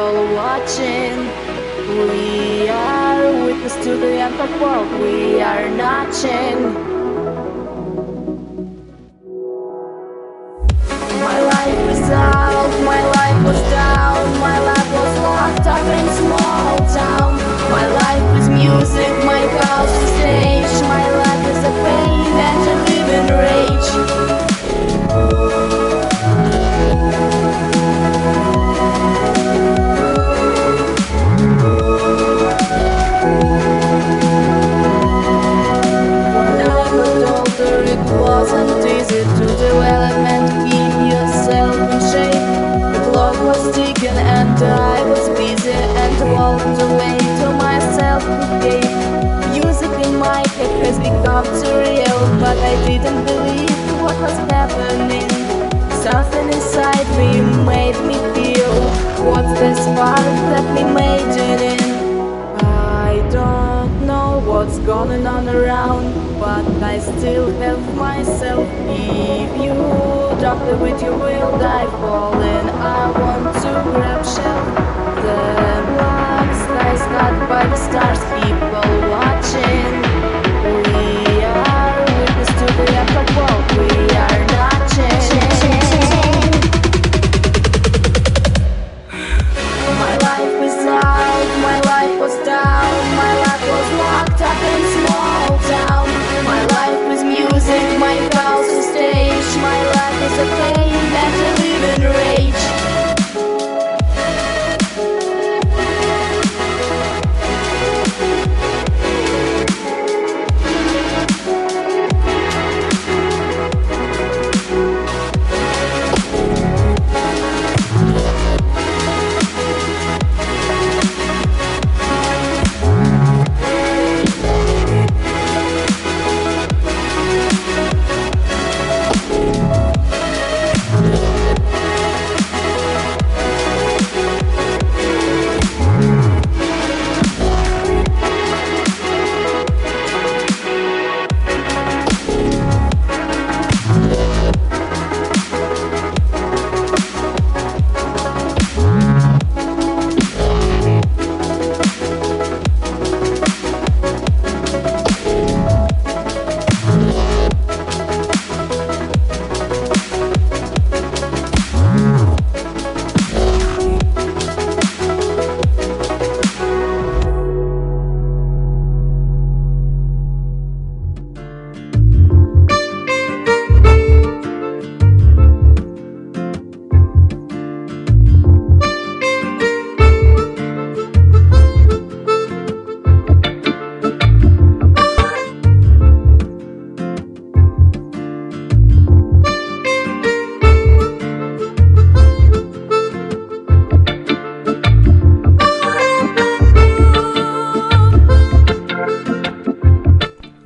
people 0.00 0.34
watching. 0.34 1.18
We 2.08 2.68
are 2.68 3.44
witness 3.44 3.74
to 3.84 3.96
the 3.96 4.12
end 4.26 4.40
of 4.40 4.60
world. 4.60 4.90
We 5.02 5.42
are. 5.42 5.68
My 5.76 6.89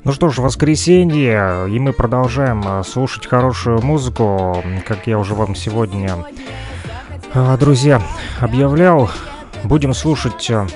Ну 0.05 0.11
что 0.11 0.29
ж, 0.29 0.37
воскресенье, 0.37 1.67
и 1.67 1.79
мы 1.79 1.91
продолжаем 1.91 2.61
э, 2.63 2.83
слушать 2.83 3.25
хорошую 3.25 3.81
музыку, 3.81 4.63
как 4.87 5.07
я 5.07 5.17
уже 5.17 5.33
вам 5.33 5.55
сегодня, 5.55 6.17
э, 7.33 7.57
друзья, 7.59 7.99
объявлял. 8.39 9.09
Будем 9.63 9.95
слушать 9.95 10.47
э, 10.51 10.67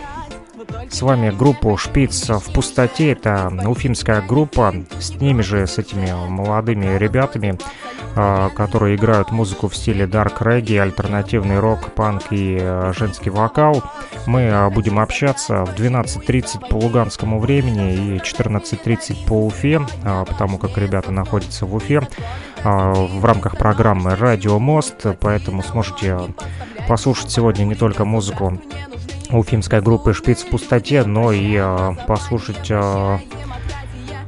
с 0.90 1.02
вами 1.02 1.30
группу 1.30 1.78
«Шпиц 1.78 2.30
в 2.30 2.52
пустоте». 2.52 3.12
Это 3.12 3.52
уфимская 3.66 4.22
группа. 4.22 4.74
С 5.00 5.12
ними 5.16 5.42
же, 5.42 5.66
с 5.66 5.78
этими 5.78 6.12
молодыми 6.28 6.98
ребятами, 6.98 7.58
э, 8.16 8.50
которые 8.56 8.96
играют 8.96 9.32
музыку 9.32 9.68
в 9.68 9.76
стиле 9.76 10.08
дарк 10.08 10.42
регги, 10.42 10.76
альтернативный 10.76 11.60
рок, 11.60 11.94
панк 11.94 12.32
и 12.32 12.58
э, 12.60 12.94
женский 12.98 13.30
вокал. 13.30 13.84
Мы 14.26 14.42
э, 14.42 14.70
будем 14.70 15.00
общаться 15.00 15.66
в 15.66 15.76
12.30 15.76 16.70
по 16.70 16.76
луганскому 16.76 17.40
времени 17.40 18.16
и 18.16 18.18
14.30 18.18 19.26
по 19.28 19.46
Уфе, 19.46 19.82
э, 20.04 20.26
потому 20.28 20.58
как 20.58 20.78
ребята 20.78 21.12
находятся 21.12 21.66
в 21.66 21.76
Уфе 21.76 22.08
э, 22.64 22.64
в 22.64 23.24
рамках 23.24 23.58
программы 23.58 24.16
«Радио 24.16 24.60
Мост», 24.60 25.06
поэтому 25.20 25.64
сможете 25.64 26.18
послушать 26.88 27.32
сегодня 27.32 27.64
не 27.64 27.76
только 27.76 28.06
музыку 28.06 28.60
уфимской 29.32 29.82
группы 29.82 30.14
«Шпиц 30.14 30.44
в 30.44 30.50
пустоте», 30.50 31.04
но 31.04 31.32
и 31.32 31.56
э, 31.56 31.96
послушать 32.08 32.70
э, 32.70 33.18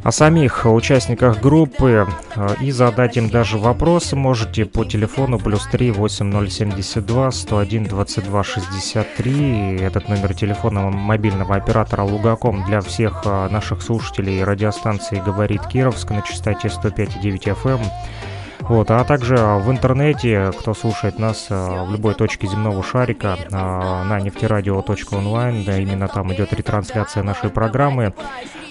о 0.04 0.12
самих 0.12 0.66
участниках 0.66 1.40
группы 1.42 2.08
э, 2.36 2.56
и 2.60 2.72
задать 2.72 3.18
им 3.18 3.30
даже 3.30 3.60
вопросы 3.60 4.16
можете 4.16 4.66
по 4.66 4.84
телефону 4.84 5.38
плюс 5.38 5.68
3 5.68 5.92
8072 5.92 7.32
101 7.32 7.84
22 7.84 8.44
63. 8.44 9.78
Этот 9.78 10.10
номер 10.10 10.34
телефона 10.34 10.90
мобильного 10.90 11.56
оператора 11.56 12.02
Лугаком 12.02 12.66
для 12.66 12.82
всех 12.82 13.22
э, 13.26 13.50
наших 13.50 13.84
слушателей 13.84 14.44
радиостанции 14.44 15.22
«Говорит 15.24 15.68
Кировск» 15.68 16.10
на 16.10 16.24
частоте 16.24 16.70
105,9 16.70 17.56
FM. 17.64 17.82
Вот, 18.72 18.90
а 18.90 19.04
также 19.04 19.36
в 19.36 19.70
интернете, 19.70 20.54
кто 20.58 20.74
слушает 20.74 21.20
нас 21.20 21.48
в 21.50 21.92
любой 21.92 22.14
точке 22.14 22.48
земного 22.48 22.82
шарика 22.82 23.36
на 23.50 24.18
нефтерадио.онлайн, 24.22 25.66
да, 25.66 25.78
именно 25.78 26.08
там 26.08 26.34
идет 26.34 26.54
ретрансляция 26.54 27.22
нашей 27.22 27.50
программы 27.50 28.14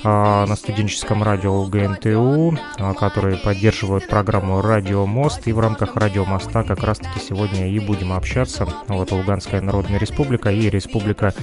на 0.03 0.57
студенческом 0.57 1.23
радио 1.23 1.55
УГНТУ, 1.61 2.59
которые 2.99 3.37
поддерживают 3.37 4.09
программу 4.09 4.63
«Радио 4.63 5.05
Мост», 5.05 5.47
и 5.47 5.53
в 5.53 5.61
рамках 5.61 5.95
«Радио 5.97 6.25
Моста» 6.25 6.63
как 6.63 6.83
раз-таки 6.83 7.21
сегодня 7.21 7.69
и 7.69 7.79
будем 7.79 8.15
общаться. 8.15 8.67
Вот 8.89 9.13
Луганская 9.13 9.61
Народная 9.61 9.99
Республика 9.99 10.51
и 10.51 10.71
Республика 10.71 11.35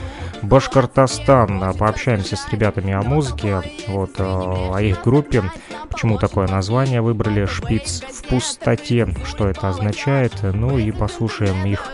Башкортостан. 0.41 1.75
Пообщаемся 1.77 2.35
с 2.35 2.51
ребятами 2.51 2.93
о 2.93 3.03
музыке, 3.03 3.61
вот, 3.89 4.15
о 4.17 4.79
их 4.79 5.03
группе, 5.03 5.43
почему 5.91 6.17
такое 6.17 6.47
название 6.47 7.01
выбрали 7.01 7.45
«Шпиц 7.45 8.01
в 8.11 8.23
пустоте», 8.47 9.07
что 9.25 9.47
это 9.47 9.69
означает, 9.69 10.33
ну 10.41 10.77
и 10.77 10.91
послушаем 10.91 11.65
их 11.65 11.85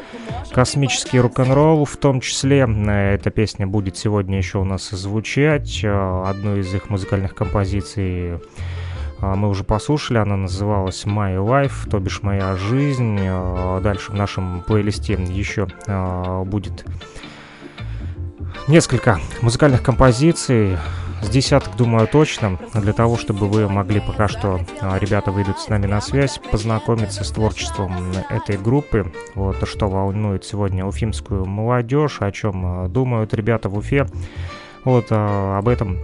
космический 0.51 1.19
рок-н-ролл 1.19 1.85
в 1.85 1.97
том 1.97 2.21
числе. 2.21 2.67
Эта 2.87 3.31
песня 3.31 3.65
будет 3.65 3.97
сегодня 3.97 4.37
еще 4.37 4.59
у 4.59 4.63
нас 4.63 4.89
звучать. 4.89 5.83
Одну 5.83 6.57
из 6.57 6.73
их 6.73 6.89
музыкальных 6.89 7.33
композиций 7.33 8.39
мы 9.19 9.49
уже 9.49 9.63
послушали, 9.63 10.17
она 10.17 10.35
называлась 10.35 11.05
My 11.05 11.37
Life, 11.37 11.89
то 11.89 11.99
бишь 11.99 12.21
«Моя 12.21 12.55
жизнь». 12.55 13.17
Дальше 13.81 14.11
в 14.11 14.15
нашем 14.15 14.61
плейлисте 14.67 15.13
еще 15.13 15.67
будет 16.45 16.85
несколько 18.67 19.19
музыкальных 19.41 19.81
композиций, 19.81 20.77
с 21.23 21.29
десяток, 21.29 21.75
думаю, 21.75 22.07
точно, 22.07 22.59
для 22.73 22.93
того, 22.93 23.17
чтобы 23.17 23.47
вы 23.47 23.67
могли 23.69 23.99
пока 23.99 24.27
что, 24.27 24.59
а, 24.81 24.97
ребята 24.99 25.31
выйдут 25.31 25.59
с 25.59 25.69
нами 25.69 25.85
на 25.85 26.01
связь, 26.01 26.39
познакомиться 26.51 27.23
с 27.23 27.31
творчеством 27.31 27.93
этой 28.29 28.57
группы, 28.57 29.11
вот, 29.35 29.67
что 29.67 29.87
волнует 29.87 30.43
сегодня 30.43 30.85
уфимскую 30.85 31.45
молодежь, 31.45 32.17
о 32.19 32.31
чем 32.31 32.65
а, 32.65 32.87
думают 32.87 33.33
ребята 33.33 33.69
в 33.69 33.77
Уфе, 33.77 34.07
вот, 34.83 35.07
а, 35.09 35.57
об 35.57 35.67
этом 35.67 35.99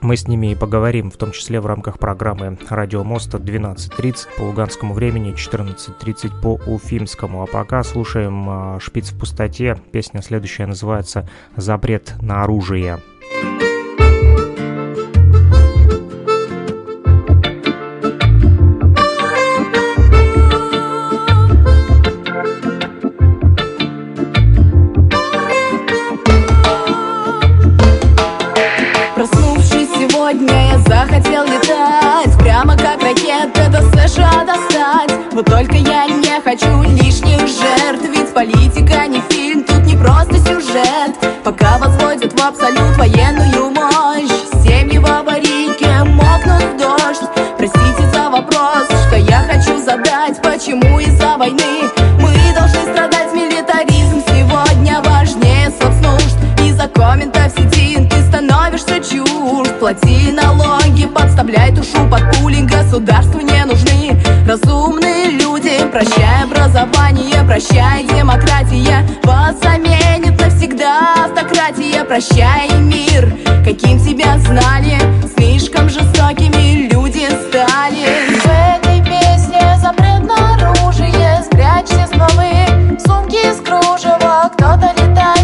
мы 0.00 0.16
с 0.16 0.26
ними 0.26 0.52
и 0.52 0.54
поговорим, 0.54 1.10
в 1.10 1.16
том 1.16 1.32
числе 1.32 1.60
в 1.60 1.66
рамках 1.66 1.98
программы 1.98 2.56
«Радио 2.70 3.04
Моста» 3.04 3.38
12.30 3.38 4.28
по 4.36 4.42
луганскому 4.42 4.94
времени, 4.94 5.34
14.30 5.34 6.40
по 6.40 6.54
уфимскому. 6.66 7.42
А 7.42 7.46
пока 7.46 7.82
слушаем 7.82 8.80
«Шпиц 8.80 9.12
в 9.12 9.18
пустоте». 9.18 9.76
Песня 9.92 10.22
следующая 10.22 10.66
называется 10.66 11.28
«Запрет 11.54 12.14
на 12.22 12.42
оружие». 12.42 12.98
Вот 35.40 35.46
только 35.46 35.76
я 35.76 36.04
не 36.04 36.38
хочу 36.44 36.82
лишних 36.82 37.38
жертв 37.38 38.04
Ведь 38.14 38.34
политика 38.34 39.06
не 39.06 39.22
фильм, 39.30 39.64
тут 39.64 39.86
не 39.86 39.96
просто 39.96 40.36
сюжет. 40.36 41.16
Пока 41.42 41.78
возводят 41.78 42.38
в 42.38 42.46
абсолют 42.46 42.98
военную 42.98 43.70
мощь 43.70 44.28
Семьи 44.62 44.98
в 44.98 45.06
аварийке 45.06 46.04
мокнут 46.04 46.62
в 46.62 46.76
дождь. 46.76 47.22
Простите 47.56 48.10
за 48.12 48.28
вопрос, 48.28 48.84
что 49.06 49.16
я 49.16 49.42
хочу 49.50 49.82
задать 49.82 50.42
Почему 50.42 51.00
из-за 51.00 51.38
войны 51.38 51.88
Из-за 56.80 56.88
комментов 56.88 57.52
в 57.52 57.58
сети. 57.58 58.08
Ты 58.08 58.22
становишься 58.22 59.00
чужд 59.00 59.78
Плати 59.78 60.32
налоги, 60.32 61.04
подставляй 61.06 61.72
душу 61.72 62.08
под 62.10 62.22
пули. 62.32 62.62
Государству 62.62 63.40
не 63.40 63.66
нужны 63.66 64.18
разумные 64.48 65.10
Прощай 65.92 66.44
образование, 66.44 67.44
прощай 67.44 68.04
демократия. 68.04 69.06
Вас 69.24 69.60
заменит 69.60 70.40
навсегда 70.40 71.26
автократия. 71.26 72.04
Прощай 72.04 72.70
мир, 72.78 73.30
каким 73.62 73.98
тебя 73.98 74.38
знали. 74.38 74.98
Слишком 75.36 75.90
жестокими 75.90 76.88
люди 76.90 77.28
стали. 77.28 78.06
В 78.38 78.46
этой 78.46 79.04
песне 79.04 79.78
запрет 79.82 80.22
на 80.22 80.54
оружие. 80.54 81.42
Спрячьте 81.44 82.06
стволы, 82.06 82.98
сумки 83.04 83.36
из 83.36 83.60
кружева. 83.60 84.50
Кто-то 84.54 84.92
летает 84.96 85.39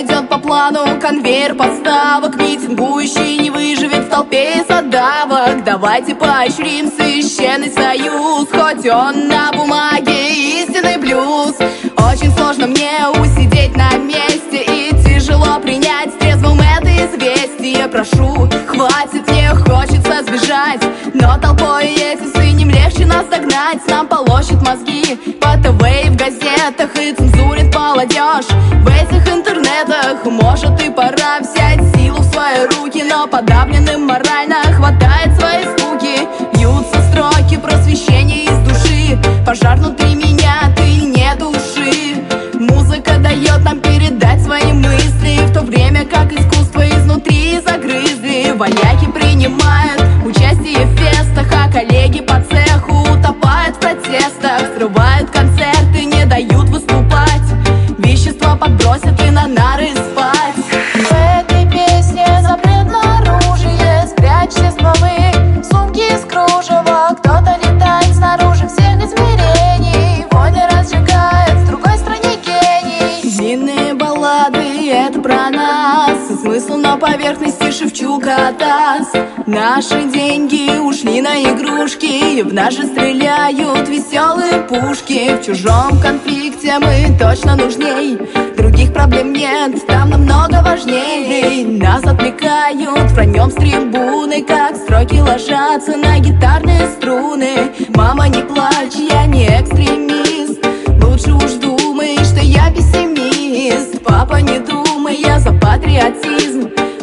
идет 0.00 0.28
по 0.28 0.38
плану, 0.38 1.00
конвейер 1.00 1.54
поставок 1.54 2.36
Митингующий 2.36 3.38
не 3.38 3.50
выживет 3.50 4.06
в 4.06 4.08
толпе 4.08 4.64
задавок. 4.68 5.64
Давайте 5.64 6.14
поощрим 6.14 6.90
священный 6.90 7.70
союз 7.70 8.48
Хоть 8.50 8.86
он 8.86 9.28
на 9.28 9.50
бумаге 9.52 10.62
истинный 10.62 10.98
плюс 10.98 11.56
Очень 11.96 12.32
сложно 12.36 12.66
мне 12.66 13.08
усидеть 13.20 13.76
на 13.76 13.96
месте 13.96 14.64
И 14.66 14.90
тяжело 15.04 15.58
принять 15.60 16.16
трезвым 16.18 16.60
это 16.60 16.88
известие. 16.88 17.88
Прошу, 17.88 18.48
хватит, 18.66 19.28
мне 19.28 19.50
хочется 19.50 20.22
сбежать 20.22 20.82
Но 21.14 21.38
толпой 21.38 21.94
сыним 22.18 22.37
легче 22.98 23.06
нас 23.06 23.26
догнать 23.26 23.78
Нам 23.88 24.06
полощут 24.06 24.62
мозги. 24.62 25.18
По 25.40 25.56
и 25.56 26.10
в 26.10 26.16
газетах 26.16 26.94
И 26.96 27.12
цензурит 27.12 27.74
молодежь. 27.74 28.48
В 28.82 28.88
этих 28.88 29.26
интернетах 29.32 30.24
Может 30.24 30.80
и 30.82 30.90
пора 30.90 31.40
взять 31.40 31.80
силу 31.94 32.18
в 32.18 32.32
свои 32.32 32.66
руки 32.66 33.02
Но 33.08 33.26
подавленным 33.26 34.06
морально 34.06 34.62
хватает 34.74 35.38
свои 35.38 35.64
скуки. 35.64 36.28
Бьются 36.54 37.00
строки 37.10 37.56
просвещения 37.56 38.44
из 38.44 38.58
души. 38.68 39.18
Пожар 39.46 39.76
внутри 39.76 40.14
меня, 40.14 40.72
ты 40.76 40.82
не 40.82 41.34
души 41.36 42.22
Музыка 42.54 43.18
дает 43.18 43.64
нам 43.64 43.80
передать 43.80 44.42
свои 44.42 44.72
мысли 44.72 45.46
В 45.46 45.52
то 45.52 45.60
время 45.60 46.04
как 46.04 46.32
искусство 46.32 46.86
изнутри 46.88 47.60
загрызли. 47.60 48.52
Вояки 48.56 48.87
поверхности 78.18 78.18
Шевчук 78.18 78.26
Атас 78.26 79.12
Наши 79.46 80.04
деньги 80.12 80.78
ушли 80.78 81.20
на 81.20 81.42
игрушки 81.42 82.42
В 82.42 82.52
наши 82.52 82.84
стреляют 82.84 83.88
веселые 83.88 84.62
пушки. 84.62 85.36
В 85.36 85.44
чужом 85.44 86.00
конфликте 86.00 86.78
мы 86.78 87.16
точно 87.18 87.56
нужней 87.56 88.18
Других 88.56 88.92
проблем 88.92 89.32
нет, 89.32 89.86
там 89.86 90.10
намного 90.10 90.62
важней. 90.62 91.64
Нас 91.64 92.04
отвлекают, 92.04 93.10
враньем 93.12 93.50
с 93.50 93.54
трибуны 93.54 94.42
Как 94.42 94.76
строки 94.76 95.20
ложатся 95.20 95.96
на 95.96 96.18
гитарные 96.18 96.88
струны. 96.88 97.72
Мама, 97.94 98.28
не 98.28 98.42
плачь, 98.42 98.96
я 99.10 99.26
не 99.26 99.46
экстремист 99.46 100.64
Лучше 101.02 101.32
уж 101.34 101.52
думай, 101.54 102.16
что 102.24 102.40
я 102.40 102.70
пессимист. 102.70 104.02
Папа, 104.04 104.40
не 104.40 104.58
думай, 104.58 105.16
я 105.20 105.38
за 105.38 105.52
патриотизм 105.52 106.47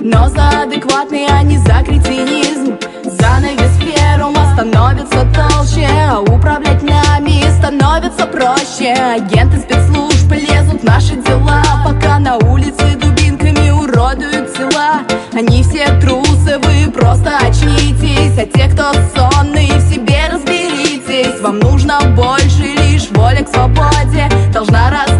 но 0.05 0.29
за 0.29 0.61
адекватный, 0.61 1.25
а 1.27 1.41
не 1.41 1.57
за 1.57 1.83
кретинизм. 1.83 2.77
Занавес 3.05 3.71
первым 3.79 4.35
становится 4.53 5.25
толще 5.33 5.87
А 5.87 6.19
управлять 6.19 6.83
нами 6.83 7.43
становится 7.57 8.27
проще. 8.27 8.93
Агенты 8.93 9.57
спецслужб 9.57 10.31
лезут 10.31 10.81
в 10.81 10.83
наши 10.83 11.15
дела 11.15 11.63
Пока 11.83 12.19
на 12.19 12.37
улице 12.37 12.95
дубинками 13.01 13.71
уродуют 13.71 14.53
тела. 14.53 15.01
Они 15.33 15.63
все 15.63 15.87
трусы, 15.99 16.59
вы 16.59 16.91
просто 16.91 17.37
очнитесь 17.37 18.37
А 18.37 18.45
те, 18.45 18.69
кто 18.69 18.93
сонный, 19.15 19.71
в 19.71 19.91
себе 19.91 20.29
разберитесь. 20.31 21.41
Вам 21.41 21.57
нужно 21.59 21.99
больше, 22.15 22.75
лишь 22.77 23.09
воля 23.09 23.43
к 23.43 23.49
свободе 23.49 24.29
Должна 24.53 24.91
раскрыться 24.91 25.14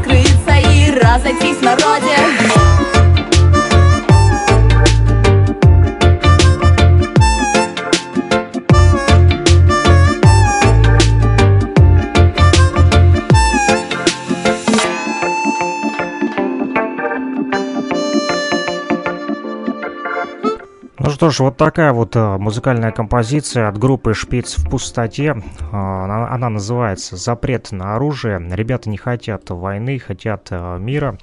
что 21.26 21.32
ж, 21.32 21.40
вот 21.40 21.58
такая 21.58 21.92
вот 21.92 22.16
э, 22.16 22.38
музыкальная 22.38 22.92
композиция 22.92 23.68
от 23.68 23.80
группы 23.80 24.14
«Шпиц 24.14 24.60
в 24.60 24.70
пустоте». 24.70 25.42
А, 25.72 26.04
она, 26.04 26.30
она 26.30 26.50
называется 26.50 27.16
«Запрет 27.16 27.72
на 27.72 27.96
оружие». 27.96 28.40
Ребята 28.52 28.92
не 28.92 28.98
хотят 28.98 29.50
войны, 29.50 29.98
хотят 29.98 30.50
э, 30.52 30.78
мира. 30.78 31.18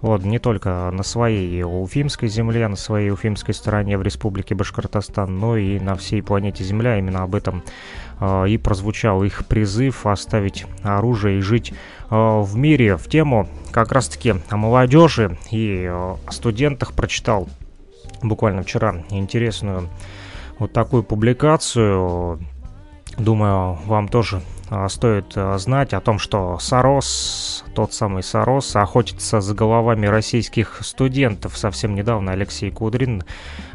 Вот, 0.00 0.24
не 0.24 0.40
только 0.40 0.90
на 0.92 1.04
своей 1.04 1.62
уфимской 1.62 2.28
земле, 2.28 2.66
на 2.66 2.74
своей 2.74 3.12
уфимской 3.12 3.54
стороне 3.54 3.96
в 3.96 4.02
республике 4.02 4.56
Башкортостан, 4.56 5.38
но 5.38 5.56
и 5.56 5.78
на 5.78 5.94
всей 5.94 6.20
планете 6.20 6.64
Земля. 6.64 6.98
Именно 6.98 7.22
об 7.22 7.36
этом 7.36 7.62
э, 8.18 8.48
и 8.48 8.58
прозвучал 8.58 9.22
их 9.22 9.46
призыв 9.46 10.04
оставить 10.04 10.66
оружие 10.82 11.38
и 11.38 11.42
жить 11.42 11.72
э, 11.72 11.76
в 12.10 12.56
мире. 12.56 12.96
В 12.96 13.06
тему 13.08 13.48
как 13.70 13.92
раз-таки 13.92 14.34
о 14.48 14.56
молодежи 14.56 15.38
и 15.52 15.86
э, 15.88 16.16
студентах 16.28 16.92
прочитал 16.92 17.46
буквально 18.22 18.62
вчера 18.62 19.04
интересную 19.10 19.88
вот 20.58 20.72
такую 20.72 21.02
публикацию. 21.02 22.40
Думаю, 23.16 23.78
вам 23.86 24.08
тоже 24.08 24.42
стоит 24.88 25.32
а, 25.36 25.56
знать 25.58 25.94
о 25.94 26.00
том, 26.00 26.18
что 26.18 26.58
Сорос, 26.58 27.64
тот 27.74 27.92
самый 27.92 28.22
Сорос, 28.22 28.76
охотится 28.76 29.40
за 29.40 29.54
головами 29.54 30.06
российских 30.06 30.80
студентов. 30.82 31.56
Совсем 31.56 31.94
недавно 31.94 32.32
Алексей 32.32 32.70
Кудрин 32.70 33.24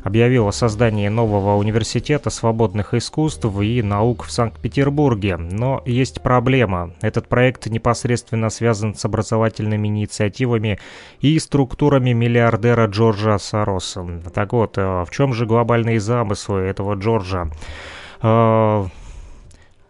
объявил 0.03 0.47
о 0.47 0.51
создании 0.51 1.07
нового 1.07 1.55
университета 1.55 2.29
свободных 2.29 2.93
искусств 2.93 3.45
и 3.59 3.81
наук 3.81 4.23
в 4.23 4.31
Санкт-Петербурге. 4.31 5.37
Но 5.37 5.81
есть 5.85 6.21
проблема. 6.21 6.91
Этот 7.01 7.27
проект 7.27 7.65
непосредственно 7.67 8.49
связан 8.49 8.93
с 8.93 9.03
образовательными 9.05 9.87
инициативами 9.87 10.79
и 11.21 11.39
структурами 11.39 12.11
миллиардера 12.11 12.87
Джорджа 12.87 13.39
Сороса. 13.39 14.05
Так 14.33 14.53
вот, 14.53 14.75
а, 14.77 15.05
в 15.05 15.11
чем 15.11 15.33
же 15.33 15.45
глобальные 15.45 15.99
замыслы 15.99 16.59
этого 16.59 16.95
Джорджа? 16.95 17.49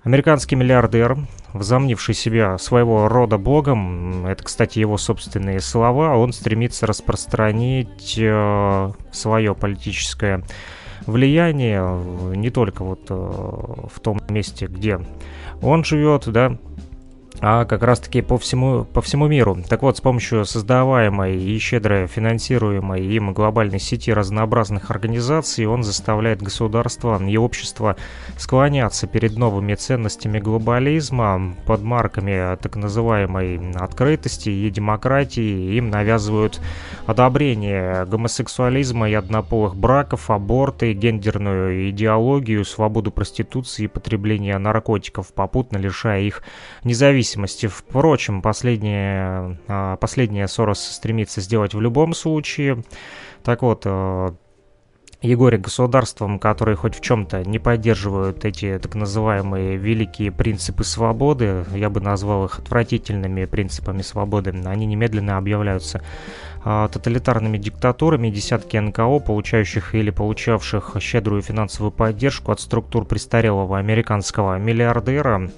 Американский 0.03 0.57
миллиардер, 0.57 1.17
возомнивший 1.53 2.13
себя 2.13 2.57
своего 2.57 3.07
рода 3.07 3.37
богом, 3.37 4.25
это, 4.25 4.43
кстати, 4.43 4.79
его 4.79 4.97
собственные 4.97 5.61
слова, 5.61 6.17
он 6.17 6.33
стремится 6.33 6.85
распространить 6.85 8.17
э, 8.19 8.91
свое 9.13 9.55
политическое 9.55 10.43
влияние 11.05 12.35
не 12.35 12.49
только 12.49 12.83
вот 12.83 13.05
э, 13.09 13.13
в 13.13 13.97
том 14.01 14.19
месте, 14.27 14.67
где 14.67 14.99
он 15.61 15.85
живет, 15.85 16.27
да, 16.27 16.57
а 17.45 17.65
как 17.65 17.83
раз-таки 17.83 18.21
по 18.21 18.37
всему, 18.37 18.85
по 18.85 19.01
всему 19.01 19.27
миру. 19.27 19.57
Так 19.67 19.81
вот, 19.81 19.97
с 19.97 20.01
помощью 20.01 20.45
создаваемой 20.45 21.37
и 21.37 21.59
щедро 21.59 22.07
финансируемой 22.07 23.05
им 23.05 23.33
глобальной 23.33 23.81
сети 23.81 24.13
разнообразных 24.13 24.89
организаций 24.89 25.65
он 25.65 25.83
заставляет 25.83 26.41
государства 26.41 27.21
и 27.21 27.35
общество 27.35 27.97
склоняться 28.37 29.07
перед 29.07 29.35
новыми 29.35 29.75
ценностями 29.75 30.39
глобализма 30.39 31.53
под 31.65 31.81
марками 31.81 32.55
так 32.61 32.77
называемой 32.77 33.73
открытости 33.73 34.47
и 34.47 34.69
демократии. 34.69 35.75
Им 35.75 35.89
навязывают 35.89 36.61
одобрение 37.07 38.05
гомосексуализма 38.05 39.09
и 39.09 39.15
однополых 39.15 39.75
браков, 39.75 40.29
аборты, 40.29 40.93
гендерную 40.93 41.89
идеологию, 41.89 42.63
свободу 42.63 43.11
проституции 43.11 43.83
и 43.83 43.87
потребления 43.87 44.57
наркотиков, 44.57 45.33
попутно 45.33 45.75
лишая 45.75 46.21
их 46.21 46.41
независимости 46.85 47.32
зависимости. 47.33 47.67
Впрочем, 47.67 48.41
последнее, 48.41 49.57
а, 49.67 49.97
последнее 49.97 50.47
Сорос 50.47 50.79
стремится 50.79 51.41
сделать 51.41 51.73
в 51.73 51.81
любом 51.81 52.13
случае. 52.13 52.83
Так 53.43 53.61
вот, 53.61 53.83
э, 53.85 54.29
Егоре 55.21 55.57
государствам, 55.57 56.37
которые 56.37 56.75
хоть 56.75 56.95
в 56.95 57.01
чем-то 57.01 57.45
не 57.45 57.57
поддерживают 57.57 58.43
эти 58.43 58.77
так 58.77 58.93
называемые 58.93 59.77
великие 59.77 60.33
принципы 60.33 60.83
свободы, 60.83 61.63
я 61.73 61.89
бы 61.89 62.01
назвал 62.01 62.43
их 62.45 62.59
отвратительными 62.59 63.45
принципами 63.45 64.01
свободы, 64.01 64.53
они 64.65 64.85
немедленно 64.85 65.37
объявляются 65.37 66.01
а, 66.65 66.89
тоталитарными 66.89 67.57
диктатурами, 67.57 68.29
десятки 68.29 68.75
НКО, 68.75 69.19
получающих 69.19 69.95
или 69.95 70.09
получавших 70.09 70.97
щедрую 70.99 71.41
финансовую 71.41 71.91
поддержку 71.91 72.51
от 72.51 72.59
структур 72.59 73.05
престарелого 73.05 73.77
американского 73.77 74.57
миллиардера, 74.59 75.49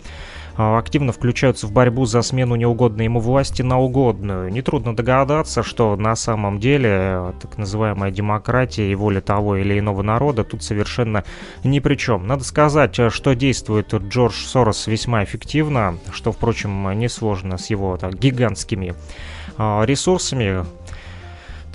активно 0.57 1.11
включаются 1.11 1.67
в 1.67 1.71
борьбу 1.71 2.05
за 2.05 2.21
смену 2.21 2.55
неугодной 2.55 3.05
ему 3.05 3.19
власти 3.19 3.61
на 3.61 3.79
угодную. 3.79 4.51
Нетрудно 4.51 4.95
догадаться, 4.95 5.63
что 5.63 5.95
на 5.95 6.15
самом 6.15 6.59
деле 6.59 6.89
э, 6.91 7.33
так 7.41 7.57
называемая 7.57 8.11
демократия 8.11 8.91
и 8.91 8.95
воля 8.95 9.21
того 9.21 9.57
или 9.57 9.77
иного 9.79 10.01
народа 10.01 10.43
тут 10.43 10.63
совершенно 10.63 11.23
ни 11.63 11.79
при 11.79 11.95
чем. 11.95 12.27
Надо 12.27 12.43
сказать, 12.43 12.97
э, 12.99 13.09
что 13.09 13.35
действует 13.35 13.93
Джордж 13.93 14.45
Сорос 14.45 14.87
весьма 14.87 15.23
эффективно, 15.23 15.97
что, 16.11 16.31
впрочем, 16.31 16.97
несложно 16.97 17.57
с 17.57 17.69
его 17.69 17.97
так, 17.97 18.15
гигантскими 18.15 18.95
а, 19.57 19.83
ресурсами, 19.85 20.65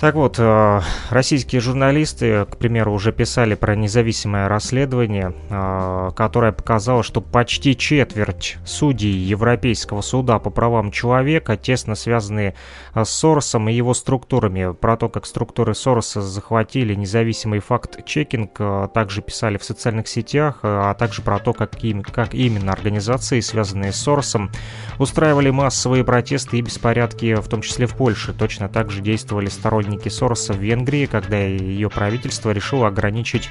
так 0.01 0.15
вот, 0.15 0.37
э, 0.39 0.81
российские 1.11 1.61
журналисты, 1.61 2.45
к 2.45 2.57
примеру, 2.57 2.91
уже 2.91 3.11
писали 3.11 3.53
про 3.53 3.75
независимое 3.75 4.47
расследование, 4.47 5.35
э, 5.51 6.09
которое 6.15 6.51
показало, 6.51 7.03
что 7.03 7.21
почти 7.21 7.77
четверть 7.77 8.57
судей 8.65 9.11
Европейского 9.11 10.01
суда 10.01 10.39
по 10.39 10.49
правам 10.49 10.89
человека 10.89 11.55
тесно 11.55 11.93
связаны 11.93 12.55
э, 12.95 13.05
с 13.05 13.11
Соросом 13.11 13.69
и 13.69 13.73
его 13.73 13.93
структурами. 13.93 14.73
Про 14.73 14.97
то, 14.97 15.07
как 15.07 15.27
структуры 15.27 15.75
Сороса 15.75 16.23
захватили 16.23 16.95
независимый 16.95 17.59
факт-чекинг, 17.59 18.89
также 18.95 19.21
писали 19.21 19.59
в 19.59 19.63
социальных 19.63 20.07
сетях, 20.07 20.61
а 20.63 20.95
также 20.95 21.21
про 21.21 21.37
то, 21.37 21.53
как, 21.53 21.83
им, 21.83 22.01
как 22.01 22.33
именно 22.33 22.71
организации, 22.71 23.39
связанные 23.39 23.91
с 23.91 23.97
Соросом, 23.97 24.49
устраивали 24.97 25.51
массовые 25.51 26.03
протесты 26.03 26.57
и 26.57 26.61
беспорядки, 26.63 27.35
в 27.35 27.47
том 27.47 27.61
числе 27.61 27.85
в 27.85 27.95
Польше. 27.95 28.33
Точно 28.33 28.67
так 28.67 28.89
же 28.89 29.01
действовали 29.01 29.45
сторонники 29.45 29.90
сторонники 29.91 30.09
Сороса 30.09 30.53
в 30.53 30.57
Венгрии, 30.57 31.05
когда 31.05 31.37
ее 31.37 31.89
правительство 31.89 32.51
решило 32.51 32.87
ограничить 32.87 33.49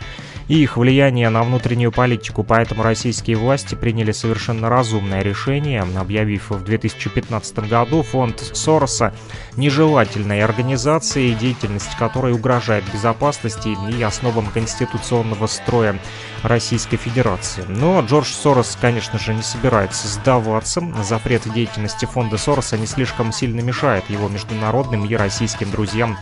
их 0.49 0.77
влияние 0.77 1.29
на 1.29 1.43
внутреннюю 1.43 1.93
политику, 1.93 2.43
поэтому 2.43 2.83
российские 2.83 3.37
власти 3.37 3.75
приняли 3.75 4.13
совершенно 4.13 4.69
разумное 4.69 5.23
решение, 5.23 5.83
объявив 5.83 6.51
в 6.51 6.65
2015 6.65 7.69
году 7.69 8.03
фонд 8.03 8.41
Сороса 8.55 9.15
нежелательной 9.57 10.43
организацией, 10.43 11.35
деятельность 11.35 11.97
которой 11.99 12.33
угрожает 12.33 12.85
безопасности 12.93 13.77
и 13.93 14.03
основам 14.03 14.47
конституционного 14.47 15.47
строя 15.47 15.99
Российской 16.43 16.97
Федерации. 16.97 17.65
Но 17.69 18.01
Джордж 18.01 18.33
Сорос, 18.33 18.79
конечно 18.81 19.19
же, 19.19 19.35
не 19.35 19.43
собирается 19.43 20.09
сдаваться. 20.09 20.83
Запрет 21.03 21.43
деятельности 21.53 22.07
фонда 22.07 22.39
Сороса 22.39 22.79
не 22.79 22.87
слишком 22.87 23.33
сильно 23.33 23.61
мешает 23.61 24.09
его 24.09 24.29
международным 24.29 25.05
и 25.05 25.15
российским 25.15 25.71
друзьям 25.71 26.17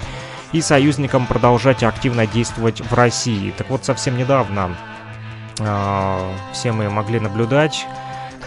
и 0.52 0.60
союзникам 0.60 1.26
продолжать 1.26 1.82
активно 1.82 2.26
действовать 2.26 2.80
в 2.80 2.94
России. 2.94 3.52
Так 3.56 3.68
вот, 3.70 3.84
совсем 3.84 4.16
недавно 4.16 4.76
э, 5.58 6.32
все 6.52 6.72
мы 6.72 6.88
могли 6.90 7.20
наблюдать 7.20 7.86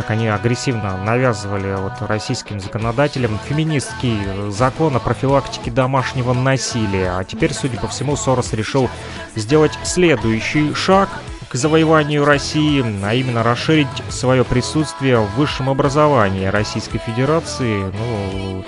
как 0.02 0.12
они 0.12 0.28
агрессивно 0.28 0.98
навязывали 0.98 1.76
вот 1.76 1.94
российским 2.02 2.60
законодателям 2.60 3.40
феминистский 3.48 4.50
закон 4.50 4.96
о 4.96 5.00
профилактике 5.00 5.70
домашнего 5.70 6.34
насилия. 6.34 7.12
А 7.12 7.24
теперь, 7.24 7.54
судя 7.54 7.80
по 7.80 7.88
всему, 7.88 8.16
Сорос 8.16 8.54
решил 8.54 8.90
сделать 9.36 9.78
следующий 9.84 10.74
шаг 10.74 11.10
к 11.50 11.56
завоеванию 11.56 12.26
России, 12.26 12.84
а 13.04 13.14
именно 13.14 13.44
расширить 13.44 13.88
свое 14.10 14.44
присутствие 14.46 15.20
в 15.20 15.36
высшем 15.36 15.70
образовании 15.70 16.46
Российской 16.46 17.00
Федерации. 17.00 17.84
Ну, 17.84 18.64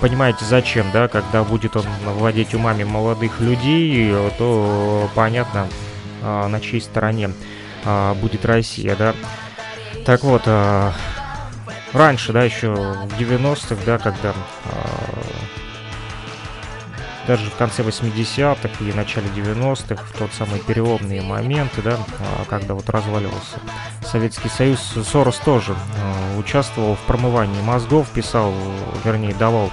понимаете, 0.00 0.44
зачем, 0.44 0.90
да, 0.92 1.08
когда 1.08 1.42
будет 1.44 1.76
он 1.76 1.84
владеть 2.04 2.54
умами 2.54 2.84
молодых 2.84 3.40
людей, 3.40 4.12
то 4.38 5.08
понятно, 5.14 5.68
а, 6.22 6.48
на 6.48 6.60
чьей 6.60 6.80
стороне 6.80 7.30
а, 7.84 8.14
будет 8.14 8.44
Россия, 8.44 8.96
да. 8.96 9.14
Так 10.04 10.22
вот, 10.22 10.42
а, 10.46 10.92
раньше, 11.92 12.32
да, 12.32 12.44
еще 12.44 12.72
в 12.74 13.20
90-х, 13.20 13.76
да, 13.84 13.98
когда 13.98 14.34
даже 17.26 17.50
в 17.50 17.56
конце 17.56 17.82
80-х 17.82 18.84
и 18.84 18.92
начале 18.92 19.28
90-х, 19.28 20.02
в 20.04 20.18
тот 20.18 20.32
самый 20.32 20.60
переломные 20.60 21.22
моменты, 21.22 21.82
да, 21.82 21.98
когда 22.48 22.74
вот 22.74 22.88
разваливался 22.88 23.58
Советский 24.04 24.48
Союз, 24.48 24.80
Сорос 24.80 25.36
тоже 25.38 25.74
участвовал 26.38 26.94
в 26.94 27.00
промывании 27.00 27.60
мозгов, 27.62 28.08
писал, 28.10 28.54
вернее, 29.04 29.34
давал 29.34 29.70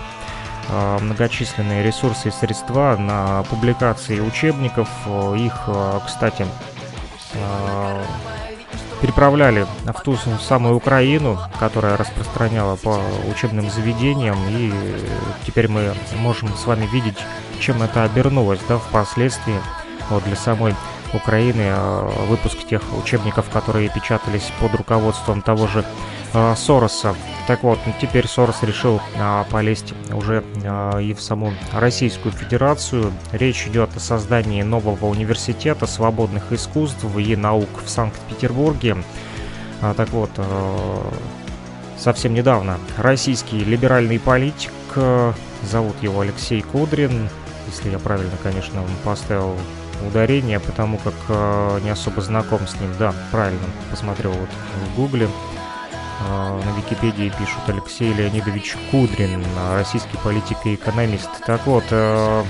Э, 0.69 0.97
многочисленные 0.99 1.83
ресурсы 1.83 2.29
и 2.29 2.31
средства 2.31 2.95
на 2.97 3.43
публикации 3.43 4.19
учебников. 4.19 4.89
Их, 5.35 5.53
кстати, 6.05 6.45
переправляли 9.03 9.67
в 9.85 10.01
ту 10.01 10.15
самую 10.15 10.77
Украину, 10.77 11.37
которая 11.59 11.97
распространяла 11.97 12.77
по 12.77 13.01
учебным 13.29 13.69
заведениям, 13.69 14.37
и 14.47 14.71
теперь 15.45 15.67
мы 15.67 15.93
можем 16.15 16.47
с 16.55 16.65
вами 16.65 16.85
видеть, 16.85 17.17
чем 17.59 17.83
это 17.83 18.05
обернулось 18.05 18.61
да, 18.69 18.77
впоследствии. 18.77 19.59
вот, 20.09 20.23
для 20.23 20.37
самой 20.37 20.73
Украины 21.13 21.73
выпуск 22.27 22.57
тех 22.67 22.81
учебников, 22.97 23.49
которые 23.49 23.89
печатались 23.89 24.51
под 24.59 24.73
руководством 24.75 25.41
того 25.41 25.67
же 25.67 25.85
Сороса. 26.55 27.15
Так 27.45 27.63
вот, 27.63 27.77
теперь 28.01 28.27
Сорос 28.27 28.63
решил 28.63 29.01
а, 29.17 29.45
полезть 29.51 29.93
уже 30.13 30.43
а, 30.63 30.97
и 30.97 31.13
в 31.13 31.21
саму 31.21 31.53
Российскую 31.73 32.31
Федерацию. 32.31 33.11
Речь 33.33 33.67
идет 33.67 33.95
о 33.97 33.99
создании 33.99 34.61
нового 34.61 35.05
университета 35.05 35.85
свободных 35.85 36.51
искусств 36.53 37.05
и 37.17 37.35
наук 37.35 37.69
в 37.83 37.89
Санкт-Петербурге. 37.89 38.97
А, 39.81 39.93
так 39.93 40.09
вот, 40.09 40.31
совсем 41.97 42.33
недавно 42.33 42.77
российский 42.97 43.59
либеральный 43.59 44.19
политик, 44.19 44.71
зовут 45.63 46.01
его 46.01 46.21
Алексей 46.21 46.61
Кудрин, 46.61 47.29
если 47.67 47.89
я 47.89 47.99
правильно, 47.99 48.37
конечно, 48.41 48.81
поставил 49.03 49.57
ударение, 50.07 50.59
потому 50.59 50.97
как 50.97 51.13
э, 51.29 51.79
не 51.83 51.89
особо 51.89 52.21
знаком 52.21 52.67
с 52.67 52.79
ним. 52.79 52.89
Да, 52.99 53.13
правильно, 53.31 53.65
посмотрел 53.89 54.31
вот 54.31 54.49
в 54.49 54.95
гугле. 54.95 55.27
А, 56.29 56.61
на 56.63 56.77
Википедии 56.77 57.33
пишут 57.37 57.61
Алексей 57.67 58.13
Леонидович 58.13 58.75
Кудрин, 58.91 59.43
российский 59.73 60.17
политик 60.17 60.57
и 60.65 60.75
экономист. 60.75 61.29
Так 61.45 61.65
вот, 61.65 61.85
э, 61.91 62.43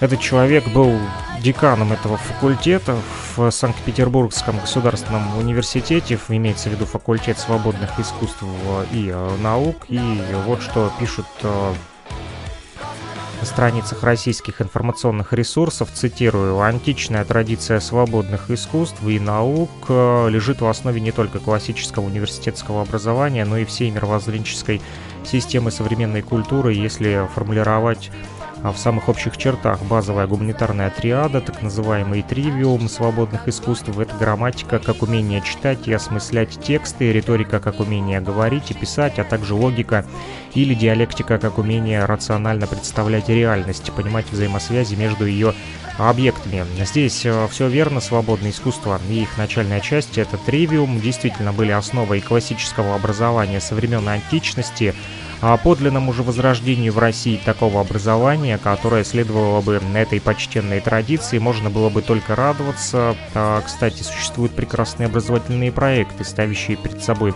этот 0.00 0.20
человек 0.20 0.66
был 0.68 0.98
деканом 1.40 1.92
этого 1.92 2.16
факультета 2.16 2.96
в 3.36 3.50
Санкт-Петербургском 3.50 4.58
государственном 4.58 5.38
университете, 5.38 6.18
имеется 6.28 6.68
в 6.68 6.72
виду 6.72 6.86
факультет 6.86 7.38
свободных 7.38 7.98
искусств 7.98 8.42
и 8.92 9.10
э, 9.12 9.36
наук. 9.42 9.86
И 9.88 10.00
вот 10.46 10.62
что 10.62 10.92
пишут 10.98 11.26
э, 11.42 11.74
страницах 13.46 14.02
российских 14.02 14.60
информационных 14.60 15.32
ресурсов, 15.32 15.90
цитирую, 15.92 16.60
«Античная 16.60 17.24
традиция 17.24 17.80
свободных 17.80 18.50
искусств 18.50 19.02
и 19.06 19.18
наук 19.18 19.70
э, 19.88 20.28
лежит 20.30 20.60
в 20.60 20.66
основе 20.66 21.00
не 21.00 21.12
только 21.12 21.38
классического 21.38 22.06
университетского 22.06 22.82
образования, 22.82 23.44
но 23.44 23.56
и 23.56 23.64
всей 23.64 23.90
мировоззренческой 23.90 24.80
системы 25.24 25.70
современной 25.70 26.22
культуры, 26.22 26.74
если 26.74 27.28
формулировать 27.34 28.10
в 28.62 28.76
самых 28.76 29.08
общих 29.08 29.36
чертах 29.36 29.82
базовая 29.82 30.26
гуманитарная 30.26 30.90
триада, 30.90 31.40
так 31.40 31.62
называемый 31.62 32.22
тривиум 32.22 32.88
свободных 32.88 33.48
искусств, 33.48 33.88
это 33.98 34.14
грамматика 34.16 34.78
как 34.78 35.02
умение 35.02 35.40
читать 35.40 35.88
и 35.88 35.92
осмыслять 35.92 36.60
тексты, 36.60 37.12
риторика 37.12 37.58
как 37.58 37.80
умение 37.80 38.20
говорить 38.20 38.70
и 38.70 38.74
писать, 38.74 39.18
а 39.18 39.24
также 39.24 39.54
логика 39.54 40.04
или 40.54 40.74
диалектика 40.74 41.38
как 41.38 41.58
умение 41.58 42.04
рационально 42.04 42.66
представлять 42.66 43.28
реальность, 43.28 43.90
понимать 43.92 44.30
взаимосвязи 44.30 44.94
между 44.94 45.24
ее 45.24 45.54
объектами. 45.98 46.64
Здесь 46.84 47.24
э, 47.24 47.48
все 47.50 47.68
верно, 47.68 48.00
свободное 48.00 48.50
искусство 48.50 49.00
и 49.08 49.22
их 49.22 49.36
начальная 49.38 49.80
часть, 49.80 50.18
это 50.18 50.36
тривиум, 50.38 51.00
действительно 51.00 51.52
были 51.52 51.72
основой 51.72 52.20
классического 52.20 52.94
образования 52.94 53.60
со 53.60 53.74
времен 53.74 54.08
античности, 54.08 54.94
о 55.40 55.56
подлинному 55.56 56.12
же 56.12 56.22
возрождению 56.22 56.92
в 56.92 56.98
России 56.98 57.40
такого 57.42 57.80
образования, 57.80 58.58
которое 58.58 59.04
следовало 59.04 59.60
бы 59.60 59.80
этой 59.94 60.20
почтенной 60.20 60.80
традиции, 60.80 61.38
можно 61.38 61.70
было 61.70 61.88
бы 61.88 62.02
только 62.02 62.36
радоваться. 62.36 63.16
А, 63.34 63.62
кстати, 63.62 64.02
существуют 64.02 64.52
прекрасные 64.52 65.06
образовательные 65.06 65.72
проекты, 65.72 66.24
ставящие 66.24 66.76
перед 66.76 67.02
собой 67.02 67.34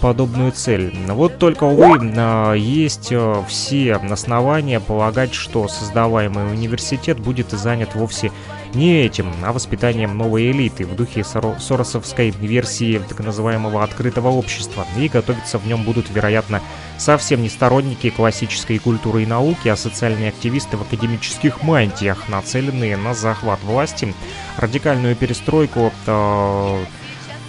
подобную 0.00 0.52
цель. 0.52 0.94
Вот 1.08 1.38
только, 1.38 1.64
увы, 1.64 1.98
а, 2.16 2.52
есть 2.54 3.08
а, 3.12 3.42
все 3.48 3.94
основания 3.94 4.80
полагать, 4.80 5.34
что 5.34 5.66
создаваемый 5.68 6.52
университет 6.52 7.18
будет 7.18 7.50
занят 7.50 7.94
вовсе 7.94 8.32
этим, 8.74 9.32
а 9.42 9.52
воспитанием 9.52 10.16
новой 10.16 10.50
элиты 10.50 10.86
в 10.86 10.94
духе 10.94 11.24
соросовской 11.24 12.30
версии 12.30 12.98
так 13.08 13.20
называемого 13.20 13.82
открытого 13.82 14.28
общества, 14.28 14.86
и 14.96 15.08
готовиться 15.08 15.58
в 15.58 15.66
нем 15.66 15.82
будут, 15.82 16.10
вероятно, 16.10 16.60
совсем 16.98 17.42
не 17.42 17.48
сторонники 17.48 18.10
классической 18.10 18.78
культуры 18.78 19.24
и 19.24 19.26
науки, 19.26 19.68
а 19.68 19.76
социальные 19.76 20.30
активисты 20.30 20.76
в 20.76 20.82
академических 20.82 21.62
мантиях, 21.62 22.28
нацеленные 22.28 22.96
на 22.96 23.14
захват 23.14 23.60
власти, 23.62 24.14
радикальную 24.56 25.16
перестройку 25.16 25.92
э, 26.06 26.84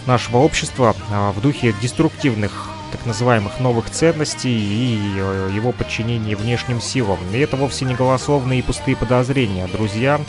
нашего 0.05 0.37
общества 0.37 0.95
э, 1.09 1.31
в 1.31 1.41
духе 1.41 1.73
деструктивных 1.81 2.69
так 2.91 3.05
называемых 3.05 3.59
новых 3.59 3.89
ценностей 3.89 4.49
и 4.49 4.99
э, 5.15 5.51
его 5.53 5.71
подчинение 5.71 6.35
внешним 6.35 6.81
силам. 6.81 7.19
И 7.33 7.37
это 7.37 7.55
вовсе 7.55 7.85
не 7.85 7.95
голословные 7.95 8.59
и 8.59 8.61
пустые 8.61 8.97
подозрения, 8.97 9.67
друзья. 9.67 10.19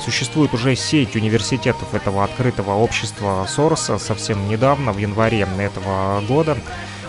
Существует 0.00 0.54
уже 0.54 0.76
сеть 0.76 1.16
университетов 1.16 1.94
этого 1.94 2.24
открытого 2.24 2.74
общества 2.74 3.46
Сороса 3.48 3.98
совсем 3.98 4.48
недавно, 4.48 4.92
в 4.92 4.98
январе 4.98 5.46
этого 5.58 6.20
года. 6.26 6.56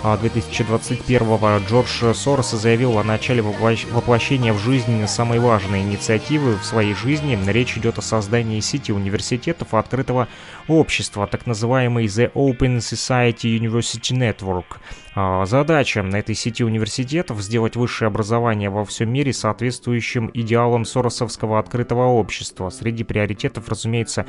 2021 0.04 1.22
а, 1.42 1.60
Джордж 1.60 2.14
Сорос 2.14 2.52
заявил 2.52 2.98
о 2.98 3.04
начале 3.04 3.42
воплощения 3.42 4.54
в 4.54 4.60
жизнь 4.60 5.06
самой 5.08 5.40
важной 5.40 5.82
инициативы 5.82 6.56
в 6.56 6.64
своей 6.64 6.94
жизни. 6.94 7.38
Речь 7.48 7.78
идет 7.78 7.98
о 7.98 8.02
создании 8.02 8.62
сети 8.62 8.94
университетов 8.94 9.74
открытого 9.74 10.30
общества, 10.68 11.28
так 11.28 11.46
называемый 11.46 12.06
The 12.06 12.32
Open 12.32 12.78
Society 12.78 13.58
University 13.58 14.16
Network. 14.16 14.78
А, 15.16 15.46
задача 15.46 16.02
этой 16.02 16.36
сети 16.36 16.64
университетов 16.64 17.42
сделать 17.42 17.76
высшее 17.76 18.08
образование 18.08 18.70
во 18.70 18.86
всем 18.86 19.12
мире 19.12 19.34
соответствующим 19.34 20.30
идеалам 20.34 20.86
соросовского 20.86 21.60
открытого 21.60 22.06
общества. 22.06 22.70
Среди 22.70 23.04
приоритетов, 23.04 23.68
разумеется, 23.70 24.26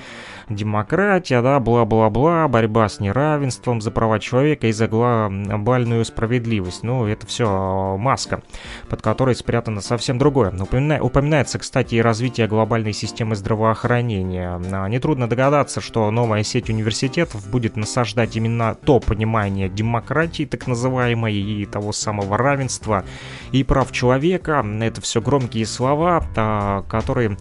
демократия, 0.49 1.43
да, 1.43 1.61
бла-бла-бла, 1.61 2.49
борьба 2.49 2.89
с 2.89 3.01
неравенством 3.01 3.81
за 3.81 3.91
права 3.91 4.19
человека 4.19 4.69
и 4.69 4.73
за 4.73 4.89
глобальную 4.89 6.05
справедливость. 6.05 6.83
Ну, 6.83 7.07
это 7.07 7.27
все 7.27 7.97
маска, 7.99 8.43
под 8.89 9.03
которой 9.03 9.35
спрятано 9.35 9.81
совсем 9.81 10.19
другое. 10.19 10.51
Упомина... 10.59 11.03
Упоминается, 11.03 11.59
кстати, 11.59 11.97
и 11.97 12.01
развитие 12.01 12.47
глобальной 12.47 12.93
системы 12.93 13.37
здравоохранения. 13.37 14.61
А, 14.73 14.89
нетрудно 14.89 15.29
догадаться, 15.29 15.81
что 15.81 16.11
новая 16.11 16.43
сеть 16.43 16.71
университетов 16.71 17.49
будет 17.51 17.77
насаждать 17.77 18.37
именно 18.37 18.75
то 18.75 18.99
понимание 18.99 19.69
демократии, 19.69 20.45
так 20.45 20.67
называемой, 20.71 21.35
и 21.35 21.67
того 21.67 21.93
самого 21.93 22.37
равенства 22.37 23.05
и 23.53 23.63
прав 23.63 23.93
человека. 23.93 24.65
Это 24.81 25.01
все 25.01 25.21
громкие 25.21 25.67
слова, 25.67 26.27
а, 26.37 26.83
которые 26.89 27.37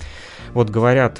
вот 0.53 0.69
говорят 0.69 1.19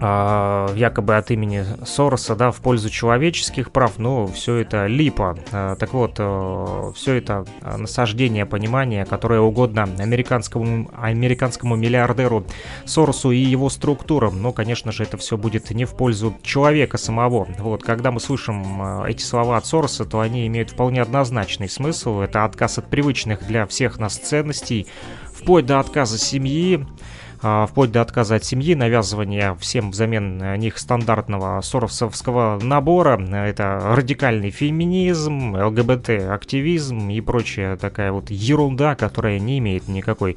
якобы 0.00 1.16
от 1.16 1.30
имени 1.30 1.64
Сороса, 1.84 2.36
да, 2.36 2.52
в 2.52 2.60
пользу 2.60 2.88
человеческих 2.88 3.72
прав, 3.72 3.98
но 3.98 4.28
все 4.28 4.56
это 4.56 4.86
липа. 4.86 5.36
А, 5.50 5.74
так 5.74 5.92
вот, 5.92 6.14
э, 6.18 6.92
все 6.94 7.14
это 7.14 7.44
насаждение 7.62 8.46
понимания, 8.46 9.04
которое 9.04 9.40
угодно 9.40 9.88
американскому, 9.98 10.88
американскому 10.96 11.74
миллиардеру 11.74 12.44
Соросу 12.84 13.32
и 13.32 13.38
его 13.38 13.68
структурам, 13.70 14.40
но, 14.40 14.52
конечно 14.52 14.92
же, 14.92 15.02
это 15.02 15.16
все 15.16 15.36
будет 15.36 15.70
не 15.70 15.84
в 15.84 15.96
пользу 15.96 16.34
человека 16.42 16.96
самого. 16.96 17.48
Вот, 17.58 17.82
когда 17.82 18.12
мы 18.12 18.20
слышим 18.20 19.02
э, 19.02 19.10
эти 19.10 19.22
слова 19.22 19.56
от 19.56 19.66
Сороса, 19.66 20.04
то 20.04 20.20
они 20.20 20.46
имеют 20.46 20.70
вполне 20.70 21.02
однозначный 21.02 21.68
смысл. 21.68 22.20
Это 22.20 22.44
отказ 22.44 22.78
от 22.78 22.88
привычных 22.88 23.46
для 23.46 23.66
всех 23.66 23.98
нас 23.98 24.16
ценностей, 24.16 24.86
вплоть 25.34 25.66
до 25.66 25.80
отказа 25.80 26.18
семьи, 26.18 26.86
а, 26.86 27.07
вплоть 27.40 27.92
до 27.92 28.02
отказа 28.02 28.36
от 28.36 28.44
семьи, 28.44 28.74
навязывания 28.74 29.54
всем 29.54 29.90
взамен 29.90 30.58
них 30.58 30.78
стандартного 30.78 31.60
соросовского 31.60 32.58
набора. 32.62 33.18
Это 33.32 33.80
радикальный 33.94 34.50
феминизм, 34.50 35.54
ЛГБТ-активизм 35.54 37.10
и 37.10 37.20
прочая 37.20 37.76
такая 37.76 38.12
вот 38.12 38.30
ерунда, 38.30 38.94
которая 38.94 39.38
не 39.38 39.58
имеет 39.58 39.88
никакой 39.88 40.36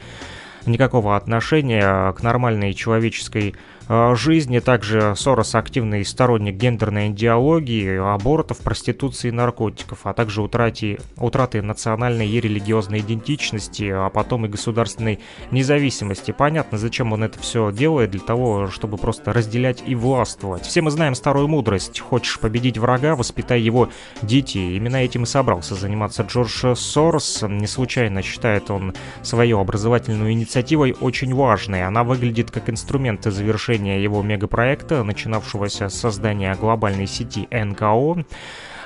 никакого 0.67 1.17
отношения 1.17 2.11
к 2.13 2.21
нормальной 2.21 2.73
человеческой 2.75 3.55
Э, 3.80 3.80
жизни. 4.15 4.59
Также 4.59 5.15
Сорос 5.15 5.55
активный 5.55 6.05
сторонник 6.05 6.55
гендерной 6.55 7.09
идеологии, 7.09 7.97
абортов, 7.97 8.59
проституции 8.59 9.29
и 9.29 9.31
наркотиков, 9.31 9.99
а 10.03 10.13
также 10.13 10.41
утраты, 10.41 10.99
утраты 11.17 11.61
национальной 11.61 12.27
и 12.27 12.39
религиозной 12.39 12.99
идентичности, 12.99 13.89
а 13.91 14.09
потом 14.09 14.45
и 14.45 14.49
государственной 14.49 15.19
независимости. 15.51 16.31
Понятно, 16.31 16.77
зачем 16.77 17.11
он 17.11 17.23
это 17.23 17.39
все 17.39 17.71
делает, 17.71 18.11
для 18.11 18.21
того, 18.21 18.67
чтобы 18.67 18.97
просто 18.97 19.33
разделять 19.33 19.83
и 19.85 19.95
властвовать. 19.95 20.63
Все 20.63 20.81
мы 20.81 20.91
знаем 20.91 21.15
старую 21.15 21.47
мудрость. 21.47 21.99
Хочешь 21.99 22.39
победить 22.39 22.77
врага, 22.77 23.15
воспитай 23.15 23.59
его 23.59 23.89
дети. 24.21 24.57
Именно 24.57 24.97
этим 24.97 25.23
и 25.23 25.25
собрался 25.25 25.75
заниматься 25.75 26.23
Джордж 26.23 26.75
Сорос. 26.75 27.43
Не 27.47 27.67
случайно 27.67 28.21
считает 28.21 28.71
он 28.71 28.93
свою 29.21 29.59
образовательную 29.59 30.31
инициативой 30.31 30.95
очень 30.99 31.33
важной. 31.33 31.85
Она 31.85 32.03
выглядит 32.03 32.51
как 32.51 32.69
инструмент 32.69 33.23
завершения 33.23 33.80
его 33.89 34.21
мегапроекта, 34.21 35.03
начинавшегося 35.03 35.89
с 35.89 35.99
создания 35.99 36.55
глобальной 36.55 37.07
сети 37.07 37.47
НКО, 37.51 38.25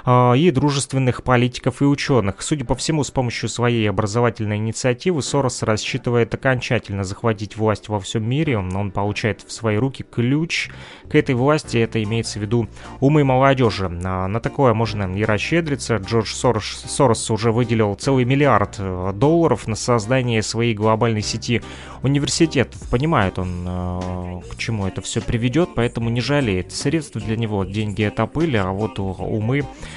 и 0.07 0.51
дружественных 0.51 1.23
политиков 1.23 1.81
и 1.81 1.85
ученых. 1.85 2.41
Судя 2.41 2.63
по 2.63 2.75
всему, 2.75 3.03
с 3.03 3.09
помощью 3.09 3.49
своей 3.49 3.89
образовательной 3.89 4.57
инициативы 4.57 5.23
Сорос 5.23 5.63
рассчитывает 5.63 6.33
окончательно 6.33 7.03
захватить 7.03 7.57
власть 7.57 7.89
во 7.89 7.99
всем 7.99 8.29
мире. 8.29 8.57
Он 8.57 8.91
получает 8.91 9.41
в 9.41 9.51
свои 9.51 9.77
руки 9.77 10.03
ключ 10.03 10.69
к 11.09 11.15
этой 11.15 11.33
власти, 11.33 11.77
это 11.77 12.01
имеется 12.03 12.37
в 12.37 12.43
виду 12.43 12.67
умы 12.99 13.23
молодежи. 13.23 13.89
На 13.89 14.39
такое 14.39 14.75
можно 14.75 15.11
и 15.15 15.23
расщедриться. 15.23 15.95
Джордж 15.97 16.33
Сорос, 16.33 16.85
Сорос 16.87 17.31
уже 17.31 17.51
выделил 17.51 17.95
целый 17.95 18.25
миллиард 18.25 18.75
э, 18.77 19.11
долларов 19.15 19.67
на 19.67 19.75
создание 19.75 20.43
своей 20.43 20.75
глобальной 20.75 21.21
сети 21.21 21.61
университетов. 22.03 22.79
Понимает 22.89 23.39
он, 23.39 23.65
э, 23.67 24.41
к 24.51 24.57
чему 24.57 24.85
это 24.85 25.01
все 25.01 25.21
приведет, 25.21 25.69
поэтому 25.75 26.09
не 26.09 26.21
жалеет. 26.21 26.71
Средства 26.71 27.19
для 27.19 27.37
него, 27.37 27.63
деньги 27.63 28.03
это 28.03 28.27
пыль, 28.27 28.57
а 28.57 28.71
вот 28.71 28.99
умы 28.99 29.63
Э, 29.63 29.94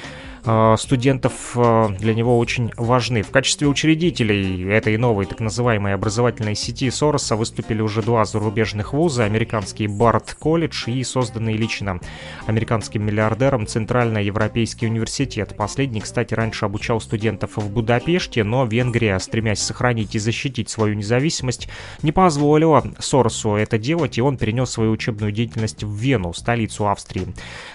студентов 0.77 1.51
э, 1.55 1.87
для 1.99 2.13
него 2.13 2.37
очень 2.37 2.71
важны. 2.77 3.21
В 3.21 3.31
качестве 3.31 3.67
учредителей 3.67 4.65
этой 4.69 4.97
новой 4.97 5.25
так 5.25 5.39
называемой 5.39 5.93
образовательной 5.93 6.55
сети 6.55 6.89
Сороса 6.89 7.35
выступили 7.35 7.81
уже 7.81 8.01
два 8.01 8.25
зарубежных 8.25 8.93
вуза, 8.93 9.25
американский 9.25 9.87
Барт 9.87 10.35
колледж 10.39 10.89
и 10.89 11.03
созданный 11.03 11.53
лично 11.53 11.99
американским 12.47 13.05
миллиардером 13.05 13.67
Центрально-Европейский 13.67 14.87
университет. 14.87 15.55
Последний, 15.57 16.01
кстати, 16.01 16.33
раньше 16.33 16.65
обучал 16.65 17.01
студентов 17.01 17.57
в 17.57 17.69
Будапеште, 17.71 18.43
но 18.43 18.65
Венгрия, 18.65 19.19
стремясь 19.19 19.61
сохранить 19.61 20.15
и 20.15 20.19
защитить 20.19 20.69
свою 20.69 20.95
независимость, 20.95 21.69
не 22.01 22.11
позволила 22.11 22.83
Соросу 22.99 23.55
это 23.55 23.77
делать, 23.77 24.17
и 24.17 24.21
он 24.21 24.37
перенес 24.37 24.69
свою 24.69 24.91
учебную 24.91 25.31
деятельность 25.31 25.83
в 25.83 25.93
Вену, 25.93 26.33
столицу 26.33 26.87
Австрии. 26.87 27.27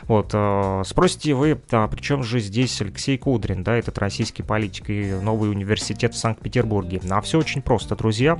Вот, 0.02 0.30
э, 0.32 0.82
спросите 0.86 1.34
вы, 1.34 1.60
а 1.70 1.88
при 1.88 2.00
чем 2.00 2.22
же 2.22 2.40
здесь 2.40 2.53
здесь 2.54 2.80
Алексей 2.80 3.18
Кудрин, 3.18 3.64
да, 3.64 3.74
этот 3.74 3.98
российский 3.98 4.44
политик 4.44 4.88
и 4.88 5.14
новый 5.20 5.50
университет 5.50 6.14
в 6.14 6.16
Санкт-Петербурге. 6.16 7.00
А 7.10 7.20
все 7.20 7.40
очень 7.40 7.62
просто, 7.62 7.96
друзья. 7.96 8.38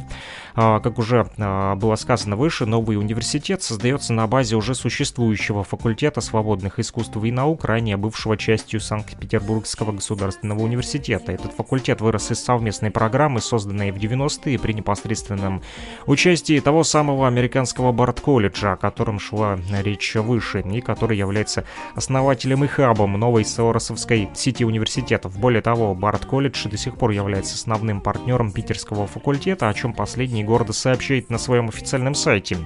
А, 0.54 0.78
как 0.78 1.00
уже 1.00 1.28
а, 1.36 1.74
было 1.74 1.96
сказано 1.96 2.36
выше, 2.36 2.64
новый 2.64 2.96
университет 2.96 3.64
создается 3.64 4.12
на 4.12 4.28
базе 4.28 4.54
уже 4.54 4.76
существующего 4.76 5.64
факультета 5.64 6.20
свободных 6.20 6.78
искусств 6.78 7.16
и 7.16 7.32
наук, 7.32 7.64
ранее 7.64 7.96
бывшего 7.96 8.36
частью 8.36 8.78
Санкт-Петербургского 8.78 9.90
государственного 9.90 10.60
университета. 10.60 11.32
Этот 11.32 11.52
факультет 11.52 12.00
вырос 12.00 12.30
из 12.30 12.38
совместной 12.38 12.92
программы, 12.92 13.40
созданной 13.40 13.90
в 13.90 13.96
90-е 13.96 14.60
при 14.60 14.74
непосредственном 14.74 15.60
участии 16.06 16.60
того 16.60 16.84
самого 16.84 17.26
американского 17.26 17.90
Барт-колледжа, 17.90 18.74
о 18.74 18.76
котором 18.76 19.18
шла 19.18 19.58
речь 19.82 20.14
выше, 20.14 20.60
и 20.60 20.80
который 20.80 21.18
является 21.18 21.64
основателем 21.96 22.62
и 22.62 22.68
хабом 22.68 23.18
новой 23.18 23.44
Соросовской 23.44 24.03
Питерской 24.04 24.28
сети 24.34 24.64
университетов. 24.64 25.38
Более 25.38 25.62
того, 25.62 25.94
Барт 25.94 26.26
колледж 26.26 26.68
до 26.68 26.76
сих 26.76 26.96
пор 26.96 27.12
является 27.12 27.54
основным 27.54 28.02
партнером 28.02 28.52
питерского 28.52 29.06
факультета, 29.06 29.68
о 29.68 29.74
чем 29.74 29.94
последний 29.94 30.44
гордо 30.44 30.72
сообщает 30.74 31.30
на 31.30 31.38
своем 31.38 31.68
официальном 31.68 32.14
сайте. 32.14 32.58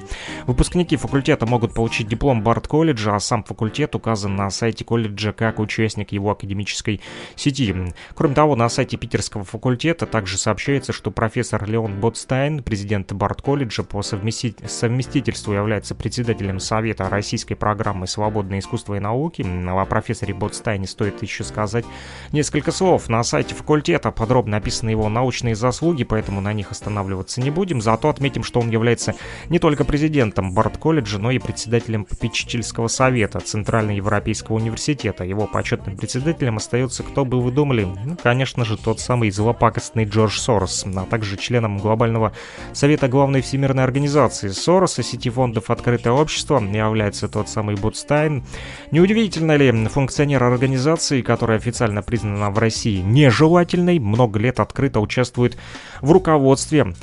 Выпускники 0.47 0.97
факультета 0.97 1.47
могут 1.47 1.75
получить 1.75 2.09
диплом 2.09 2.43
Барт 2.43 2.67
колледжа, 2.67 3.15
а 3.15 3.21
сам 3.21 3.45
факультет 3.45 3.95
указан 3.95 4.35
на 4.35 4.51
сайте 4.51 4.85
колледжа 4.85 5.33
как 5.33 5.61
участник 5.61 6.11
его 6.13 6.33
академической 6.33 7.01
сети. 7.37 7.75
Кроме 8.15 8.35
того, 8.35 8.57
на 8.57 8.69
сайте 8.69 8.97
питерского 8.97 9.45
факультета 9.45 10.07
также 10.07 10.39
сообщается, 10.39 10.93
что 10.93 11.11
профессор 11.11 11.69
Леон 11.69 12.01
Ботстайн, 12.01 12.65
президент 12.65 13.13
Барт 13.13 13.43
колледжа 13.43 13.85
по 13.85 14.03
совместительству 14.03 15.53
является 15.53 15.95
председателем 15.95 16.59
Совета 16.59 17.09
российской 17.09 17.55
программы 17.55 18.07
«Свободное 18.09 18.59
искусство 18.59 18.95
и 18.95 19.01
науки». 19.01 19.47
О 19.69 19.85
профессоре 19.85 20.35
Ботстайне 20.35 20.87
стоит 20.87 21.23
еще 21.29 21.45
сказать 21.45 21.85
несколько 22.33 22.73
слов. 22.73 23.09
На 23.09 23.23
сайте 23.23 23.55
факультета 23.55 24.11
подробно 24.11 24.57
описаны 24.57 24.91
его 24.91 25.09
научные 25.09 25.55
заслуги, 25.55 26.05
поэтому 26.05 26.41
на 26.41 26.53
них 26.53 26.71
останавливаться 26.71 27.41
не 27.41 27.51
будем. 27.51 27.81
Зато 27.81 28.09
отметим, 28.09 28.43
что 28.43 28.61
он 28.61 28.71
является 28.71 29.15
не 29.49 29.59
только 29.59 29.85
президентом 29.85 30.53
Барт-колледжа, 30.53 31.19
но 31.19 31.31
и 31.31 31.39
председателем 31.39 32.05
попечительского 32.05 32.89
совета 32.89 33.41
Центральноевропейского 33.41 34.57
университета. 34.57 35.25
Его 35.25 35.47
почетным 35.47 35.97
председателем 35.97 36.57
остается, 36.57 37.03
кто 37.03 37.25
бы 37.25 37.41
вы 37.41 37.51
думали, 37.51 37.85
ну, 37.85 38.17
конечно 38.23 38.65
же, 38.65 38.77
тот 38.77 39.01
самый 39.01 39.31
злопакостный 39.31 40.05
Джордж 40.05 40.39
Сорос, 40.39 40.85
а 40.87 41.05
также 41.05 41.37
членом 41.37 41.79
глобального 41.79 42.33
совета 42.73 43.09
главной 43.09 43.43
всемирной 43.43 43.85
организации 43.85 44.49
Сороса, 44.49 45.03
сети 45.03 45.31
фондов 45.31 45.71
«Открытое 45.71 46.13
общество» 46.13 46.59
является 46.61 47.29
тот 47.29 47.49
самый 47.49 47.77
Бутстайн. 47.77 48.45
Неудивительно 48.91 49.57
ли 49.57 49.71
функционер 49.89 50.43
организации 50.43 51.18
Турции, 51.19 51.23
которая 51.23 51.59
официально 51.59 52.03
признана 52.03 52.51
в 52.51 52.59
России 52.59 53.01
нежелательной, 53.01 53.99
много 53.99 54.39
лет 54.39 54.61
открыто 54.61 55.01
участвует 55.01 55.57
в 56.01 56.13
руководстве 56.13 56.95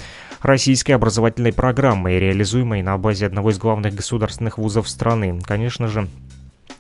российской 0.42 0.92
образовательной 0.92 1.54
программы, 1.54 2.20
реализуемой 2.20 2.82
на 2.82 2.98
базе 2.98 3.26
одного 3.26 3.52
из 3.52 3.58
главных 3.58 3.96
государственных 3.96 4.58
вузов 4.58 4.88
страны. 4.88 5.40
Конечно 5.44 5.88
же, 5.88 6.08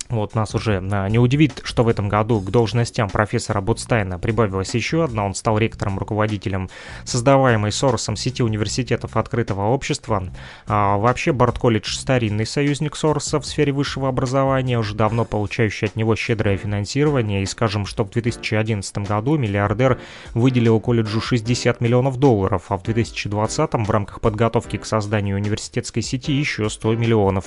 вот 0.09 0.35
нас 0.35 0.53
уже 0.53 0.83
а, 0.91 1.09
не 1.09 1.17
удивит, 1.17 1.61
что 1.63 1.83
в 1.83 1.87
этом 1.87 2.09
году 2.09 2.39
к 2.39 2.51
должностям 2.51 3.09
профессора 3.09 3.59
Бутстайна 3.61 4.19
прибавилась 4.19 4.75
еще 4.75 5.03
одна. 5.03 5.25
Он 5.25 5.33
стал 5.33 5.57
ректором-руководителем 5.57 6.69
создаваемой 7.05 7.71
Соросом 7.71 8.15
сети 8.15 8.43
университетов 8.43 9.17
открытого 9.17 9.69
общества. 9.69 10.23
А, 10.67 10.97
вообще, 10.97 11.33
Барт-колледж– 11.33 11.95
старинный 11.97 12.45
союзник 12.45 12.95
Сороса 12.95 13.39
в 13.39 13.47
сфере 13.47 13.71
высшего 13.71 14.07
образования, 14.07 14.77
уже 14.77 14.93
давно 14.93 15.25
получающий 15.25 15.87
от 15.87 15.95
него 15.95 16.15
щедрое 16.15 16.57
финансирование. 16.57 17.41
И 17.41 17.47
скажем, 17.47 17.87
что 17.87 18.05
в 18.05 18.11
2011 18.11 18.97
году 18.99 19.37
миллиардер 19.37 19.99
выделил 20.35 20.79
колледжу 20.79 21.19
60 21.19 21.81
миллионов 21.81 22.17
долларов, 22.17 22.65
а 22.69 22.77
в 22.77 22.83
2020 22.83 23.73
в 23.73 23.89
рамках 23.89 24.21
подготовки 24.21 24.77
к 24.77 24.85
созданию 24.85 25.35
университетской 25.37 26.03
сети 26.03 26.31
еще 26.31 26.69
100 26.69 26.95
миллионов. 26.95 27.45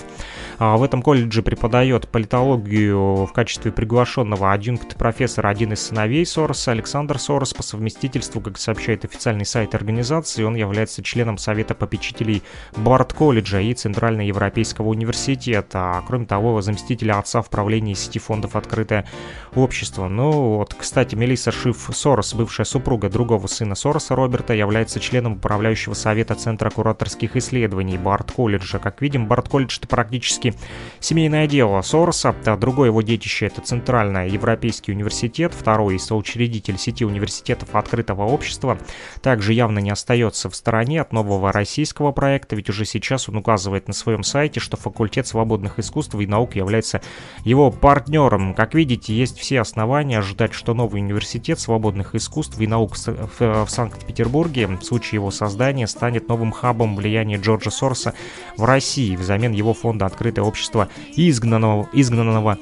А, 0.59 0.77
в 0.77 0.83
этом 0.83 1.03
колледже 1.03 1.43
преподает 1.43 2.09
политологию 2.09 2.48
технологию 2.49 3.27
в 3.27 3.33
качестве 3.35 3.71
приглашенного 3.71 4.53
адъюнкт-профессора 4.53 5.49
один 5.49 5.75
из 5.75 5.83
сыновей 5.83 6.25
Сороса, 6.25 6.73
Александр 6.73 7.19
Сорос, 7.19 7.53
по 7.53 7.63
совместительству, 7.63 8.41
как 8.41 8.57
сообщает 8.57 9.05
официальный 9.05 9.45
сайт 9.45 9.75
организации, 9.75 10.45
он 10.45 10.55
является 10.55 11.03
членом 11.03 11.37
Совета 11.37 11.75
попечителей 11.75 12.43
Барт-колледжа 12.75 13.61
и 13.61 13.75
Центральноевропейского 13.75 14.89
университета, 14.89 15.99
а 15.99 16.03
кроме 16.07 16.25
того, 16.25 16.63
заместителя 16.63 17.19
отца 17.19 17.43
в 17.43 17.51
правлении 17.51 17.93
сети 17.93 18.19
фондов 18.19 18.57
«Открытое 18.57 19.07
общество». 19.55 20.09
Ну 20.09 20.57
вот, 20.57 20.75
кстати, 20.75 21.15
Мелисса 21.15 21.53
Шиф 21.53 21.91
Сорос, 21.93 22.33
бывшая 22.33 22.65
супруга 22.65 23.11
другого 23.11 23.47
сына 23.47 23.75
Сороса 23.75 24.15
Роберта, 24.15 24.55
является 24.55 25.01
членом 25.01 25.35
управляющего 25.35 25.93
совета 25.93 26.35
Центра 26.35 26.71
кураторских 26.71 27.37
исследований 27.37 27.99
Барт-колледжа. 27.99 28.79
Как 28.79 29.03
видим, 29.03 29.27
Барт-колледж— 29.27 29.79
это 29.81 29.89
практически 29.89 30.55
семейное 31.01 31.47
дело 31.47 31.83
Сороса, 31.83 32.33
другое 32.59 32.89
его 32.89 33.03
детище– 33.03 33.47
это 33.49 33.61
Центральный 33.61 34.31
Европейский 34.31 34.93
университет, 34.93 35.53
второй 35.55 35.99
соучредитель 35.99 36.79
сети 36.79 37.05
университетов 37.05 37.75
открытого 37.75 38.25
общества. 38.25 38.79
Также 39.23 39.53
явно 39.53 39.79
не 39.79 39.91
остается 39.91 40.49
в 40.49 40.57
стороне 40.57 41.01
от 41.01 41.13
нового 41.13 41.53
российского 41.53 42.13
проекта, 42.13 42.57
ведь 42.57 42.71
уже 42.71 42.85
сейчас 42.85 43.29
он 43.29 43.37
указывает 43.37 43.89
на 43.89 43.95
своем 43.95 44.23
сайте, 44.23 44.61
что 44.61 44.77
факультет 44.77 45.27
свободных 45.27 45.79
искусств 45.79 46.15
и 46.15 46.27
наук 46.27 46.57
является 46.57 47.01
его 47.45 47.71
партнером. 47.71 48.55
Как 48.55 48.75
видите, 48.75 49.15
есть 49.15 49.39
все 49.39 49.61
основания 49.61 50.19
ожидать, 50.19 50.53
что 50.53 50.75
новый 50.75 51.01
университет 51.01 51.61
свободных 51.61 52.15
искусств 52.15 52.59
и 52.61 52.67
наук 52.67 52.97
в 52.97 53.67
Санкт-Петербурге 53.69 54.67
в 54.67 54.83
случае 54.83 55.19
его 55.19 55.31
создания 55.31 55.87
станет 55.87 56.29
новым 56.29 56.53
хабом 56.53 56.97
влияния 56.97 57.37
Джорджа 57.37 57.71
Сорса 57.71 58.15
в 58.57 58.65
России 58.65 59.17
взамен 59.17 59.53
его 59.53 59.75
фонда 59.75 60.07
«Открытое 60.07 60.43
общество» 60.43 60.89
изгнанного, 61.17 61.89
изгнанного 61.93 62.28
изгнанного 62.29 62.59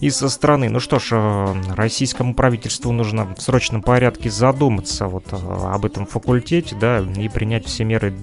из 0.00 0.16
страны. 0.16 0.68
Ну 0.68 0.80
что 0.80 0.98
ж, 0.98 1.08
э, 1.12 1.54
российскому 1.74 2.34
правительству 2.34 2.92
нужно 2.92 3.34
в 3.34 3.42
срочном 3.42 3.82
порядке 3.82 4.30
задуматься 4.30 5.06
вот 5.06 5.24
э, 5.32 5.36
об 5.36 5.84
этом 5.84 6.06
факультете, 6.06 6.76
да, 6.76 7.00
и 7.00 7.28
принять 7.28 7.66
все 7.66 7.84
меры 7.84 8.14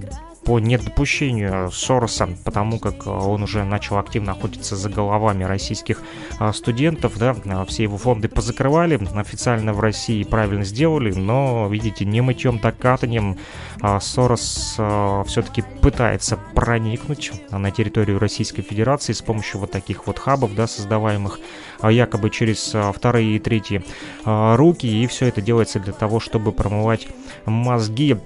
по 0.46 0.60
недопущению 0.60 1.72
Сороса, 1.72 2.30
потому 2.44 2.80
как 2.80 3.08
он 3.08 3.42
уже 3.42 3.64
начал 3.64 3.98
активно 3.98 4.34
охотиться 4.34 4.76
за 4.76 4.90
головами 4.90 5.44
российских 5.44 6.04
а, 6.40 6.54
студентов, 6.54 7.18
да, 7.18 7.36
а, 7.46 7.66
все 7.66 7.84
его 7.84 7.98
фонды 7.98 8.30
позакрывали, 8.30 9.00
официально 9.16 9.74
в 9.74 9.80
России 9.80 10.24
правильно 10.24 10.64
сделали, 10.64 11.12
но, 11.14 11.68
видите, 11.68 12.06
не 12.06 12.22
мытьем, 12.22 12.60
так 12.60 12.78
катанием 12.78 13.38
а, 13.82 14.00
Сорос 14.00 14.80
все-таки 15.26 15.64
пытается 15.82 16.38
проникнуть 16.54 17.32
на 17.50 17.72
территорию 17.72 18.20
Российской 18.20 18.62
Федерации 18.62 19.14
с 19.14 19.24
помощью 19.24 19.60
вот 19.60 19.72
таких 19.72 20.06
вот 20.06 20.20
хабов, 20.20 20.54
да, 20.54 20.68
создаваемых 20.68 21.40
якобы 21.82 22.30
через 22.30 22.76
вторые 22.94 23.36
и 23.36 23.40
третьи 23.40 23.84
руки, 24.26 24.86
и 24.86 25.08
все 25.08 25.28
это 25.28 25.42
делается 25.42 25.80
для 25.80 25.94
того, 25.94 26.20
чтобы 26.20 26.52
промывать 26.52 27.08
мозги 27.46 28.18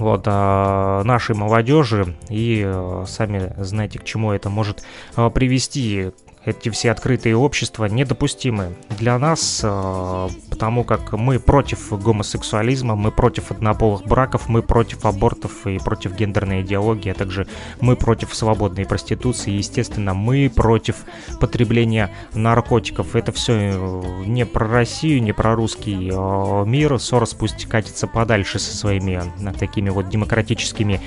вот, 0.00 0.22
а, 0.26 1.04
нашей 1.04 1.34
молодежи, 1.34 2.16
и 2.28 2.62
а, 2.66 3.04
сами 3.06 3.52
знаете, 3.58 3.98
к 3.98 4.04
чему 4.04 4.32
это 4.32 4.48
может 4.48 4.82
а, 5.14 5.30
привести. 5.30 6.10
Эти 6.44 6.70
все 6.70 6.90
открытые 6.90 7.36
общества 7.36 7.84
недопустимы 7.84 8.74
для 8.98 9.18
нас, 9.18 9.60
э, 9.62 10.28
потому 10.48 10.84
как 10.84 11.12
мы 11.12 11.38
против 11.38 11.92
гомосексуализма, 11.92 12.96
мы 12.96 13.10
против 13.12 13.50
однополых 13.50 14.04
браков, 14.04 14.48
мы 14.48 14.62
против 14.62 15.04
абортов 15.04 15.66
и 15.66 15.78
против 15.78 16.16
гендерной 16.16 16.62
идеологии, 16.62 17.10
а 17.10 17.14
также 17.14 17.46
мы 17.80 17.96
против 17.96 18.34
свободной 18.34 18.86
проституции, 18.86 19.50
естественно, 19.50 20.14
мы 20.14 20.50
против 20.54 21.04
потребления 21.40 22.10
наркотиков. 22.34 23.14
Это 23.16 23.32
все 23.32 23.72
э, 23.74 24.24
не 24.24 24.46
про 24.46 24.66
Россию, 24.66 25.22
не 25.22 25.32
про 25.32 25.54
русский 25.54 26.10
э, 26.10 26.64
мир. 26.66 26.98
Сорос 26.98 27.34
пусть 27.34 27.66
катится 27.66 28.06
подальше 28.06 28.58
со 28.58 28.76
своими 28.76 29.20
такими 29.58 29.90
вот 29.90 30.08
демократическими 30.08 31.00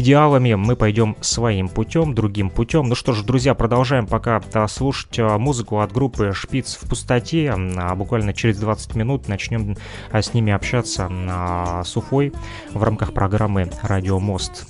идеалами 0.00 0.54
мы 0.54 0.76
пойдем 0.76 1.16
своим 1.20 1.68
путем, 1.68 2.14
другим 2.14 2.50
путем. 2.50 2.88
Ну 2.88 2.94
что 2.94 3.12
ж, 3.12 3.22
друзья, 3.22 3.54
продолжаем 3.54 4.06
пока 4.06 4.40
слушать 4.68 5.18
а, 5.18 5.38
музыку 5.38 5.80
от 5.80 5.92
группы 5.92 6.32
«Шпиц 6.34 6.76
в 6.80 6.88
пустоте». 6.88 7.54
А 7.76 7.94
буквально 7.94 8.32
через 8.32 8.58
20 8.58 8.94
минут 8.96 9.28
начнем 9.28 9.76
а, 10.10 10.22
с 10.22 10.34
ними 10.34 10.52
общаться 10.52 11.10
с 11.84 11.96
Уфой 11.96 12.32
в 12.72 12.82
рамках 12.82 13.12
программы 13.12 13.70
«Радио 13.82 14.18
Мост». 14.18 14.66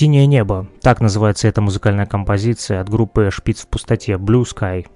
«Синее 0.00 0.26
небо»— 0.26 0.66
так 0.80 1.02
называется 1.02 1.46
эта 1.46 1.60
музыкальная 1.60 2.06
композиция 2.06 2.80
от 2.80 2.88
группы 2.88 3.28
«Шпиц 3.30 3.64
в 3.64 3.68
пустоте» 3.68 4.12
«Blue 4.14 4.44
Sky». 4.44 4.86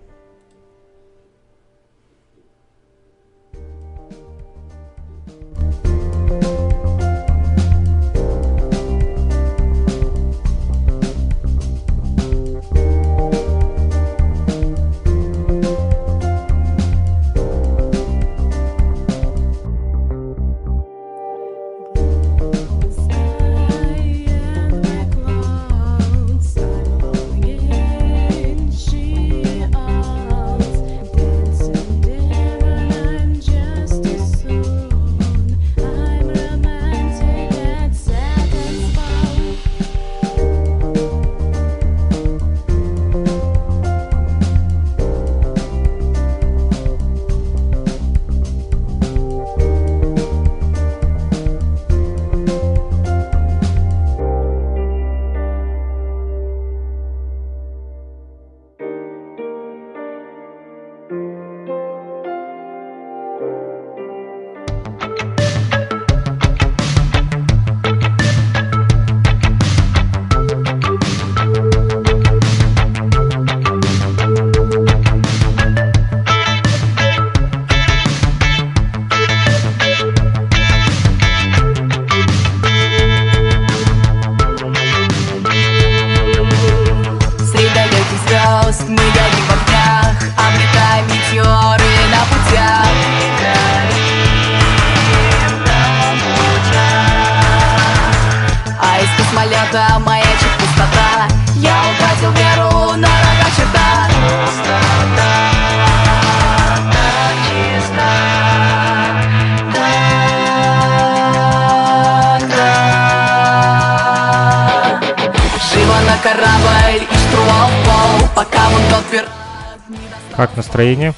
Как 120.37 120.57
настроение? 120.57 121.15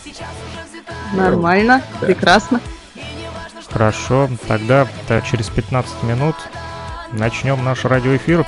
Нормально, 1.13 1.83
прекрасно. 2.01 2.61
Хорошо, 3.71 4.31
тогда 4.49 4.87
да, 5.09 5.21
через 5.21 5.49
15 5.49 6.03
минут 6.05 6.35
начнем 7.13 7.63
наш 7.63 7.85
радиоэфир. 7.85 8.47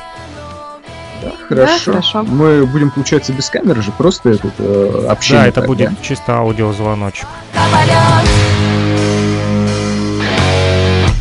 Да, 1.22 1.32
хорошо. 1.48 1.92
Да, 1.92 1.92
хорошо. 1.92 2.22
Мы 2.22 2.64
будем, 2.66 2.90
получается, 2.90 3.32
без 3.32 3.50
камеры 3.50 3.82
же, 3.82 3.92
просто 3.92 4.30
этот 4.30 4.54
э, 4.58 5.06
общение. 5.08 5.42
Да, 5.42 5.48
это 5.48 5.60
так, 5.60 5.66
будет 5.66 5.90
да? 5.90 5.96
чисто 6.02 6.38
аудиозвоночек. 6.38 7.26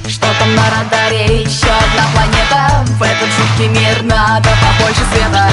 Что 0.08 0.28
там 0.40 0.56
на 0.56 0.70
радаре? 0.70 1.42
Еще 1.42 1.68
одна 1.68 2.06
планета 2.14 2.86
В 2.98 3.04
этот 3.04 3.28
жуткий 3.28 3.68
мир 3.68 4.04
надо 4.04 4.50
побольше 4.62 5.02
света 5.12 5.50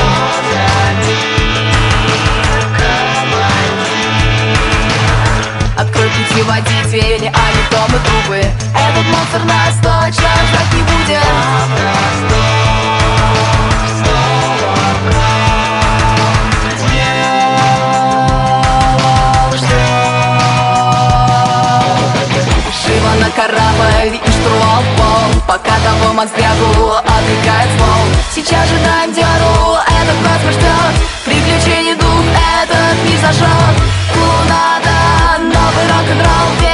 то 7.71 7.79
мы 7.88 7.99
трупы. 7.99 8.38
Этот 8.38 9.07
монстр 9.11 9.45
нас 9.45 9.75
точно 9.77 10.29
ждать 10.49 10.73
не 10.75 10.83
будет. 10.83 11.25
На 23.21 23.31
корабль 23.31 24.17
и 24.17 24.31
штурвал 24.31 24.83
в 24.83 24.97
пол. 24.97 25.43
Пока 25.47 25.77
того 25.85 26.12
Максбергу 26.14 26.95
отвлекает 26.97 27.71
ствол. 27.75 28.05
Сейчас 28.35 28.69
же 28.69 28.77
даем 28.79 29.14
дёру, 29.14 29.79
этот 29.87 30.21
нас 30.23 30.40
ждет 30.53 30.95
Приключений 31.25 31.95
дух 31.95 32.25
этот 32.61 33.05
не 33.09 33.17
зажжет 33.19 33.77
Клоунада, 34.12 34.73
новый 35.85 35.88
рок-н-ролл 35.88 36.55
Вену 36.61 36.73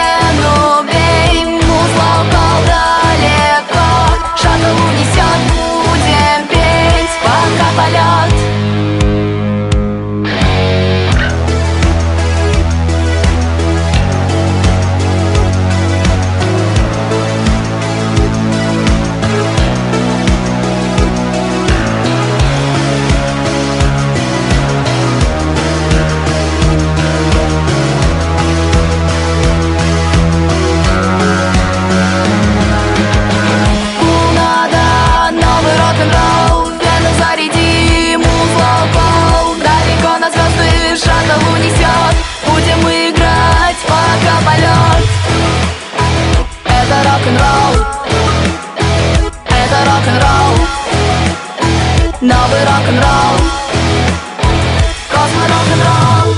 Космо 52.61 52.69
рок-н-ролл 55.49 56.35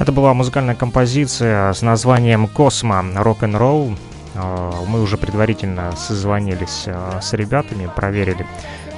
Это 0.00 0.12
была 0.12 0.34
музыкальная 0.34 0.74
композиция 0.74 1.72
с 1.72 1.82
названием 1.82 2.48
«Космо. 2.48 3.04
Рок-н-ролл». 3.14 3.96
А, 4.34 4.72
мы 4.88 5.02
уже 5.02 5.16
предварительно 5.16 5.94
созвонились 5.96 6.84
а, 6.88 7.20
с 7.20 7.32
ребятами, 7.32 7.88
проверили 7.94 8.44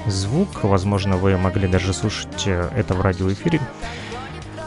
звук. 0.07 0.49
Возможно, 0.63 1.19
вы 1.19 1.37
могли 1.37 1.69
даже 1.69 1.93
слушать 1.93 2.45
э, 2.47 2.71
это 2.75 2.95
в 2.95 3.03
радиоэфире. 3.03 3.61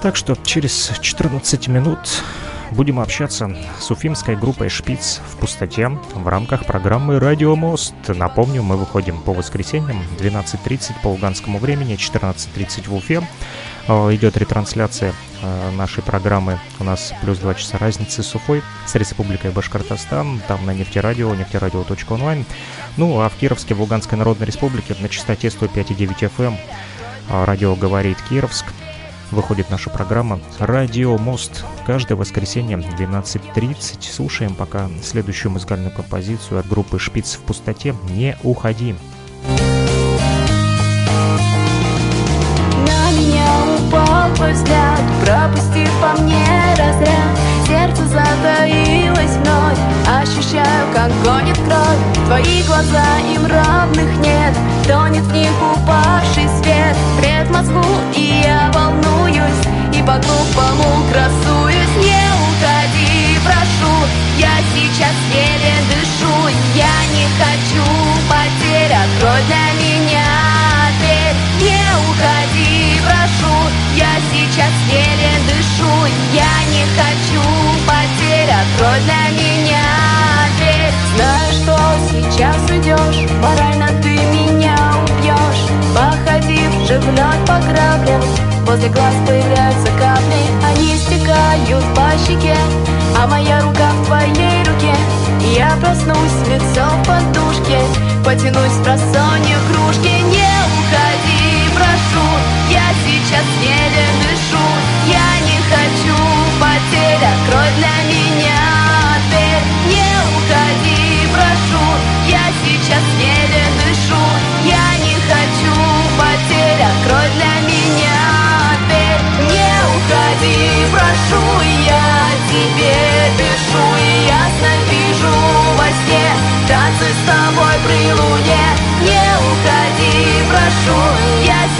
Так 0.03 0.15
что 0.15 0.35
через 0.35 0.91
14 1.01 1.67
минут 1.67 2.23
будем 2.71 2.99
общаться 2.99 3.55
с 3.79 3.91
уфимской 3.91 4.35
группой 4.35 4.69
«Шпиц» 4.69 5.21
в 5.29 5.37
пустоте 5.37 5.89
в 5.89 6.27
рамках 6.27 6.65
программы 6.65 7.19
«Радио 7.19 7.55
Мост». 7.55 7.93
Напомню, 8.07 8.63
мы 8.63 8.77
выходим 8.77 9.21
по 9.21 9.33
воскресеньям 9.33 10.01
12.30 10.19 10.93
по 11.03 11.09
луганскому 11.09 11.59
времени, 11.59 11.95
14.30 11.95 12.87
в 12.87 12.95
Уфе. 12.95 13.21
Э, 13.87 14.15
идет 14.15 14.37
ретрансляция 14.37 15.13
э, 15.41 15.71
нашей 15.71 16.03
программы. 16.03 16.59
У 16.79 16.83
нас 16.83 17.13
плюс 17.21 17.39
2 17.39 17.55
часа 17.55 17.77
разницы 17.77 18.23
с 18.23 18.35
Уфой, 18.35 18.61
с 18.85 18.95
Республикой 18.95 19.51
Башкортостан, 19.51 20.41
там 20.47 20.65
на 20.65 20.73
нефтерадио, 20.73 21.33
нефтерадио.онлайн. 21.35 22.45
Ну, 22.97 23.19
а 23.21 23.29
в 23.29 23.35
Кировске, 23.35 23.73
в 23.73 23.81
Луганской 23.81 24.17
Народной 24.17 24.47
Республике 24.47 24.95
на 24.99 25.09
частоте 25.09 25.49
105,9 25.49 26.31
FM 26.37 26.47
эм, 26.47 26.57
радио 27.45 27.75
«Говорит 27.75 28.17
Кировск» 28.29 28.65
выходит 29.31 29.69
наша 29.69 29.89
программа 29.89 30.39
«Радио 30.59 31.17
Мост». 31.17 31.65
Каждое 31.85 32.15
воскресенье 32.15 32.77
12.30. 32.77 34.11
Слушаем 34.11 34.55
пока 34.55 34.89
следующую 35.03 35.51
музыкальную 35.51 35.91
композицию 35.91 36.59
от 36.59 36.67
группы 36.67 36.99
«Шпиц 36.99 37.35
в 37.35 37.39
пустоте». 37.39 37.95
Не 38.09 38.37
уходи. 38.43 38.95
На 42.87 43.11
меня 43.11 43.47
упал 43.79 44.33
твой 44.35 44.53
взгляд, 44.53 45.01
пропустив 45.23 45.89
по 46.01 46.21
мне 46.21 46.45
разряд. 46.77 47.37
Сердце 47.67 48.05
затаилось 48.07 49.37
вновь, 49.37 49.79
ощущаю, 50.07 50.93
как 50.93 51.11
гонит 51.23 51.57
кровь. 51.57 52.25
Твои 52.25 52.63
глаза 52.63 53.19
им 53.33 53.45
равных 53.45 54.17
нет, 54.17 54.55
тонет 54.91 55.23
в 55.23 55.33
них 55.33 55.51
упавший 55.73 56.47
свет. 56.59 56.95
Пред 57.17 57.49
Москву 57.49 57.81
и 58.13 58.43
я 58.43 58.69
волнуюсь 58.73 59.63
и 59.93 59.99
по-глупому 60.03 61.05
красуюсь. 61.11 61.95
Не 62.03 62.23
уходи, 62.43 63.39
прошу, 63.45 63.93
я 64.37 64.55
сейчас 64.73 65.15
еле 65.31 65.75
дышу. 65.91 66.35
Я 66.75 66.97
не 67.15 67.25
хочу 67.39 67.85
потерь, 68.27 68.91
открой 68.91 69.41
для 69.47 69.65
меня 69.79 70.27
дверь. 70.99 71.37
Не 71.63 71.83
уходи, 72.09 72.99
прошу, 73.07 73.53
я 73.95 74.11
сейчас 74.31 74.73
еле 74.89 75.33
дышу. 75.47 75.93
Я 76.33 76.53
не 76.73 76.83
хочу 76.99 77.43
потерь, 77.87 78.51
открой 78.61 78.99
для 79.07 79.23
меня 79.39 79.85
дверь. 80.57 80.91
Знаю, 81.15 81.53
что 81.53 81.77
сейчас 82.11 82.57
уйдешь, 82.69 83.31
морально 83.41 84.00
же 86.91 86.99
вновь 86.99 87.39
по 87.47 87.57
граблям 87.67 88.21
Возле 88.65 88.89
глаз 88.89 89.13
появляются 89.25 89.87
капли 89.99 90.43
Они 90.67 90.95
стекают 90.97 91.85
по 91.95 92.11
щеке. 92.25 92.55
А 93.17 93.27
моя 93.27 93.61
рука 93.61 93.91
в 93.91 94.05
твоей 94.05 94.59
руке 94.65 94.95
я 95.57 95.75
проснусь 95.81 96.47
лицом 96.47 97.03
в 97.03 97.07
подушке. 97.07 97.79
Потянусь 98.23 98.77
в 98.77 98.83
просонье 98.83 99.57
кружки. 99.67 100.13
Не 100.35 100.53
уходи, 100.77 101.69
прошу 101.75 102.25
Я 102.69 102.87
сейчас 103.05 103.47
еле 103.61 104.05
дышу. 104.21 104.65
Я 105.07 105.27
не 105.47 105.57
хочу 105.71 106.17
потерь 106.59 107.25
Открой 107.33 107.69
для 107.77 107.95
меня 108.05 108.10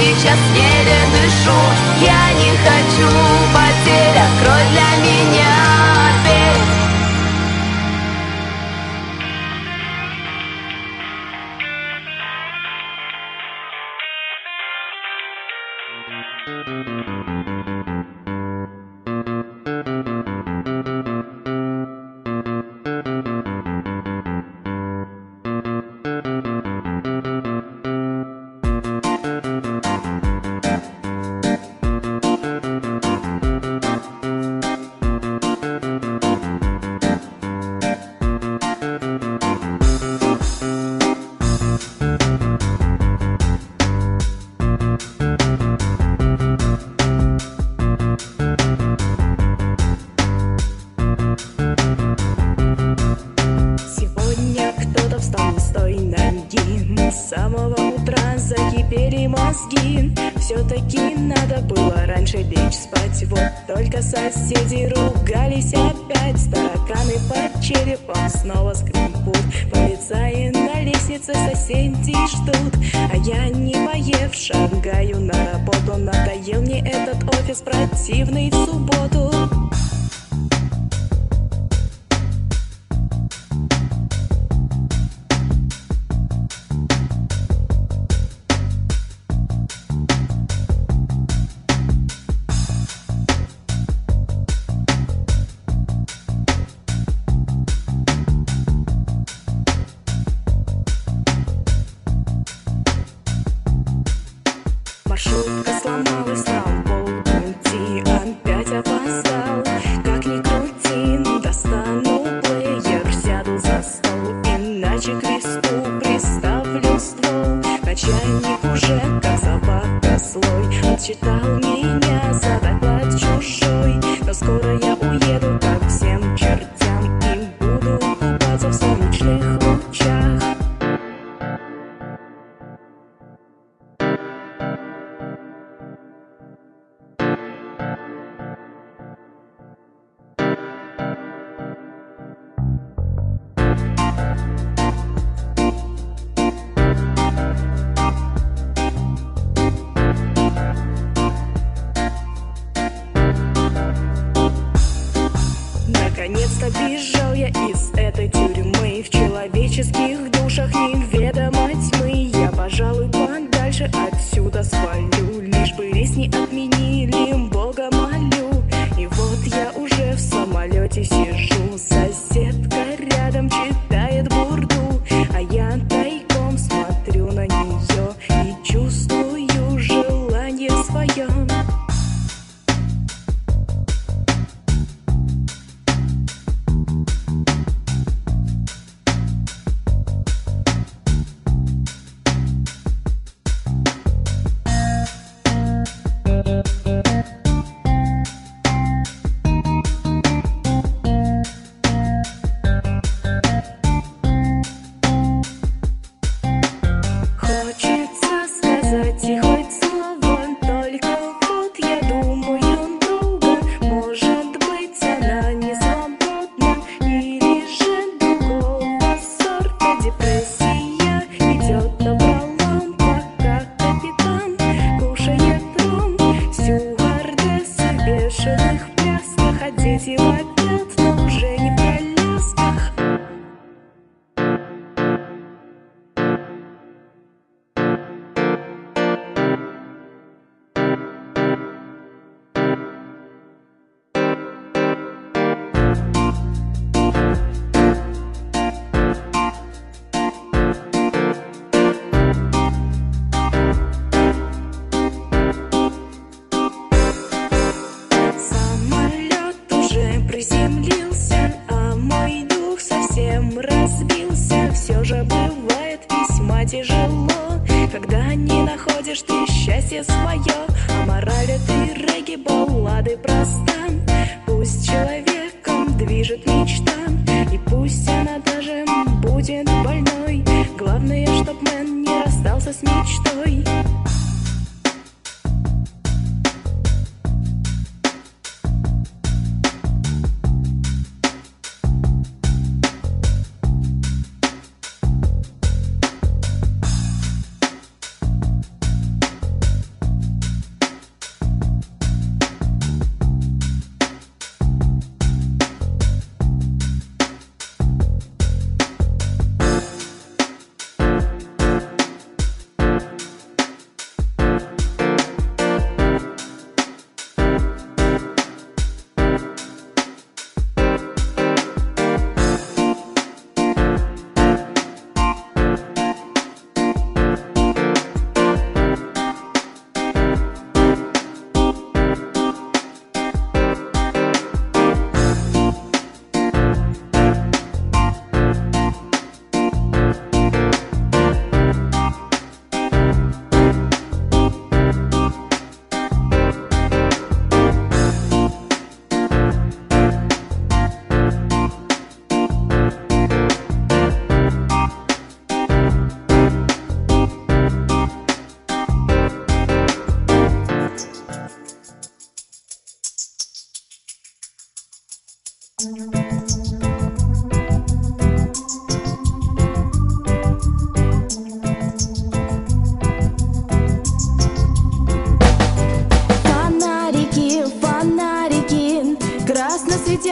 сейчас 0.02 0.40
еле 0.56 1.00
дышу. 1.14 1.60
Я 2.02 2.34
не 2.34 2.52
хочу 2.66 3.10
потерь, 3.54 3.71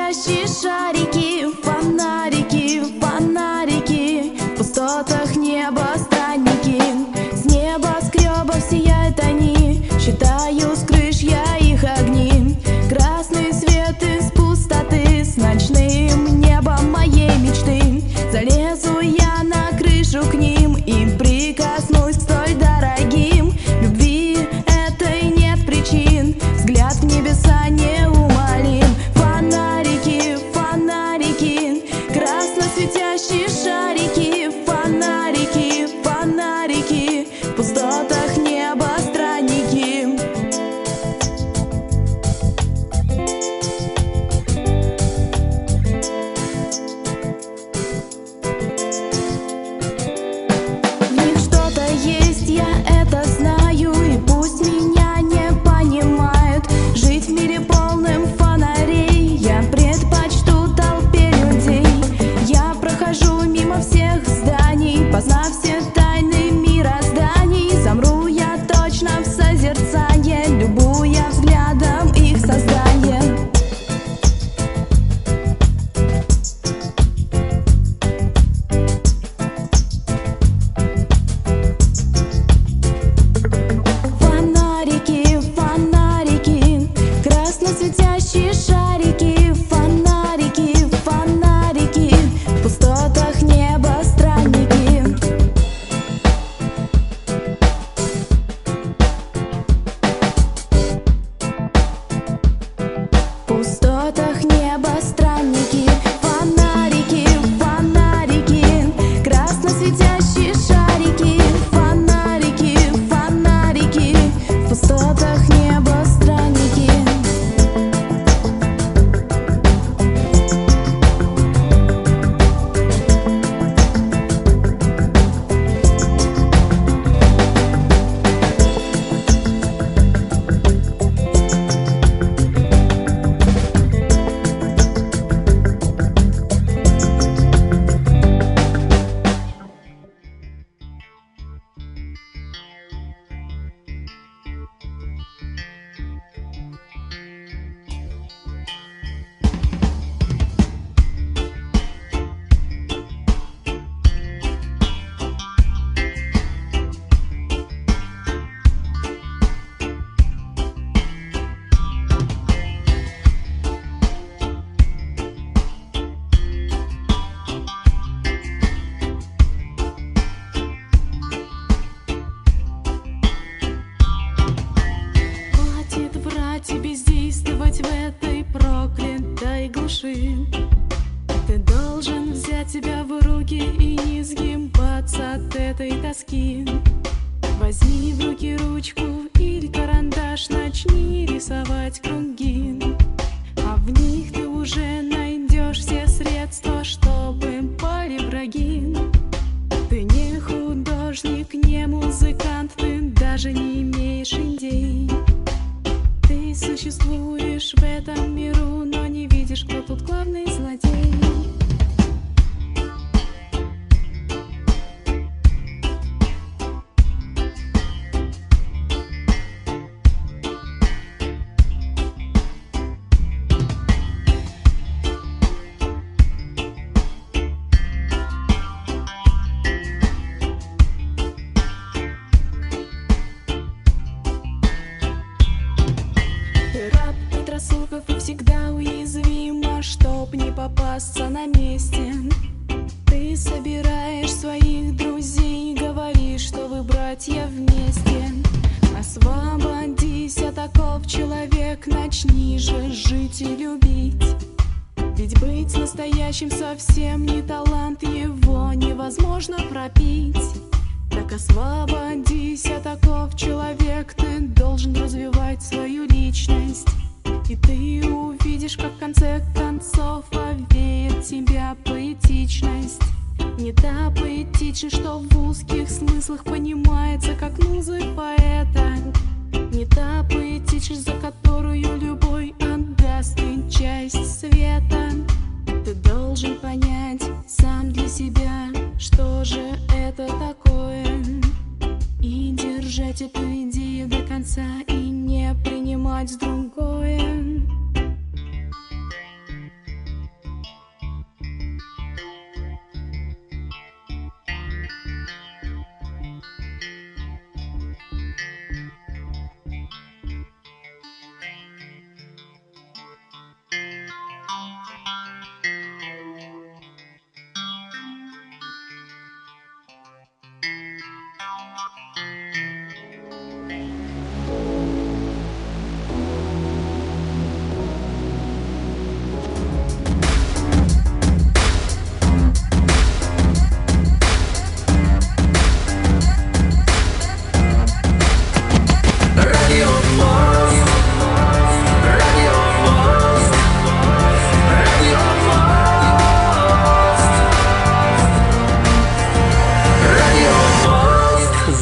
тысяч, 0.09 0.47
за 0.47 0.78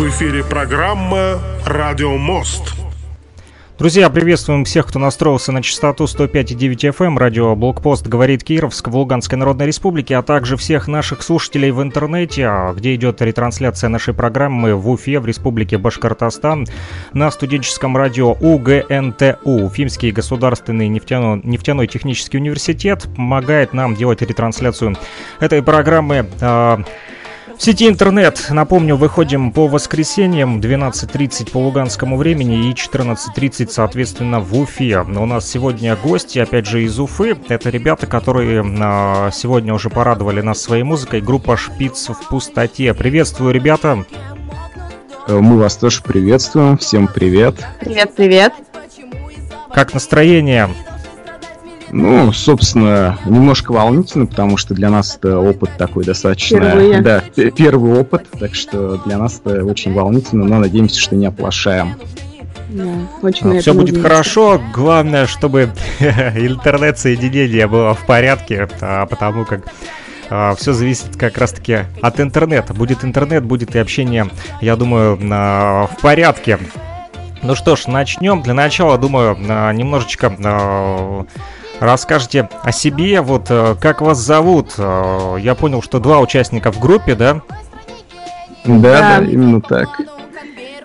эфире 0.06 0.44
программа 0.44 1.40
«Радио 1.66 2.18
Мост». 2.18 2.76
Друзья, 3.80 4.10
приветствуем 4.10 4.66
всех, 4.66 4.88
кто 4.88 4.98
настроился 4.98 5.52
на 5.52 5.62
частоту 5.62 6.06
105,9 6.06 6.90
FM, 6.90 7.06
эм, 7.06 7.18
радио 7.18 7.56
Блокпост 7.56 8.08
говорит 8.08 8.44
Кировск 8.44 8.88
в 8.88 8.96
Луганской 8.98 9.38
Народной 9.38 9.68
Республике, 9.68 10.18
а 10.18 10.24
также 10.24 10.58
всех 10.58 10.88
наших 10.88 11.22
слушателей 11.22 11.70
в 11.70 11.82
интернете, 11.82 12.52
где 12.76 12.96
идет 12.96 13.22
ретрансляция 13.22 13.90
нашей 13.90 14.16
программы 14.16 14.76
в 14.76 14.90
Уфе, 14.90 15.20
в 15.20 15.28
Республике 15.28 15.78
Башкортостан, 15.78 16.66
на 17.14 17.30
студенческом 17.30 17.96
радио 17.96 18.32
УГНТУ, 18.32 19.38
Уфимский 19.44 20.12
государственный 20.12 20.88
нефтяной, 20.88 21.42
нефтяной 21.44 21.88
технический 21.88 22.38
университет, 22.38 23.08
помогает 23.16 23.74
нам 23.74 23.96
делать 23.96 24.22
ретрансляцию 24.22 24.98
этой 25.40 25.62
программы 25.62 26.28
а, 26.42 26.82
в 27.58 27.64
сети 27.64 27.88
интернет, 27.88 28.48
напомню, 28.50 28.96
выходим 28.96 29.52
по 29.52 29.68
воскресеньям 29.68 30.60
12.30 30.60 31.52
по 31.52 31.58
луганскому 31.58 32.18
времени 32.18 32.70
и 32.70 32.74
14.30, 32.74 33.70
соответственно, 33.70 34.40
в 34.40 34.58
Уфе. 34.58 35.04
Но 35.04 35.24
у 35.24 35.26
нас 35.26 35.50
сегодня 35.50 35.96
гости, 35.96 36.40
опять 36.40 36.68
же, 36.68 36.84
из 36.84 37.00
Уфы. 37.00 37.36
Это 37.50 37.70
ребята, 37.70 38.06
которые 38.06 38.64
э, 38.64 39.32
сегодня 39.34 39.74
уже 39.74 39.90
порадовали 39.90 40.42
нас 40.42 40.62
своей 40.62 40.84
музыкой. 40.84 41.22
Группа 41.22 41.58
«Шпиц 41.58 42.10
в 42.10 42.28
пустоте». 42.30 42.94
Приветствую, 42.94 43.54
ребята! 43.54 44.06
Э, 45.28 45.34
мы 45.34 45.58
вас 45.58 45.78
тоже 45.78 46.04
приветствуем. 46.04 46.78
Всем 46.78 47.08
привет. 47.08 47.56
Привет, 47.80 48.14
привет. 48.16 48.54
Как 49.74 49.94
настроение? 49.94 50.70
Ну, 51.92 52.32
собственно, 52.34 53.18
немножко 53.26 53.72
волнительно, 53.72 54.26
потому 54.26 54.58
что 54.58 54.74
для 54.74 54.90
нас 54.90 55.16
это 55.16 55.40
опыт 55.40 55.72
такой 55.78 56.04
достаточно... 56.04 56.58
Впервые. 56.58 57.02
Да, 57.02 57.24
первый 57.56 58.00
опыт, 58.00 58.28
так 58.40 58.56
что 58.56 58.98
для 59.06 59.18
нас 59.18 59.42
это 59.44 59.64
очень 59.64 59.94
волнительно, 59.94 60.46
но 60.46 60.60
надеемся, 60.60 61.00
что 61.00 61.16
не 61.16 61.26
оплошаем. 61.26 61.96
Да, 62.70 62.84
очень 63.22 63.58
а, 63.58 63.62
Все 63.62 63.74
будет 63.74 63.96
надеемся. 63.96 64.10
хорошо, 64.10 64.62
главное, 64.74 65.26
чтобы 65.26 65.70
интернет-соединение 66.00 67.68
было 67.68 67.94
в 67.94 68.06
порядке, 68.06 68.68
а, 68.82 69.06
потому 69.06 69.46
как 69.46 69.62
а, 70.30 70.54
все 70.56 70.74
зависит 70.74 71.16
как 71.16 71.38
раз-таки 71.38 71.86
от 72.02 72.20
интернета. 72.20 72.74
Будет 72.74 73.06
интернет, 73.06 73.46
будет 73.46 73.76
и 73.76 73.80
общение, 73.80 74.30
я 74.60 74.76
думаю, 74.76 75.18
на, 75.18 75.88
в 75.88 76.02
порядке. 76.02 76.60
Ну 77.42 77.56
что 77.56 77.76
ж, 77.76 77.88
начнем. 77.88 78.42
Для 78.42 78.54
начала, 78.54 78.98
думаю, 78.98 79.38
немножечко 79.74 80.36
а, 80.44 81.26
расскажете 81.80 82.50
о 82.64 82.72
себе, 82.72 83.22
вот 83.22 83.48
э, 83.50 83.76
как 83.80 84.02
вас 84.02 84.18
зовут. 84.18 84.74
Э, 84.78 85.38
я 85.40 85.56
понял, 85.56 85.82
что 85.82 86.00
два 86.00 86.20
участника 86.20 86.72
в 86.72 86.80
группе, 86.80 87.16
да? 87.16 87.42
Да, 88.66 88.78
да, 88.78 89.20
да 89.20 89.26
именно 89.26 89.62
так. 89.62 90.02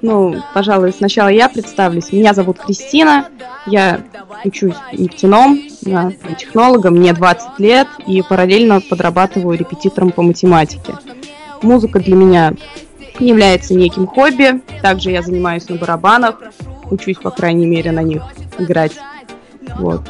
Ну, 0.03 0.43
пожалуй, 0.53 0.93
сначала 0.93 1.29
я 1.29 1.49
представлюсь. 1.49 2.13
Меня 2.13 2.35
зовут 2.35 2.59
Кристина, 2.59 3.29
я 3.67 4.01
учусь 4.45 4.75
нефтяном, 4.93 5.61
я 5.83 6.13
технологом, 6.37 6.95
мне 6.95 7.13
20 7.13 7.59
лет, 7.59 7.87
и 8.07 8.21
параллельно 8.23 8.81
подрабатываю 8.81 9.57
репетитором 9.57 10.11
по 10.11 10.23
математике. 10.23 10.95
Музыка 11.63 12.01
для 12.01 12.17
меня 12.17 12.55
является 13.21 13.75
неким 13.75 14.09
хобби, 14.09 14.61
также 14.83 15.13
я 15.13 15.23
занимаюсь 15.23 15.69
на 15.69 15.77
барабанах, 15.77 16.43
учусь, 16.91 17.19
по 17.19 17.31
крайней 17.31 17.67
мере, 17.67 17.93
на 17.93 18.03
них 18.03 18.23
играть. 18.59 18.93
Вот. 19.79 20.03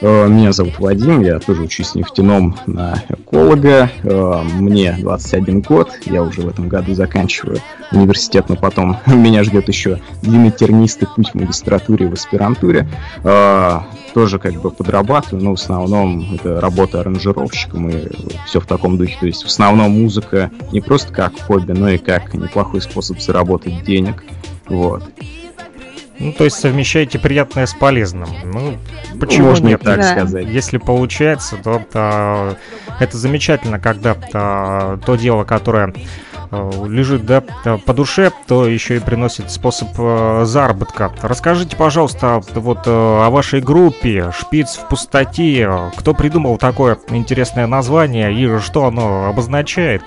Э, 0.00 0.28
меня 0.28 0.52
зовут 0.52 0.78
Вадим, 0.78 1.22
я 1.22 1.38
тоже 1.38 1.62
учусь 1.62 1.94
нефтяном 1.94 2.56
на 2.66 3.02
эколога. 3.08 3.90
Э, 4.02 4.42
мне 4.42 4.96
21 4.98 5.60
год, 5.62 5.92
я 6.04 6.22
уже 6.22 6.42
в 6.42 6.48
этом 6.48 6.68
году 6.68 6.94
заканчиваю 6.94 7.60
университет, 7.92 8.48
но 8.48 8.56
потом 8.56 8.98
меня 9.06 9.42
ждет 9.42 9.68
еще 9.68 10.00
длинный 10.22 10.50
тернистый 10.50 11.08
путь 11.08 11.30
в 11.30 11.34
магистратуре 11.34 12.06
и 12.06 12.08
в 12.08 12.12
аспирантуре. 12.12 12.86
Э, 13.24 13.80
тоже 14.12 14.38
как 14.38 14.54
бы 14.54 14.70
подрабатываю, 14.70 15.42
но 15.42 15.50
в 15.52 15.60
основном 15.60 16.34
это 16.34 16.60
работа 16.60 17.00
аранжировщиком 17.00 17.88
и 17.88 18.08
все 18.46 18.60
в 18.60 18.66
таком 18.66 18.98
духе. 18.98 19.16
То 19.18 19.26
есть 19.26 19.42
в 19.44 19.46
основном 19.46 20.02
музыка 20.02 20.50
не 20.72 20.80
просто 20.80 21.12
как 21.12 21.38
хобби, 21.40 21.72
но 21.72 21.88
и 21.88 21.98
как 21.98 22.34
неплохой 22.34 22.82
способ 22.82 23.20
заработать 23.20 23.82
денег. 23.84 24.24
Вот. 24.68 25.02
Ну, 26.18 26.32
то 26.32 26.44
есть 26.44 26.58
совмещаете 26.58 27.18
приятное 27.18 27.66
с 27.66 27.74
полезным. 27.74 28.28
Ну, 28.44 28.78
почему 29.20 29.48
Можно 29.48 29.68
нет? 29.68 29.82
так 29.82 29.98
да. 30.00 30.12
сказать. 30.12 30.46
Если 30.46 30.78
получается, 30.78 31.56
то, 31.62 31.82
то 31.92 32.56
это 33.00 33.16
замечательно, 33.16 33.78
когда 33.78 34.14
то, 34.14 34.98
то 35.04 35.16
дело, 35.16 35.44
которое 35.44 35.92
э, 36.50 36.70
лежит 36.86 37.26
да, 37.26 37.42
по 37.84 37.92
душе, 37.92 38.30
то 38.46 38.66
еще 38.66 38.96
и 38.96 39.00
приносит 39.00 39.50
способ 39.50 39.88
заработка. 40.46 41.12
Расскажите, 41.22 41.76
пожалуйста, 41.76 42.40
вот 42.54 42.86
о 42.86 43.28
вашей 43.30 43.60
группе 43.60 44.30
«Шпиц 44.36 44.76
в 44.76 44.88
пустоте». 44.88 45.70
Кто 45.96 46.14
придумал 46.14 46.56
такое 46.56 46.98
интересное 47.08 47.66
название 47.66 48.32
и 48.32 48.58
что 48.60 48.86
оно 48.86 49.26
обозначает? 49.26 50.02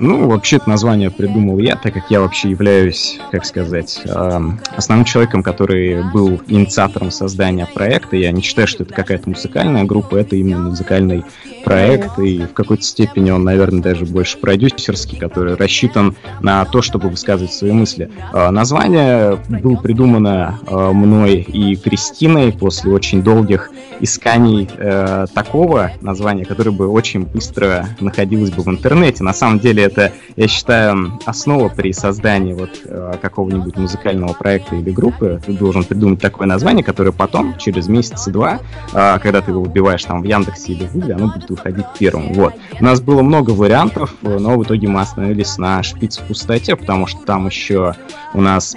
Ну, 0.00 0.28
вообще 0.28 0.56
это 0.56 0.70
название 0.70 1.10
придумал 1.10 1.58
я, 1.58 1.76
так 1.76 1.92
как 1.92 2.10
я 2.10 2.22
вообще 2.22 2.48
являюсь, 2.48 3.20
как 3.30 3.44
сказать, 3.44 4.00
основным 4.06 5.04
человеком, 5.04 5.42
который 5.42 6.02
был 6.10 6.40
инициатором 6.46 7.10
создания 7.10 7.66
проекта. 7.66 8.16
Я 8.16 8.32
не 8.32 8.40
считаю, 8.40 8.66
что 8.66 8.82
это 8.84 8.94
какая-то 8.94 9.28
музыкальная 9.28 9.84
группа, 9.84 10.16
это 10.16 10.36
именно 10.36 10.70
музыкальный 10.70 11.22
проект, 11.64 12.18
и 12.18 12.38
в 12.46 12.54
какой-то 12.54 12.82
степени 12.82 13.30
он, 13.30 13.44
наверное, 13.44 13.82
даже 13.82 14.06
больше 14.06 14.38
продюсерский, 14.38 15.18
который 15.18 15.54
рассчитан 15.54 16.16
на 16.40 16.64
то, 16.64 16.80
чтобы 16.80 17.10
высказывать 17.10 17.52
свои 17.52 17.72
мысли. 17.72 18.10
А, 18.32 18.50
название 18.50 19.36
было 19.48 19.76
придумано 19.76 20.58
а, 20.66 20.92
мной 20.92 21.42
и 21.42 21.76
Кристиной 21.76 22.52
после 22.52 22.90
очень 22.90 23.22
долгих 23.22 23.70
исканий 24.00 24.66
э, 24.78 25.26
такого 25.34 25.92
названия, 26.00 26.46
которое 26.46 26.70
бы 26.70 26.88
очень 26.88 27.20
быстро 27.26 27.86
находилось 28.00 28.50
бы 28.50 28.62
в 28.62 28.68
интернете. 28.68 29.22
На 29.22 29.34
самом 29.34 29.58
деле 29.58 29.89
это, 29.90 30.12
я 30.36 30.48
считаю, 30.48 31.18
основа 31.26 31.68
при 31.68 31.92
создании 31.92 32.52
вот 32.52 32.70
э, 32.84 33.14
какого-нибудь 33.20 33.76
музыкального 33.76 34.32
проекта 34.32 34.76
или 34.76 34.90
группы. 34.90 35.40
Ты 35.44 35.52
должен 35.52 35.84
придумать 35.84 36.20
такое 36.20 36.46
название, 36.46 36.84
которое 36.84 37.12
потом, 37.12 37.56
через 37.58 37.88
месяц-два, 37.88 38.60
э, 38.92 39.18
когда 39.20 39.40
ты 39.40 39.50
его 39.50 39.64
вбиваешь 39.64 40.04
там 40.04 40.22
в 40.22 40.24
Яндексе 40.24 40.72
или 40.72 40.86
в 40.86 40.92
Гугле, 40.92 41.14
оно 41.14 41.32
будет 41.32 41.50
выходить 41.50 41.86
первым. 41.98 42.32
Вот. 42.32 42.54
У 42.78 42.84
нас 42.84 43.00
было 43.00 43.22
много 43.22 43.50
вариантов, 43.50 44.14
но 44.22 44.58
в 44.58 44.64
итоге 44.64 44.88
мы 44.88 45.00
остановились 45.00 45.58
на 45.58 45.82
шпиц 45.82 46.18
в 46.18 46.22
пустоте, 46.24 46.76
потому 46.76 47.06
что 47.06 47.20
там 47.24 47.46
еще 47.46 47.94
у 48.34 48.40
нас 48.40 48.76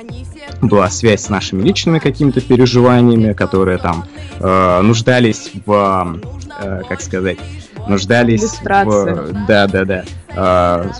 была 0.62 0.90
связь 0.90 1.24
с 1.24 1.30
нашими 1.30 1.62
личными 1.62 2.00
какими-то 2.00 2.42
переживаниями, 2.42 3.34
которые 3.34 3.78
там 3.78 4.06
э, 4.40 4.82
нуждались 4.82 5.52
в, 5.66 6.20
э, 6.62 6.82
как 6.88 7.02
сказать, 7.02 7.38
нуждались 7.88 8.60
в... 8.62 9.46
Да, 9.48 9.68
да, 9.68 9.86
да. 9.86 10.04
Э, 10.36 10.92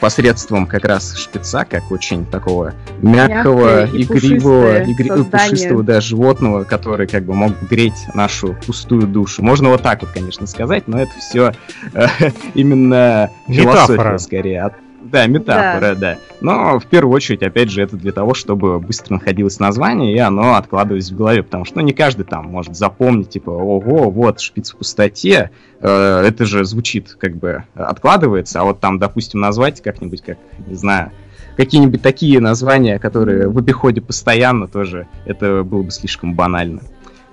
посредством 0.00 0.66
как 0.66 0.84
раз 0.84 1.16
шпица, 1.16 1.64
как 1.64 1.90
очень 1.90 2.26
такого 2.26 2.74
мягкого, 3.00 3.86
Мягкое 3.86 4.02
игривого, 4.02 4.84
игри... 4.84 5.10
пушистого 5.24 5.82
да, 5.82 6.00
животного, 6.00 6.64
который 6.64 7.06
как 7.06 7.24
бы 7.24 7.34
мог 7.34 7.52
греть 7.70 8.06
нашу 8.14 8.54
пустую 8.66 9.06
душу. 9.06 9.42
Можно 9.42 9.70
вот 9.70 9.82
так 9.82 10.02
вот, 10.02 10.10
конечно, 10.10 10.46
сказать, 10.46 10.88
но 10.88 11.00
это 11.00 11.12
все 11.18 11.52
э, 11.94 12.06
именно 12.54 13.30
философия 13.48 14.18
скорее. 14.18 14.70
Да, 15.04 15.26
метафора, 15.26 15.94
да. 15.94 16.14
да. 16.14 16.18
Но 16.40 16.78
в 16.78 16.86
первую 16.86 17.14
очередь, 17.14 17.42
опять 17.42 17.70
же, 17.70 17.82
это 17.82 17.96
для 17.96 18.12
того, 18.12 18.34
чтобы 18.34 18.78
быстро 18.80 19.14
находилось 19.14 19.60
название, 19.60 20.14
и 20.14 20.18
оно 20.18 20.54
откладывалось 20.54 21.10
в 21.10 21.16
голове, 21.16 21.42
потому 21.42 21.64
что 21.64 21.78
ну, 21.78 21.84
не 21.84 21.92
каждый 21.92 22.24
там 22.24 22.46
может 22.46 22.76
запомнить, 22.76 23.30
типа, 23.30 23.50
ого, 23.50 24.10
вот, 24.10 24.40
шпиц 24.40 24.72
в 24.72 24.78
пустоте, 24.78 25.50
э, 25.80 26.24
это 26.26 26.46
же 26.46 26.64
звучит, 26.64 27.16
как 27.18 27.36
бы, 27.36 27.64
откладывается, 27.74 28.60
а 28.60 28.64
вот 28.64 28.80
там, 28.80 28.98
допустим, 28.98 29.40
назвать 29.40 29.82
как-нибудь, 29.82 30.22
как, 30.22 30.38
не 30.66 30.74
знаю, 30.74 31.12
какие-нибудь 31.56 32.02
такие 32.02 32.40
названия, 32.40 32.98
которые 32.98 33.48
в 33.48 33.58
обиходе 33.58 34.00
постоянно 34.00 34.66
тоже, 34.66 35.06
это 35.26 35.62
было 35.62 35.82
бы 35.82 35.90
слишком 35.90 36.34
банально. 36.34 36.80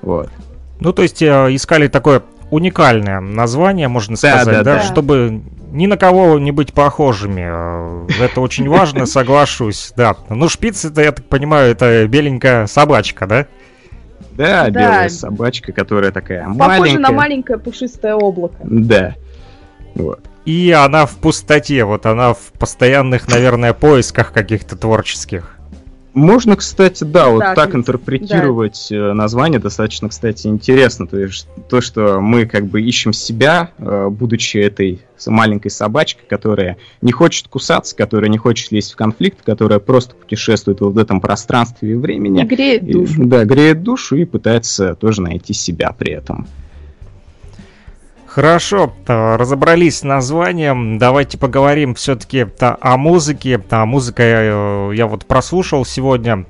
Вот. 0.01 0.29
Ну, 0.79 0.93
то 0.93 1.03
есть 1.03 1.21
э, 1.21 1.27
искали 1.55 1.87
такое 1.87 2.23
уникальное 2.51 3.19
название, 3.19 3.87
можно 3.87 4.15
сказать, 4.15 4.45
да, 4.45 4.51
да, 4.51 4.63
да, 4.63 4.75
да. 4.75 4.83
чтобы 4.83 5.41
ни 5.71 5.87
на 5.87 5.97
кого 5.97 6.37
не 6.37 6.51
быть 6.51 6.73
похожими. 6.73 8.07
Э, 8.09 8.23
это 8.23 8.41
очень 8.41 8.69
важно, 8.69 9.05
соглашусь, 9.05 9.93
да. 9.95 10.15
Ну, 10.29 10.47
шпиц, 10.49 10.85
это, 10.85 11.01
я 11.01 11.13
так 11.13 11.25
понимаю, 11.25 11.71
это 11.71 12.05
беленькая 12.07 12.67
собачка, 12.67 13.25
да? 13.25 13.47
Да, 14.33 14.65
да. 14.65 14.69
белая 14.69 15.09
собачка, 15.09 15.71
которая 15.71 16.11
такая 16.11 16.43
Похожа 16.43 16.59
маленькая. 16.59 16.79
Похожа 16.83 16.99
на 16.99 17.11
маленькое 17.11 17.59
пушистое 17.59 18.15
облако. 18.15 18.57
Да. 18.63 19.15
Вот. 19.95 20.19
И 20.45 20.71
она 20.71 21.05
в 21.05 21.17
пустоте, 21.17 21.83
вот 21.85 22.05
она 22.05 22.33
в 22.33 22.51
постоянных, 22.57 23.27
наверное, 23.27 23.73
поисках 23.73 24.33
каких-то 24.33 24.75
творческих. 24.75 25.57
Можно, 26.13 26.57
кстати, 26.57 27.03
да, 27.05 27.29
вот 27.29 27.39
Так, 27.39 27.55
так 27.55 27.69
ин- 27.73 27.79
интерпретировать 27.79 28.91
э, 28.91 29.13
название 29.13 29.59
достаточно, 29.59 30.09
кстати, 30.09 30.47
интересно. 30.47 31.07
То 31.07 31.17
есть 31.17 31.47
то, 31.69 31.79
что 31.79 32.19
мы 32.19 32.45
как 32.45 32.65
бы 32.67 32.81
ищем 32.81 33.13
себя, 33.13 33.71
э, 33.77 34.09
будучи 34.09 34.57
этой 34.57 34.99
маленькой 35.25 35.69
собачкой, 35.69 36.25
которая 36.27 36.77
не 37.01 37.11
хочет 37.11 37.47
кусаться, 37.47 37.95
которая 37.95 38.29
не 38.29 38.37
хочет 38.37 38.71
лезть 38.71 38.93
в 38.93 38.95
конфликт, 38.95 39.39
которая 39.43 39.79
просто 39.79 40.15
путешествует 40.15 40.81
вот 40.81 40.93
в 40.93 40.97
этом 40.97 41.21
пространстве 41.21 41.91
и 41.91 41.95
времени. 41.95 42.39
Не 42.39 42.45
греет 42.45 42.83
И, 42.83 42.93
душу. 42.93 43.25
да, 43.25 43.45
греет 43.45 43.83
душу 43.83 44.15
и 44.17 44.25
пытается 44.25 44.95
тоже 44.95 45.21
найти 45.21 45.53
себя 45.53 45.93
при 45.97 46.11
этом. 46.13 46.47
Хорошо, 48.33 48.93
э, 49.07 49.35
разобрались 49.35 49.97
с 49.97 50.03
названием. 50.03 50.97
Давайте 50.97 51.37
поговорим 51.37 51.95
все-таки 51.95 52.47
о 52.61 52.95
музыке. 52.95 53.61
А 53.69 53.85
музыка 53.85 54.23
э, 54.23 54.91
я 54.95 55.07
вот 55.07 55.25
прослушал 55.25 55.83
сегодня. 55.83 56.45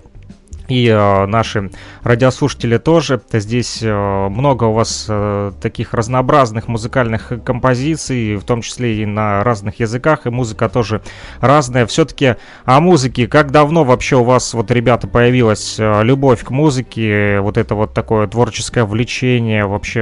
И 0.68 0.88
э, 0.88 1.26
наши 1.26 1.70
радиослушатели 2.04 2.78
тоже. 2.78 3.22
Здесь 3.32 3.80
э, 3.82 4.30
много 4.30 4.66
у 4.66 4.74
вас 4.74 5.06
э, 5.10 5.52
таких 5.62 5.94
разнообразных 5.94 6.68
музыкальных 6.68 7.32
композиций, 7.44 8.38
в 8.38 8.44
том 8.44 8.62
числе 8.62 9.02
и 9.02 9.06
на 9.06 9.44
разных 9.44 9.80
языках, 9.80 10.28
и 10.28 10.30
музыка 10.30 10.70
тоже 10.70 11.02
разная. 11.40 11.86
Все-таки 11.86 12.36
о 12.64 12.80
музыке. 12.80 13.28
Как 13.28 13.52
давно 13.52 13.84
вообще 13.84 14.18
у 14.18 14.24
вас, 14.24 14.54
вот, 14.54 14.72
ребята, 14.72 15.08
появилась 15.08 15.76
любовь 15.78 16.44
к 16.44 16.50
музыке, 16.52 17.40
вот 17.42 17.58
это 17.58 17.76
вот 17.76 17.94
такое 17.94 18.28
творческое 18.28 18.86
влечение 18.86 19.66
вообще? 19.66 20.02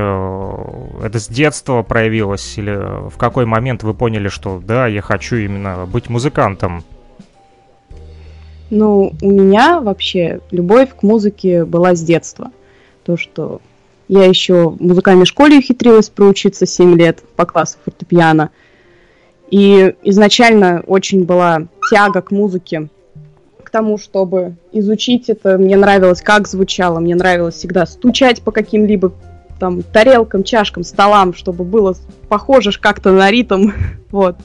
Это 1.03 1.19
с 1.19 1.27
детства 1.27 1.81
проявилось? 1.81 2.57
Или 2.57 3.09
в 3.09 3.17
какой 3.17 3.45
момент 3.45 3.83
вы 3.83 3.93
поняли, 3.93 4.27
что 4.27 4.61
да, 4.63 4.87
я 4.87 5.01
хочу 5.01 5.37
именно 5.37 5.85
быть 5.85 6.09
музыкантом? 6.09 6.83
Ну, 8.69 9.13
у 9.21 9.31
меня 9.31 9.79
вообще 9.81 10.41
любовь 10.51 10.89
к 10.95 11.03
музыке 11.03 11.65
была 11.65 11.95
с 11.95 12.01
детства. 12.01 12.51
То, 13.03 13.17
что 13.17 13.61
я 14.07 14.25
еще 14.25 14.69
в 14.69 14.81
музыкальной 14.81 15.25
школе 15.25 15.57
ухитрилась 15.57 16.09
проучиться 16.09 16.65
7 16.65 16.95
лет 16.95 17.23
по 17.35 17.45
классу 17.45 17.77
фортепиано. 17.83 18.49
И 19.49 19.95
изначально 20.03 20.83
очень 20.85 21.23
была 21.23 21.63
тяга 21.89 22.21
к 22.21 22.31
музыке, 22.31 22.89
к 23.63 23.71
тому, 23.71 23.97
чтобы 23.97 24.55
изучить 24.71 25.29
это. 25.29 25.57
Мне 25.57 25.75
нравилось, 25.75 26.21
как 26.21 26.47
звучало, 26.47 26.99
мне 26.99 27.15
нравилось 27.15 27.55
всегда 27.55 27.85
стучать 27.85 28.41
по 28.41 28.51
каким-либо 28.51 29.11
там 29.59 29.83
тарелкам, 29.83 30.43
чашкам, 30.43 30.83
столам, 30.83 31.33
чтобы 31.33 31.63
было 31.63 31.95
похоже 32.29 32.71
как-то 32.79 33.11
на 33.11 33.29
ритм. 33.31 33.71
Вот. 34.11 34.37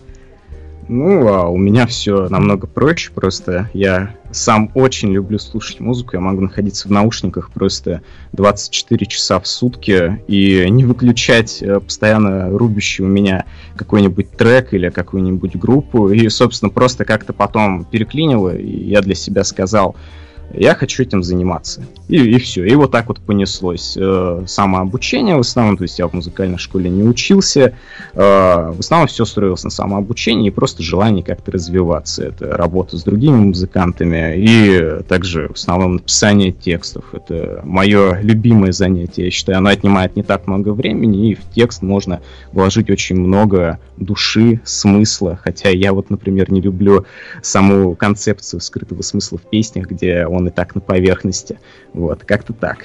Ну, 0.88 1.28
а 1.28 1.48
у 1.48 1.56
меня 1.56 1.86
все 1.86 2.28
намного 2.28 2.66
проще, 2.66 3.10
просто 3.10 3.70
я 3.72 4.14
сам 4.32 4.70
очень 4.74 5.12
люблю 5.12 5.38
слушать 5.38 5.80
музыку, 5.80 6.10
я 6.14 6.20
могу 6.20 6.42
находиться 6.42 6.88
в 6.88 6.90
наушниках 6.90 7.50
просто 7.50 8.02
24 8.32 9.06
часа 9.06 9.40
в 9.40 9.46
сутки 9.46 10.20
и 10.26 10.68
не 10.68 10.84
выключать 10.84 11.62
э, 11.62 11.80
постоянно 11.80 12.50
рубящий 12.50 13.04
у 13.04 13.08
меня 13.08 13.44
какой-нибудь 13.76 14.32
трек 14.32 14.74
или 14.74 14.90
какую-нибудь 14.90 15.56
группу, 15.56 16.10
и, 16.10 16.28
собственно, 16.28 16.70
просто 16.70 17.04
как-то 17.04 17.32
потом 17.32 17.84
переклинило, 17.84 18.54
и 18.54 18.88
я 18.88 19.00
для 19.00 19.14
себя 19.14 19.44
сказал, 19.44 19.96
я 20.56 20.74
хочу 20.74 21.02
этим 21.02 21.22
заниматься. 21.22 21.84
И, 22.08 22.16
и 22.16 22.38
все. 22.38 22.64
И 22.64 22.74
вот 22.74 22.90
так 22.90 23.08
вот 23.08 23.20
понеслось. 23.20 23.96
Э, 23.98 24.44
самообучение 24.46 25.36
в 25.36 25.40
основном, 25.40 25.76
то 25.76 25.82
есть 25.82 25.98
я 25.98 26.06
в 26.06 26.12
музыкальной 26.12 26.58
школе 26.58 26.90
не 26.90 27.02
учился. 27.02 27.74
Э, 28.14 28.72
в 28.72 28.80
основном 28.80 29.08
все 29.08 29.24
строилось 29.24 29.64
на 29.64 29.70
самообучении 29.70 30.48
и 30.48 30.50
просто 30.50 30.82
желание 30.82 31.24
как-то 31.24 31.52
развиваться. 31.52 32.24
Это 32.24 32.56
работа 32.56 32.96
с 32.96 33.02
другими 33.02 33.36
музыкантами 33.36 34.34
и 34.36 35.02
также 35.08 35.48
в 35.48 35.52
основном 35.52 35.94
написание 35.94 36.52
текстов. 36.52 37.04
Это 37.12 37.60
мое 37.64 38.20
любимое 38.20 38.72
занятие. 38.72 39.24
Я 39.26 39.30
считаю, 39.30 39.58
оно 39.58 39.70
отнимает 39.70 40.16
не 40.16 40.22
так 40.22 40.46
много 40.46 40.70
времени, 40.70 41.30
и 41.30 41.34
в 41.34 41.40
текст 41.54 41.82
можно 41.82 42.20
вложить 42.52 42.90
очень 42.90 43.16
много 43.16 43.78
души, 43.96 44.60
смысла. 44.64 45.38
Хотя 45.42 45.70
я 45.70 45.92
вот, 45.92 46.10
например, 46.10 46.50
не 46.50 46.60
люблю 46.60 47.06
саму 47.42 47.94
концепцию 47.94 48.60
скрытого 48.60 49.02
смысла 49.02 49.38
в 49.38 49.42
песнях, 49.42 49.86
где 49.86 50.26
он 50.26 50.43
и 50.48 50.50
так 50.50 50.74
на 50.74 50.80
поверхности. 50.80 51.58
Вот, 51.92 52.24
как-то 52.24 52.52
так. 52.52 52.78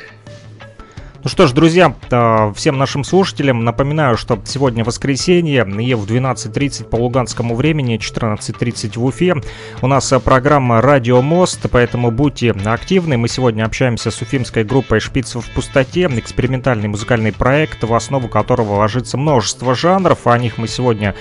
Ну 1.21 1.29
что 1.29 1.47
ж, 1.47 1.51
друзья, 1.51 1.93
э, 2.09 2.53
всем 2.55 2.77
нашим 2.77 3.03
слушателям 3.03 3.65
напоминаю, 3.65 4.15
что 4.15 4.39
сегодня 4.45 4.85
воскресенье 4.85 5.67
и 5.67 5.93
в 5.93 6.05
12.30 6.05 6.85
по 6.85 6.95
луганскому 6.95 7.55
времени, 7.55 7.99
14.30 7.99 8.97
в 8.97 9.03
Уфе. 9.03 9.35
У 9.81 9.87
нас 9.87 10.13
э, 10.13 10.19
программа 10.21 10.79
«Радио 10.79 11.21
Мост», 11.21 11.59
поэтому 11.69 12.09
будьте 12.11 12.51
активны. 12.51 13.17
Мы 13.17 13.27
сегодня 13.27 13.65
общаемся 13.65 14.11
с 14.11 14.21
уфимской 14.21 14.63
группой 14.63 15.01
«Шпиц 15.01 15.35
в 15.35 15.53
пустоте», 15.53 16.09
экспериментальный 16.09 16.87
музыкальный 16.87 17.33
проект, 17.33 17.83
в 17.83 17.93
основу 17.93 18.29
которого 18.29 18.75
ложится 18.75 19.17
множество 19.17 19.75
жанров. 19.75 20.25
О 20.25 20.37
них 20.37 20.57
мы 20.57 20.69
сегодня 20.69 21.15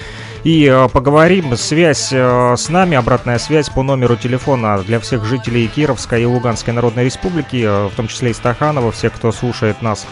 и 0.45 0.65
э, 0.67 0.89
поговорим. 0.89 1.57
Связь 1.57 2.13
э, 2.13 2.55
с 2.57 2.69
нами, 2.69 2.97
обратная 2.97 3.39
связь 3.39 3.69
по 3.69 3.83
номеру 3.83 4.17
телефона 4.17 4.79
для 4.79 5.01
всех 5.01 5.25
жителей 5.25 5.67
Кировской 5.69 6.23
и 6.23 6.27
Луганской 6.27 6.73
Народной 6.73 7.05
Республики, 7.05 7.65
э, 7.65 7.89
в 7.89 7.95
том 7.97 8.09
числе 8.09 8.31
и 8.31 8.35
Стаханова, 8.35 8.93
все, 8.93 9.11
кто 9.11 9.33
слушает 9.33 9.83
нас 9.83 10.07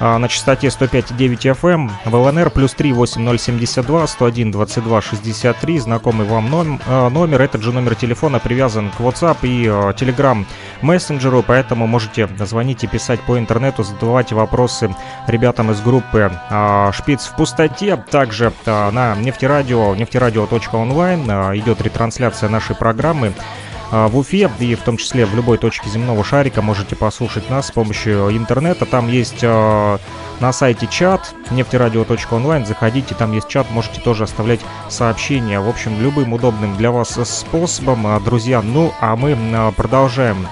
на 0.00 0.28
частоте 0.28 0.68
105,9 0.68 1.56
FM 1.60 1.90
в 2.04 2.14
ЛНР 2.14 2.50
плюс 2.50 2.74
3 2.74 2.92
8072 2.92 4.06
101 4.06 4.50
22 4.50 5.00
63 5.00 5.78
знакомый 5.78 6.26
вам 6.26 6.46
э, 6.86 7.08
номер. 7.08 7.42
Этот 7.42 7.62
же 7.62 7.72
номер 7.72 7.94
телефона 7.94 8.38
привязан 8.38 8.90
к 8.90 9.00
WhatsApp 9.00 9.38
и 9.42 9.66
э, 9.66 9.68
Telegram 9.92 10.44
мессенджеру 10.82 11.42
поэтому 11.46 11.86
можете 11.86 12.28
звонить 12.40 12.84
и 12.84 12.86
писать 12.86 13.20
по 13.20 13.38
интернету 13.38 13.82
задавать 13.82 14.32
вопросы 14.32 14.94
ребятам 15.26 15.70
из 15.70 15.80
группы 15.80 16.30
а, 16.50 16.92
Шпиц 16.92 17.26
в 17.26 17.36
пустоте 17.36 17.96
также 17.96 18.52
а, 18.66 18.90
на 18.90 19.16
нефтерадио 19.16 19.94
нефтерадио.онлайн 19.94 21.24
а, 21.28 21.56
идет 21.56 21.80
ретрансляция 21.80 22.48
нашей 22.48 22.76
программы. 22.76 23.28
а, 23.28 23.65
в 23.90 24.16
Уфе 24.16 24.50
и 24.58 24.74
в 24.74 24.80
том 24.80 24.96
числе 24.96 25.26
в 25.26 25.34
любой 25.34 25.58
точке 25.58 25.88
земного 25.88 26.24
шарика 26.24 26.62
можете 26.62 26.96
послушать 26.96 27.48
нас 27.50 27.68
с 27.68 27.70
помощью 27.70 28.36
интернета. 28.36 28.84
Там 28.86 29.08
есть 29.08 29.42
э, 29.42 29.98
на 30.40 30.52
сайте 30.52 30.86
чат 30.86 31.34
нефтерадио.онлайн. 31.50 32.66
Заходите, 32.66 33.14
там 33.14 33.32
есть 33.32 33.48
чат, 33.48 33.70
можете 33.70 34.00
тоже 34.00 34.24
оставлять 34.24 34.60
сообщения. 34.88 35.60
В 35.60 35.68
общем, 35.68 36.00
любым 36.00 36.32
удобным 36.32 36.76
для 36.76 36.90
вас 36.90 37.18
способом, 37.24 38.06
а, 38.06 38.20
друзья. 38.20 38.62
Ну, 38.62 38.92
а 39.00 39.16
мы 39.16 39.36
продолжаем 39.76 40.46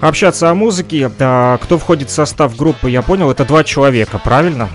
общаться 0.00 0.50
о 0.50 0.54
музыке. 0.54 1.10
А, 1.18 1.58
Кто 1.58 1.78
входит 1.78 2.08
в 2.08 2.12
состав 2.12 2.56
группы, 2.56 2.90
я 2.90 3.02
понял, 3.02 3.30
это 3.30 3.44
два 3.44 3.64
человека, 3.64 4.18
правильно? 4.18 4.68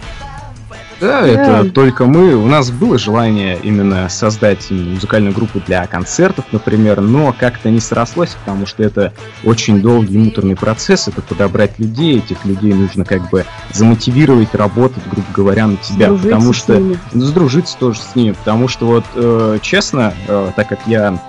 Да, 0.99 1.25
это 1.25 1.69
только 1.71 2.05
мы. 2.05 2.35
У 2.35 2.47
нас 2.47 2.71
было 2.71 2.97
желание 2.97 3.57
именно 3.61 4.09
создать 4.09 4.69
музыкальную 4.71 5.33
группу 5.33 5.59
для 5.59 5.85
концертов, 5.87 6.45
например, 6.51 7.01
но 7.01 7.35
как-то 7.37 7.69
не 7.69 7.79
срослось, 7.79 8.35
потому 8.45 8.65
что 8.65 8.83
это 8.83 9.13
очень 9.43 9.81
долгий 9.81 10.17
муторный 10.17 10.55
процесс. 10.55 11.07
Это 11.07 11.21
подобрать 11.21 11.79
людей, 11.79 12.19
этих 12.19 12.45
людей 12.45 12.73
нужно 12.73 13.05
как 13.05 13.29
бы 13.29 13.45
замотивировать 13.71 14.53
работать, 14.55 15.03
грубо 15.09 15.27
говоря, 15.33 15.67
на 15.67 15.77
тебя. 15.77 16.07
Дружиться 16.07 16.29
потому 16.29 16.53
с 16.53 16.57
что 16.57 16.75
ними. 16.75 16.99
ну, 17.13 17.21
сдружиться 17.21 17.77
тоже 17.77 17.99
с 17.99 18.15
ними, 18.15 18.31
потому 18.31 18.67
что 18.67 18.85
вот 18.85 19.05
э, 19.15 19.59
честно, 19.61 20.13
э, 20.27 20.51
так 20.55 20.67
как 20.69 20.79
я 20.85 21.19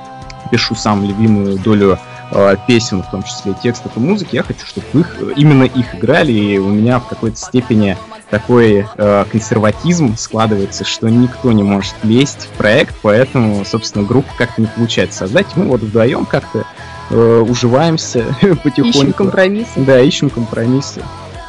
пишу 0.50 0.74
сам 0.74 1.04
любимую 1.04 1.58
долю 1.58 1.98
э, 2.30 2.56
песен, 2.66 3.02
в 3.02 3.10
том 3.10 3.22
числе 3.22 3.54
текстов 3.62 3.92
и 3.96 4.00
музыки, 4.00 4.36
я 4.36 4.42
хочу, 4.42 4.66
чтобы 4.66 4.86
их, 5.00 5.16
именно 5.36 5.64
их 5.64 5.94
играли, 5.94 6.32
и 6.32 6.58
у 6.58 6.68
меня 6.68 6.98
в 6.98 7.08
какой-то 7.08 7.36
степени 7.36 7.96
такой 8.34 8.84
э, 8.96 9.24
консерватизм 9.30 10.16
складывается, 10.16 10.84
что 10.84 11.08
никто 11.08 11.52
не 11.52 11.62
может 11.62 11.94
лезть 12.02 12.48
в 12.52 12.58
проект, 12.58 12.92
поэтому, 13.00 13.64
собственно, 13.64 14.04
группу 14.04 14.28
как-то 14.36 14.60
не 14.60 14.66
получается 14.66 15.20
создать. 15.20 15.46
Мы 15.54 15.66
вот 15.66 15.82
вдвоем 15.82 16.26
как-то 16.26 16.64
э, 17.10 17.44
уживаемся 17.48 18.24
потихоньку. 18.40 18.88
Ищем 18.88 19.12
компромиссы. 19.12 19.70
Да, 19.76 20.00
ищем 20.00 20.30
компромиссы. 20.30 21.00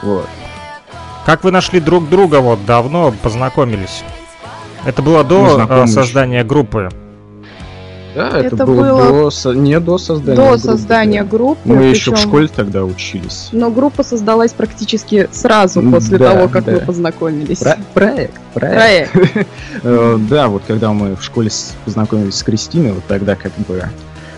Вот. 0.04 0.30
Как 1.26 1.44
вы 1.44 1.50
нашли 1.50 1.80
друг 1.80 2.08
друга 2.08 2.40
вот 2.40 2.64
давно 2.68 3.12
познакомились? 3.24 4.04
Это 4.86 5.02
было 5.02 5.24
до 5.24 5.66
э, 5.68 5.88
создания 5.88 6.44
группы. 6.44 6.92
Да, 8.16 8.30
это, 8.40 8.56
Это 8.56 8.66
было, 8.66 8.76
было 9.12 9.30
до, 9.44 9.54
не 9.54 9.80
до 9.80 9.98
создания 9.98 10.36
До 10.38 10.44
группы, 10.52 10.58
создания 10.60 11.24
да. 11.24 11.30
группы. 11.30 11.60
Мы 11.66 11.84
еще 11.84 12.12
в 12.12 12.14
причем- 12.16 12.30
школе 12.30 12.48
тогда 12.48 12.84
учились. 12.86 13.50
Но 13.52 13.70
группа 13.70 14.04
создалась 14.04 14.54
практически 14.54 15.28
сразу 15.32 15.82
после 15.84 16.18
Да, 16.18 16.32
того, 16.32 16.48
как 16.48 16.64
да. 16.66 16.72
мы 16.74 16.80
познакомились. 16.80 17.60
Про- 17.60 17.78
проект, 17.94 18.34
проект. 18.54 19.12
Проект. 19.12 19.48
Э, 19.84 20.18
Да, 20.30 20.48
вот 20.48 20.64
когда 20.66 20.94
мы 20.94 21.16
в 21.16 21.24
школе 21.24 21.50
познакомились 21.84 22.36
с 22.36 22.44
Кристиной, 22.44 22.94
вот 22.94 23.04
тогда 23.08 23.36
как 23.36 23.52
бы 23.68 23.84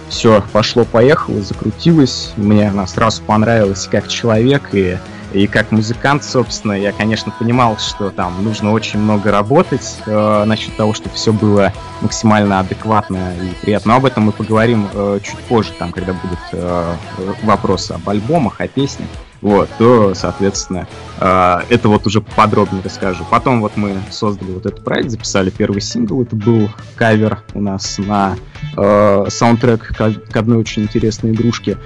все 0.09 0.43
пошло-поехало, 0.53 1.41
закрутилось. 1.41 2.33
Мне 2.37 2.69
она 2.69 2.87
сразу 2.87 3.21
понравилась 3.23 3.87
как 3.91 4.07
человек, 4.07 4.69
и 4.73 4.97
И 5.33 5.45
как 5.45 5.71
музыкант, 5.71 6.23
собственно, 6.23 6.71
я, 6.71 6.93
конечно, 6.93 7.33
понимал, 7.37 7.77
что 7.77 8.11
там 8.11 8.43
нужно 8.43 8.71
очень 8.71 8.99
много 8.99 9.29
работать 9.29 9.97
э, 10.05 10.43
насчет 10.45 10.75
того, 10.77 10.93
чтобы 10.93 11.15
все 11.15 11.33
было 11.33 11.73
максимально 12.01 12.59
адекватно 12.59 13.33
и 13.35 13.65
приятно. 13.65 13.91
Но 13.91 13.97
об 13.97 14.05
этом 14.05 14.23
мы 14.23 14.31
поговорим 14.31 14.87
э, 14.93 15.19
чуть 15.21 15.39
позже, 15.39 15.73
там, 15.77 15.91
когда 15.91 16.13
будут 16.13 16.39
э, 16.53 16.95
вопросы 17.43 17.91
об 17.91 18.07
альбомах, 18.07 18.61
о 18.61 18.67
песнях. 18.69 19.09
Вот, 19.41 19.69
то, 19.77 20.13
соответственно, 20.15 20.87
э, 21.19 21.59
это 21.69 21.89
вот 21.89 22.07
уже 22.07 22.21
подробнее 22.21 22.81
расскажу. 22.83 23.23
Потом 23.29 23.61
вот 23.61 23.73
мы 23.75 23.97
создали 24.09 24.51
вот 24.51 24.65
этот 24.65 24.83
проект, 24.83 25.11
записали 25.11 25.51
первый 25.51 25.81
сингл. 25.81 26.21
Это 26.23 26.35
был 26.35 26.69
кавер 26.95 27.43
у 27.53 27.61
нас 27.61 27.97
на 27.99 28.35
э, 28.75 29.25
саундтрек 29.29 29.95
к, 29.95 30.13
к 30.31 30.35
одной 30.35 30.57
очень 30.57 30.83
интересной 30.83 31.31
игрушке. 31.31 31.77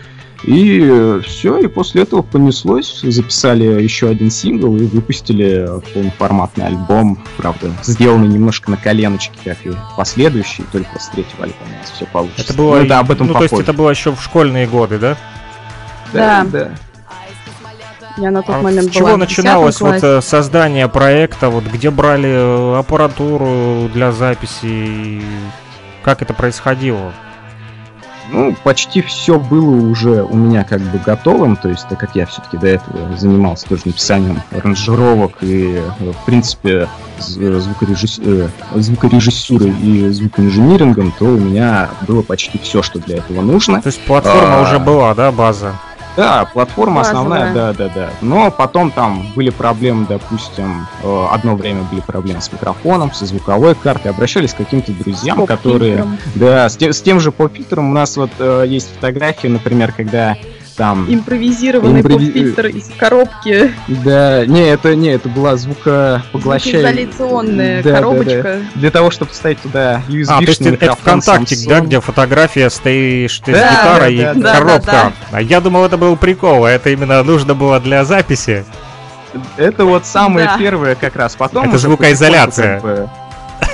И 0.43 1.19
все, 1.23 1.59
и 1.59 1.67
после 1.67 2.01
этого 2.01 2.23
понеслось. 2.23 3.01
Записали 3.03 3.81
еще 3.81 4.09
один 4.09 4.31
сингл 4.31 4.75
и 4.75 4.85
выпустили 4.85 5.67
полноформатный 5.93 6.65
альбом. 6.65 7.19
Правда, 7.37 7.71
сделанный 7.83 8.27
немножко 8.27 8.71
на 8.71 8.77
коленочке, 8.77 9.37
как 9.43 9.57
и 9.65 9.71
последующий, 9.95 10.63
только 10.71 10.99
с 10.99 11.09
третьего 11.09 11.43
альбома 11.43 11.69
у 11.75 11.79
нас 11.79 11.91
все 11.91 12.05
получится. 12.05 12.43
Это 12.43 12.53
было, 12.53 12.79
ну, 12.79 12.87
да, 12.87 12.99
об 12.99 13.11
этом 13.11 13.27
ну, 13.27 13.33
то 13.33 13.43
есть 13.43 13.53
это 13.53 13.73
было 13.73 13.91
еще 13.91 14.15
в 14.15 14.21
школьные 14.21 14.65
годы, 14.65 14.97
да? 14.97 15.17
Да, 16.11 16.43
Да. 16.43 16.45
да. 16.51 16.71
Я 18.17 18.31
на 18.31 18.41
тот 18.41 18.55
А 18.55 18.61
момент 18.61 18.89
с 18.89 18.93
чего 18.93 19.07
была 19.07 19.17
начиналось 19.17 19.75
10 19.79 19.81
вот 19.81 20.03
э, 20.03 20.21
создание 20.21 20.87
проекта, 20.87 21.49
вот 21.49 21.63
где 21.65 21.89
брали 21.89 22.29
э, 22.29 22.79
аппаратуру 22.79 23.89
для 23.93 24.11
записи, 24.11 24.65
и 24.65 25.21
как 26.03 26.21
это 26.21 26.33
происходило? 26.33 27.13
Ну, 28.33 28.55
почти 28.63 29.01
все 29.01 29.39
было 29.39 29.75
уже 29.75 30.23
у 30.23 30.35
меня 30.35 30.63
как 30.63 30.79
бы 30.79 30.99
готовым, 30.99 31.57
то 31.57 31.67
есть, 31.67 31.87
так 31.89 31.99
как 31.99 32.15
я 32.15 32.25
все-таки 32.25 32.55
до 32.55 32.67
этого 32.67 33.17
занимался 33.17 33.67
тоже 33.67 33.81
написанием 33.85 34.41
аранжировок 34.51 35.33
и, 35.41 35.81
э, 35.99 36.11
в 36.11 36.25
принципе, 36.25 36.87
звукорежисс- 37.19 38.49
звукорежиссурой 38.75 39.71
и 39.81 40.09
звукоинжинирингом, 40.09 41.13
то 41.17 41.25
у 41.25 41.37
меня 41.37 41.89
было 42.07 42.21
почти 42.21 42.57
все, 42.59 42.81
что 42.81 42.99
для 42.99 43.17
этого 43.17 43.41
нужно. 43.41 43.81
То 43.81 43.87
есть 43.87 44.01
платформа 44.05 44.59
А. 44.59 44.61
уже 44.61 44.79
была, 44.79 45.13
да, 45.13 45.31
база? 45.31 45.73
Да, 46.17 46.45
платформа 46.45 46.97
Базовая. 46.97 47.21
основная, 47.21 47.53
да, 47.53 47.73
да, 47.73 47.89
да. 47.93 48.09
Но 48.21 48.51
потом 48.51 48.91
там 48.91 49.27
были 49.35 49.49
проблемы, 49.49 50.05
допустим, 50.07 50.87
э, 51.03 51.25
одно 51.31 51.55
время 51.55 51.83
были 51.83 52.01
проблемы 52.01 52.41
с 52.41 52.51
микрофоном, 52.51 53.13
со 53.13 53.25
звуковой 53.25 53.75
картой. 53.75 54.11
Обращались 54.11 54.53
к 54.53 54.57
каким-то 54.57 54.91
друзьям, 54.91 55.43
С 55.43 55.47
которые... 55.47 56.05
Да, 56.35 56.67
с, 56.69 56.75
те- 56.77 56.93
с 56.93 57.01
тем 57.01 57.19
же 57.19 57.31
поп-фильтром 57.31 57.89
у 57.89 57.93
нас 57.93 58.17
вот 58.17 58.31
э, 58.39 58.65
есть 58.67 58.89
фотографии, 58.93 59.47
например, 59.47 59.93
когда 59.93 60.37
там... 60.81 61.05
Импровизированный 61.13 62.01
Импрови- 62.01 62.25
поп-фильтр 62.25 62.65
из 62.65 62.89
коробки. 62.97 63.71
Да, 63.87 64.47
не, 64.47 64.67
это 64.67 64.95
не, 64.95 65.09
это 65.09 65.29
была 65.29 65.55
звукопоглощающая... 65.55 66.79
Звукоизоляционная 66.81 67.83
Да, 67.83 67.83
да, 67.83 67.89
да. 67.91 67.95
коробочка. 67.97 68.57
Для 68.73 68.89
того, 68.89 69.11
чтобы 69.11 69.29
вставить 69.31 69.59
туда 69.61 70.01
USB 70.09 70.25
А, 70.27 70.37
то 70.39 70.43
есть 70.43 70.61
это, 70.61 70.95
ВКонтакте, 70.95 71.55
да, 71.69 71.81
где 71.81 72.01
фотография 72.01 72.71
стоишь 72.71 73.37
ты 73.41 73.53
с 73.53 73.59
Да, 73.59 73.69
гитарой 73.69 74.17
да, 74.17 74.31
и 74.31 74.33
да, 74.35 74.41
да. 74.41 74.53
коробка. 74.55 74.81
Да, 74.91 75.11
А 75.33 75.41
я 75.43 75.61
думал, 75.61 75.85
это 75.85 75.97
был 75.97 76.17
прикол, 76.17 76.65
а 76.65 76.71
это 76.71 76.89
именно 76.89 77.21
нужно 77.21 77.53
было 77.53 77.79
для 77.79 78.03
записи. 78.03 78.65
Это 79.57 79.85
вот 79.85 80.07
самое 80.07 80.47
Да. 80.47 80.57
первое 80.57 80.95
как 80.95 81.15
раз. 81.15 81.35
Потом 81.35 81.69
Это 81.69 81.77
звукоизоляция. 81.77 82.79
как 82.79 82.81
бы- 82.81 83.09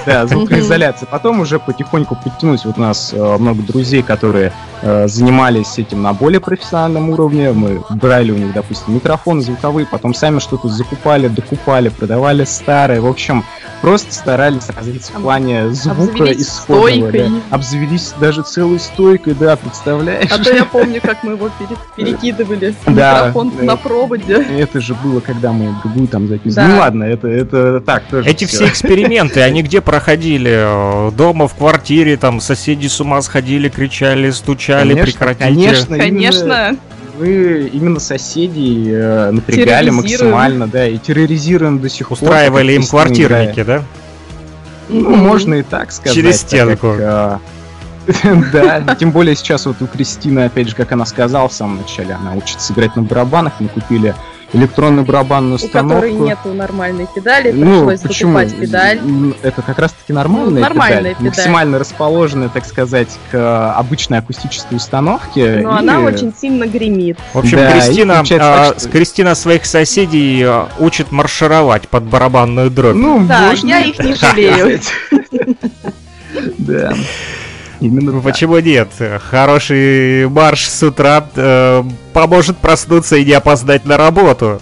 Да, 0.08 0.26
звукоизоляция. 0.26 1.08
Потом 1.12 1.42
уже 1.42 1.60
потихоньку 1.60 2.16
подтянулось. 2.16 2.66
Вот 2.66 2.78
у 2.78 2.82
нас 2.82 3.12
э, 3.14 3.38
много 3.38 3.62
друзей, 3.62 4.02
которые 4.02 4.54
э, 4.82 5.08
занимались 5.08 5.78
этим 5.78 6.02
на 6.02 6.14
более 6.14 6.40
профессиональном 6.40 7.10
уровне. 7.10 7.52
Мы 7.52 7.84
брали 7.90 8.32
у 8.32 8.36
них, 8.38 8.54
допустим, 8.54 8.96
микрофоны 8.96 9.42
звуковые, 9.42 9.86
потом 9.86 10.14
сами 10.14 10.40
что-то 10.40 10.70
закупали, 10.70 11.28
докупали, 11.28 11.90
продавали 11.90 12.46
старые. 12.46 13.02
В 13.02 13.08
общем, 13.08 13.44
просто 13.82 14.14
старались 14.14 14.70
развиться 14.70 15.12
в 15.14 15.22
плане 15.22 15.70
звука 15.72 16.32
исходного. 16.32 17.10
стойкой. 17.10 17.30
да. 17.30 17.56
Обзавелись 17.56 18.14
даже 18.20 18.44
целой 18.44 18.80
стойкой, 18.80 19.34
да, 19.34 19.56
представляешь? 19.58 20.32
А 20.32 20.38
то 20.42 20.56
я 20.56 20.64
помню, 20.66 21.02
как 21.02 21.24
мы 21.24 21.34
его 21.34 21.50
пере- 21.60 21.78
перекидывали 21.96 22.74
микрофон 22.88 23.52
да. 23.58 23.64
на 23.64 23.76
проводе. 23.76 24.36
Это 24.58 24.80
же 24.80 24.94
было, 24.96 25.20
когда 25.20 25.52
мы 25.52 25.76
другую 25.84 26.08
там 26.08 26.28
записывали. 26.30 26.68
Ну 26.68 26.78
ладно, 26.78 27.04
это, 27.04 27.28
это 27.28 27.82
так 27.82 28.04
тоже. 28.06 28.30
Эти 28.30 28.46
все 28.46 28.68
эксперименты, 28.68 29.42
они 29.42 29.64
где 29.64 29.82
проходили? 29.98 30.52
Э, 30.54 31.12
Дома, 31.12 31.48
в 31.48 31.56
квартире, 31.56 32.18
там 32.18 32.40
соседи 32.40 32.86
с 32.86 33.02
ума 33.02 33.20
сходили, 33.24 33.68
кричали, 33.68 34.30
стучали, 34.30 34.90
Конечно, 34.94 35.06
прекратите. 35.06 35.44
Конечно, 35.46 35.98
Конечно. 35.98 36.78
мы 37.20 37.70
именно 37.74 38.00
соседей 38.00 38.92
э, 38.92 39.32
напрягали 39.32 39.90
максимально, 39.90 40.68
да, 40.68 40.88
и 40.88 41.00
терроризируем 41.00 41.80
до 41.80 41.90
сих 41.90 42.10
пор. 42.10 42.18
Устраивали 42.22 42.74
им 42.74 42.86
квартирники, 42.86 43.64
да? 43.64 43.84
Ну, 44.88 45.16
можно 45.16 45.56
и 45.56 45.64
так 45.64 45.92
сказать. 45.92 46.14
Через 46.14 46.42
как, 46.42 46.48
стенку. 46.48 46.96
э, 47.00 47.38
Да, 48.54 48.96
тем 48.96 49.12
более 49.12 49.36
сейчас 49.36 49.66
вот 49.66 49.82
у 49.82 49.88
Кристины, 49.88 50.42
опять 50.42 50.70
же, 50.70 50.76
как 50.76 50.92
она 50.92 51.08
сказала 51.08 51.50
в 51.50 51.54
самом 51.54 51.78
начале, 51.78 52.14
она 52.14 52.36
учится 52.36 52.72
играть 52.72 52.96
на 52.96 53.02
барабанах, 53.02 53.54
мы 53.60 53.68
купили 53.68 54.14
электронную 54.54 55.06
барабанную 55.06 55.56
У 55.56 55.68
которой 55.68 56.12
установку. 56.12 56.26
нету 56.26 56.54
нормальной 56.54 57.08
педали, 57.14 57.52
Ну, 57.52 57.86
пришлось 57.88 58.02
почему? 58.02 58.38
закупать 58.40 58.60
педаль. 58.60 59.00
Это 59.44 59.62
как 59.62 59.78
раз-таки 59.80 60.14
нормальная, 60.14 60.50
Ну, 60.56 60.60
нормальная 60.62 60.98
педаль, 61.00 61.16
педаль. 61.16 61.28
максимально 61.30 61.80
расположенная, 61.80 62.50
так 62.50 62.66
сказать, 62.66 63.10
к 63.32 63.36
э, 63.36 63.72
обычной 63.76 64.20
акустической 64.20 64.78
установке. 64.78 65.60
Но 65.64 65.76
и- 65.76 65.80
она 65.80 66.00
очень 66.00 66.34
сильно 66.34 66.66
гремит. 66.66 67.18
В 67.34 67.40
общем, 67.40 67.58
Да, 67.58 67.72
Кристина, 67.74 68.14
а, 68.20 68.24
так, 68.24 68.26
что- 68.76 68.80
с- 68.80 68.88
Кристина 68.90 69.36
своих 69.36 69.66
соседей 69.66 70.42
а, 70.44 70.70
учит 70.80 71.12
маршировать 71.12 71.88
под 71.90 72.04
барабанную 72.04 72.70
дробь. 72.72 72.96
Ну, 72.96 73.26
Да, 73.28 73.50
можно 73.50 73.68
я 73.68 73.80
их 73.82 74.00
не 74.00 74.14
жалею. 74.14 74.80
Да. 76.58 76.94
Именно 77.80 78.12
Ну, 78.12 78.22
так. 78.22 78.32
Почему 78.32 78.60
нет? 78.60 78.90
Хороший 79.30 80.28
марш 80.30 80.68
с 80.70 80.84
утра 80.84 81.28
э, 81.36 81.84
поможет 82.14 82.58
проснуться 82.58 83.18
и 83.18 83.26
не 83.26 83.34
опоздать 83.34 83.86
на 83.86 83.98
работу. 83.98 84.60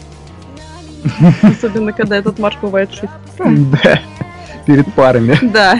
Особенно, 1.41 1.93
когда 1.93 2.17
этот 2.17 2.39
марш 2.39 2.57
бывает. 2.61 2.89
Да. 3.37 3.99
Перед 4.65 4.93
парами. 4.93 5.37
Да. 5.41 5.79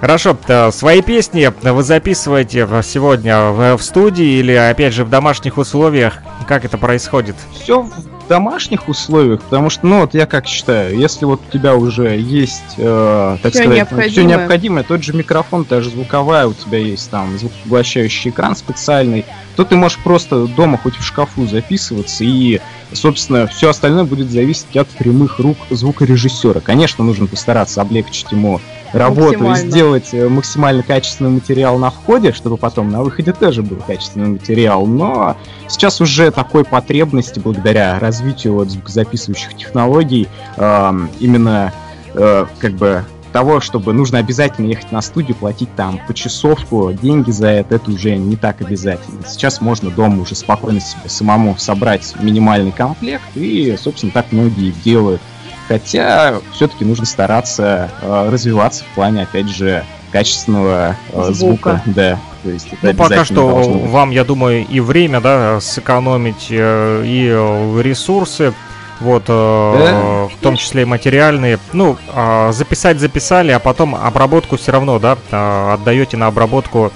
Хорошо, 0.00 0.36
э, 0.48 0.70
свои 0.72 1.00
песни 1.00 1.52
вы 1.62 1.82
записываете 1.82 2.66
сегодня 2.82 3.50
в, 3.50 3.76
в 3.76 3.82
студии 3.82 4.40
или 4.40 4.52
опять 4.52 4.92
же 4.94 5.04
в 5.04 5.10
домашних 5.10 5.58
условиях? 5.58 6.18
Как 6.48 6.64
это 6.64 6.76
происходит? 6.76 7.36
Все 7.52 7.82
в 7.82 8.21
домашних 8.32 8.88
условиях, 8.88 9.42
потому 9.42 9.68
что, 9.68 9.86
ну, 9.86 10.00
вот 10.00 10.14
я 10.14 10.24
как 10.24 10.46
считаю, 10.46 10.98
если 10.98 11.26
вот 11.26 11.42
у 11.46 11.52
тебя 11.52 11.74
уже 11.76 12.16
есть, 12.18 12.62
э, 12.78 13.36
так 13.42 13.52
Всё 13.52 13.62
сказать, 13.62 13.76
необходимое. 13.76 14.10
все 14.10 14.24
необходимое, 14.24 14.84
тот 14.84 15.02
же 15.04 15.12
микрофон, 15.12 15.66
та 15.66 15.82
же 15.82 15.90
звуковая, 15.90 16.46
у 16.46 16.54
тебя 16.54 16.78
есть 16.78 17.10
там 17.10 17.38
звукопоглощающий 17.38 18.30
экран 18.30 18.56
специальный, 18.56 19.26
то 19.54 19.64
ты 19.64 19.76
можешь 19.76 19.98
просто 19.98 20.46
дома 20.46 20.78
хоть 20.82 20.96
в 20.96 21.04
шкафу 21.04 21.46
записываться, 21.46 22.24
и, 22.24 22.60
собственно, 22.94 23.46
все 23.48 23.68
остальное 23.68 24.04
будет 24.04 24.30
зависеть 24.30 24.78
от 24.78 24.88
прямых 24.88 25.38
рук 25.38 25.58
звукорежиссера. 25.68 26.60
Конечно, 26.60 27.04
нужно 27.04 27.26
постараться 27.26 27.82
облегчить 27.82 28.32
ему 28.32 28.62
работу 28.92 29.50
и 29.50 29.54
сделать 29.56 30.10
э, 30.12 30.28
максимально 30.28 30.82
качественный 30.82 31.30
материал 31.30 31.78
на 31.78 31.90
входе, 31.90 32.32
чтобы 32.32 32.56
потом 32.56 32.90
на 32.90 33.02
выходе 33.02 33.32
тоже 33.32 33.62
был 33.62 33.76
качественный 33.76 34.28
материал, 34.28 34.86
но 34.86 35.36
сейчас 35.68 36.00
уже 36.00 36.30
такой 36.30 36.64
потребности 36.64 37.38
благодаря 37.38 37.98
развитию 37.98 38.54
вот 38.54 38.70
звукозаписывающих 38.70 39.56
технологий 39.56 40.28
эм, 40.56 41.10
именно 41.20 41.72
э, 42.14 42.46
как 42.58 42.72
бы 42.74 43.04
того, 43.32 43.60
чтобы 43.60 43.92
нужно 43.92 44.18
обязательно 44.18 44.66
ехать 44.66 44.92
на 44.92 45.00
студию, 45.00 45.34
платить 45.34 45.74
там 45.74 45.98
по 46.06 46.14
часовку, 46.14 46.92
деньги 46.92 47.30
за 47.30 47.48
это, 47.48 47.76
это 47.76 47.90
уже 47.90 48.16
не 48.16 48.36
так 48.36 48.60
обязательно. 48.60 49.22
Сейчас 49.26 49.60
можно 49.60 49.90
дома 49.90 50.22
уже 50.22 50.34
спокойно 50.34 50.80
себе 50.80 51.08
самому 51.08 51.56
собрать 51.58 52.14
минимальный 52.20 52.72
комплект, 52.72 53.24
и, 53.34 53.74
собственно, 53.80 54.12
так 54.12 54.30
многие 54.30 54.72
делают. 54.84 55.20
Хотя 55.68 56.40
все-таки 56.52 56.84
нужно 56.84 57.06
стараться 57.06 57.90
э, 58.00 58.28
развиваться 58.30 58.84
в 58.84 58.94
плане, 58.94 59.22
опять 59.22 59.48
же, 59.48 59.84
качественного 60.10 60.96
э, 61.12 61.32
звука. 61.32 61.32
Звука. 61.32 61.82
Да, 61.86 62.18
то 62.42 62.50
есть 62.50 62.66
это 62.66 62.86
Ну, 62.88 62.94
пока 62.94 63.14
обязательно 63.14 63.24
что 63.24 63.68
вам, 63.88 64.10
я 64.10 64.24
думаю, 64.24 64.66
и 64.66 64.80
время, 64.80 65.20
да, 65.20 65.60
сэкономить, 65.60 66.48
э, 66.50 67.02
и 67.04 67.28
э, 67.28 67.82
ресурсы, 67.82 68.52
вот, 69.00 69.24
э, 69.28 69.32
в 69.32 70.32
том 70.40 70.56
числе 70.56 70.82
и 70.82 70.84
материальные. 70.84 71.58
Ну, 71.72 71.96
а, 72.14 72.52
записать 72.52 73.00
записали, 73.00 73.50
а 73.50 73.58
потом 73.58 73.96
обработку 73.96 74.56
все 74.56 74.72
равно, 74.72 74.98
да, 74.98 75.18
а, 75.32 75.74
отдаете 75.74 76.16
на 76.16 76.28
обработку 76.28 76.92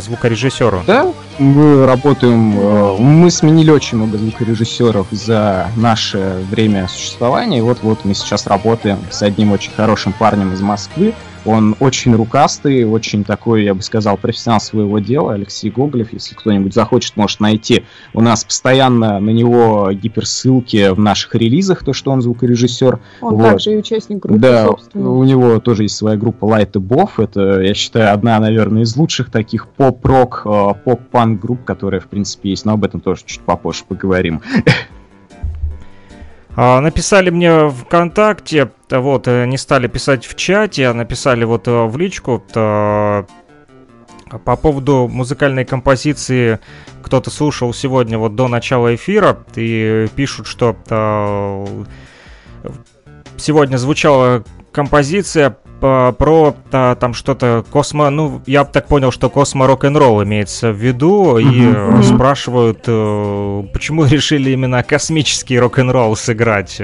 звукорежиссеру. 0.00 0.82
Да, 0.86 1.12
мы 1.38 1.86
работаем, 1.86 2.58
э, 2.58 2.96
мы 2.98 3.30
сменили 3.30 3.70
очень 3.70 3.98
много 3.98 4.18
звукорежиссеров 4.18 5.06
за 5.10 5.68
наше 5.76 6.42
время 6.50 6.88
существования. 6.88 7.58
И 7.58 7.62
вот-вот 7.62 8.04
мы 8.04 8.14
сейчас 8.14 8.46
работаем 8.46 8.98
с 9.10 9.22
одним 9.22 9.52
очень 9.52 9.72
хорошим 9.72 10.12
парнем 10.12 10.52
из 10.52 10.60
Москвы. 10.60 11.14
Он 11.46 11.74
очень 11.80 12.14
рукастый, 12.14 12.84
очень 12.84 13.24
такой, 13.24 13.64
я 13.64 13.74
бы 13.74 13.82
сказал, 13.82 14.16
профессионал 14.18 14.60
своего 14.60 14.98
дела. 14.98 15.32
Алексей 15.32 15.70
Гоголев, 15.70 16.12
если 16.12 16.34
кто-нибудь 16.34 16.74
захочет, 16.74 17.16
может 17.16 17.40
найти. 17.40 17.84
У 18.12 18.20
нас 18.20 18.44
постоянно 18.44 19.18
на 19.20 19.30
него 19.30 19.90
гиперссылки 19.92 20.90
в 20.90 20.98
наших 20.98 21.34
релизах, 21.34 21.82
то, 21.82 21.92
что 21.92 22.10
он 22.10 22.20
звукорежиссер. 22.20 23.00
Он 23.22 23.34
Вот. 23.34 23.42
также 23.42 23.72
и 23.72 23.76
участник 23.76 24.18
группы, 24.18 24.38
Да, 24.38 24.66
собственно. 24.66 25.10
у 25.10 25.24
него 25.24 25.58
тоже 25.60 25.84
есть 25.84 25.96
своя 25.96 26.16
группа 26.18 26.44
Light 26.44 26.72
Above. 26.72 27.10
Это, 27.18 27.60
я 27.60 27.72
считаю, 27.74 28.12
одна, 28.12 28.38
наверное, 28.38 28.82
из 28.82 28.94
лучших 28.96 29.30
таких 29.30 29.66
поп-рок, 29.68 30.42
э, 30.44 30.68
поп-панк 30.84 31.40
групп, 31.40 31.64
которая, 31.64 32.00
в 32.00 32.06
принципе, 32.08 32.50
есть. 32.50 32.64
Но 32.66 32.72
об 32.74 32.84
этом 32.84 33.00
тоже 33.00 33.22
чуть 33.24 33.40
попозже 33.40 33.84
поговорим. 33.88 34.42
А, 36.56 36.80
Написали 36.80 37.30
мне 37.30 37.68
ВКонтакте, 37.70 38.70
т- 38.88 38.98
вот, 38.98 39.28
э, 39.28 39.46
не 39.46 39.56
стали 39.56 39.86
писать 39.86 40.26
в 40.26 40.34
чате, 40.34 40.88
а 40.88 40.94
написали 40.94 41.44
вот 41.44 41.68
э, 41.68 41.84
в 41.84 41.96
личку 41.96 42.42
по 42.52 43.26
поводу 44.56 45.08
музыкальной 45.08 45.64
композиции 45.64 46.60
кто-то 47.02 47.30
слушал 47.30 47.72
сегодня 47.72 48.16
вот 48.18 48.36
до 48.36 48.46
начала 48.46 48.94
эфира 48.94 49.38
и 49.56 50.06
пишут, 50.14 50.46
что 50.46 50.76
э, 50.88 51.84
сегодня 53.36 53.76
звучала 53.76 54.44
композиция 54.72 55.56
по- 55.80 56.14
про 56.18 56.54
та- 56.70 56.94
там 56.94 57.14
что-то 57.14 57.64
космо, 57.70 58.10
ну 58.10 58.42
я 58.46 58.64
так 58.64 58.86
понял, 58.86 59.10
что 59.10 59.30
космо 59.30 59.66
рок-н-ролл 59.66 60.22
имеется 60.24 60.72
в 60.72 60.76
виду 60.76 61.38
и 61.38 61.62
э, 61.64 61.90
Мгм. 61.90 62.02
спрашивают, 62.02 62.84
э, 62.86 63.62
почему 63.72 64.04
решили 64.10 64.50
именно 64.50 64.82
космический 64.82 65.58
рок-н-ролл 65.58 66.16
сыграть. 66.16 66.80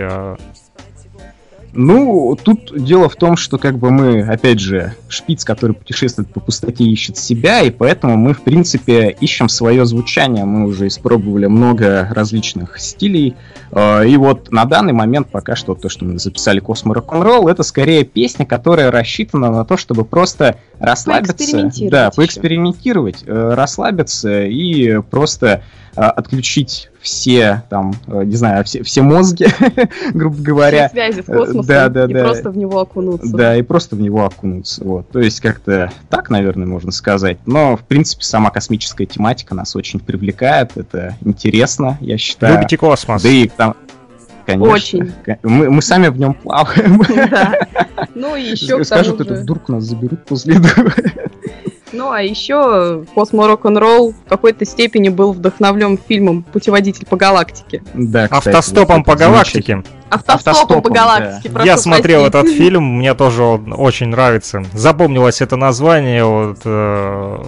Ну, 1.78 2.36
тут 2.42 2.72
дело 2.74 3.08
в 3.08 3.16
том, 3.16 3.36
что 3.36 3.58
как 3.58 3.78
бы 3.78 3.90
мы, 3.90 4.22
опять 4.22 4.60
же, 4.60 4.94
шпиц, 5.08 5.44
который 5.44 5.72
путешествует 5.72 6.32
по 6.32 6.40
пустоте, 6.40 6.84
ищет 6.84 7.18
себя, 7.18 7.60
и 7.60 7.70
поэтому 7.70 8.16
мы, 8.16 8.32
в 8.32 8.40
принципе, 8.40 9.10
ищем 9.20 9.50
свое 9.50 9.84
звучание. 9.84 10.46
Мы 10.46 10.66
уже 10.66 10.86
испробовали 10.86 11.46
много 11.46 12.08
различных 12.10 12.80
стилей. 12.80 13.36
Э, 13.72 14.08
И 14.08 14.16
вот 14.16 14.50
на 14.50 14.64
данный 14.64 14.94
момент 14.94 15.28
пока 15.30 15.54
что 15.54 15.74
то, 15.74 15.90
что 15.90 16.06
мы 16.06 16.18
записали 16.18 16.60
Космо 16.60 16.94
Рок-н-ролл, 16.94 17.48
это 17.48 17.62
скорее 17.62 18.04
песня, 18.04 18.46
которая 18.46 18.90
рассчитана 18.90 19.50
на 19.50 19.64
то, 19.66 19.76
чтобы 19.76 20.04
просто 20.04 20.56
расслабиться. 20.78 21.70
Да, 21.90 22.10
поэкспериментировать, 22.14 23.24
э, 23.26 23.54
расслабиться 23.54 24.44
и 24.44 25.00
просто 25.00 25.62
э, 25.94 26.00
отключить 26.00 26.90
все 27.00 27.62
там, 27.70 27.94
э, 28.08 28.24
не 28.24 28.36
знаю, 28.36 28.64
все, 28.64 28.82
все 28.82 29.02
мозги, 29.02 29.46
грубо 30.14 30.42
говоря. 30.42 30.88
Все 30.88 30.94
связи 30.94 31.22
с 31.22 31.26
космосом 31.26 31.66
да, 31.66 31.88
да, 31.88 32.04
и 32.04 32.12
да. 32.12 32.24
просто 32.24 32.50
в 32.50 32.56
него 32.56 32.80
окунуться. 32.80 33.36
Да, 33.36 33.56
и 33.56 33.62
просто 33.62 33.96
в 33.96 34.00
него 34.00 34.24
окунуться. 34.24 34.84
Вот. 34.84 35.08
То 35.10 35.20
есть 35.20 35.40
как-то 35.40 35.92
так, 36.10 36.30
наверное, 36.30 36.66
можно 36.66 36.90
сказать. 36.90 37.38
Но, 37.46 37.76
в 37.76 37.84
принципе, 37.84 38.24
сама 38.24 38.50
космическая 38.50 39.06
тематика 39.06 39.54
нас 39.54 39.76
очень 39.76 40.00
привлекает. 40.00 40.76
Это 40.76 41.16
интересно, 41.24 41.96
я 42.00 42.18
считаю. 42.18 42.54
Любите 42.54 42.76
космос? 42.76 43.22
Да 43.22 43.28
и 43.28 43.48
там... 43.48 43.76
Конечно. 44.46 44.74
Очень. 44.74 45.12
Мы, 45.42 45.70
мы 45.70 45.82
сами 45.82 46.08
в 46.08 46.18
нем 46.18 46.34
плаваем. 46.34 47.02
Да. 47.30 47.58
Ну 48.14 48.36
и 48.36 48.42
еще 48.42 48.82
Скажут, 48.84 49.26
же... 49.26 49.34
вдруг 49.34 49.68
нас 49.68 49.84
заберут 49.84 50.24
после 50.24 50.56
этого. 50.56 50.92
Ну 51.92 52.10
а 52.10 52.22
еще 52.22 53.04
космо 53.14 53.46
рок-н-ролл 53.46 54.12
в 54.12 54.28
какой-то 54.28 54.64
степени 54.64 55.08
был 55.08 55.32
вдохновлен 55.32 55.98
фильмом 55.98 56.42
«Путеводитель 56.42 57.06
по 57.06 57.16
галактике». 57.16 57.82
Да, 57.94 58.28
кстати, 58.28 58.48
Автостопом 58.48 58.98
вот 58.98 59.06
по 59.06 59.16
галактике. 59.16 59.82
Автостопом, 60.10 60.50
Автостопом, 60.50 60.82
по 60.82 60.90
галактике. 60.90 61.50
Я 61.64 61.78
смотрел 61.78 62.30
простить. 62.30 62.52
этот 62.52 62.56
фильм, 62.56 62.84
мне 62.98 63.14
тоже 63.14 63.42
он 63.42 63.74
очень 63.76 64.08
нравится. 64.08 64.64
Запомнилось 64.72 65.40
это 65.40 65.56
название, 65.56 66.24
вот, 66.24 66.58
э, 66.64 67.44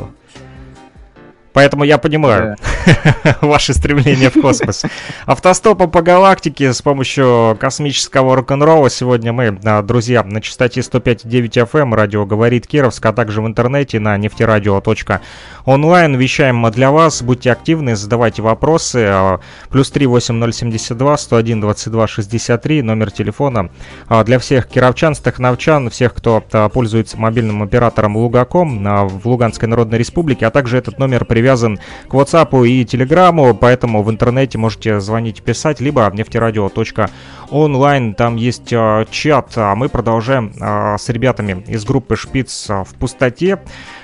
поэтому 1.53 1.85
я 1.85 1.99
понимаю 1.99 2.57
ваше 3.41 3.75
стремление 3.75 4.31
в 4.31 4.41
космос. 4.41 4.85
Автостопом 5.27 5.91
по 5.91 6.03
галактике 6.03 6.73
с 6.73 6.83
помощью 6.83 7.57
космического 7.61 8.37
рок-н-ролла 8.37 8.91
сегодня 8.91 9.33
мы, 9.33 9.59
а, 9.65 9.83
друзья, 9.83 10.23
на 10.23 10.41
частоте 10.41 10.81
105.9 10.81 11.69
FM, 11.71 11.95
радио 11.95 12.25
говорит 12.27 12.67
Кировск, 12.67 13.05
а 13.07 13.13
также 13.13 13.43
в 13.43 13.47
интернете 13.47 14.01
на 14.01 14.17
нефтерадио.онлайн 14.17 16.17
вещаем 16.17 16.71
для 16.71 16.91
вас. 16.91 17.23
Будьте 17.23 17.53
активны, 17.53 17.97
задавайте 17.97 18.43
вопросы. 18.43 19.07
а, 19.09 19.41
Плюс 19.71 19.91
3 19.91 20.07
8072 20.07 21.17
101 21.17 21.61
22 21.61 22.07
63, 22.07 22.83
номер 22.83 23.11
телефона 23.11 23.71
а, 24.09 24.25
для 24.25 24.39
всех 24.39 24.69
кировчан, 24.69 25.15
стахновчан, 25.15 25.91
всех, 25.91 26.15
кто 26.15 26.43
пользуется 26.73 27.19
мобильным 27.19 27.63
оператором 27.63 28.17
Лугаком 28.17 28.85
в 29.09 29.29
Луганской 29.29 29.69
Народной 29.69 29.99
Республике, 29.99 30.47
а 30.47 30.51
также 30.51 30.79
этот 30.79 30.99
номер 30.99 31.25
привязан 31.39 31.79
к 32.09 32.15
WhatsApp 32.15 32.67
и 32.67 32.85
Телеграму, 32.85 33.55
поэтому 33.55 34.03
в 34.03 34.11
интернете 34.11 34.59
можете 34.59 34.99
звонить, 34.99 35.41
писать, 35.41 35.81
либо 35.81 36.11
нефтерадио.онлайн, 36.13 38.15
там 38.15 38.35
есть 38.35 38.73
а, 38.73 39.07
чат, 39.09 39.53
а 39.55 39.77
мы 39.77 39.89
продолжаем 39.89 40.53
а, 40.61 40.99
с 40.99 41.09
ребятами 41.09 41.63
из 41.69 41.85
группы 41.85 42.17
Шпиц 42.17 42.67
в 42.69 42.89
пустоте 42.99 43.61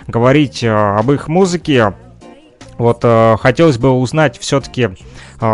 говорить 0.06 0.62
а, 0.62 0.96
об 0.96 1.10
их 1.10 1.26
музыке, 1.26 1.94
вот 2.76 3.00
э, 3.04 3.36
хотелось 3.38 3.78
бы 3.78 3.90
узнать 3.90 4.36
все-таки 4.40 4.90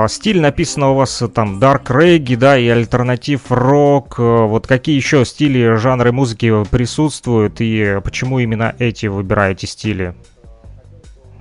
стиль 0.09 0.41
написано 0.41 0.93
у 0.93 0.95
вас 0.95 1.23
там 1.35 1.59
Dark 1.59 1.89
Reggae, 1.89 2.37
да, 2.37 2.57
и 2.57 2.67
альтернатив 2.67 3.43
рок. 3.51 4.19
вот 4.19 4.67
какие 4.67 4.97
еще 4.97 5.27
стили, 5.27 5.77
жанры 5.77 6.13
музыки 6.13 6.65
присутствуют 6.71 7.61
и 7.61 8.01
почему 8.03 8.39
именно 8.39 8.75
эти 8.79 9.07
выбираете 9.07 9.67
стили? 9.67 10.15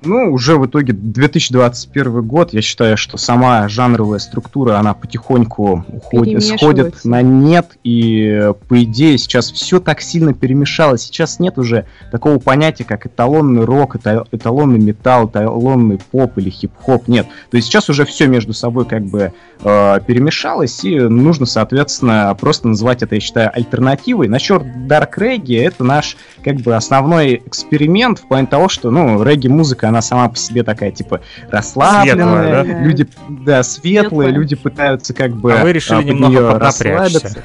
Ну, 0.02 0.32
уже 0.32 0.56
в 0.56 0.66
итоге 0.66 0.92
2021 0.92 2.22
год, 2.22 2.52
я 2.52 2.62
считаю, 2.62 2.96
что 2.96 3.18
сама 3.18 3.68
жанровая 3.68 4.18
структура, 4.18 4.78
она 4.78 4.94
потихоньку 4.94 5.84
уходит, 5.88 6.42
сходит 6.44 7.04
на 7.04 7.22
нет, 7.22 7.72
и 7.84 8.52
по 8.68 8.82
идее 8.82 9.18
сейчас 9.18 9.50
все 9.52 9.80
так 9.80 10.00
сильно 10.00 10.32
перемешалось. 10.32 11.02
Сейчас 11.02 11.38
нет 11.38 11.58
уже 11.58 11.86
такого 12.10 12.38
понятия, 12.38 12.84
как 12.84 13.06
эталонный 13.06 13.64
рок, 13.64 13.96
эта- 13.96 14.26
эталонный 14.32 14.78
металл, 14.78 15.28
эталонный 15.28 15.98
поп 15.98 16.38
или 16.38 16.50
хип-хоп. 16.50 17.08
Нет. 17.08 17.26
То 17.50 17.56
есть 17.56 17.68
сейчас 17.68 17.88
уже 17.90 18.04
все 18.04 18.26
между 18.26 18.52
собой 18.52 18.86
как 18.86 19.04
бы 19.04 19.32
э, 19.62 20.00
перемешалось, 20.06 20.84
и 20.84 20.98
нужно, 20.98 21.44
соответственно, 21.44 22.34
просто 22.40 22.68
называть 22.68 23.02
это, 23.02 23.16
я 23.16 23.20
считаю, 23.20 23.50
альтернативой. 23.54 24.28
Насчет 24.28 24.62
Dark 24.62 25.18
Reggae, 25.18 25.60
это 25.66 25.84
наш 25.84 26.16
как 26.42 26.56
бы 26.56 26.74
основной 26.74 27.42
эксперимент 27.44 28.20
в 28.20 28.28
плане 28.28 28.46
того, 28.46 28.68
что, 28.68 28.90
ну, 28.90 29.22
регги-музыка, 29.22 29.89
она 29.90 30.00
сама 30.02 30.28
по 30.28 30.36
себе 30.36 30.62
такая, 30.62 30.90
типа, 30.90 31.20
расслабленная, 31.50 32.64
Светлая, 32.64 32.64
да? 32.64 32.80
люди, 32.82 33.06
да, 33.28 33.62
светлые, 33.62 34.00
Светлая. 34.00 34.28
люди 34.30 34.56
пытаются 34.56 35.14
как 35.14 35.32
бы 35.32 35.52
А 35.52 35.62
вы 35.62 35.72
решили 35.72 35.98
под 35.98 36.06
немного 36.06 36.58
расслабиться. 36.58 37.42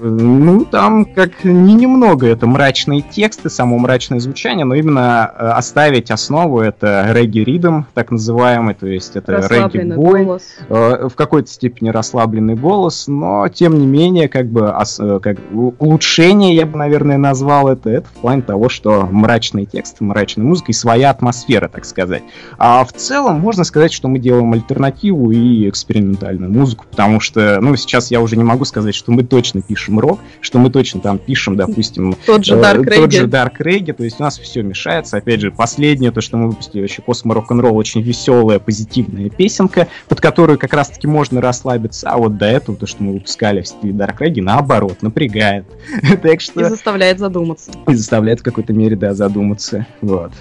Ну, 0.00 0.64
там 0.64 1.04
как 1.04 1.44
не 1.44 1.74
немного, 1.74 2.26
это 2.26 2.46
мрачные 2.46 3.02
тексты, 3.02 3.50
само 3.50 3.78
мрачное 3.78 4.20
звучание, 4.20 4.64
но 4.64 4.74
именно 4.74 5.30
э, 5.36 5.46
оставить 5.48 6.10
основу, 6.10 6.60
это 6.60 7.08
регги-ридм, 7.12 7.84
так 7.94 8.10
называемый, 8.10 8.74
то 8.74 8.86
есть 8.86 9.16
это 9.16 9.46
регги-бой, 9.48 10.24
голос. 10.24 10.42
э, 10.68 11.08
в 11.08 11.14
какой-то 11.14 11.50
степени 11.50 11.90
расслабленный 11.90 12.54
голос, 12.54 13.06
но 13.08 13.48
тем 13.48 13.78
не 13.78 13.86
менее, 13.86 14.28
как 14.28 14.46
бы 14.46 14.68
ос- 14.70 14.98
э, 15.00 15.20
как 15.22 15.38
улучшение, 15.78 16.54
я 16.54 16.66
бы, 16.66 16.78
наверное, 16.78 17.18
назвал 17.18 17.68
это, 17.68 17.90
это 17.90 18.06
в 18.08 18.20
плане 18.20 18.42
того, 18.42 18.68
что 18.68 19.06
мрачные 19.10 19.66
тексты, 19.66 20.04
мрачная 20.04 20.44
музыка 20.44 20.72
и 20.72 20.74
своя 20.74 21.10
атмосфера, 21.10 21.63
так 21.68 21.84
сказать. 21.84 22.22
А 22.58 22.84
в 22.84 22.92
целом 22.92 23.40
можно 23.40 23.64
сказать, 23.64 23.92
что 23.92 24.08
мы 24.08 24.18
делаем 24.18 24.52
альтернативу 24.52 25.30
и 25.30 25.68
экспериментальную 25.68 26.50
музыку, 26.52 26.86
потому 26.90 27.20
что, 27.20 27.60
ну, 27.60 27.76
сейчас 27.76 28.10
я 28.10 28.20
уже 28.20 28.36
не 28.36 28.44
могу 28.44 28.64
сказать, 28.64 28.94
что 28.94 29.12
мы 29.12 29.24
точно 29.24 29.62
пишем 29.62 29.98
рок, 29.98 30.20
что 30.40 30.58
мы 30.58 30.70
точно 30.70 31.00
там 31.00 31.18
пишем, 31.18 31.56
допустим, 31.56 32.16
Тот 32.26 32.44
же 32.44 32.54
Э, 32.54 32.60
Dark 32.60 32.84
Тот 32.84 33.12
же 33.12 33.24
Reggae. 33.24 33.28
Dark 33.28 33.52
Reggae, 33.58 33.92
то 33.92 34.04
есть 34.04 34.20
у 34.20 34.22
нас 34.22 34.38
все 34.38 34.62
мешается. 34.62 35.16
Опять 35.16 35.40
же, 35.40 35.50
последнее, 35.50 36.10
то, 36.12 36.20
что 36.20 36.36
мы 36.36 36.48
выпустили, 36.48 36.82
вообще 36.82 37.02
Космо 37.02 37.34
Рок-н-ролл, 37.34 37.76
очень 37.76 38.00
веселая, 38.02 38.58
позитивная 38.58 39.28
песенка, 39.28 39.88
под 40.08 40.20
которую 40.20 40.58
как 40.58 40.72
раз-таки 40.72 41.06
можно 41.06 41.40
расслабиться. 41.40 42.08
А 42.10 42.16
вот 42.16 42.36
до 42.38 42.46
этого, 42.46 42.76
то, 42.78 42.86
что 42.86 43.02
мы 43.02 43.14
выпускали 43.14 43.60
в 43.62 43.68
стиле 43.68 43.92
Dark 43.92 44.18
Reggae, 44.18 44.40
наоборот, 44.42 45.02
напрягает. 45.02 45.64
Так 46.22 46.36
И 46.36 46.38
что 46.38 46.68
заставляет 46.68 47.18
задуматься. 47.18 47.72
и 47.88 47.94
заставляет 47.94 48.40
в 48.40 48.42
какой-то 48.42 48.72
мере, 48.72 48.96
да, 48.96 49.14
задуматься. 49.14 49.86
Вот. 50.00 50.32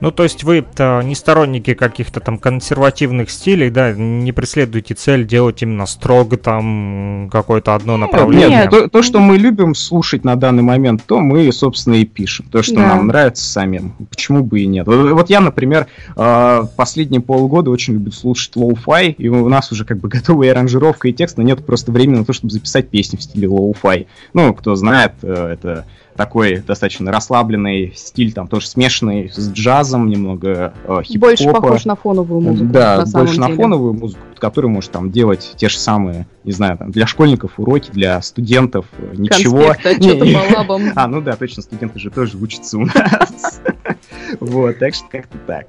Ну, 0.00 0.12
то 0.12 0.22
есть 0.22 0.44
вы 0.44 0.64
не 1.04 1.14
сторонники 1.14 1.74
каких-то 1.74 2.20
там 2.20 2.38
консервативных 2.38 3.30
стилей, 3.30 3.70
да, 3.70 3.92
не 3.92 4.32
преследуете 4.32 4.94
цель 4.94 5.26
делать 5.26 5.62
именно 5.62 5.86
строго 5.86 6.36
там 6.36 7.28
какое-то 7.32 7.74
одно 7.74 7.96
направление. 7.96 8.60
Нет, 8.62 8.70
то, 8.70 8.88
то, 8.88 9.02
что 9.02 9.18
мы 9.18 9.36
любим 9.38 9.74
слушать 9.74 10.24
на 10.24 10.36
данный 10.36 10.62
момент, 10.62 11.02
то 11.04 11.18
мы, 11.18 11.50
собственно, 11.52 11.94
и 11.94 12.04
пишем. 12.04 12.46
То, 12.50 12.62
что 12.62 12.76
Да. 12.76 12.86
нам 12.86 13.08
нравится 13.08 13.44
самим. 13.44 13.94
Почему 14.08 14.44
бы 14.44 14.60
и 14.60 14.66
нет? 14.66 14.86
Вот, 14.86 15.10
вот 15.10 15.30
я, 15.30 15.40
например, 15.40 15.86
э, 16.16 16.62
последние 16.76 17.20
полгода 17.20 17.70
очень 17.70 17.94
люблю 17.94 18.12
слушать 18.12 18.54
lo-fi, 18.56 19.14
и 19.18 19.28
у 19.28 19.48
нас 19.48 19.72
уже 19.72 19.84
как 19.84 19.98
бы 19.98 20.08
готовая 20.08 20.52
аранжировка 20.52 21.08
и 21.08 21.12
текст, 21.12 21.36
но 21.38 21.42
нет 21.42 21.66
просто 21.66 21.90
времени 21.90 22.18
на 22.18 22.24
то, 22.24 22.32
чтобы 22.32 22.52
записать 22.52 22.88
песню 22.88 23.18
в 23.18 23.22
стиле 23.22 23.48
lo-fi. 23.48 24.06
Ну, 24.32 24.54
кто 24.54 24.76
знает, 24.76 25.12
э, 25.22 25.52
это 25.52 25.86
такой 26.18 26.56
достаточно 26.56 27.12
расслабленный 27.12 27.92
стиль, 27.94 28.32
там 28.32 28.48
тоже 28.48 28.66
смешанный 28.66 29.30
с 29.30 29.50
джазом, 29.52 30.08
немного 30.08 30.74
э, 30.84 31.02
хип-хопа. 31.04 31.28
Больше 31.28 31.44
похож 31.44 31.84
на 31.84 31.94
фоновую 31.94 32.40
музыку. 32.40 32.72
Да, 32.72 32.98
на 32.98 33.06
самом 33.06 33.26
больше 33.26 33.40
на 33.40 33.46
деле. 33.46 33.56
фоновую 33.56 33.92
музыку, 33.94 34.20
которую 34.36 34.72
можешь 34.72 34.90
там 34.90 35.12
делать 35.12 35.52
те 35.56 35.68
же 35.68 35.78
самые, 35.78 36.26
не 36.42 36.50
знаю, 36.50 36.76
там, 36.76 36.90
для 36.90 37.06
школьников 37.06 37.52
уроки, 37.60 37.92
для 37.92 38.20
студентов 38.20 38.86
э, 38.98 39.14
ничего. 39.16 39.74
Конспект, 39.80 40.56
лабам. 40.56 40.82
А, 40.96 41.06
ну 41.06 41.20
да, 41.20 41.36
точно, 41.36 41.62
студенты 41.62 42.00
же 42.00 42.10
тоже 42.10 42.36
учатся 42.36 42.78
у 42.78 42.84
нас. 42.84 43.62
Вот, 44.40 44.78
так 44.78 44.94
что 44.94 45.04
как-то 45.10 45.38
так. 45.46 45.68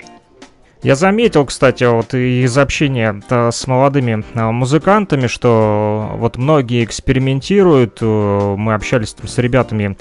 Я 0.82 0.95
заметил, 0.95 1.45
кстати, 1.45 1.84
вот 1.84 2.14
из 2.14 2.58
общения 2.58 3.22
э, 3.30 3.52
с 3.52 3.68
молодыми 3.68 4.24
э, 4.34 4.52
музыкантами, 4.52 5.28
что 5.28 6.16
вот 6.16 6.38
многие 6.38 6.84
экспериментируют. 6.84 8.02
Мы 8.02 8.74
общались 8.74 9.14
там 9.14 9.28
с 9.28 9.38
ребятами 9.38 9.95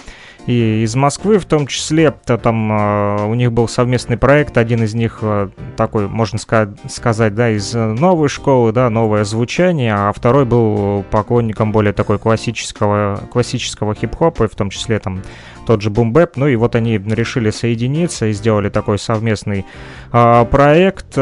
и 0.49 0.83
из 0.83 0.97
Москвы 0.97 1.39
в 1.39 1.45
том 1.45 1.67
числе. 1.67 2.11
то 2.11 2.39
Там 2.39 2.73
э, 2.73 3.27
у 3.27 3.35
них 3.35 3.53
был 3.53 3.69
совместный 3.69 4.17
проект, 4.17 4.57
один 4.57 4.83
из 4.83 4.95
них 4.95 5.19
э, 5.21 5.51
такой, 5.77 6.09
можно 6.09 6.39
ска- 6.39 6.75
сказать, 6.89 7.35
да, 7.35 7.51
из 7.51 7.75
новой 7.75 8.29
школы, 8.29 8.73
да, 8.73 8.89
новое 8.89 9.25
звучание, 9.25 9.95
а 9.95 10.13
второй 10.15 10.47
был 10.47 11.05
поклонником 11.11 11.71
более 11.71 11.93
такой 11.93 12.19
классического, 12.19 13.21
классического 13.31 13.95
хип-хопа, 13.95 14.45
и 14.45 14.49
в 14.49 14.55
том 14.55 14.71
числе 14.71 14.99
там 14.99 15.23
тот 15.69 15.83
же 15.83 15.91
бумбэп. 15.91 16.39
Ну 16.39 16.49
и 16.49 16.57
вот 16.57 16.75
они 16.75 16.97
решили 16.97 17.51
соединиться 17.51 18.25
и 18.25 18.33
сделали 18.33 18.71
такой 18.71 18.99
совместный 18.99 19.67
а, 20.11 20.47
проект. 20.47 21.19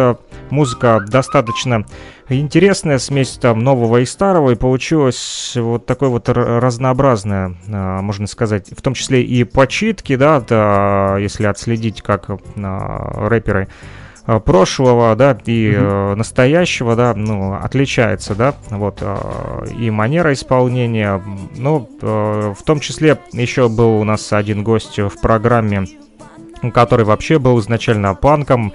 Музыка 0.51 1.05
достаточно 1.05 1.84
интересная, 2.28 2.99
смесь 2.99 3.38
там 3.40 3.59
нового 3.59 3.99
и 3.99 4.05
старого, 4.05 4.53
и 4.53 4.55
получилось 4.55 5.55
вот 5.57 5.84
такое 5.84 6.11
вот 6.11 6.28
разнообразное, 6.28 7.57
а, 7.68 8.01
можно 8.03 8.28
сказать, 8.28 8.68
в 8.70 8.80
том 8.82 8.94
числе 8.94 9.24
и 9.24 9.42
почитки, 9.42 10.14
да, 10.14 10.40
да, 10.40 11.18
если 11.18 11.47
отследить, 11.47 12.01
как 12.03 12.30
а, 12.30 13.28
рэперы 13.28 13.66
прошлого, 14.27 15.14
да, 15.14 15.39
и 15.47 15.72
э, 15.72 16.14
настоящего, 16.16 16.97
да, 16.97 17.14
ну, 17.14 17.55
отличается, 17.55 18.35
да, 18.35 18.55
вот, 18.70 18.99
а, 19.01 19.64
и 19.66 19.91
манера 19.91 20.33
исполнения, 20.33 21.22
ну, 21.57 21.89
э, 22.03 22.55
в 22.59 22.62
том 22.64 22.81
числе 22.81 23.18
еще 23.33 23.68
был 23.68 24.01
у 24.01 24.05
нас 24.05 24.33
один 24.33 24.64
гость 24.64 24.99
в 24.99 25.20
программе, 25.20 25.87
который 26.74 27.05
вообще 27.05 27.39
был 27.39 27.61
изначально 27.61 28.14
панком, 28.14 28.72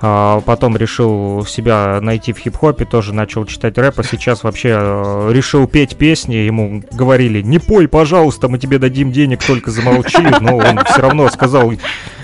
потом 0.00 0.76
решил 0.78 1.44
себя 1.44 2.00
найти 2.00 2.32
в 2.32 2.38
хип-хопе, 2.38 2.86
тоже 2.86 3.12
начал 3.12 3.44
читать 3.44 3.76
рэп, 3.76 4.00
а 4.00 4.02
сейчас 4.02 4.42
вообще 4.44 4.70
э, 4.72 5.30
решил 5.32 5.66
петь 5.66 5.96
песни, 5.96 6.36
ему 6.36 6.82
говорили, 6.90 7.42
не 7.42 7.58
пой, 7.58 7.86
пожалуйста, 7.86 8.48
мы 8.48 8.58
тебе 8.58 8.78
дадим 8.78 9.12
денег, 9.12 9.44
только 9.44 9.70
замолчи, 9.70 10.22
но 10.40 10.56
он 10.56 10.82
все 10.86 11.02
равно 11.02 11.28
сказал, 11.28 11.72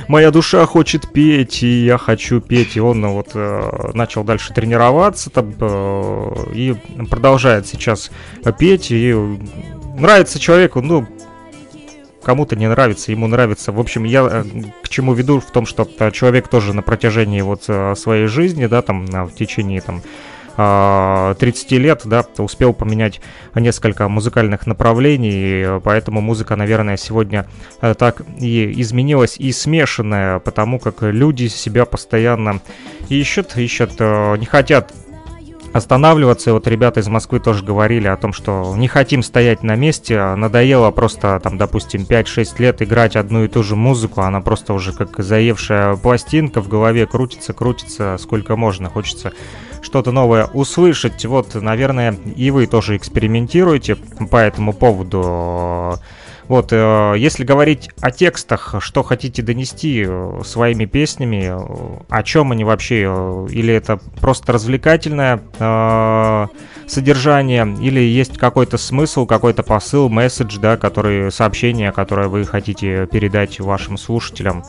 моя 0.08 0.30
душа 0.30 0.64
хочет 0.64 1.12
петь, 1.12 1.62
и 1.62 1.84
я 1.84 1.98
хочу 1.98 2.40
петь, 2.40 2.76
и 2.76 2.80
он 2.80 3.02
ну, 3.02 3.12
вот 3.12 3.32
э, 3.34 3.90
начал 3.92 4.24
дальше 4.24 4.54
тренироваться 4.54 5.28
там, 5.28 5.52
э, 5.60 6.32
и 6.54 6.74
продолжает 7.10 7.66
сейчас 7.66 8.10
петь, 8.58 8.90
и 8.90 9.14
нравится 9.98 10.38
человеку, 10.38 10.80
ну, 10.80 11.06
кому-то 12.26 12.56
не 12.56 12.68
нравится, 12.68 13.12
ему 13.12 13.28
нравится. 13.28 13.70
В 13.70 13.78
общем, 13.78 14.02
я 14.02 14.26
э, 14.28 14.44
к 14.82 14.88
чему 14.88 15.14
веду 15.14 15.38
в 15.38 15.52
том, 15.52 15.64
что 15.64 15.88
э, 16.00 16.10
человек 16.10 16.48
тоже 16.48 16.74
на 16.74 16.82
протяжении 16.82 17.40
вот 17.40 17.66
э, 17.68 17.94
своей 17.94 18.26
жизни, 18.26 18.66
да, 18.66 18.82
там, 18.82 19.06
в 19.06 19.32
течение 19.32 19.80
там 19.80 20.02
а, 20.58 21.34
30 21.34 21.70
лет, 21.72 22.02
да, 22.04 22.24
успел 22.38 22.72
поменять 22.72 23.20
несколько 23.54 24.08
музыкальных 24.08 24.66
направлений, 24.66 25.80
поэтому 25.84 26.20
музыка, 26.20 26.56
наверное, 26.56 26.96
сегодня 26.96 27.46
так 27.80 28.22
и 28.40 28.72
изменилась 28.80 29.36
и 29.36 29.52
смешанная, 29.52 30.38
потому 30.38 30.78
как 30.78 31.02
люди 31.02 31.48
себя 31.48 31.84
постоянно 31.84 32.60
ищут, 33.10 33.56
ищут, 33.56 34.00
не 34.00 34.46
хотят 34.46 34.94
останавливаться. 35.72 36.50
И 36.50 36.52
вот 36.52 36.66
ребята 36.66 37.00
из 37.00 37.08
Москвы 37.08 37.40
тоже 37.40 37.64
говорили 37.64 38.06
о 38.06 38.16
том, 38.16 38.32
что 38.32 38.74
не 38.76 38.88
хотим 38.88 39.22
стоять 39.22 39.62
на 39.62 39.76
месте, 39.76 40.18
а 40.18 40.36
надоело 40.36 40.90
просто, 40.90 41.40
там, 41.42 41.58
допустим, 41.58 42.06
5-6 42.08 42.54
лет 42.58 42.82
играть 42.82 43.16
одну 43.16 43.44
и 43.44 43.48
ту 43.48 43.62
же 43.62 43.76
музыку, 43.76 44.20
она 44.22 44.40
просто 44.40 44.72
уже 44.72 44.92
как 44.92 45.18
заевшая 45.18 45.96
пластинка 45.96 46.60
в 46.60 46.68
голове 46.68 47.06
крутится, 47.06 47.52
крутится, 47.52 48.16
сколько 48.18 48.56
можно, 48.56 48.90
хочется 48.90 49.32
что-то 49.82 50.12
новое 50.12 50.46
услышать. 50.46 51.24
Вот, 51.24 51.54
наверное, 51.54 52.16
и 52.34 52.50
вы 52.50 52.66
тоже 52.66 52.96
экспериментируете 52.96 53.96
по 54.30 54.36
этому 54.36 54.72
поводу. 54.72 55.98
Вот, 56.48 56.68
э, 56.72 57.14
если 57.16 57.44
говорить 57.44 57.90
о 58.00 58.10
текстах, 58.10 58.76
что 58.78 59.02
хотите 59.02 59.42
донести 59.42 60.04
э, 60.06 60.40
своими 60.44 60.84
песнями, 60.84 61.50
э, 61.50 62.04
о 62.08 62.22
чем 62.22 62.52
они 62.52 62.62
вообще, 62.64 63.00
или 63.50 63.74
это 63.74 63.98
просто 64.20 64.52
развлекательное 64.52 65.40
содержание, 66.86 67.76
или 67.80 68.00
есть 68.00 68.38
какой-то 68.38 68.78
смысл, 68.78 69.26
какой-то 69.26 69.62
посыл, 69.62 70.08
месседж, 70.08 70.58
да, 70.58 70.76
который, 70.76 71.32
сообщение, 71.32 71.90
которое 71.90 72.28
вы 72.28 72.44
хотите 72.44 73.06
передать 73.06 73.58
вашим 73.58 73.96
слушателям? 73.98 74.62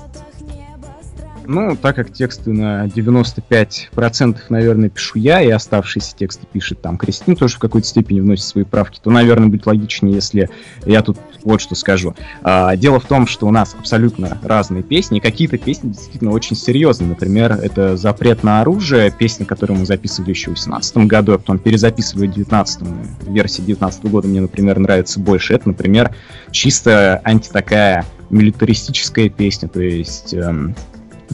Ну, 1.47 1.77
так 1.77 1.95
как 1.95 2.11
тексты 2.11 2.51
на 2.51 2.87
95% 2.87 4.37
наверное, 4.49 4.89
пишу 4.89 5.17
я, 5.17 5.41
и 5.41 5.49
оставшиеся 5.49 6.13
тексты 6.15 6.45
пишет 6.51 6.81
там 6.81 6.97
Кристина, 6.97 7.37
тоже 7.37 7.55
в 7.55 7.59
какой-то 7.59 7.87
степени 7.87 8.19
вносит 8.19 8.43
свои 8.43 8.65
правки, 8.65 8.99
то, 9.01 9.09
наверное, 9.09 9.47
будет 9.47 9.65
логичнее, 9.65 10.13
если 10.15 10.49
я 10.85 11.01
тут 11.01 11.17
вот 11.45 11.61
что 11.61 11.75
скажу. 11.75 12.15
А, 12.43 12.75
дело 12.75 12.99
в 12.99 13.05
том, 13.05 13.27
что 13.27 13.47
у 13.47 13.51
нас 13.51 13.75
абсолютно 13.79 14.37
разные 14.43 14.83
песни, 14.83 15.19
какие-то 15.19 15.57
песни 15.57 15.89
действительно 15.89 16.31
очень 16.31 16.57
серьезные. 16.57 17.07
Например, 17.09 17.53
это 17.53 17.95
«Запрет 17.95 18.43
на 18.43 18.59
оружие», 18.59 19.09
песня, 19.09 19.45
которую 19.45 19.79
мы 19.79 19.85
записывали 19.85 20.31
еще 20.31 20.51
в 20.51 20.55
2018 20.55 20.97
году, 21.07 21.33
а 21.33 21.37
потом 21.37 21.59
перезаписывали 21.59 22.27
в 22.27 22.33
19 22.33 22.81
версии 23.27 23.61
19 23.61 24.03
года 24.05 24.27
мне, 24.27 24.41
например, 24.41 24.79
нравится 24.79 25.21
больше. 25.21 25.53
Это, 25.53 25.69
например, 25.69 26.13
чисто 26.51 27.21
анти 27.23 27.49
такая 27.49 28.05
милитаристическая 28.29 29.29
песня, 29.29 29.69
то 29.69 29.79
есть 29.79 30.33
эм, 30.33 30.75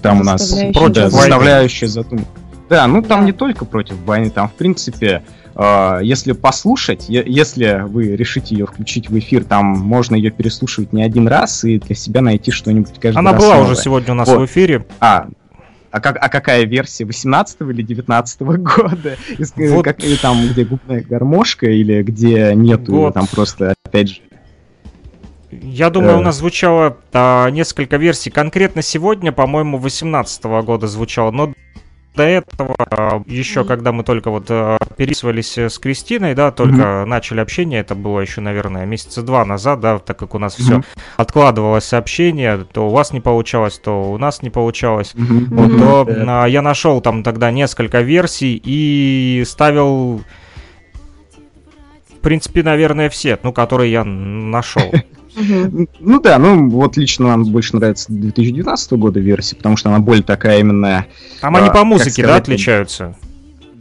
там 0.02 0.22
у 0.22 0.24
нас 0.24 0.42
Заставляющая 0.42 0.74
против 0.74 0.96
задуматься. 0.96 1.20
заставляющая 1.30 1.88
задуматься. 1.88 2.32
Да, 2.70 2.88
ну 2.88 3.02
там 3.02 3.20
Да. 3.22 3.26
не 3.26 3.32
только 3.34 3.66
против 3.66 3.96
войны, 4.06 4.30
там 4.30 4.48
в 4.50 4.54
принципе, 4.54 5.24
э, 5.56 6.00
если 6.02 6.32
послушать, 6.32 7.08
е- 7.10 7.24
если 7.26 7.84
вы 7.86 8.16
решите 8.16 8.56
ее 8.56 8.66
включить 8.66 9.10
в 9.10 9.20
эфир, 9.20 9.44
там 9.44 9.66
можно 9.66 10.16
ее 10.16 10.32
переслушивать 10.32 10.94
не 10.94 11.04
один 11.04 11.28
раз 11.28 11.64
и 11.66 11.78
для 11.80 11.96
себя 11.96 12.22
найти 12.22 12.52
что-нибудь 12.52 12.94
каждый 13.00 13.18
Она 13.20 13.34
раз 13.34 13.42
была 13.44 13.56
новое. 13.58 13.72
уже 13.72 13.82
сегодня 13.82 14.14
у 14.14 14.16
нас 14.16 14.28
Вот. 14.30 14.40
в 14.40 14.46
эфире. 14.46 14.86
А, 15.00 15.28
а, 15.92 16.00
как, 16.00 16.18
а 16.20 16.30
какая 16.30 16.66
версия? 16.66 17.06
18 17.06 17.70
или 17.70 17.84
19 17.84 18.42
года? 18.58 19.18
Из- 19.38 19.54
Вот. 19.56 19.84
как- 19.86 20.04
или 20.04 20.16
там, 20.16 20.48
где 20.48 20.64
губная 20.66 21.02
гармошка, 21.04 21.68
или 21.68 22.02
где 22.02 22.54
нету, 22.56 22.92
Год. 22.94 23.14
там 23.14 23.28
просто, 23.28 23.76
опять 23.86 24.10
же, 24.10 24.16
Я 25.62 25.90
думаю, 25.90 26.18
у 26.18 26.22
нас 26.22 26.38
звучало 26.38 26.98
а, 27.14 27.50
несколько 27.50 27.98
версий. 27.98 28.30
Конкретно 28.30 28.82
сегодня, 28.82 29.32
по-моему, 29.32 29.78
18 29.78 30.44
года 30.44 30.88
звучало, 30.88 31.32
но 31.32 31.54
до 32.16 32.24
этого, 32.24 32.76
а, 32.78 33.24
еще 33.26 33.64
когда 33.64 33.92
мы 33.92 34.04
только 34.04 34.30
вот 34.30 34.46
а, 34.50 34.78
переписывались 34.98 35.58
э, 35.58 35.70
с 35.70 35.80
Кристиной, 35.80 36.36
да, 36.36 36.52
только 36.52 37.06
начали 37.06 37.40
общение, 37.40 37.80
это 37.80 37.96
было 37.96 38.20
еще, 38.20 38.42
наверное, 38.42 38.86
месяца 38.86 39.24
два 39.24 39.44
назад, 39.46 39.80
да, 39.80 39.98
так 40.00 40.18
как 40.18 40.36
у 40.36 40.40
нас 40.40 40.56
все 40.56 40.76
Мгм. 40.76 40.86
откладывалось 41.18 41.86
сообщение, 41.86 42.66
то 42.72 42.88
у 42.88 42.92
вас 42.92 43.14
не 43.14 43.20
получалось, 43.20 43.80
то 43.80 44.12
у 44.12 44.18
нас 44.18 44.44
не 44.44 44.52
получалось. 44.52 45.14
Мгм. 45.16 45.48
Вот, 45.50 45.80
то 45.80 46.08
а, 46.28 46.46
я 46.46 46.62
нашел 46.62 47.02
там 47.02 47.24
тогда 47.24 47.52
несколько 47.52 48.02
версий 48.02 48.62
и 48.64 49.44
ставил, 49.48 50.22
принципе, 52.24 52.64
наверное, 52.64 53.10
все, 53.10 53.38
ну, 53.44 53.54
которые 53.54 53.92
я 53.92 54.04
нашел. 54.04 54.92
Ну 55.36 56.22
да, 56.22 56.38
ну 56.38 56.70
вот 56.70 56.96
лично 56.96 57.30
нам 57.30 57.46
больше 57.46 57.76
нравится 57.76 58.06
2019 58.10 58.94
года 58.94 59.20
версия, 59.20 59.56
потому 59.56 59.78
что 59.78 59.90
она 59.90 59.98
более 59.98 60.22
такая 60.24 60.60
именно, 60.60 61.08
Там 61.42 61.56
они 61.56 61.70
А, 61.70 61.72
по 61.72 61.84
музыке, 61.84 62.22
да, 62.22 62.36
отличаются? 62.36 63.16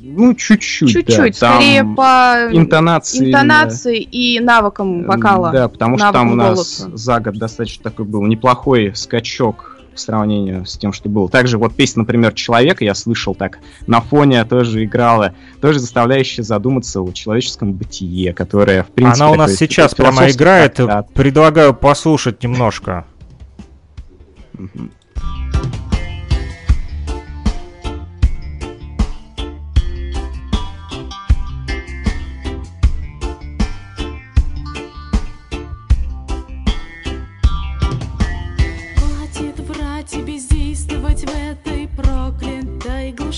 ну 0.03 0.35
чуть-чуть, 0.35 0.91
Чуть-чуть, 0.93 1.39
да, 1.41 1.53
там 1.53 1.61
скорее 1.63 1.85
по 1.85 2.49
интонации. 2.53 3.29
интонации 3.29 4.01
и 4.01 4.41
навыкам 4.41 5.05
вокала. 5.05 5.51
Да, 5.53 5.69
потому 5.69 5.99
что 5.99 6.13
там 6.13 6.33
у 6.33 6.35
нас 6.35 6.55
голоса. 6.55 6.91
за 6.97 7.21
год 7.21 7.35
достаточно 7.37 7.83
такой 7.85 8.05
был 8.05 8.23
неплохой 8.23 8.93
скачок 8.95 9.72
по 9.93 9.99
сравнению 9.99 10.67
с 10.67 10.77
тем, 10.77 10.93
что 10.93 11.09
было. 11.09 11.29
Также 11.29 11.59
вот 11.59 11.75
песня, 11.75 12.01
например, 12.01 12.33
«Человека» 12.33 12.85
я 12.85 12.95
слышал 12.95 13.35
так 13.35 13.59
на 13.87 14.01
фоне 14.01 14.45
тоже 14.45 14.85
играла, 14.85 15.35
тоже 15.61 15.79
заставляющая 15.79 16.45
задуматься 16.45 17.01
о 17.01 17.13
человеческом 17.13 17.73
бытие, 17.73 18.33
которое, 18.33 18.85
в 18.85 18.89
принципе... 18.89 19.25
Она 19.25 19.33
у 19.33 19.35
нас 19.35 19.55
сейчас 19.55 19.95
прямо 19.95 20.31
играет. 20.31 20.75
трактат. 20.75 21.13
Предлагаю 21.13 21.75
послушать 21.75 22.43
немножко. 22.43 23.05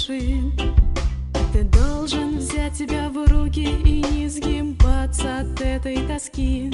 души 0.07 0.43
Ты 1.53 1.65
должен 1.65 2.39
взять 2.39 2.77
себя 2.77 3.09
в 3.09 3.27
руки 3.31 3.63
И 3.85 4.03
не 4.13 4.29
сгибаться 4.29 5.41
от 5.41 5.61
этой 5.61 6.07
тоски. 6.07 6.71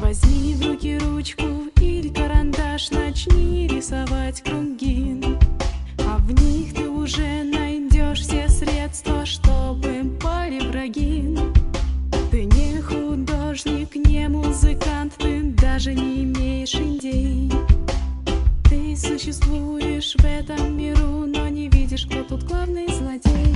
Возьми 0.00 0.54
в 0.54 0.66
руки 0.66 0.98
ручку 0.98 1.44
или 1.80 2.08
карандаш 2.08 2.90
Начни 2.90 3.68
рисовать 3.68 4.42
круги. 4.42 5.20
А 6.06 6.18
в 6.18 6.32
них 6.42 6.74
ты 6.74 6.88
уже 6.88 7.42
найдешь 7.44 8.20
все 8.20 8.48
средства 8.48 9.26
Чтобы 9.26 10.18
пали 10.22 10.60
враги. 10.68 11.36
Ты 12.30 12.44
не 12.44 12.80
художник, 12.80 13.94
не 13.96 14.28
музыкант 14.28 15.14
Ты 15.18 15.42
даже 15.42 15.94
не 15.94 16.24
имеешь 16.24 16.74
идей. 16.74 17.50
Ты 18.68 18.96
существуешь 18.96 20.14
в 20.14 20.24
этом 20.24 20.76
миру, 20.76 21.26
но 21.26 21.48
не 21.48 21.64
видишь 21.64 21.79
кто 22.06 22.24
тут 22.24 22.44
главный 22.44 22.86
злодей. 22.88 23.49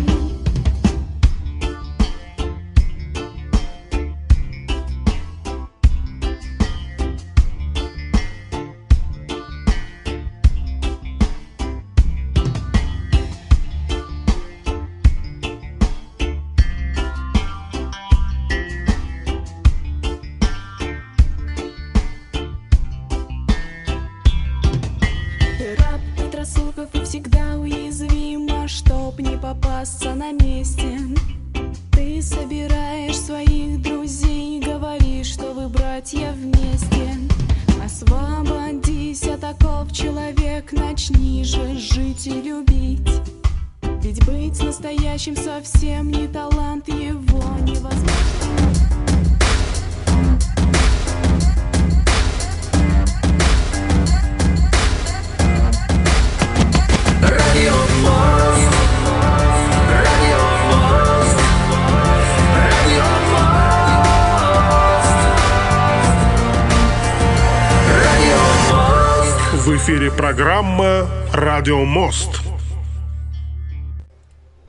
Программа 70.35 71.09
«Радио 71.33 71.85
Мост». 71.85 72.44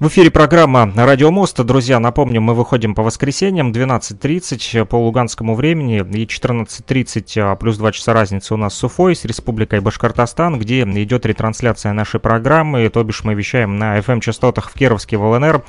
В 0.05 0.07
эфире 0.07 0.29
программа 0.29 0.93
«Радио 0.95 1.31
Мост». 1.31 1.59
Друзья, 1.59 1.99
напомню, 1.99 2.39
мы 2.39 2.53
выходим 2.53 2.93
по 2.93 3.01
воскресеньям 3.01 3.71
12.30 3.71 4.85
по 4.85 4.97
луганскому 4.97 5.55
времени 5.55 5.97
и 5.97 6.25
14.30 6.27 7.39
а, 7.39 7.55
плюс 7.55 7.79
2 7.79 7.91
часа 7.91 8.13
разницы 8.13 8.53
у 8.53 8.57
нас 8.57 8.75
с 8.75 8.83
Уфой, 8.83 9.15
с 9.15 9.25
Республикой 9.25 9.79
Башкортостан, 9.79 10.59
где 10.59 10.83
идет 10.83 11.25
ретрансляция 11.25 11.91
нашей 11.93 12.19
программы, 12.19 12.87
то 12.89 13.03
бишь 13.03 13.23
мы 13.23 13.33
вещаем 13.33 13.79
на 13.79 13.97
FM-частотах 13.97 14.69
в 14.69 14.75
Кировске, 14.75 15.17
в 15.17 15.23
ЛНР, 15.23 15.63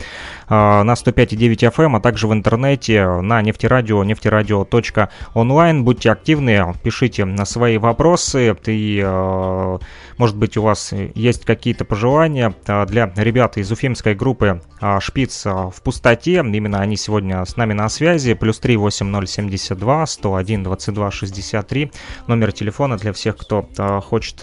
а, 0.50 0.84
на 0.84 0.92
105.9 0.92 1.72
FM, 1.74 1.96
а 1.96 2.00
также 2.00 2.28
в 2.28 2.34
интернете 2.34 3.06
на 3.06 3.40
нефтерадио, 3.40 4.04
нефтерадио.онлайн. 4.04 5.82
Будьте 5.82 6.12
активны, 6.12 6.74
пишите 6.82 7.24
на 7.24 7.46
свои 7.46 7.78
вопросы 7.78 8.54
и, 8.66 9.78
может 10.18 10.36
быть, 10.36 10.56
у 10.56 10.62
вас 10.62 10.92
есть 11.14 11.44
какие-то 11.44 11.84
пожелания 11.84 12.54
а, 12.66 12.86
для 12.86 13.12
ребят 13.16 13.58
из 13.58 13.70
уфимской 13.70 14.14
группы 14.14 14.62
а, 14.80 14.98
«Шпиц 15.00 15.46
а, 15.46 15.70
в 15.70 15.82
пустоте». 15.82 16.36
Именно 16.36 16.80
они 16.80 16.96
сегодня 16.96 17.44
с 17.44 17.56
нами 17.56 17.74
на 17.74 17.88
связи. 17.88 18.34
Плюс 18.34 18.58
3 18.58 18.76
8072 18.76 20.06
101 20.06 20.62
22 20.62 21.10
63. 21.10 21.92
Номер 22.26 22.52
телефона 22.52 22.96
для 22.96 23.12
всех, 23.12 23.36
кто 23.36 23.68
хочет 24.04 24.42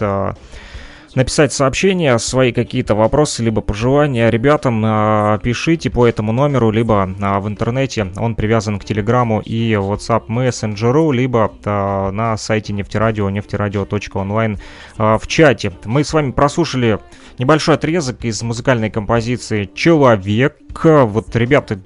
написать 1.14 1.52
сообщения, 1.52 2.18
свои 2.18 2.52
какие-то 2.52 2.94
вопросы, 2.94 3.42
либо 3.42 3.60
пожелания 3.60 4.30
ребятам, 4.30 4.82
а, 4.84 5.38
пишите 5.38 5.90
по 5.90 6.06
этому 6.06 6.32
номеру, 6.32 6.70
либо 6.70 7.14
а, 7.20 7.40
в 7.40 7.48
интернете, 7.48 8.12
он 8.16 8.34
привязан 8.34 8.78
к 8.78 8.84
Телеграму 8.84 9.40
и 9.40 9.72
WhatsApp 9.72 10.24
мессенджеру, 10.28 11.12
либо 11.12 11.52
а, 11.64 12.10
на 12.10 12.36
сайте 12.36 12.72
нефтерадио, 12.72 13.30
нефтерадио.онлайн 13.30 14.58
в 14.96 15.26
чате. 15.26 15.72
Мы 15.84 16.04
с 16.04 16.12
вами 16.12 16.30
прослушали 16.30 16.98
небольшой 17.38 17.76
отрезок 17.76 18.24
из 18.24 18.42
музыкальной 18.42 18.90
композиции 18.90 19.68
«Человек». 19.74 20.56
Вот, 20.82 21.34
ребята, 21.36 21.80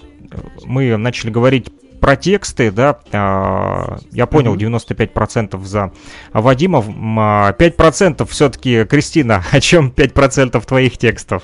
мы 0.64 0.96
начали 0.96 1.30
говорить 1.30 1.70
про 2.00 2.16
тексты, 2.16 2.70
да, 2.70 2.98
а, 3.12 3.98
я 4.12 4.26
понял, 4.26 4.56
95% 4.56 5.64
за 5.64 5.92
Вадима, 6.32 6.80
м, 6.80 7.18
а, 7.18 7.52
5% 7.52 8.28
все-таки, 8.30 8.84
Кристина, 8.84 9.44
о 9.52 9.60
чем 9.60 9.90
5% 9.90 10.64
твоих 10.66 10.98
текстов? 10.98 11.42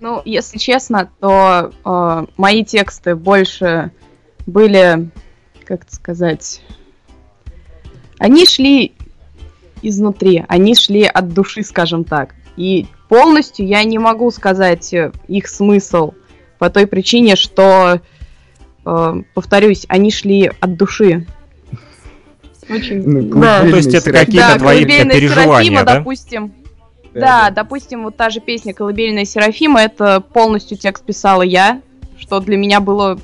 Ну, 0.00 0.20
если 0.24 0.58
честно, 0.58 1.10
то 1.20 1.70
э, 1.84 2.26
мои 2.36 2.64
тексты 2.64 3.14
больше 3.14 3.92
были, 4.46 5.10
как 5.64 5.84
это 5.84 5.94
сказать, 5.94 6.60
они 8.18 8.44
шли 8.44 8.94
изнутри, 9.80 10.44
они 10.48 10.74
шли 10.74 11.04
от 11.04 11.32
души, 11.32 11.62
скажем 11.62 12.02
так. 12.02 12.34
И 12.56 12.86
полностью 13.08 13.66
я 13.66 13.84
не 13.84 13.98
могу 13.98 14.30
сказать 14.30 14.92
э, 14.92 15.12
их 15.28 15.46
смысл 15.46 16.14
по 16.58 16.70
той 16.70 16.86
причине, 16.86 17.36
что, 17.36 17.94
э, 17.94 18.00
повторюсь, 18.82 19.84
они 19.88 20.10
шли 20.10 20.50
от 20.60 20.76
души. 20.76 21.26
Очень. 22.68 23.02
Ну, 23.02 23.40
Да. 23.40 23.60
То 23.60 23.76
есть 23.76 23.94
это 23.94 24.12
какие-то 24.12 24.52
Да, 24.54 24.58
твои 24.58 24.78
«Колыбельная 24.78 25.14
переживания, 25.14 25.46
Серафима», 25.46 25.84
да? 25.84 25.94
допустим. 25.98 26.52
Да, 27.14 27.50
допустим, 27.50 28.04
вот 28.04 28.16
та 28.16 28.30
же 28.30 28.40
песня 28.40 28.72
«Колыбельная 28.72 29.24
Серафима» 29.24 29.80
это 29.80 30.20
полностью 30.20 30.76
текст 30.78 31.04
писала 31.04 31.42
я, 31.42 31.82
что 32.18 32.40
для 32.40 32.56
меня 32.56 32.80
было 32.80 33.18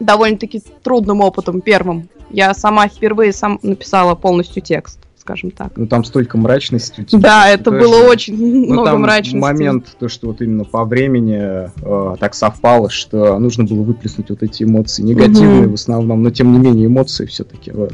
довольно-таки 0.00 0.62
трудным 0.82 1.20
опытом 1.20 1.60
первым. 1.60 2.08
Я 2.30 2.52
сама 2.54 2.88
впервые 2.88 3.32
сам 3.32 3.60
написала 3.62 4.14
полностью 4.16 4.62
текст, 4.62 4.98
скажем 5.26 5.50
так. 5.50 5.72
Ну 5.74 5.88
там 5.88 6.04
столько 6.04 6.38
мрачности 6.38 7.02
тебя. 7.02 7.20
Да, 7.20 7.48
это 7.48 7.72
Даже- 7.72 7.82
было 7.82 8.04
очень 8.08 8.36
Ну, 8.38 8.72
много 8.74 8.90
там 8.90 9.02
мрачности. 9.02 9.36
момент, 9.36 9.96
то, 9.98 10.08
что 10.08 10.28
вот 10.28 10.40
именно 10.40 10.62
по 10.62 10.84
времени 10.84 11.68
э, 11.82 12.16
так 12.20 12.34
совпало, 12.36 12.90
что 12.90 13.36
нужно 13.40 13.64
было 13.64 13.82
выплеснуть 13.82 14.30
вот 14.30 14.44
эти 14.44 14.62
эмоции, 14.62 15.02
негативные 15.02 15.62
Мгм. 15.62 15.70
в 15.72 15.74
основном, 15.74 16.22
но 16.22 16.30
тем 16.30 16.52
не 16.52 16.58
менее 16.60 16.86
эмоции 16.86 17.26
все-таки. 17.26 17.72
Вот. 17.72 17.92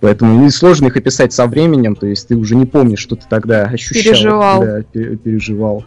Поэтому 0.00 0.44
несложно 0.44 0.88
их 0.88 0.96
описать 0.98 1.32
со 1.32 1.46
временем, 1.46 1.96
то 1.96 2.06
есть 2.06 2.28
ты 2.28 2.36
уже 2.36 2.56
не 2.56 2.66
помнишь, 2.66 2.98
что 3.00 3.16
ты 3.16 3.22
тогда 3.28 3.62
ощущал. 3.64 4.02
Переживал. 4.12 4.60
Да, 4.62 4.82
пе- 4.92 5.16
переживал. 5.16 5.84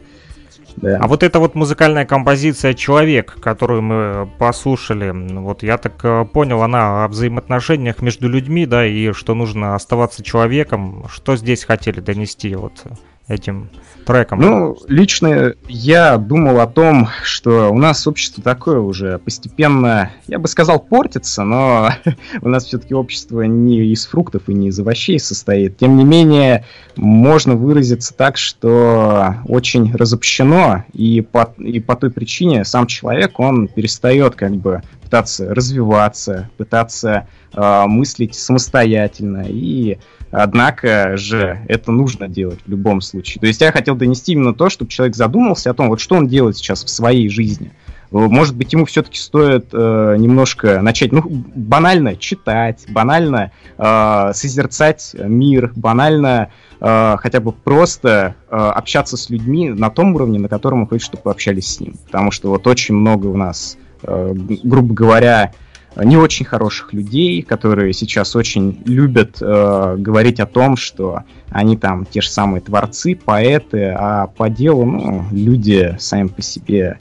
А 0.81 1.07
вот 1.07 1.23
эта 1.23 1.39
вот 1.39 1.55
музыкальная 1.55 2.05
композиция 2.05 2.73
«Человек», 2.73 3.37
которую 3.41 3.81
мы 3.81 4.29
послушали, 4.37 5.07
м, 5.07 5.43
вот 5.43 5.63
я 5.63 5.77
так 5.77 5.93
э, 6.03 6.25
понял, 6.25 6.61
она 6.63 7.05
о 7.05 7.07
взаимоотношениях 7.07 8.01
между 8.01 8.27
людьми, 8.27 8.65
да, 8.65 8.85
и 8.85 9.11
что 9.13 9.35
нужно 9.35 9.75
оставаться 9.75 10.23
человеком. 10.23 11.05
Что 11.09 11.35
здесь 11.35 11.63
хотели 11.63 11.99
донести 11.99 12.55
вот 12.55 12.83
этим 13.27 13.69
треком? 14.05 14.39
Ну, 14.39 14.77
лично 14.87 15.53
я 15.67 16.17
думал 16.17 16.59
о 16.59 16.67
том, 16.67 17.09
что 17.23 17.69
у 17.69 17.77
нас 17.77 18.05
общество 18.07 18.43
такое 18.43 18.79
уже 18.79 19.17
постепенно, 19.19 20.11
я 20.27 20.39
бы 20.39 20.47
сказал, 20.47 20.79
портится, 20.79 21.43
но 21.43 21.89
у 22.41 22.49
нас 22.49 22.65
все-таки 22.65 22.93
общество 22.93 23.41
не 23.41 23.85
из 23.91 24.05
фруктов 24.05 24.43
и 24.47 24.53
не 24.53 24.67
из 24.67 24.79
овощей 24.79 25.19
состоит. 25.19 25.77
Тем 25.77 25.97
не 25.97 26.03
менее, 26.03 26.65
можно 26.95 27.55
выразиться 27.55 28.13
так, 28.13 28.37
что 28.37 29.35
очень 29.45 29.93
разобщено, 29.95 30.85
и 30.93 31.21
по, 31.21 31.53
и 31.57 31.79
по 31.79 31.95
той 31.95 32.11
причине 32.11 32.65
сам 32.65 32.87
человек, 32.87 33.39
он 33.39 33.67
перестает 33.67 34.35
как 34.35 34.55
бы 34.55 34.81
пытаться 35.01 35.53
развиваться, 35.53 36.49
пытаться 36.57 37.27
э, 37.53 37.83
мыслить 37.85 38.33
самостоятельно 38.35 39.45
и 39.47 39.99
Однако 40.33 41.15
же 41.15 41.59
это 41.67 41.91
нужно 41.91 42.27
делать 42.27 42.59
в 42.65 42.69
любом 42.69 43.01
случае. 43.01 43.39
То 43.39 43.45
есть 43.45 43.61
я 43.61 43.71
хотел 43.71 43.95
донести 43.95 44.31
именно 44.31 44.55
то, 44.55 44.67
чтобы 44.67 44.89
человек 44.89 45.15
задумался 45.15 45.69
о 45.69 45.75
том, 45.75 45.89
вот 45.89 45.99
что 45.99 46.15
он 46.15 46.27
делает 46.27 46.57
сейчас 46.57 46.83
в 46.83 46.89
своей 46.89 47.29
жизни. 47.29 47.71
Может 48.09 48.55
быть, 48.55 48.73
ему 48.73 48.85
все-таки 48.85 49.17
стоит 49.17 49.69
э, 49.73 50.15
немножко 50.19 50.81
начать, 50.81 51.11
ну, 51.11 51.23
банально 51.25 52.15
читать, 52.15 52.85
банально 52.89 53.51
э, 53.77 54.31
созерцать 54.33 55.15
мир, 55.19 55.71
банально 55.75 56.49
э, 56.79 57.15
хотя 57.19 57.39
бы 57.39 57.51
просто 57.51 58.35
э, 58.49 58.55
общаться 58.55 59.17
с 59.17 59.29
людьми 59.29 59.69
на 59.69 59.89
том 59.89 60.15
уровне, 60.15 60.39
на 60.39 60.47
котором 60.47 60.81
он 60.81 60.87
хочет, 60.87 61.05
чтобы 61.05 61.23
вы 61.25 61.31
общались 61.31 61.67
с 61.67 61.79
ним. 61.79 61.95
Потому 62.05 62.31
что 62.31 62.49
вот 62.49 62.65
очень 62.67 62.95
много 62.95 63.27
у 63.27 63.37
нас 63.37 63.77
э, 64.03 64.33
грубо 64.63 64.93
говоря, 64.93 65.53
не 65.95 66.17
очень 66.17 66.45
хороших 66.45 66.93
людей, 66.93 67.41
которые 67.41 67.93
сейчас 67.93 68.35
очень 68.35 68.81
любят 68.85 69.37
э, 69.41 69.95
говорить 69.97 70.39
о 70.39 70.45
том, 70.45 70.75
что 70.75 71.23
они 71.53 71.77
там 71.77 72.05
те 72.05 72.21
же 72.21 72.29
самые 72.29 72.61
творцы, 72.61 73.15
поэты, 73.15 73.93
а 73.95 74.27
по 74.27 74.49
делу, 74.49 74.85
ну, 74.85 75.25
люди 75.31 75.95
сами 75.99 76.27
по 76.27 76.41
себе, 76.41 76.97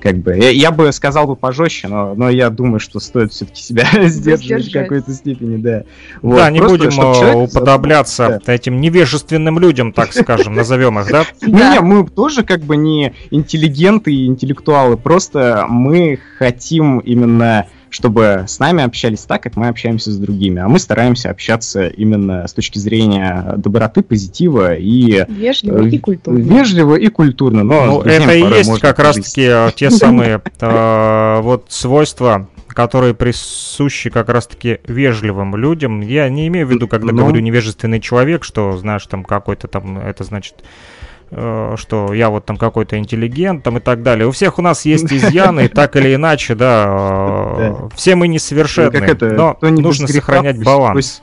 как 0.00 0.18
бы, 0.18 0.36
я, 0.36 0.50
я 0.50 0.70
бы 0.70 0.92
сказал 0.92 1.26
бы 1.26 1.34
пожестче, 1.34 1.88
но, 1.88 2.14
но 2.14 2.30
я 2.30 2.50
думаю, 2.50 2.78
что 2.78 3.00
стоит 3.00 3.32
все-таки 3.32 3.60
себя 3.60 3.86
сдерживать 4.08 4.68
в 4.68 4.72
какой-то 4.72 5.12
степени, 5.12 5.56
да. 5.56 5.82
Вот, 6.22 6.36
да, 6.36 6.50
не 6.52 6.60
будем 6.60 6.90
человек... 6.90 7.50
уподобляться 7.50 8.40
да. 8.46 8.54
этим 8.54 8.80
невежественным 8.80 9.58
людям, 9.58 9.92
так 9.92 10.12
скажем, 10.12 10.54
назовем 10.54 11.00
их, 11.00 11.10
да? 11.10 11.24
Не, 11.42 11.80
мы 11.80 12.06
тоже 12.06 12.44
как 12.44 12.60
бы 12.60 12.76
не 12.76 13.12
интеллигенты 13.32 14.14
и 14.14 14.26
интеллектуалы, 14.26 14.96
просто 14.96 15.66
мы 15.68 16.20
хотим 16.38 17.00
именно 17.00 17.66
чтобы 17.90 18.44
с 18.46 18.58
нами 18.58 18.82
общались 18.82 19.20
так, 19.20 19.42
как 19.42 19.56
мы 19.56 19.68
общаемся 19.68 20.10
с 20.10 20.18
другими. 20.18 20.60
А 20.60 20.68
мы 20.68 20.78
стараемся 20.78 21.30
общаться 21.30 21.86
именно 21.86 22.46
с 22.46 22.52
точки 22.52 22.78
зрения 22.78 23.54
доброты, 23.56 24.02
позитива 24.02 24.74
и... 24.74 25.24
Вежливо 25.28 25.86
и 25.86 25.98
культурно. 25.98 26.38
Вежливо 26.38 26.96
и 26.96 27.08
культурно. 27.08 27.62
Но 27.62 27.86
ну, 27.86 28.00
это 28.02 28.32
и 28.32 28.40
есть 28.40 28.80
как 28.80 28.98
раз-таки 28.98 29.42
э, 29.42 29.70
те 29.74 29.90
самые 29.90 30.40
э, 30.60 31.40
вот 31.42 31.66
свойства, 31.68 32.48
которые 32.68 33.14
присущи 33.14 34.10
как 34.10 34.28
раз-таки 34.28 34.80
вежливым 34.86 35.56
людям. 35.56 36.00
Я 36.00 36.28
не 36.28 36.48
имею 36.48 36.66
в 36.66 36.70
виду, 36.70 36.88
когда 36.88 37.12
ну... 37.12 37.22
говорю 37.22 37.40
невежественный 37.40 38.00
человек, 38.00 38.44
что, 38.44 38.76
знаешь, 38.76 39.06
там 39.06 39.24
какой-то 39.24 39.68
там, 39.68 39.98
это 39.98 40.24
значит 40.24 40.56
Э, 40.56 40.95
что 41.30 42.14
я 42.14 42.30
вот 42.30 42.46
там 42.46 42.56
какой-то 42.56 42.98
интеллигент 42.98 43.64
там 43.64 43.78
и 43.78 43.80
так 43.80 44.02
далее. 44.02 44.28
У 44.28 44.30
всех 44.30 44.58
у 44.58 44.62
нас 44.62 44.84
есть 44.84 45.04
изъяны, 45.12 45.68
так 45.68 45.96
или 45.96 46.14
иначе, 46.14 46.54
да, 46.56 47.54
э, 47.58 47.88
все 47.94 48.14
мы 48.14 48.28
несовершенны, 48.28 49.16
но 49.32 49.56
нужно 49.60 50.06
сохранять 50.08 50.62
баланс. 50.62 51.20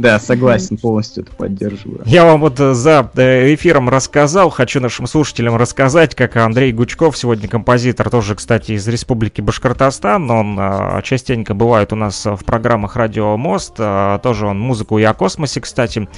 Да, 0.00 0.18
согласен, 0.18 0.78
полностью 0.78 1.24
это 1.24 1.36
поддерживаю. 1.36 2.00
Я 2.06 2.24
вам 2.24 2.40
вот 2.40 2.58
э, 2.58 2.72
за 2.72 3.10
э, 3.16 3.54
эфиром 3.54 3.90
рассказал, 3.90 4.48
хочу 4.48 4.80
нашим 4.80 5.06
слушателям 5.06 5.56
рассказать, 5.56 6.14
как 6.14 6.36
Андрей 6.36 6.72
Гучков, 6.72 7.18
сегодня 7.18 7.48
композитор, 7.48 8.08
тоже, 8.08 8.34
кстати, 8.34 8.72
из 8.72 8.88
Республики 8.88 9.42
Башкортостан, 9.42 10.30
он 10.30 10.58
э, 10.58 11.02
частенько 11.02 11.52
бывает 11.52 11.92
у 11.92 11.96
нас 11.96 12.24
в 12.24 12.42
программах 12.46 12.96
Радио 12.96 13.36
Мост, 13.36 13.76
тоже 13.76 14.46
он 14.46 14.58
музыку 14.58 14.98
и 14.98 15.02
о 15.02 15.12
космосе, 15.12 15.60
кстати, 15.60 16.08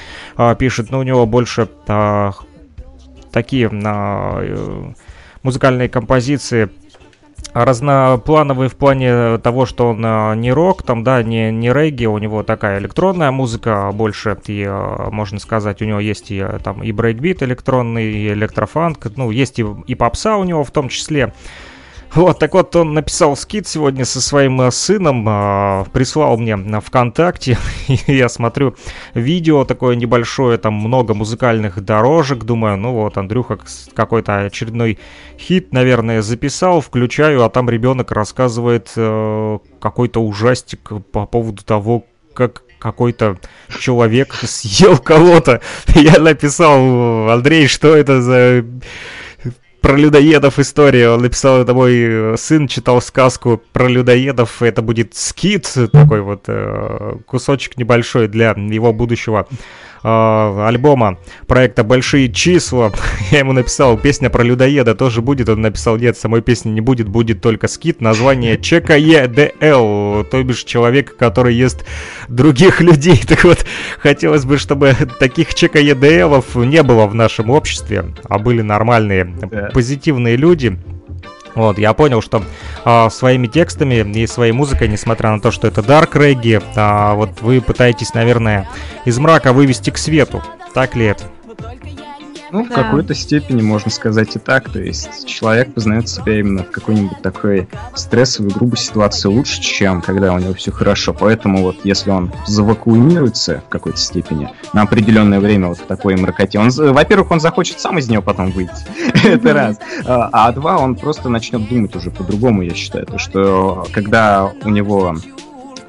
пишет, 0.58 0.90
но 0.90 1.00
у 1.00 1.02
него 1.02 1.26
больше 1.26 1.68
такие 3.32 3.68
музыкальные 5.42 5.88
композиции 5.88 6.70
разноплановый 7.54 8.68
в 8.68 8.76
плане 8.76 9.38
того, 9.38 9.66
что 9.66 9.90
он 9.90 10.02
а, 10.04 10.34
не 10.34 10.52
рок, 10.52 10.82
там, 10.82 11.04
да, 11.04 11.22
не, 11.22 11.50
не 11.50 11.72
регги, 11.72 12.06
у 12.06 12.16
него 12.18 12.42
такая 12.42 12.78
электронная 12.78 13.30
музыка 13.30 13.90
больше, 13.92 14.38
и, 14.46 14.64
а, 14.66 15.10
можно 15.10 15.38
сказать, 15.38 15.82
у 15.82 15.84
него 15.84 16.00
есть 16.00 16.30
и 16.30 16.44
там 16.64 16.82
и 16.82 16.92
брейкбит 16.92 17.42
электронный, 17.42 18.12
и 18.12 18.32
электрофанк, 18.32 19.06
ну, 19.16 19.30
есть 19.30 19.58
и, 19.58 19.66
и 19.86 19.94
попса 19.94 20.36
у 20.36 20.44
него 20.44 20.64
в 20.64 20.70
том 20.70 20.88
числе, 20.88 21.34
вот, 22.14 22.38
так 22.38 22.54
вот, 22.54 22.74
он 22.76 22.94
написал 22.94 23.36
скид 23.36 23.66
сегодня 23.66 24.04
со 24.04 24.20
своим 24.20 24.60
э, 24.60 24.70
сыном, 24.70 25.26
э, 25.28 25.84
прислал 25.92 26.36
мне 26.36 26.56
на 26.56 26.80
ВКонтакте, 26.80 27.58
и 28.06 28.14
я 28.14 28.28
смотрю 28.28 28.74
видео 29.14 29.64
такое 29.64 29.96
небольшое, 29.96 30.58
там 30.58 30.74
много 30.74 31.14
музыкальных 31.14 31.80
дорожек, 31.84 32.44
думаю, 32.44 32.76
ну 32.76 32.92
вот, 32.92 33.16
Андрюха 33.16 33.58
какой-то 33.94 34.40
очередной 34.40 34.98
хит, 35.38 35.72
наверное, 35.72 36.22
записал, 36.22 36.80
включаю, 36.80 37.44
а 37.44 37.50
там 37.50 37.70
ребенок 37.70 38.12
рассказывает 38.12 38.92
э, 38.96 39.58
какой-то 39.80 40.22
ужастик 40.22 40.90
по 41.12 41.26
поводу 41.26 41.64
того, 41.64 42.04
как 42.34 42.62
какой-то 42.78 43.38
человек 43.78 44.34
съел 44.42 44.98
кого-то. 44.98 45.60
Я 45.94 46.18
написал, 46.18 47.30
Андрей, 47.30 47.68
что 47.68 47.96
это 47.96 48.20
за 48.20 48.64
про 49.82 49.96
людоедов 49.96 50.58
история. 50.58 51.10
Он 51.10 51.22
написал, 51.22 51.60
это 51.60 51.74
мой 51.74 51.94
э, 51.94 52.36
сын 52.38 52.68
читал 52.68 53.02
сказку 53.02 53.60
про 53.72 53.88
людоедов. 53.88 54.62
Это 54.62 54.80
будет 54.80 55.14
скит, 55.14 55.70
такой 55.92 56.22
вот 56.22 56.44
э, 56.46 57.16
кусочек 57.26 57.76
небольшой 57.76 58.28
для 58.28 58.52
его 58.56 58.92
будущего 58.92 59.46
э, 60.02 60.66
альбома 60.66 61.18
проекта 61.46 61.84
«Большие 61.84 62.32
числа». 62.32 62.92
Я 63.30 63.40
ему 63.40 63.52
написал, 63.52 63.96
песня 63.98 64.30
про 64.30 64.42
людоеда 64.42 64.94
тоже 64.94 65.22
будет. 65.22 65.48
Он 65.48 65.60
написал, 65.60 65.96
нет, 65.96 66.16
самой 66.16 66.42
песни 66.42 66.70
не 66.70 66.80
будет, 66.80 67.08
будет 67.08 67.40
только 67.40 67.68
скит. 67.68 68.00
Название 68.00 68.58
ЧКЕДЛ, 68.58 70.24
то 70.24 70.42
бишь 70.42 70.64
человек, 70.64 71.16
который 71.16 71.54
ест 71.54 71.84
других 72.28 72.80
людей. 72.80 73.20
Так 73.32 73.44
вот, 73.44 73.64
хотелось 73.98 74.44
бы, 74.44 74.58
чтобы 74.58 74.94
таких 75.18 75.54
ЧКЕДЛов 75.54 76.54
не 76.54 76.82
было 76.82 77.06
в 77.06 77.14
нашем 77.14 77.48
обществе, 77.48 78.04
а 78.28 78.38
были 78.38 78.60
нормальные, 78.60 79.24
позитивные 79.72 80.36
люди. 80.36 80.78
Вот, 81.54 81.78
я 81.78 81.92
понял, 81.92 82.22
что 82.22 82.42
а, 82.84 83.10
своими 83.10 83.46
текстами 83.46 83.96
и 83.96 84.26
своей 84.26 84.52
музыкой, 84.52 84.88
несмотря 84.88 85.30
на 85.30 85.40
то, 85.40 85.50
что 85.50 85.68
это 85.68 85.82
дарк 85.82 86.16
регги, 86.16 86.60
а, 86.76 87.14
вот 87.14 87.40
вы 87.42 87.60
пытаетесь, 87.60 88.14
наверное, 88.14 88.68
из 89.04 89.18
мрака 89.18 89.52
вывести 89.52 89.90
к 89.90 89.98
свету. 89.98 90.42
Так 90.74 90.96
ли 90.96 91.06
это? 91.06 91.24
Ну, 92.52 92.64
в 92.64 92.68
да. 92.68 92.74
какой-то 92.74 93.14
степени 93.14 93.62
можно 93.62 93.90
сказать 93.90 94.36
и 94.36 94.38
так. 94.38 94.68
То 94.68 94.78
есть 94.78 95.26
человек 95.26 95.72
познает 95.72 96.08
себя 96.08 96.38
именно 96.38 96.64
в 96.64 96.70
какой-нибудь 96.70 97.22
такой 97.22 97.66
стрессовой, 97.94 98.50
грубой 98.50 98.76
ситуации 98.76 99.28
лучше, 99.28 99.62
чем 99.62 100.02
когда 100.02 100.34
у 100.34 100.38
него 100.38 100.52
все 100.52 100.70
хорошо. 100.70 101.14
Поэтому 101.14 101.62
вот 101.62 101.76
если 101.84 102.10
он 102.10 102.30
завакуумируется 102.46 103.62
в 103.66 103.70
какой-то 103.70 103.98
степени 103.98 104.50
на 104.74 104.82
определенное 104.82 105.40
время 105.40 105.68
вот 105.68 105.78
в 105.78 105.86
такой 105.86 106.14
мракоте, 106.16 106.58
он, 106.58 106.68
во-первых, 106.68 107.30
он 107.30 107.40
захочет 107.40 107.80
сам 107.80 107.98
из 107.98 108.10
нее 108.10 108.20
потом 108.20 108.50
выйти. 108.50 108.72
Это 109.24 109.54
раз. 109.54 109.78
А, 110.04 110.28
а 110.30 110.52
два, 110.52 110.76
он 110.76 110.94
просто 110.94 111.30
начнет 111.30 111.66
думать 111.66 111.96
уже 111.96 112.10
по-другому, 112.10 112.60
я 112.60 112.74
считаю. 112.74 113.06
То, 113.06 113.16
что 113.16 113.86
когда 113.92 114.52
у 114.62 114.68
него 114.68 115.16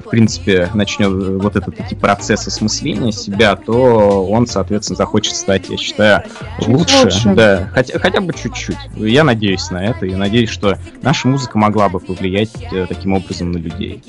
в 0.04 0.10
принципе, 0.10 0.70
начнет 0.74 1.42
вот 1.42 1.56
этот 1.56 1.80
эти 1.80 1.94
процесс 1.94 2.46
осмысления 2.46 3.10
себя, 3.10 3.56
то 3.56 4.26
он, 4.26 4.46
соответственно, 4.46 4.96
захочет 4.96 5.34
стать, 5.34 5.68
я 5.70 5.76
считаю, 5.76 6.22
лучше. 6.66 7.04
лучше. 7.04 7.34
Да, 7.34 7.70
хотя, 7.72 7.98
хотя 7.98 8.20
бы 8.20 8.32
чуть-чуть. 8.32 8.76
Я 8.96 9.24
надеюсь 9.24 9.70
на 9.70 9.84
это, 9.84 10.06
и 10.06 10.14
надеюсь, 10.14 10.50
что 10.50 10.78
наша 11.02 11.28
музыка 11.28 11.58
могла 11.58 11.88
бы 11.88 12.00
повлиять 12.00 12.50
э, 12.70 12.86
таким 12.86 13.14
образом 13.14 13.52
на 13.52 13.58
людей. 13.58 14.02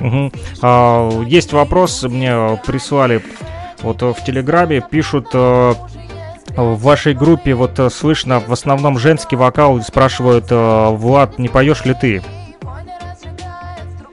Угу. 0.00 0.32
А, 0.62 1.22
есть 1.22 1.52
вопрос, 1.52 2.02
мне 2.02 2.60
прислали 2.66 3.22
вот 3.80 4.02
в 4.02 4.16
Телеграме, 4.26 4.84
пишут 4.88 5.28
э, 5.32 5.74
в 6.54 6.82
вашей 6.82 7.14
группе 7.14 7.54
вот 7.54 7.78
э, 7.78 7.88
слышно 7.88 8.40
в 8.40 8.52
основном 8.52 8.98
женский 8.98 9.36
вокал, 9.36 9.80
спрашивают, 9.80 10.46
Влад, 10.50 11.38
не 11.38 11.48
поешь 11.48 11.84
ли 11.86 11.94
ты? 11.98 12.22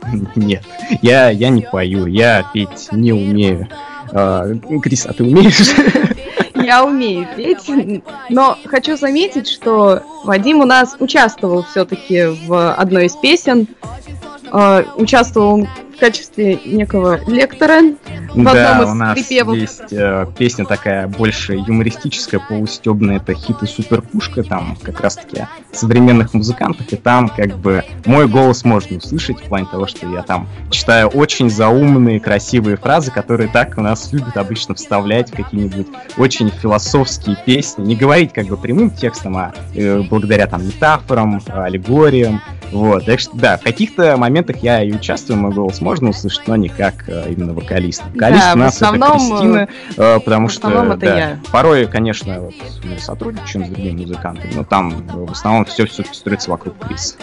Нет, 0.36 0.64
я, 1.02 1.30
я 1.30 1.50
не 1.50 1.62
пою, 1.62 2.06
я 2.06 2.46
петь 2.54 2.90
не 2.92 3.14
умею. 3.14 3.68
А, 4.12 4.48
Крис, 4.82 5.06
а 5.06 5.14
ты 5.14 5.24
умеешь? 5.24 5.60
Я 6.56 6.86
умею 6.86 7.28
петь, 7.36 7.70
но 8.30 8.58
хочу 8.66 8.96
заметить, 8.96 9.50
что 9.50 10.02
Вадим 10.24 10.62
у 10.62 10.66
нас 10.66 10.96
участвовал 10.98 11.64
все-таки 11.64 12.28
в 12.48 12.74
одной 12.74 13.08
из 13.08 13.18
песен. 13.18 13.68
А, 14.50 14.86
участвовал 14.96 15.68
качестве 16.04 16.60
некого 16.66 17.22
лектора. 17.28 17.80
В 18.34 18.44
да, 18.44 18.84
у 18.86 18.94
нас 18.94 19.14
припевов. 19.14 19.56
есть 19.56 19.94
э, 19.94 20.28
песня 20.38 20.66
такая 20.66 21.08
больше 21.08 21.54
юмористическая, 21.54 22.42
полустебная, 22.42 23.18
это 23.18 23.34
хиты 23.34 23.66
Супер 23.68 24.02
Пушка, 24.02 24.44
там 24.44 24.76
как 24.82 25.00
раз-таки 25.00 25.48
современных 25.72 26.34
музыкантов, 26.34 26.92
и 26.92 26.98
там 26.98 27.30
как 27.30 27.58
бы 27.58 27.86
мой 28.06 28.28
голос 28.28 28.66
можно 28.66 28.98
услышать 28.98 29.40
в 29.40 29.44
плане 29.44 29.66
того, 29.72 29.88
что 29.88 30.06
я 30.10 30.24
там 30.24 30.50
читаю 30.72 31.08
очень 31.08 31.50
заумные, 31.50 32.20
красивые 32.20 32.76
фразы, 32.76 33.10
которые 33.10 33.48
так 33.48 33.78
у 33.78 33.82
нас 33.82 34.12
любят 34.12 34.36
обычно 34.36 34.76
вставлять 34.76 35.32
в 35.32 35.36
какие-нибудь 35.38 35.88
очень 36.18 36.50
философские 36.50 37.38
песни, 37.46 37.86
не 37.86 37.96
говорить 37.96 38.34
как 38.34 38.48
бы 38.48 38.58
прямым 38.58 38.90
текстом, 38.90 39.38
а 39.38 39.54
э, 39.74 40.02
благодаря 40.02 40.48
там 40.48 40.68
метафорам, 40.68 41.42
аллегориям, 41.48 42.42
вот, 42.74 43.06
так 43.06 43.20
что 43.20 43.38
да, 43.38 43.58
в 43.58 43.62
каких-то 43.62 44.18
моментах 44.18 44.58
я 44.64 44.82
и 44.82 44.92
участвую, 44.92 45.38
мой 45.40 45.54
голос 45.54 45.80
можно 45.94 46.10
услышать, 46.10 46.48
но 46.48 46.56
не 46.56 46.70
как 46.70 47.08
э, 47.08 47.32
именно 47.32 47.54
вокалист. 47.54 48.04
Вокалист 48.14 48.44
да, 48.44 48.54
у 48.54 48.58
нас 48.58 48.76
основном, 48.76 49.12
это 49.12 49.20
Кристина, 49.20 49.68
э, 49.98 50.20
потому 50.20 50.50
что 50.50 50.70
это 50.72 50.98
да, 50.98 51.18
я. 51.18 51.40
порой, 51.52 51.86
конечно, 51.86 52.40
вот, 52.40 52.56
мы 52.84 52.98
сотрудничаем 52.98 53.68
с 53.68 53.70
другими 53.70 54.02
музыкантами, 54.02 54.54
но 54.56 54.64
там 54.64 55.06
в 55.08 55.32
основном 55.32 55.66
все 55.66 55.86
все-таки 55.86 56.16
строится 56.16 56.50
вокруг 56.50 56.76
Криса. 56.80 57.16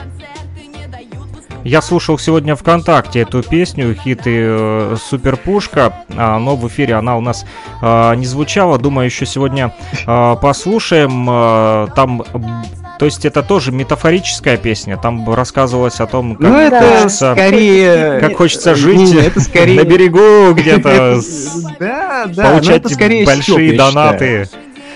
Я 1.64 1.82
слушал 1.82 2.16
сегодня 2.16 2.54
ВКонтакте 2.56 3.20
эту 3.20 3.42
песню, 3.42 3.94
хиты 3.94 4.44
э, 4.48 4.96
Супер 4.98 5.36
Пушка, 5.36 5.92
а, 6.16 6.38
но 6.38 6.56
в 6.56 6.66
эфире 6.68 6.94
она 6.94 7.16
у 7.16 7.20
нас 7.20 7.44
э, 7.82 8.14
не 8.14 8.24
звучала. 8.24 8.78
Думаю, 8.78 9.06
еще 9.06 9.26
сегодня 9.26 9.74
э, 10.06 10.36
послушаем. 10.40 11.28
Э, 11.28 11.88
там 11.94 12.22
то 13.00 13.06
есть 13.06 13.24
это 13.24 13.42
тоже 13.42 13.72
метафорическая 13.72 14.58
песня, 14.58 14.98
там 14.98 15.32
рассказывалось 15.32 16.00
о 16.00 16.06
том, 16.06 16.36
как 16.36 16.50
Ну, 16.50 16.58
это 16.58 16.80
хочется, 16.82 17.32
скорее... 17.32 18.20
как 18.20 18.36
хочется 18.36 18.74
жить 18.74 18.98
не, 18.98 19.14
это 19.14 19.40
скорее... 19.40 19.80
на 19.80 19.84
берегу 19.84 20.52
где-то, 20.52 21.18
Да, 21.80 22.26
да, 22.26 22.50
получать 22.50 22.84
это 22.84 22.90
скорее 22.90 23.24
большие 23.24 23.74
я 23.74 23.88
считаю. 23.88 24.48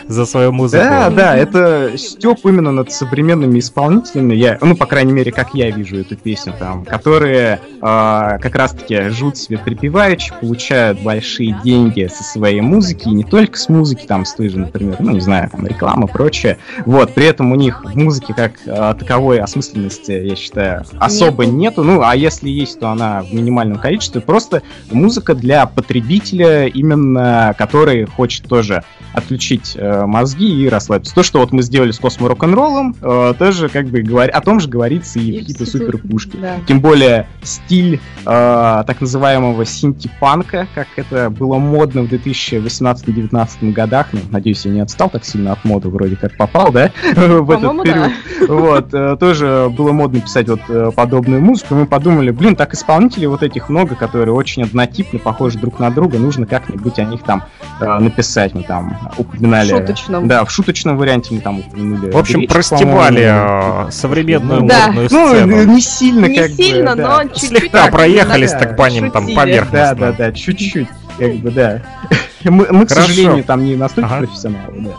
За 0.09 0.27
свою 0.27 0.53
музыку. 0.53 0.85
Да, 0.85 1.11
да, 1.11 1.37
это 1.37 1.93
степ 1.97 2.39
именно 2.45 2.73
над 2.73 2.93
современными 2.93 3.59
исполнителями. 3.59 4.35
Я, 4.35 4.59
ну, 4.61 4.77
по 4.77 4.87
крайней 4.87 5.13
мере, 5.13 5.33
как 5.33 5.55
я 5.55 5.71
вижу 5.71 5.99
эту 5.99 6.17
песню 6.17 6.55
там, 6.59 6.85
которые 6.85 7.61
а, 7.81 8.39
как 8.39 8.55
раз-таки 8.55 9.11
живут 9.11 9.37
себе 9.37 9.59
припеваючи, 9.59 10.33
получают 10.41 11.01
большие 11.01 11.57
деньги 11.65 12.09
со 12.13 12.23
своей 12.25 12.61
музыки, 12.61 13.09
и 13.09 13.13
не 13.13 13.25
только 13.25 13.59
с 13.59 13.69
музыки, 13.69 14.07
там, 14.07 14.25
с 14.25 14.35
той 14.35 14.49
же, 14.49 14.59
например, 14.59 14.97
ну, 15.01 15.13
не 15.13 15.21
знаю, 15.21 15.51
там, 15.51 15.67
реклама, 15.67 16.07
прочее. 16.07 16.59
Вот, 16.85 17.15
при 17.15 17.27
этом 17.27 17.53
у 17.53 17.57
них 17.57 17.85
в 17.85 17.97
музыке 17.97 18.35
как 18.35 18.53
а, 18.67 18.95
таковой 18.95 19.41
осмысленности, 19.41 20.13
я 20.13 20.37
считаю, 20.37 20.85
особо 20.99 21.47
нету. 21.47 21.83
Ну, 21.85 22.03
а 22.03 22.15
если 22.17 22.49
есть, 22.49 22.81
то 22.81 22.89
она 22.89 23.23
в 23.23 23.33
минимальном 23.33 23.79
количестве. 23.79 24.21
Просто 24.21 24.63
музыка 24.91 25.35
для 25.35 25.67
потребителя, 25.67 26.67
именно 26.67 27.55
который 27.57 28.07
хочет 28.07 28.47
тоже 28.49 28.85
отключить 29.13 29.75
э, 29.77 29.94
мозги 30.07 30.62
и 30.62 30.69
расслабиться. 30.69 31.15
То, 31.15 31.23
что 31.23 31.41
вот 31.41 31.53
мы 31.53 31.62
сделали 31.62 31.91
с 31.91 31.99
космо 31.99 32.29
рок-н-роллом, 32.29 32.97
э, 33.01 33.35
тоже 33.39 33.69
как 33.69 33.87
бы 33.87 34.03
говори... 34.03 34.31
о 34.31 34.41
том 34.41 34.61
же 34.61 34.69
говорится 34.69 35.19
и 35.19 35.33
в 35.33 35.39
какие-то 35.41 35.66
супер 35.66 35.99
пушки. 35.99 36.37
Да. 36.37 36.57
Тем 36.66 36.81
более 36.81 37.27
стиль 37.43 38.01
э, 38.25 38.83
так 38.87 39.01
называемого 39.01 39.65
синти-панка, 39.65 40.66
как 40.75 40.89
это 40.97 41.31
было 41.31 41.59
модно 41.59 42.03
в 42.03 42.12
2018-2019 42.12 43.73
годах. 43.73 44.09
Ну, 44.12 44.21
надеюсь, 44.31 44.65
я 44.65 44.73
не 44.73 44.81
отстал 44.81 45.11
так 45.11 45.25
сильно 45.25 45.53
от 45.53 45.65
моды, 45.65 45.89
вроде 45.89 46.16
как 46.16 46.37
попал, 46.37 46.73
да? 46.73 46.91
в 47.15 47.51
этот 47.51 47.83
период. 47.83 48.12
Вот, 48.49 48.93
э, 48.93 49.16
тоже 49.19 49.73
было 49.77 49.93
модно 49.93 50.21
писать 50.21 50.49
вот 50.49 50.61
э, 50.69 50.91
подобную 50.95 51.41
музыку. 51.41 51.75
Мы 51.75 51.87
подумали, 51.87 52.31
блин, 52.31 52.57
так 52.57 52.75
исполнителей 52.75 53.27
вот 53.27 53.43
этих 53.43 53.69
много, 53.69 53.95
которые 53.95 54.35
очень 54.35 54.62
однотипны, 54.62 55.19
похожи 55.19 55.59
друг 55.59 55.79
на 55.79 55.91
друга, 55.91 56.19
нужно 56.19 56.47
как-нибудь 56.47 56.99
о 56.99 57.05
них 57.05 57.23
там 57.23 57.45
э, 57.81 57.99
написать. 57.99 58.55
Мы 58.55 58.62
там 58.62 58.99
упоминали... 59.16 59.71
Шуточном. 59.86 60.28
Да, 60.28 60.44
в 60.44 60.51
шуточном 60.51 60.97
варианте 60.97 61.35
мы 61.35 61.40
там 61.40 61.61
упомянули. 61.61 62.11
В 62.11 62.16
общем, 62.16 62.39
Гречку, 62.40 62.55
простебали 62.55 63.24
по-моему. 63.27 63.89
э, 63.89 63.93
современную 63.93 64.62
Да. 64.62 64.86
модную 64.86 65.09
Ну, 65.11 65.28
сцену. 65.28 65.65
не 65.65 65.81
сильно, 65.81 66.27
Не 66.27 66.36
как 66.39 66.51
бы, 66.51 66.56
сильно, 66.56 66.97
да. 66.97 67.02
но 67.23 67.23
чуть-чуть. 67.28 67.48
Слегка 67.51 67.82
так, 67.85 67.93
проехались 67.93 68.52
да, 68.52 68.59
так 68.61 68.77
по 68.77 68.89
ним 68.89 69.11
там 69.11 69.23
шутили. 69.23 69.36
Да, 69.36 69.43
поверхностно. 69.43 69.97
да, 69.97 70.12
да, 70.12 70.32
чуть-чуть, 70.32 70.89
как 71.19 71.35
бы, 71.36 71.51
да. 71.51 71.82
Мы, 72.44 72.66
мы, 72.70 72.85
к 72.86 72.90
сожалению, 72.90 73.43
там 73.44 73.65
не 73.65 73.74
настолько 73.77 74.11
Ага. 74.16 74.27
профессионалы, 74.27 74.73
да. 74.77 74.90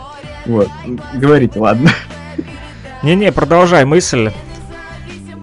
Вот, 0.46 0.68
говорите, 1.14 1.58
ладно. 1.60 1.90
Не-не, 3.02 3.30
продолжай 3.32 3.84
мысль. 3.84 4.30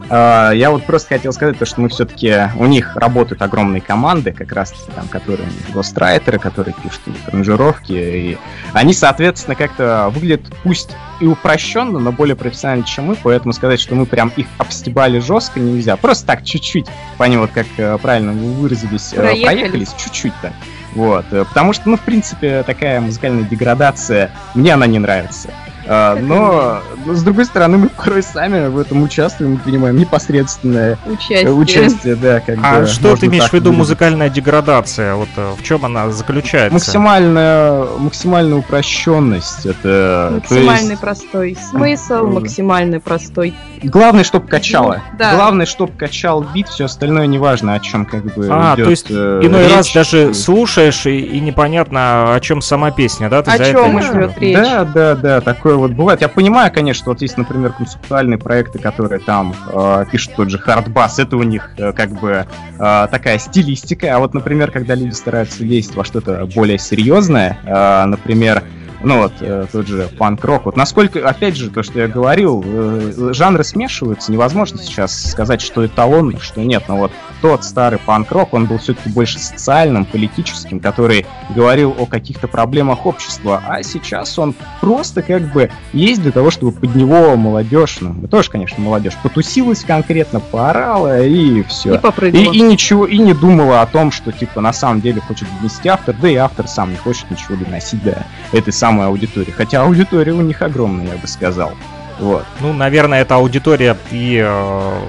А, 0.10 0.52
Я 0.52 0.72
вот 0.72 0.86
просто 0.86 1.10
хотел 1.10 1.34
сказать, 1.34 1.58
то, 1.58 1.66
что 1.66 1.82
мы 1.82 1.90
все-таки 1.90 2.50
у 2.58 2.66
них 2.66 2.96
работают 2.96 3.42
огромные 3.42 3.82
команды, 3.82 4.32
как 4.32 4.52
раз 4.52 4.74
там, 4.96 5.08
которые 5.08 5.48
гострайтеры, 5.74 6.40
которые 6.40 6.76
пишут 6.84 7.02
аранжировки, 7.28 7.94
и 7.94 8.38
они, 8.74 8.94
соответственно, 8.94 9.56
как-то 9.56 10.10
выглядят 10.14 10.42
пусть 10.64 10.92
и 11.20 11.26
упрощенно, 11.26 12.00
но 12.00 12.12
более 12.12 12.36
профессионально, 12.36 12.84
чем 12.86 13.06
мы, 13.06 13.16
поэтому 13.16 13.54
сказать, 13.54 13.80
что 13.80 13.96
мы 13.96 14.06
прям 14.06 14.32
их 14.36 14.48
обстебали 14.58 15.20
жестко 15.20 15.60
нельзя. 15.60 15.96
Просто 15.96 16.28
так, 16.28 16.44
чуть-чуть, 16.44 16.88
по 17.18 17.24
ним 17.24 17.42
вот 17.42 17.52
как 17.52 17.68
э, 17.78 17.98
правильно 18.02 18.34
вы 18.34 18.54
выразились, 18.54 19.14
э, 19.14 19.18
Проехались. 19.18 19.44
проехались, 19.44 19.90
чуть-чуть 20.04 20.34
так. 20.42 20.54
Вот, 20.96 21.26
э, 21.32 21.46
потому 21.46 21.74
что, 21.74 21.90
ну, 21.90 21.98
в 21.98 22.02
принципе, 22.02 22.64
такая 22.64 23.00
музыкальная 23.00 23.44
деградация, 23.44 24.32
мне 24.54 24.74
она 24.74 24.86
не 24.86 25.00
нравится. 25.00 25.50
А, 25.86 26.16
но, 26.16 26.80
но, 27.06 27.14
с 27.14 27.24
другой 27.24 27.46
стороны, 27.46 27.78
мы 27.78 27.90
порой 27.90 28.24
сами 28.24 28.68
в 28.68 28.78
этом 28.80 29.04
участвуем 29.04 29.56
и 29.56 29.58
принимаем 29.58 29.98
непосредственное 29.98 30.98
Участие. 31.06 31.52
участие, 31.52 32.16
да, 32.16 32.40
как 32.40 32.58
А 32.64 32.82
бы, 32.82 32.86
что 32.88 33.16
ты 33.16 33.26
имеешь 33.28 33.50
в 33.50 33.54
виду 33.54 33.74
музыкальная 33.74 34.30
деградация? 34.30 35.16
Вот 35.16 35.30
э, 35.36 35.54
в 35.58 35.64
чем 35.64 35.86
она 35.86 36.10
заключается? 36.12 36.74
Максимальная, 36.74 37.86
максимальная 38.00 38.58
упрощенность. 38.58 39.66
Это, 39.66 40.30
то 40.48 40.54
Максимальный 40.54 40.90
есть, 40.92 41.02
простой 41.02 41.58
смысл, 41.70 42.28
максимальный 42.28 43.00
простой. 43.00 43.54
главное, 43.82 44.24
чтобы 44.24 44.48
качало. 44.48 45.02
Ну, 45.12 45.18
да. 45.18 45.36
Главное, 45.36 45.66
чтобы 45.66 45.92
качал 45.94 46.42
бит, 46.54 46.68
все 46.70 46.86
остальное 46.86 47.28
неважно, 47.28 47.74
о 47.74 47.80
чем 47.80 48.06
как 48.06 48.24
бы 48.34 48.48
А, 48.50 48.76
идет, 48.76 48.86
то 48.86 48.92
есть 48.92 49.08
э, 49.10 49.40
Иной 49.44 49.68
раз 49.68 49.88
речь. 49.88 49.94
даже 49.94 50.34
слушаешь 50.34 51.06
и, 51.06 51.20
и 51.20 51.40
непонятно, 51.40 52.36
о 52.36 52.40
чем 52.40 52.62
сама 52.62 52.92
песня, 52.92 53.30
да? 53.30 53.42
Ты 53.42 53.52
О 53.52 53.58
в 53.58 53.60
идет 54.00 54.38
речь? 54.38 54.58
Да, 54.58 54.86
да, 54.86 55.16
да, 55.16 55.42
такое 55.42 55.73
вот 55.78 55.92
бывает. 55.92 56.22
Я 56.22 56.30
понимаю, 56.30 56.72
конечно, 56.72 57.12
вот 57.12 57.22
есть, 57.22 57.38
например, 57.38 57.74
концептуальные 57.74 58.38
проекты, 58.38 58.80
которые 58.80 59.20
там 59.20 59.56
э, 59.68 60.06
пишут 60.12 60.36
тот 60.36 60.50
же 60.50 60.58
хардбас, 60.58 61.20
это 61.20 61.38
у 61.38 61.44
них 61.44 61.72
э, 61.78 61.94
как 61.94 62.12
бы 62.12 62.46
э, 62.80 63.08
такая 63.12 63.40
стилистика. 63.40 64.16
А 64.16 64.20
вот, 64.20 64.34
например, 64.34 64.72
когда 64.72 64.96
люди 64.96 65.14
стараются 65.14 65.64
лезть 65.64 65.96
во 65.96 66.04
что-то 66.04 66.48
более 66.54 66.78
серьезное, 66.78 67.58
э, 67.66 68.06
например, 68.06 68.64
ну 69.04 69.24
вот, 69.24 69.34
э, 69.42 69.66
тот 69.72 69.88
же 69.88 70.10
панк-рок. 70.18 70.66
Вот 70.66 70.78
насколько, 70.78 71.28
опять 71.28 71.56
же, 71.56 71.70
то, 71.70 71.84
что 71.84 72.00
я 72.00 72.08
говорил, 72.08 72.64
э, 72.66 73.32
жанры 73.34 73.64
смешиваются, 73.64 74.32
невозможно 74.32 74.80
сейчас 74.80 75.32
сказать, 75.32 75.62
что 75.62 75.86
эталон, 75.86 76.38
что 76.40 76.62
нет. 76.62 76.84
Но 76.88 76.98
вот 76.98 77.12
тот 77.42 77.64
старый 77.64 78.00
панк-рок, 78.00 78.54
он 78.54 78.66
был 78.66 78.78
все-таки 78.78 79.10
больше 79.10 79.40
социальным, 79.40 80.06
политическим, 80.06 80.80
который 80.80 81.26
говорил 81.54 81.94
о 81.98 82.06
каких-то 82.06 82.48
проблемах 82.48 83.06
общества, 83.06 83.62
а 83.68 83.84
сейчас 83.84 84.40
он 84.40 84.56
просто 84.80 85.22
как 85.22 85.52
бы 85.52 85.70
есть 85.92 86.22
для 86.22 86.32
того, 86.32 86.52
чтобы 86.52 86.72
под 86.72 86.96
него 86.96 87.36
молодежь, 87.36 87.98
ну, 88.00 88.14
мы 88.14 88.28
тоже, 88.28 88.50
конечно, 88.50 88.82
молодежь, 88.82 89.14
потусилась 89.22 89.84
конкретно, 89.84 90.40
поорала 90.40 91.22
и 91.26 91.64
все. 91.64 91.96
И 91.96 91.98
попрыгала. 91.98 92.42
И, 92.42 92.58
и 92.58 92.62
ничего, 92.62 93.06
и 93.06 93.18
не 93.18 93.34
думала 93.34 93.82
о 93.82 93.86
том, 93.86 94.12
что, 94.12 94.32
типа, 94.32 94.62
на 94.62 94.72
самом 94.72 95.02
деле 95.02 95.20
хочет 95.20 95.48
донести 95.58 95.90
автор, 95.90 96.16
да 96.22 96.30
и 96.30 96.36
автор 96.36 96.68
сам 96.68 96.92
не 96.92 96.98
хочет 96.98 97.30
ничего 97.30 97.58
доносить 97.58 98.02
до 98.04 98.26
этой 98.52 98.72
самой 98.72 98.93
аудитории. 99.02 99.52
Хотя 99.52 99.84
аудитория 99.84 100.32
у 100.34 100.42
них 100.42 100.62
огромная, 100.62 101.14
я 101.14 101.18
бы 101.18 101.28
сказал. 101.28 101.74
Вот. 102.20 102.46
Ну, 102.62 102.74
наверное, 102.74 103.22
эта 103.22 103.36
аудитория 103.36 103.98
и 104.12 104.42
э, 104.46 105.00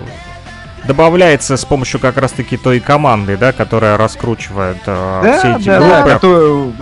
добавляется 0.86 1.56
с 1.56 1.64
помощью 1.64 2.00
как 2.00 2.16
раз-таки 2.16 2.56
той 2.56 2.80
команды, 2.80 3.36
да, 3.36 3.52
которая 3.52 3.96
раскручивает 3.96 4.78
э, 4.86 5.36
все 5.38 5.56
эти 5.56 5.66
да, 5.66 5.78
группы. 5.78 5.94
да, 5.94 6.14
которую- 6.14 6.72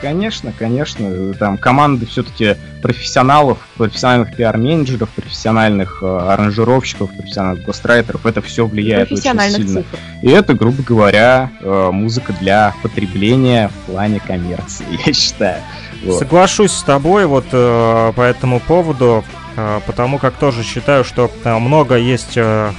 Конечно, 0.00 0.52
конечно, 0.56 1.34
там 1.34 1.58
команды 1.58 2.06
все-таки 2.06 2.56
профессионалов, 2.82 3.58
профессиональных 3.76 4.36
пиар-менеджеров, 4.36 5.08
профессиональных 5.10 6.02
э, 6.02 6.06
аранжировщиков, 6.06 7.10
профессиональных 7.16 7.64
гострайтеров, 7.64 8.24
это 8.24 8.40
все 8.40 8.66
влияет 8.66 9.06
очень 9.06 9.16
Профессиональных 9.16 9.62
сильно. 9.62 9.82
цифр. 9.82 9.98
И 10.22 10.28
это, 10.30 10.54
грубо 10.54 10.82
говоря, 10.82 11.50
э, 11.60 11.90
музыка 11.92 12.32
для 12.40 12.74
потребления 12.82 13.68
в 13.68 13.90
плане 13.90 14.20
коммерции, 14.24 14.84
я 15.06 15.12
считаю. 15.12 15.62
Вот. 16.04 16.18
Соглашусь 16.18 16.72
с 16.72 16.82
тобой 16.82 17.26
вот 17.26 17.46
э, 17.50 18.12
по 18.14 18.22
этому 18.22 18.60
поводу, 18.60 19.24
э, 19.56 19.80
потому 19.86 20.18
как 20.18 20.34
тоже 20.34 20.62
считаю, 20.62 21.02
что 21.04 21.30
э, 21.42 21.58
много 21.58 21.96
есть 21.96 22.36
э, 22.36 22.70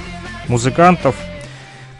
музыкантов, 0.48 1.16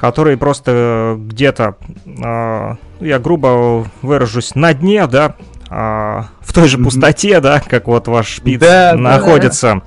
которые 0.01 0.39
просто 0.39 0.73
э, 0.75 1.17
где-то, 1.19 1.77
э, 2.07 2.75
ну, 3.01 3.07
я 3.07 3.19
грубо 3.19 3.87
выражусь, 4.01 4.55
на 4.55 4.73
дне, 4.73 5.07
да, 5.07 5.35
а, 5.69 6.29
в 6.41 6.53
той 6.55 6.69
же 6.69 6.79
пустоте, 6.79 7.41
да, 7.41 7.61
как 7.61 7.87
вот 7.87 8.09
ваш 8.09 8.27
шпиц 8.27 8.59
Да, 8.59 8.93
да, 8.93 8.99
находится. 8.99 9.83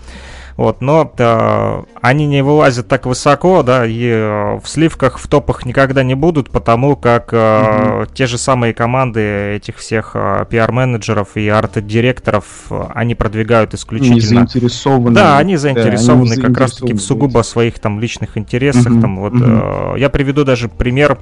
Вот, 0.56 0.82
но 0.82 1.12
э, 1.18 1.84
они 2.02 2.28
не 2.28 2.44
вылазят 2.44 2.88
так 2.88 3.08
высоко, 3.08 3.64
да, 3.64 3.88
и 3.88 4.08
э, 4.08 4.60
в 4.64 4.68
сливках, 4.68 5.18
в 5.18 5.28
топах 5.28 5.66
никогда 5.66 6.04
не 6.04 6.14
будут, 6.14 6.52
потому 6.52 6.96
как 6.96 7.30
э, 7.32 8.06
те 8.14 8.28
же 8.28 8.38
самые 8.38 8.74
команды 8.76 9.56
этих 9.56 9.78
всех 9.78 10.12
э, 10.14 10.46
пиар-менеджеров 10.48 11.30
и 11.36 11.48
арт-директоров, 11.48 12.46
э, 12.70 12.84
они 12.94 13.16
продвигают 13.16 13.74
исключительно 13.74 14.46
заинтересованы. 14.46 15.16
да, 15.16 15.38
они 15.40 15.58
заинтересованы 15.58 16.34
они 16.34 16.42
как 16.42 16.56
раз-таки 16.58 16.94
в 16.94 17.02
сугубо 17.02 17.42
своих 17.42 17.80
там 17.80 18.00
личных 18.00 18.38
интересах. 18.38 18.92
Мгм, 18.92 19.02
Там 19.02 19.20
вот 19.20 19.34
мгм. 19.34 19.96
э, 19.96 20.00
я 20.00 20.10
приведу 20.10 20.44
даже 20.44 20.70
пример, 20.70 21.18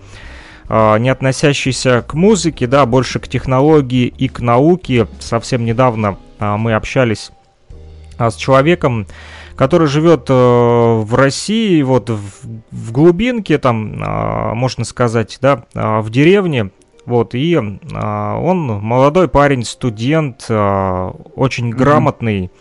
э, 0.68 0.98
не 0.99 1.10
относящийся 1.10 2.03
к 2.06 2.16
музыке, 2.16 2.68
да, 2.68 2.86
больше 2.86 3.20
к 3.20 3.30
технологии 3.30 4.08
и 4.08 4.28
к 4.28 4.41
науке. 4.41 5.08
Совсем 5.20 5.64
недавно 5.64 6.18
э, 6.40 6.56
мы 6.58 6.74
общались 6.74 7.32
с 8.30 8.35
человеком, 8.35 9.07
который 9.56 9.88
живет 9.88 10.26
э, 10.30 10.34
в 10.34 11.15
России, 11.15 11.81
вот 11.81 12.10
в, 12.10 12.91
глубинке, 12.91 13.57
там, 13.57 13.95
а, 14.02 14.53
можно 14.53 14.84
сказать, 14.85 15.38
да, 15.41 15.64
а, 15.73 16.02
в 16.02 16.10
деревне. 16.10 16.72
Вот, 17.06 17.34
и 17.34 17.57
а, 17.93 18.38
он 18.39 18.68
молодой 18.68 19.27
парень, 19.27 19.65
студент, 19.65 20.45
а, 20.49 21.10
очень 21.35 21.72
грамотный, 21.72 22.52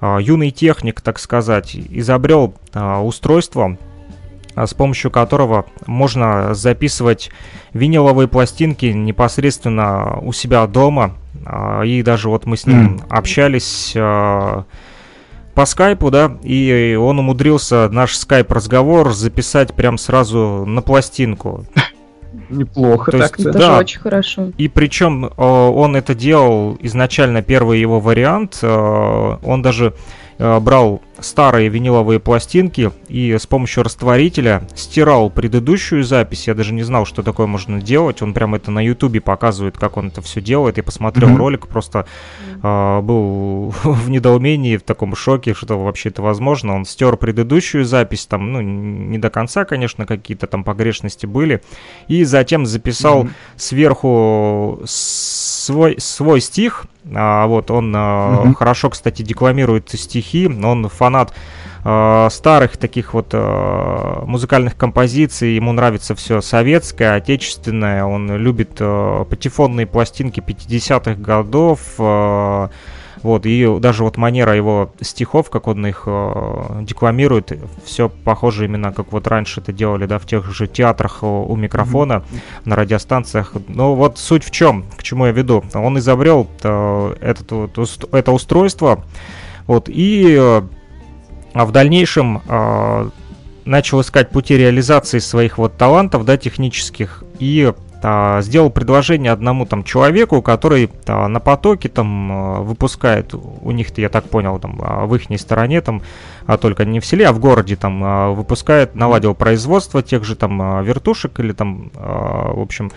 а, 0.00 0.18
юный 0.18 0.50
техник, 0.50 1.00
так 1.00 1.18
сказать, 1.18 1.74
изобрел 1.74 2.54
а, 2.72 3.02
устройство, 3.02 3.76
а, 4.54 4.66
с 4.66 4.74
помощью 4.74 5.10
которого 5.10 5.66
можно 5.86 6.54
записывать 6.54 7.30
виниловые 7.72 8.28
пластинки 8.28 8.86
непосредственно 8.86 10.18
у 10.20 10.32
себя 10.32 10.66
дома. 10.66 11.16
А, 11.44 11.82
И 11.82 12.02
даже 12.02 12.28
вот 12.28 12.46
мы 12.46 12.56
с 12.56 12.66
ним 12.66 13.00
общались 13.08 13.94
а, 13.96 14.64
по 15.54 15.66
скайпу, 15.66 16.10
да, 16.10 16.36
и 16.42 16.96
он 17.00 17.18
умудрился 17.18 17.88
наш 17.90 18.16
скайп-разговор 18.16 19.12
записать 19.12 19.74
прям 19.74 19.98
сразу 19.98 20.64
на 20.66 20.82
пластинку. 20.82 21.64
Неплохо 22.48 23.10
То 23.10 23.16
есть, 23.18 23.30
так-то. 23.32 23.48
Это 23.50 23.58
Да. 23.58 23.74
же 23.74 23.80
очень 23.80 24.00
хорошо. 24.00 24.52
И 24.56 24.68
причем 24.68 25.26
э, 25.26 25.30
он 25.36 25.96
это 25.96 26.14
делал 26.14 26.76
изначально 26.80 27.42
первый 27.42 27.80
его 27.80 28.00
вариант. 28.00 28.58
э, 28.62 29.36
Он 29.42 29.60
даже 29.62 29.94
э, 30.38 30.58
брал 30.60 31.02
старые 31.20 31.68
виниловые 31.68 32.20
пластинки 32.20 32.90
и 33.08 33.36
с 33.38 33.46
помощью 33.46 33.84
растворителя 33.84 34.62
стирал 34.74 35.30
предыдущую 35.30 36.04
запись. 36.04 36.46
Я 36.48 36.54
даже 36.54 36.72
не 36.74 36.82
знал, 36.82 37.04
что 37.06 37.22
такое 37.22 37.46
можно 37.46 37.80
делать. 37.80 38.22
Он 38.22 38.32
прям 38.34 38.54
это 38.54 38.70
на 38.70 38.80
Ютубе 38.84 39.20
показывает, 39.20 39.76
как 39.78 39.96
он 39.98 40.08
это 40.08 40.20
все 40.22 40.40
делает. 40.40 40.78
Я 40.78 40.82
посмотрел 40.82 41.28
Мгм. 41.28 41.36
ролик, 41.38 41.66
просто 41.68 42.06
э, 42.62 43.00
был 43.00 43.70
в 43.84 44.10
недоумении, 44.10 44.76
в 44.76 44.82
таком 44.82 45.14
шоке, 45.14 45.54
что 45.54 45.78
вообще 45.82 46.08
это 46.10 46.22
возможно. 46.22 46.74
Он 46.74 46.84
стер 46.84 47.16
предыдущую 47.16 47.84
запись, 47.84 48.26
там, 48.26 48.52
ну, 48.52 48.60
не 48.60 49.18
до 49.18 49.30
конца, 49.30 49.64
конечно, 49.64 50.06
какие-то 50.06 50.46
там 50.46 50.64
погрешности 50.64 51.26
были. 51.26 51.62
И 52.08 52.24
затем 52.24 52.66
записал 52.66 53.24
Мгм. 53.24 53.34
сверху 53.56 54.80
свой, 54.84 55.96
свой 55.98 56.40
стих. 56.40 56.86
А, 57.14 57.46
вот 57.46 57.70
он 57.70 57.90
Мгм. 57.90 58.54
хорошо, 58.54 58.90
кстати, 58.90 59.22
декламирует 59.22 59.88
стихи. 59.90 60.46
Он 60.46 60.88
фанат 60.88 61.34
а, 61.84 62.28
старых 62.30 62.76
таких 62.76 63.14
вот 63.14 63.28
а, 63.32 64.24
музыкальных 64.24 64.76
композиций. 64.76 65.54
Ему 65.54 65.72
нравится 65.72 66.14
все 66.14 66.40
советское, 66.40 67.14
отечественное. 67.14 68.04
Он 68.04 68.36
любит 68.36 68.76
а, 68.80 69.24
патефонные 69.24 69.86
пластинки 69.86 70.40
50-х 70.40 71.14
годов. 71.14 71.80
а, 71.98 72.70
вот, 73.22 73.46
и 73.46 73.78
даже 73.78 74.02
вот 74.02 74.16
манера 74.16 74.54
его 74.54 74.92
стихов, 75.00 75.48
как 75.48 75.68
он 75.68 75.86
их 75.86 76.04
э, 76.06 76.80
декламирует, 76.82 77.52
все 77.84 78.08
похоже 78.08 78.64
именно 78.64 78.92
как 78.92 79.12
вот 79.12 79.28
раньше 79.28 79.60
это 79.60 79.72
делали, 79.72 80.06
да, 80.06 80.18
в 80.18 80.26
тех 80.26 80.52
же 80.52 80.66
театрах 80.66 81.18
э, 81.22 81.26
у 81.26 81.54
микрофона, 81.54 82.24
на 82.64 82.74
радиостанциях. 82.74 83.52
Ну 83.68 83.94
вот 83.94 84.18
суть 84.18 84.42
в 84.42 84.50
чем, 84.50 84.84
к 84.96 85.04
чему 85.04 85.26
я 85.26 85.32
веду. 85.32 85.62
Он 85.72 85.98
изобрел 85.98 86.48
э, 86.64 87.14
этот, 87.20 87.52
вот 87.52 88.08
это 88.12 88.32
устройство, 88.32 89.04
вот, 89.68 89.88
и 89.88 90.36
э, 90.36 90.62
а 91.52 91.64
в 91.64 91.72
дальнейшем 91.72 92.42
э, 92.46 93.10
начал 93.64 94.00
искать 94.00 94.30
пути 94.30 94.56
реализации 94.56 95.18
своих 95.18 95.58
вот 95.58 95.76
талантов, 95.76 96.24
да, 96.24 96.36
технических, 96.36 97.24
и 97.38 97.72
а, 98.04 98.40
сделал 98.42 98.70
предложение 98.70 99.30
одному 99.30 99.64
там 99.64 99.84
человеку, 99.84 100.42
который 100.42 100.90
а, 101.06 101.28
на 101.28 101.38
потоке 101.38 101.88
там 101.88 102.32
а, 102.32 102.60
выпускает, 102.60 103.32
у 103.34 103.70
них-то, 103.70 104.00
я 104.00 104.08
так 104.08 104.28
понял, 104.28 104.58
там 104.58 104.80
а, 104.82 105.06
в 105.06 105.14
их 105.14 105.22
стороне 105.38 105.80
там, 105.80 106.02
а 106.46 106.56
только 106.56 106.84
не 106.84 106.98
в 106.98 107.06
селе, 107.06 107.28
а 107.28 107.32
в 107.32 107.38
городе 107.38 107.76
там 107.76 108.34
выпускает, 108.34 108.96
наладил 108.96 109.34
производство 109.34 110.02
тех 110.02 110.24
же 110.24 110.34
там 110.34 110.82
вертушек 110.82 111.38
или 111.38 111.52
там, 111.52 111.92
в 111.94 112.60
общем, 112.60 112.90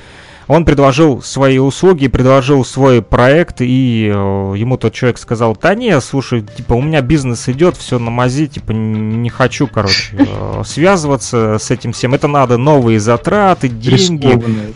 он 0.47 0.65
предложил 0.65 1.21
свои 1.21 1.57
услуги, 1.57 2.07
предложил 2.07 2.63
свой 2.63 3.01
проект, 3.01 3.61
и 3.61 4.11
э, 4.13 4.53
ему 4.57 4.77
тот 4.77 4.93
человек 4.93 5.17
сказал, 5.17 5.57
да 5.59 5.73
не, 5.75 5.99
слушай, 6.01 6.41
типа, 6.41 6.73
у 6.73 6.81
меня 6.81 7.01
бизнес 7.01 7.49
идет, 7.49 7.77
все 7.77 7.99
на 7.99 8.11
мази, 8.11 8.47
типа, 8.47 8.71
не 8.71 9.29
хочу, 9.29 9.67
короче, 9.67 10.15
э, 10.17 10.61
связываться 10.65 11.57
с 11.59 11.71
этим 11.71 11.93
всем. 11.93 12.13
Это 12.13 12.27
надо 12.27 12.57
новые 12.57 12.99
затраты, 12.99 13.69
деньги. 13.69 14.73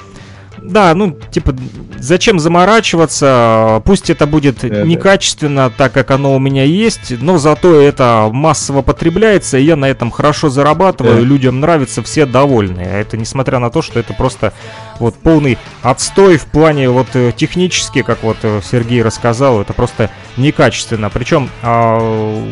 Да, 0.70 0.94
ну, 0.94 1.18
типа, 1.32 1.56
зачем 1.98 2.40
заморачиваться? 2.40 3.82
Пусть 3.86 4.10
это 4.10 4.28
будет 4.28 4.62
Да-да. 4.62 4.84
некачественно, 4.84 5.70
так 5.76 5.92
как 5.94 6.12
оно 6.12 6.36
у 6.36 6.40
меня 6.40 6.64
есть, 6.64 7.20
но 7.22 7.38
зато 7.38 7.76
это 7.82 8.30
массово 8.32 8.82
потребляется, 8.82 9.58
и 9.58 9.64
я 9.64 9.76
на 9.76 9.86
этом 9.86 10.12
хорошо 10.12 10.50
зарабатываю, 10.50 11.16
Да. 11.16 11.22
людям 11.22 11.60
нравится, 11.60 12.04
все 12.04 12.26
довольны. 12.26 12.82
А 12.82 13.00
Это 13.00 13.18
несмотря 13.18 13.60
на 13.60 13.70
то, 13.72 13.82
что 13.82 14.00
это 14.00 14.14
просто 14.14 14.54
вот 15.00 15.16
полный 15.16 15.58
отстой 15.82 16.38
в 16.38 16.46
плане 16.46 16.90
вот 16.90 17.08
э, 17.14 17.32
технически, 17.36 18.02
как 18.04 18.22
вот 18.24 18.38
э, 18.44 18.62
Сергей 18.70 19.02
рассказал, 19.02 19.62
это 19.62 19.74
просто 19.74 20.10
некачественно. 20.38 21.10
Причем 21.10 21.50
а, 21.64 22.48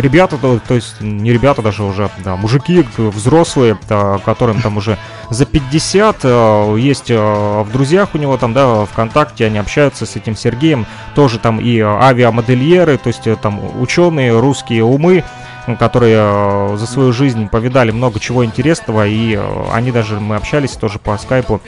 ребята, 0.00 0.38
то, 0.38 0.58
то 0.66 0.74
есть 0.74 1.00
не 1.00 1.32
ребята 1.32 1.62
даже 1.62 1.82
уже, 1.82 2.10
да, 2.24 2.36
мужики 2.36 2.84
взрослые, 2.96 3.76
да, 3.88 4.18
которым 4.24 4.60
там 4.60 4.76
уже 4.76 4.98
за 5.30 5.44
50, 5.44 6.16
э, 6.22 6.76
есть 6.78 7.10
э, 7.10 7.16
в 7.16 7.70
друзьях 7.72 8.10
у 8.14 8.18
него 8.18 8.36
там, 8.36 8.52
да, 8.52 8.84
ВКонтакте, 8.86 9.46
они 9.46 9.58
общаются 9.58 10.06
с 10.06 10.16
этим 10.16 10.36
Сергеем, 10.36 10.86
тоже 11.14 11.38
там 11.38 11.60
и 11.60 11.78
э, 11.78 11.84
авиамодельеры, 11.84 12.98
то 12.98 13.08
есть 13.08 13.28
там 13.40 13.60
ученые, 13.80 14.38
русские 14.38 14.84
умы, 14.84 15.24
которые 15.76 16.16
э, 16.18 16.76
за 16.76 16.86
свою 16.86 17.12
жизнь 17.12 17.48
повидали 17.48 17.90
много 17.90 18.20
чего 18.20 18.44
интересного, 18.44 19.06
и 19.06 19.34
э, 19.34 19.64
они 19.72 19.92
даже, 19.92 20.20
мы 20.20 20.36
общались 20.36 20.72
тоже 20.72 20.98
по 20.98 21.16
скайпу, 21.18 21.60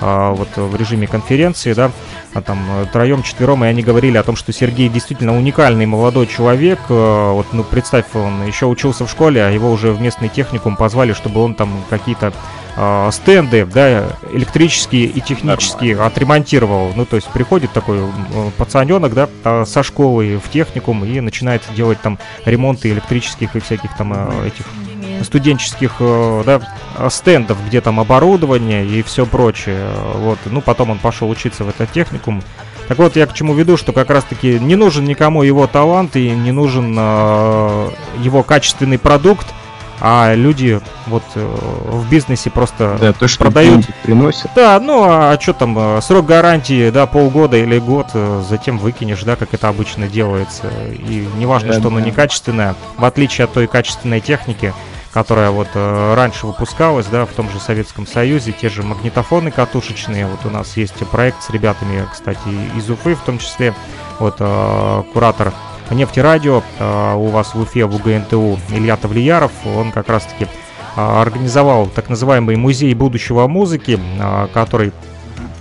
э, 0.00 0.34
вот 0.36 0.48
в 0.56 0.76
режиме 0.76 1.06
конференции, 1.06 1.72
да, 1.72 1.90
а 2.34 2.42
там 2.42 2.58
троем, 2.92 3.22
четвером, 3.22 3.64
и 3.64 3.68
они 3.68 3.82
говорили 3.82 4.16
о 4.16 4.22
том, 4.22 4.36
что 4.36 4.52
Сергей 4.52 4.88
действительно 4.88 5.36
уникальный 5.36 5.86
молодой 5.86 6.26
человек. 6.26 6.78
Вот, 6.88 7.46
ну, 7.52 7.64
представь, 7.64 8.04
он 8.14 8.46
еще 8.46 8.66
учился 8.66 9.06
в 9.06 9.10
школе, 9.10 9.42
а 9.42 9.50
его 9.50 9.70
уже 9.70 9.92
в 9.92 10.00
местный 10.00 10.28
техникум 10.28 10.76
позвали, 10.76 11.14
чтобы 11.14 11.42
он 11.42 11.54
там 11.54 11.70
какие-то 11.88 12.32
э, 12.76 13.10
стенды, 13.12 13.66
да, 13.66 14.08
электрические 14.32 15.06
и 15.06 15.20
технические 15.20 16.00
отремонтировал. 16.00 16.92
Ну, 16.94 17.04
то 17.04 17.16
есть 17.16 17.28
приходит 17.28 17.72
такой 17.72 17.98
э, 17.98 18.50
пацаненок, 18.56 19.14
да, 19.14 19.28
а, 19.44 19.64
со 19.64 19.82
школы 19.82 20.40
в 20.42 20.50
техникум 20.50 21.04
и 21.04 21.20
начинает 21.20 21.62
делать 21.74 22.00
там 22.00 22.18
ремонты 22.44 22.90
электрических 22.90 23.56
и 23.56 23.60
всяких 23.60 23.96
там 23.96 24.12
э, 24.14 24.48
этих 24.48 24.66
студенческих 25.24 25.96
э, 26.00 26.42
да, 26.44 27.10
стендов, 27.10 27.58
где 27.66 27.80
там 27.80 28.00
оборудование 28.00 28.86
и 28.86 29.02
все 29.02 29.26
прочее. 29.26 29.88
Вот. 30.16 30.38
Ну, 30.46 30.60
потом 30.60 30.90
он 30.90 30.98
пошел 30.98 31.28
учиться 31.30 31.64
в 31.64 31.68
этот 31.68 31.90
техникум. 31.92 32.42
Так 32.88 32.98
вот, 32.98 33.16
я 33.16 33.26
к 33.26 33.34
чему 33.34 33.54
веду, 33.54 33.76
что 33.76 33.92
как 33.92 34.10
раз-таки 34.10 34.60
не 34.60 34.76
нужен 34.76 35.04
никому 35.04 35.42
его 35.42 35.66
талант 35.66 36.14
и 36.16 36.30
не 36.30 36.52
нужен 36.52 36.94
э, 36.96 37.90
его 38.20 38.42
качественный 38.42 38.98
продукт, 38.98 39.46
а 40.00 40.34
люди 40.34 40.80
вот 41.06 41.22
э, 41.34 41.56
в 41.90 42.08
бизнесе 42.10 42.50
просто 42.50 42.96
Да, 43.00 43.12
то, 43.12 43.28
что 43.28 43.44
продают 43.44 43.86
приносят. 44.02 44.50
да, 44.54 44.78
ну 44.80 45.04
а 45.08 45.38
что 45.40 45.52
там, 45.54 45.76
э, 45.78 46.00
срок 46.02 46.26
гарантии, 46.26 46.90
да, 46.90 47.06
полгода 47.06 47.56
или 47.56 47.78
год, 47.78 48.08
э, 48.14 48.42
затем 48.48 48.78
выкинешь, 48.78 49.22
да, 49.22 49.36
как 49.36 49.54
это 49.54 49.68
обычно 49.68 50.06
делается. 50.08 50.68
И 50.90 51.26
неважно, 51.36 51.72
Да, 51.72 51.78
что 51.80 51.88
оно 51.88 52.00
да. 52.00 52.06
некачественное, 52.06 52.74
в 52.96 53.04
отличие 53.04 53.44
от 53.46 53.52
той 53.52 53.66
качественной 53.66 54.20
техники, 54.20 54.74
которая 55.12 55.50
вот 55.50 55.68
раньше 55.74 56.46
выпускалась, 56.46 57.06
да, 57.06 57.24
в 57.24 57.30
том 57.30 57.48
же 57.50 57.58
Советском 57.58 58.06
Союзе, 58.06 58.52
те 58.52 58.68
же 58.68 58.82
магнитофоны 58.82 59.50
катушечные, 59.50 60.26
вот 60.26 60.44
у 60.44 60.50
нас 60.50 60.76
есть 60.76 60.96
проект 61.10 61.42
с 61.42 61.48
ребятами, 61.48 62.06
кстати, 62.12 62.38
из 62.76 62.90
Уфы 62.90 63.14
в 63.14 63.20
том 63.20 63.38
числе, 63.38 63.72
вот 64.18 64.36
куратор 65.14 65.54
нефтерадио. 65.94 66.62
Э, 66.78 67.14
у 67.14 67.26
вас 67.26 67.54
в 67.54 67.60
Уфе, 67.60 67.86
в 67.86 67.94
УГНТУ 67.94 68.58
Илья 68.70 68.96
Тавлияров, 68.96 69.52
он 69.64 69.92
как 69.92 70.08
раз-таки 70.08 70.46
а, 70.96 71.20
организовал 71.20 71.88
так 71.88 72.08
называемый 72.08 72.56
музей 72.56 72.94
будущего 72.94 73.46
музыки, 73.46 74.00
а, 74.18 74.48
который 74.52 74.92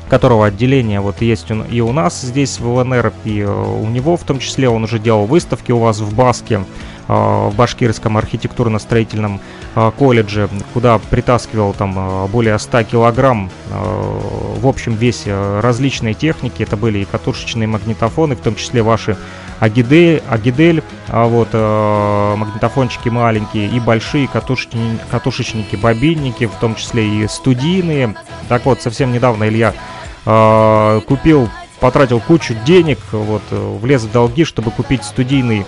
которого 0.08 0.46
отделение 0.46 1.02
вот 1.02 1.22
есть 1.22 1.48
и 1.72 1.82
у 1.82 1.92
нас 1.92 2.22
здесь 2.22 2.60
в 2.60 2.68
ЛНР, 2.68 3.12
и 3.24 3.40
э, 3.40 3.48
у 3.48 3.88
него 3.88 4.18
в 4.18 4.24
том 4.24 4.40
числе. 4.40 4.70
Он 4.70 4.84
уже 4.84 5.00
делал 5.00 5.26
выставки 5.26 5.72
у 5.72 5.80
вас 5.80 6.00
в 6.00 6.16
Баске, 6.16 6.64
в 7.08 7.54
Башкирском 7.56 8.18
архитектурно-строительном 8.18 9.40
колледже, 9.98 10.50
куда 10.74 10.98
притаскивал 10.98 11.74
там 11.74 12.28
более 12.32 12.58
100 12.58 12.84
килограмм 12.84 13.52
в 14.66 14.68
общем 14.68 14.96
весе 14.96 15.30
э, 15.30 15.60
различной 15.60 16.16
техники. 16.16 16.64
Это 16.64 16.76
были 16.76 17.00
и 17.00 17.06
катушечные 17.06 17.68
магнитофоны, 17.68 18.36
в 18.36 18.40
том 18.40 18.56
числе 18.56 18.82
ваши 18.82 19.16
Агидель, 19.60 20.22
Агидель 20.30 20.84
а 21.08 21.26
вот 21.26 21.50
э, 21.54 22.36
магнитофончики 22.36 23.10
маленькие 23.10 23.70
и 23.70 23.80
большие 23.80 24.28
катушечни- 24.28 25.00
катушечники, 25.10 25.76
бобинники, 25.76 26.46
в 26.46 26.56
том 26.56 26.76
числе 26.76 27.08
и 27.08 27.28
студийные. 27.28 28.16
Так 28.50 28.66
вот, 28.66 28.82
совсем 28.82 29.12
недавно 29.12 29.48
Илья 29.48 29.74
э, 30.26 31.02
купил, 31.08 31.50
потратил 31.80 32.20
кучу 32.20 32.56
денег, 32.66 33.00
вот, 33.12 33.44
э, 33.52 33.78
влез 33.82 34.04
в 34.04 34.12
долги, 34.12 34.44
чтобы 34.44 34.72
купить 34.72 35.04
студийный 35.04 35.66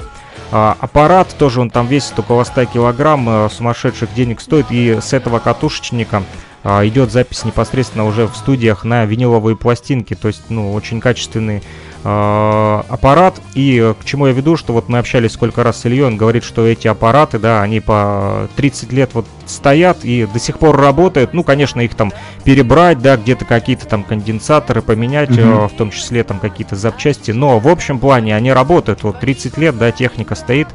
а, 0.50 0.78
аппарат, 0.80 1.36
тоже 1.38 1.60
он 1.60 1.70
там 1.70 1.88
весит 1.88 2.18
около 2.18 2.46
100 2.46 2.66
килограмм, 2.66 3.28
э, 3.28 3.50
сумасшедших 3.50 4.14
денег 4.14 4.40
стоит, 4.40 4.68
и 4.70 5.00
с 5.02 5.12
этого 5.12 5.40
катушечника 5.40 6.24
идет 6.68 7.12
запись 7.12 7.46
непосредственно 7.46 8.06
уже 8.06 8.28
в 8.28 8.36
студиях 8.36 8.84
на 8.84 9.06
виниловые 9.06 9.56
пластинки, 9.56 10.16
то 10.16 10.28
есть, 10.28 10.44
ну, 10.50 10.74
очень 10.74 11.00
качественный 11.00 11.64
а, 12.04 12.86
аппарат. 12.90 13.42
И 13.54 13.94
к 14.00 14.06
чему 14.06 14.28
я 14.28 14.34
веду, 14.34 14.58
что 14.58 14.74
вот 14.74 14.90
мы 14.90 14.98
общались 14.98 15.32
сколько 15.32 15.64
раз 15.64 15.82
с 15.82 15.86
Ильей, 15.86 16.04
он 16.04 16.18
говорит, 16.18 16.44
что 16.44 16.66
эти 16.66 16.88
аппараты, 16.88 17.40
да, 17.40 17.62
они 17.62 17.80
по 17.80 18.50
30 18.56 18.92
лет 18.92 19.12
вот 19.14 19.26
стоят 19.46 20.04
и 20.04 20.26
до 20.26 20.40
сих 20.40 20.60
пор 20.60 20.78
работают. 20.78 21.34
Ну, 21.34 21.44
конечно, 21.44 21.82
их 21.82 21.96
там 21.96 22.12
перебрать, 22.44 23.00
да, 23.00 23.18
где-то 23.18 23.46
какие-то 23.46 23.88
там 23.88 24.04
конденсаторы 24.04 24.82
поменять, 24.82 25.30
mm-hmm. 25.30 25.70
в 25.70 25.74
том 25.78 25.92
числе 25.92 26.24
там 26.24 26.40
какие-то 26.40 26.76
запчасти. 26.76 27.32
Но 27.32 27.60
в 27.60 27.68
общем 27.68 28.00
плане 28.00 28.36
они 28.36 28.52
работают. 28.52 29.04
Вот 29.04 29.20
30 29.20 29.58
лет, 29.58 29.78
да, 29.78 29.92
техника 29.92 30.36
стоит 30.36 30.68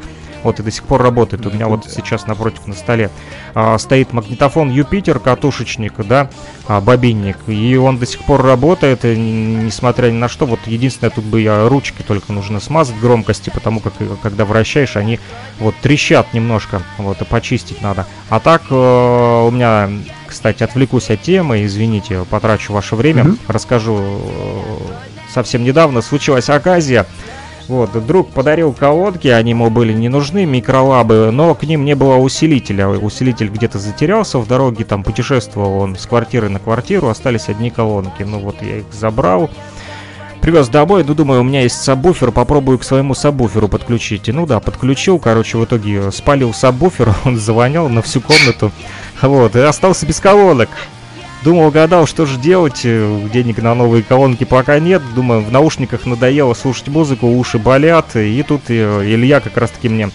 вот 0.42 0.60
и 0.60 0.62
до 0.62 0.70
сих 0.70 0.84
пор 0.84 1.02
работает. 1.02 1.46
У 1.46 1.50
меня 1.50 1.68
вот 1.68 1.84
сейчас 1.90 2.26
напротив 2.26 2.66
на 2.66 2.74
столе 2.74 3.10
а, 3.54 3.78
стоит 3.78 4.12
магнитофон 4.12 4.70
Юпитер, 4.70 5.18
катушечник, 5.18 5.94
да, 6.06 6.30
а, 6.66 6.80
бобинник, 6.80 7.36
и 7.46 7.76
он 7.76 7.98
до 7.98 8.06
сих 8.06 8.22
пор 8.24 8.42
работает, 8.42 9.04
и, 9.04 9.16
несмотря 9.16 10.08
ни 10.08 10.16
на 10.16 10.28
что. 10.28 10.46
Вот 10.46 10.60
единственное, 10.66 11.10
тут 11.10 11.24
бы 11.24 11.40
я 11.40 11.68
ручки 11.68 12.02
только 12.02 12.32
нужно 12.32 12.60
смазать 12.60 12.98
громкости, 12.98 13.50
потому 13.50 13.80
как 13.80 13.92
когда 14.22 14.44
вращаешь, 14.44 14.96
они 14.96 15.18
вот 15.58 15.74
трещат 15.82 16.34
немножко, 16.34 16.82
вот, 16.98 17.20
и 17.20 17.24
почистить 17.24 17.82
надо. 17.82 18.06
А 18.28 18.40
так 18.40 18.62
э, 18.70 18.74
у 18.74 19.50
меня 19.50 19.90
кстати, 20.32 20.62
отвлекусь 20.62 21.10
от 21.10 21.20
темы, 21.20 21.66
извините, 21.66 22.24
потрачу 22.30 22.72
ваше 22.72 22.96
время, 22.96 23.24
mm-hmm. 23.24 23.38
расскажу. 23.48 23.98
Э, 24.00 25.12
совсем 25.32 25.62
недавно 25.62 26.00
случилась 26.00 26.48
оказия. 26.48 27.06
Вот, 27.68 27.90
друг 28.06 28.30
подарил 28.30 28.72
колодки, 28.72 29.28
они 29.28 29.50
ему 29.50 29.70
были 29.70 29.92
не 29.92 30.08
нужны, 30.08 30.44
микролабы, 30.44 31.30
но 31.30 31.54
к 31.54 31.62
ним 31.62 31.84
не 31.84 31.94
было 31.94 32.16
усилителя. 32.16 32.88
Усилитель 32.88 33.48
где-то 33.48 33.78
затерялся 33.78 34.38
в 34.38 34.46
дороге, 34.46 34.84
там 34.84 35.02
путешествовал 35.02 35.78
он 35.78 35.96
с 35.96 36.06
квартиры 36.06 36.48
на 36.48 36.58
квартиру, 36.58 37.08
остались 37.08 37.48
одни 37.48 37.70
колонки. 37.70 38.22
Ну 38.22 38.40
вот 38.40 38.56
я 38.62 38.78
их 38.78 38.84
забрал, 38.92 39.48
привез 40.40 40.68
домой, 40.68 41.04
ну 41.06 41.14
думаю, 41.14 41.40
у 41.40 41.44
меня 41.44 41.62
есть 41.62 41.80
сабвуфер, 41.80 42.32
попробую 42.32 42.78
к 42.78 42.84
своему 42.84 43.14
сабвуферу 43.14 43.68
подключить. 43.68 44.28
И, 44.28 44.32
ну 44.32 44.44
да, 44.44 44.58
подключил, 44.60 45.18
короче, 45.18 45.56
в 45.56 45.64
итоге 45.64 46.10
спалил 46.10 46.52
сабвуфер, 46.52 47.14
он 47.24 47.38
завонял 47.38 47.88
на 47.88 48.02
всю 48.02 48.20
комнату. 48.20 48.72
Вот, 49.22 49.54
и 49.54 49.60
остался 49.60 50.04
без 50.04 50.20
колонок. 50.20 50.68
Думал, 51.44 51.72
гадал, 51.72 52.06
что 52.06 52.24
же 52.24 52.38
делать, 52.38 52.82
э, 52.84 53.28
денег 53.32 53.58
на 53.58 53.74
новые 53.74 54.04
колонки 54.04 54.44
пока 54.44 54.78
нет. 54.78 55.02
Думаю, 55.14 55.42
в 55.42 55.50
наушниках 55.50 56.06
надоело 56.06 56.54
слушать 56.54 56.86
музыку, 56.88 57.26
уши 57.26 57.58
болят. 57.58 58.14
И 58.14 58.40
тут 58.46 58.62
э, 58.68 59.02
Илья 59.04 59.40
как 59.40 59.56
раз 59.56 59.70
таки 59.70 59.88
мне 59.88 60.10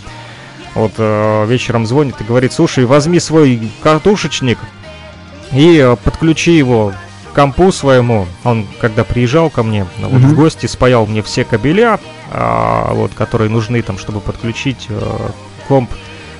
вот 0.74 0.94
э, 0.98 1.45
вечером 1.48 1.86
звонит 1.86 2.16
и 2.22 2.24
говорит, 2.24 2.54
слушай, 2.54 2.86
возьми 2.86 3.20
свой 3.20 3.70
картушечник 3.84 4.58
и 5.52 5.95
подключи 6.06 6.52
его 6.52 6.94
к 7.30 7.36
компу 7.36 7.74
своему. 7.74 8.26
Он, 8.45 8.66
когда 8.80 9.04
приезжал 9.04 9.49
ко 9.49 9.64
мне 9.64 9.86
вот, 9.98 10.22
mm-hmm. 10.22 10.28
в 10.28 10.36
гости, 10.36 10.66
спаял 10.66 11.06
мне 11.08 11.22
все 11.24 11.44
кабеля, 11.44 11.99
а, 12.32 12.94
вот, 12.94 13.14
которые 13.14 13.49
нужны 13.49 13.82
там, 13.82 13.98
чтобы 13.98 14.22
подключить 14.22 14.88
комп 15.68 15.90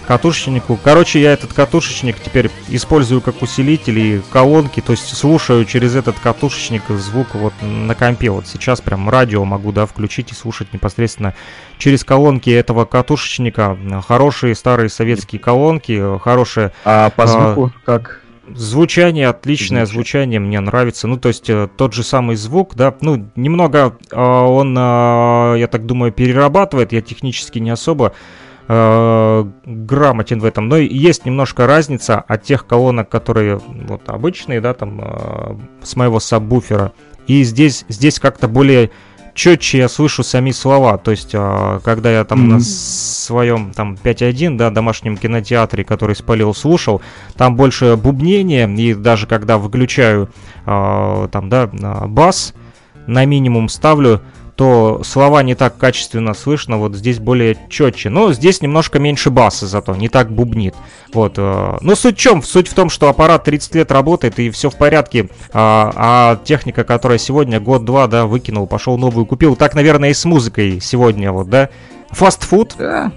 катушечнику. 0.08 0.80
Короче, 0.82 1.22
я 1.22 1.34
этот 1.34 1.54
катушечник 1.54 2.20
теперь 2.20 2.50
использую 2.70 3.22
как 3.22 3.42
усилитель 3.42 4.00
и 4.00 4.22
колонки, 4.32 4.80
то 4.80 4.94
есть 4.94 5.16
слушаю 5.16 5.66
через 5.66 5.96
этот 5.96 6.18
катушечник 6.20 6.84
звук 6.90 7.36
вот 7.36 7.54
на 7.62 7.94
компе. 7.94 8.30
Вот 8.30 8.48
сейчас 8.48 8.80
прям 8.80 9.10
радио 9.10 9.44
могу, 9.44 9.72
да, 9.72 9.86
включить 9.86 10.32
и 10.32 10.36
слушать 10.36 10.74
непосредственно 10.74 11.34
через 11.78 12.04
колонки 12.06 12.50
этого 12.50 12.86
катушечника. 12.86 13.78
Хорошие 14.08 14.56
старые 14.56 14.90
советские 14.90 15.40
колонки, 15.40 16.02
хорошие... 16.20 16.72
А 16.86 17.10
по 17.10 17.26
а, 17.26 17.28
звуку 17.28 17.74
а, 17.76 17.86
как? 17.86 18.22
Звучание 18.56 19.28
отличное, 19.28 19.86
звучание 19.86 20.40
мне 20.40 20.62
нравится. 20.62 21.08
Ну, 21.08 21.18
то 21.18 21.28
есть 21.28 21.50
э, 21.50 21.68
тот 21.76 21.94
же 21.94 22.04
самый 22.04 22.38
звук, 22.38 22.76
да, 22.76 22.96
ну, 23.02 23.30
немного 23.36 23.98
э, 24.10 24.18
он, 24.18 24.74
э, 24.78 25.60
я 25.60 25.68
так 25.70 25.86
думаю, 25.86 26.14
перерабатывает, 26.14 26.94
я 26.94 27.02
технически 27.02 27.60
не 27.60 27.72
особо 27.72 28.14
э, 28.68 29.46
грамотен 29.66 30.40
в 30.40 30.46
этом. 30.46 30.68
Но 30.68 30.78
есть 30.78 31.26
немножко 31.26 31.68
разница 31.68 32.20
от 32.20 32.44
тех 32.44 32.66
колонок, 32.66 33.10
которые 33.10 33.60
вот 33.88 34.02
обычные, 34.08 34.62
да, 34.62 34.74
там 34.74 35.02
э, 35.02 35.56
с 35.84 35.96
моего 35.96 36.20
сабвуфера. 36.20 36.94
И 37.28 37.44
здесь, 37.44 37.86
здесь 37.90 38.20
как-то 38.20 38.48
более 38.48 38.92
четче 39.34 39.78
я 39.78 39.90
слышу 39.90 40.24
сами 40.24 40.52
слова. 40.52 40.98
То 40.98 41.12
есть, 41.12 41.32
э, 41.34 41.80
когда 41.84 42.12
я 42.12 42.26
там 42.26 42.46
mm-hmm. 42.46 42.54
на 42.54 42.60
своем 42.60 43.72
там 43.74 43.98
5.1, 44.02 44.58
да, 44.58 44.70
домашнем 44.70 45.16
кинотеатре, 45.16 45.84
который 45.84 46.16
спалил, 46.16 46.54
слушал, 46.54 47.02
там 47.36 47.56
больше 47.56 47.96
бубнения, 47.96 48.68
и 48.68 48.94
даже 48.94 49.28
когда 49.28 49.58
выключаю 49.58 50.30
э, 50.66 51.28
там, 51.32 51.50
да, 51.50 51.68
бас, 52.08 52.54
на 53.06 53.24
минимум 53.26 53.70
ставлю, 53.70 54.22
то 54.58 55.02
слова 55.04 55.44
не 55.44 55.54
так 55.54 55.78
качественно 55.78 56.34
слышно, 56.34 56.78
вот 56.78 56.96
здесь 56.96 57.20
более 57.20 57.56
четче. 57.70 58.10
Но 58.10 58.34
здесь 58.34 58.60
немножко 58.62 58.98
меньше 58.98 59.30
баса 59.30 59.68
зато, 59.68 59.96
не 59.96 60.10
так 60.10 60.32
бубнит. 60.32 60.74
Вот. 61.14 61.36
Э, 61.38 61.78
но 61.80 61.96
суть 61.96 62.18
в 62.18 62.20
чем? 62.20 62.42
Суть 62.42 62.68
в 62.68 62.74
том, 62.74 62.90
что 62.90 63.08
аппарат 63.08 63.44
30 63.44 63.76
лет 63.76 63.92
работает 63.92 64.40
и 64.40 64.50
все 64.50 64.72
в 64.72 64.76
порядке, 64.76 65.30
а, 65.54 65.94
а 65.96 66.40
техника, 66.44 66.84
которая 66.84 67.20
сегодня 67.20 67.60
год-два, 67.60 68.08
да, 68.08 68.26
выкинул, 68.26 68.66
пошел 68.66 68.98
новую 68.98 69.28
купил. 69.28 69.56
Так, 69.56 69.76
наверное, 69.76 70.10
и 70.10 70.14
с 70.16 70.26
музыкой 70.26 70.80
сегодня, 70.82 71.32
вот, 71.32 71.50
да. 71.50 71.70
Фастфуд, 72.10 72.74
да. 72.80 73.12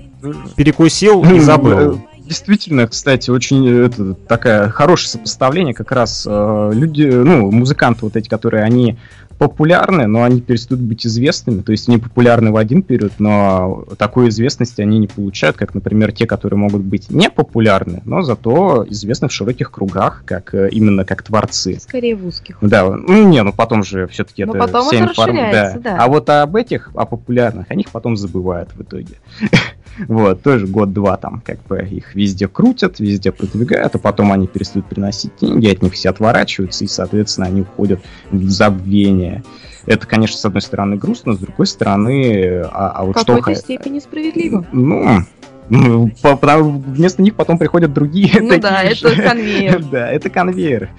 перекусил 0.57 1.25
и 1.25 1.39
забыл. 1.39 1.95
Э, 1.95 1.97
действительно, 2.19 2.87
кстати, 2.87 3.31
очень 3.31 3.67
это, 3.87 4.13
такая 4.13 4.69
хорошее 4.69 5.13
сопоставление, 5.13 5.73
как 5.73 5.91
раз 5.91 6.27
э, 6.29 6.71
люди, 6.75 7.05
ну, 7.05 7.51
музыканты 7.51 8.05
вот 8.05 8.17
эти, 8.17 8.29
которые, 8.29 8.63
они 8.63 8.99
популярны, 9.41 10.07
но 10.07 10.23
они 10.23 10.43
перестают 10.43 10.83
быть 10.83 11.07
известными. 11.07 11.63
То 11.63 11.73
есть 11.73 11.89
они 11.89 11.97
популярны 11.97 12.51
в 12.53 12.59
один 12.59 12.83
период, 12.83 13.15
но 13.19 13.87
такой 13.97 14.29
известности 14.29 14.83
они 14.83 14.99
не 14.99 15.07
получают, 15.07 15.57
как, 15.57 15.75
например, 15.75 16.13
те, 16.13 16.27
которые 16.27 16.59
могут 16.59 16.83
быть 16.83 17.09
не 17.09 17.31
популярны, 17.31 18.03
но 18.05 18.21
зато 18.21 18.85
известны 18.91 19.29
в 19.29 19.33
широких 19.33 19.71
кругах, 19.71 20.25
как 20.27 20.55
э, 20.55 20.69
именно 20.71 21.07
как 21.07 21.23
творцы. 21.23 21.81
Скорее 21.81 22.17
в 22.17 22.27
узких. 22.27 22.59
Да, 22.61 22.91
ну 22.91 23.27
не, 23.27 23.43
ну 23.43 23.55
потом 23.55 23.83
же 23.83 24.07
все-таки 24.09 24.43
это 24.43 24.53
потом 24.53 24.87
вся 24.89 24.99
информация. 24.99 25.73
Да. 25.77 25.97
да. 25.97 26.05
А 26.05 26.09
вот 26.09 26.29
об 26.29 26.55
этих, 26.55 26.91
о 26.95 27.07
популярных, 27.07 27.71
о 27.71 27.75
них 27.75 27.89
потом 27.91 28.19
забывают 28.19 28.69
в 28.75 28.83
итоге. 28.83 29.15
Вот, 30.09 30.43
тоже 30.43 30.67
год-два 30.67 31.17
там 31.17 31.43
как 31.45 31.63
бы 31.65 31.81
их 31.83 32.15
везде 32.15 32.49
крутят, 32.49 33.01
везде 33.01 33.33
продвигают, 33.33 33.95
а 33.95 33.99
потом 33.99 34.33
они 34.33 34.47
перестают 34.47 34.87
приносить 34.87 35.33
деньги, 35.41 35.69
от 35.69 35.83
них 35.83 35.93
все 35.93 36.11
отворачиваются, 36.11 36.85
и, 36.85 36.89
соответственно, 36.89 37.49
они 37.49 37.63
уходят 37.63 38.01
в 38.31 38.49
забвение. 38.49 39.43
Это, 39.87 40.07
конечно, 40.07 40.37
с 40.37 40.45
одной 40.45 40.63
стороны 40.63 40.97
грустно, 40.97 41.35
с 41.35 41.39
другой 41.39 41.67
стороны, 41.67 42.63
а, 42.71 42.93
а 42.97 43.05
вот 43.05 43.17
в 43.17 43.21
что... 43.21 43.37
Какой-то 43.37 43.61
степени 43.61 43.99
справедливо. 43.99 44.67
Ну, 44.73 45.25
ну, 45.71 46.11
вместо 46.23 47.23
них 47.23 47.35
потом 47.37 47.57
приходят 47.57 47.93
другие. 47.93 48.41
Ну 48.41 48.59
да, 48.59 48.93
же. 48.93 49.09
это 49.09 49.23
конвейер. 49.23 49.85
да, 49.91 50.11
это 50.11 50.29
конвейер. 50.29 50.91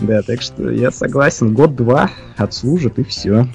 Да, 0.00 0.22
так 0.22 0.42
что 0.42 0.70
я 0.70 0.90
согласен, 0.90 1.54
год-два 1.54 2.10
отслужит 2.36 2.98
и 2.98 3.04
все. 3.04 3.46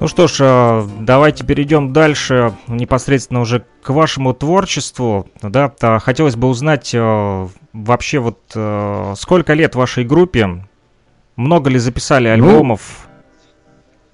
Ну 0.00 0.06
что 0.06 0.28
ж, 0.28 0.36
э, 0.40 0.88
давайте 1.00 1.44
перейдем 1.44 1.92
дальше 1.92 2.52
непосредственно 2.68 3.40
уже 3.40 3.64
к 3.82 3.90
вашему 3.90 4.32
творчеству. 4.32 5.28
Да, 5.42 5.72
хотелось 5.98 6.36
бы 6.36 6.48
узнать 6.48 6.94
э, 6.94 7.48
вообще 7.72 8.18
вот 8.18 9.18
сколько 9.18 9.54
лет 9.54 9.74
вашей 9.74 10.04
группе, 10.04 10.64
много 11.36 11.70
ли 11.70 11.78
записали 11.78 12.28
ну, 12.28 12.34
альбомов? 12.34 13.07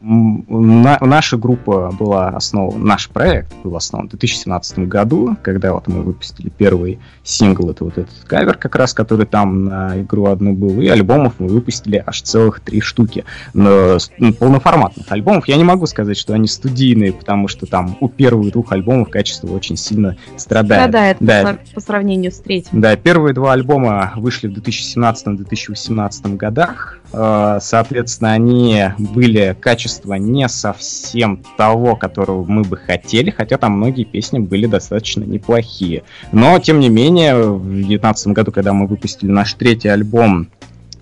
На, 0.04 0.98
наша 1.00 1.36
группа 1.36 1.90
была 1.98 2.28
основана, 2.28 2.84
наш 2.84 3.08
проект 3.08 3.54
был 3.62 3.74
основан 3.76 4.08
в 4.08 4.10
2017 4.10 4.80
году, 4.80 5.36
когда 5.42 5.72
вот 5.72 5.88
мы 5.88 6.02
выпустили 6.02 6.50
первый 6.50 6.98
сингл, 7.22 7.70
это 7.70 7.84
вот 7.84 7.98
этот 7.98 8.14
кавер 8.26 8.56
как 8.56 8.76
раз, 8.76 8.92
который 8.92 9.26
там 9.26 9.64
на 9.64 10.00
игру 10.00 10.26
одну 10.26 10.52
был, 10.52 10.80
и 10.80 10.88
альбомов 10.88 11.34
мы 11.38 11.48
выпустили 11.48 12.02
аж 12.04 12.22
целых 12.22 12.60
три 12.60 12.80
штуки. 12.80 13.24
Но, 13.54 13.98
ну, 14.18 14.34
полноформатных 14.34 15.10
альбомов. 15.10 15.48
Я 15.48 15.56
не 15.56 15.64
могу 15.64 15.86
сказать, 15.86 16.18
что 16.18 16.34
они 16.34 16.48
студийные, 16.48 17.12
потому 17.12 17.48
что 17.48 17.66
там 17.66 17.96
у 18.00 18.08
первых 18.08 18.52
двух 18.52 18.72
альбомов 18.72 19.08
качество 19.08 19.48
очень 19.48 19.76
сильно 19.76 20.16
страдает. 20.36 20.82
Страдает 20.82 21.16
да. 21.20 21.44
по, 21.44 21.74
по 21.74 21.80
сравнению 21.80 22.30
с 22.30 22.38
третьим. 22.40 22.80
Да, 22.80 22.96
первые 22.96 23.34
два 23.34 23.52
альбома 23.52 24.12
вышли 24.16 24.48
в 24.48 24.52
2017-2018 24.52 26.36
годах. 26.36 26.98
Э, 27.12 27.58
соответственно, 27.60 28.32
они 28.32 28.84
были 28.98 29.56
качество 29.94 30.14
не 30.14 30.48
совсем 30.48 31.42
того, 31.56 31.96
которого 31.96 32.44
мы 32.44 32.62
бы 32.62 32.76
хотели, 32.76 33.30
хотя 33.30 33.58
там 33.58 33.72
многие 33.72 34.04
песни 34.04 34.38
были 34.38 34.66
достаточно 34.66 35.24
неплохие. 35.24 36.02
Но, 36.32 36.58
тем 36.58 36.80
не 36.80 36.88
менее, 36.88 37.36
в 37.36 37.62
2019 37.64 38.28
году, 38.28 38.52
когда 38.52 38.72
мы 38.72 38.86
выпустили 38.86 39.30
наш 39.30 39.54
третий 39.54 39.88
альбом 39.88 40.48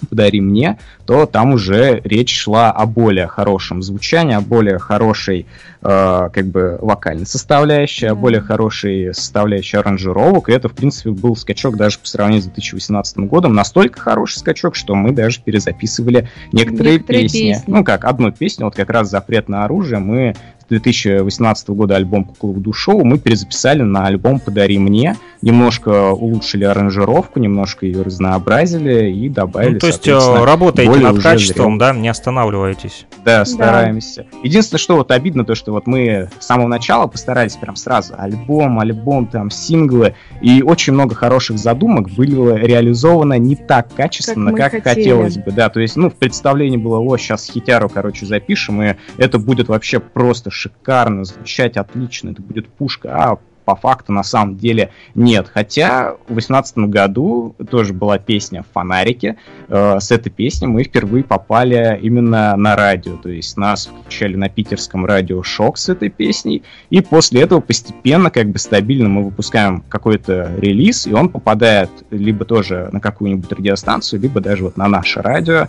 «Подари 0.09 0.41
мне», 0.41 0.79
то 1.07 1.27
там 1.27 1.53
уже 1.53 2.01
речь 2.05 2.37
шла 2.37 2.71
о 2.71 2.87
более 2.87 3.27
хорошем 3.27 3.83
звучании, 3.83 4.35
о 4.35 4.41
более 4.41 4.79
хорошей 4.79 5.47
э, 5.83 6.31
как 6.33 6.47
бы 6.47 6.79
вокальной 6.81 7.27
составляющей, 7.27 8.07
о 8.07 8.15
более 8.15 8.41
хорошей 8.41 9.15
составляющей 9.15 9.77
аранжировок, 9.77 10.49
и 10.49 10.53
это, 10.53 10.69
в 10.69 10.73
принципе, 10.73 11.11
был 11.11 11.37
скачок 11.37 11.77
даже 11.77 11.99
по 11.99 12.07
сравнению 12.07 12.43
с 12.43 12.47
2018 12.47 13.19
годом, 13.19 13.55
настолько 13.55 14.01
хороший 14.01 14.39
скачок, 14.39 14.75
что 14.75 14.95
мы 14.95 15.13
даже 15.13 15.41
перезаписывали 15.43 16.29
некоторые, 16.53 16.95
Некоторые 16.95 17.23
песни. 17.23 17.53
песни. 17.53 17.65
Ну 17.67 17.85
как, 17.85 18.05
одну 18.05 18.33
песню, 18.33 18.67
вот 18.67 18.75
как 18.75 18.91
раз 18.91 19.11
«Запрет 19.11 19.49
на 19.49 19.65
оружие» 19.65 19.99
мы 19.99 20.35
2018 20.69 21.71
года 21.71 21.97
альбом 21.97 22.25
«Кукла 22.25 22.49
Вуду 22.49 22.73
Шоу» 22.73 23.05
мы 23.05 23.19
перезаписали 23.19 23.83
на 23.83 24.07
альбом 24.07 24.41
«Подари 24.41 24.79
мне», 24.79 25.17
немножко 25.43 26.11
улучшили 26.13 26.65
аранжировку, 26.65 27.41
немножко 27.41 27.85
ее 27.85 28.03
разнообразили 28.03 29.11
и 29.11 29.29
добавили, 29.29 29.75
Ну, 29.75 29.79
то 29.81 29.87
есть 29.89 30.07
э, 30.07 30.45
работаете 30.45 30.91
более 30.91 31.09
над 31.11 31.23
качеством, 31.23 31.79
да, 31.79 31.93
не 31.93 32.09
останавливаетесь. 32.09 33.07
Да, 33.25 33.45
стараемся. 33.45 34.27
Единственное, 34.43 34.79
что 34.79 34.97
вот 34.97 35.11
обидно, 35.11 35.45
то, 35.45 35.55
что 35.55 35.73
вот 35.73 35.87
мы 35.87 36.31
с 36.39 36.47
самого 36.47 36.69
начала 36.69 37.07
постарались 37.07 37.57
прям 37.57 37.77
сразу 37.77 38.15
альбом, 38.17 38.79
альбом, 38.79 39.27
там, 39.27 39.51
синглы, 39.51 40.15
и 40.41 40.63
очень 40.63 40.93
много 40.93 41.15
хороших 41.15 41.59
задумок 41.59 42.11
было 42.11 42.57
реализовано 42.57 43.39
не 43.39 43.57
так 43.57 43.93
качественно, 43.95 44.53
Как 44.53 44.73
как, 44.73 44.85
хотели. 44.85 45.05
хотелось 45.05 45.39
бы, 45.39 45.51
да, 45.51 45.69
то 45.69 45.81
есть, 45.81 45.97
ну, 45.97 46.09
в 46.09 46.15
представлении 46.15 46.77
было, 46.77 46.99
о, 46.99 47.17
сейчас 47.17 47.47
хитяру, 47.47 47.89
короче, 47.89 48.27
запишем, 48.27 48.83
и 48.83 48.95
это 49.19 49.39
будет 49.39 49.69
вообще 49.69 49.99
просто 49.99 50.51
шикарно, 50.53 51.25
звучать 51.25 51.77
отлично, 51.77 52.31
это 52.31 52.43
будет 52.43 52.69
пушка, 52.69 53.11
а 53.15 53.39
по 53.65 53.77
факту 53.77 54.13
на 54.13 54.25
самом 54.25 54.57
деле 54.57 54.91
нет. 55.15 55.49
Хотя 55.53 56.15
в 56.25 56.35
2018 56.35 56.79
году 56.79 57.55
тоже 57.71 57.93
была 57.93 58.19
песня 58.19 58.65
«Фонарики», 58.73 59.37
Э, 59.73 59.99
с 60.01 60.11
этой 60.11 60.29
песней 60.29 60.69
мы 60.69 60.85
впервые 60.85 61.25
попали 61.25 61.99
именно 62.03 62.55
на 62.57 62.77
радио. 62.77 63.17
То 63.17 63.31
есть 63.31 63.57
нас 63.57 63.87
включали 63.87 64.37
на 64.37 64.51
питерском 64.51 65.07
радио 65.07 65.43
«Шок» 65.43 65.79
с 65.79 65.89
этой 65.89 66.11
песней. 66.11 66.63
И 66.91 67.01
после 67.01 67.41
этого 67.41 67.61
постепенно, 67.61 68.31
как 68.31 68.51
бы 68.51 68.59
стабильно 68.59 69.09
мы 69.09 69.25
выпускаем 69.25 69.83
какой-то 69.89 70.53
релиз, 70.59 71.07
и 71.07 71.15
он 71.15 71.31
попадает 71.31 71.91
либо 72.11 72.45
тоже 72.45 72.91
на 72.93 73.01
какую-нибудь 73.01 73.51
радиостанцию, 73.51 74.21
либо 74.21 74.43
даже 74.43 74.65
вот 74.65 74.77
на 74.77 74.89
наше 74.89 75.23
радио. 75.23 75.69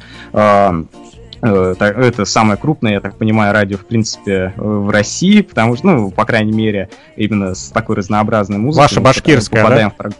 Э, 1.44 1.76
Это 1.80 2.26
самое 2.26 2.58
крупное, 2.58 2.94
я 2.94 3.00
так 3.02 3.16
понимаю, 3.18 3.54
радио, 3.54 3.78
в 3.78 3.86
принципе, 3.86 4.54
э, 4.56 4.62
в 4.62 4.90
России, 4.90 5.42
потому 5.42 5.76
что, 5.76 5.88
ну, 5.88 6.12
по 6.12 6.26
крайней 6.26 6.54
мере, 6.54 6.90
именно 7.16 7.54
с 7.54 7.70
такой 7.70 7.96
разнообразной 7.98 8.58
музыкой. 8.58 8.84
Ваше 8.84 8.96
потом 8.96 9.04
башкирское, 9.06 9.64
попадаем 9.64 9.92
в 9.92 9.96
прог- 9.96 10.14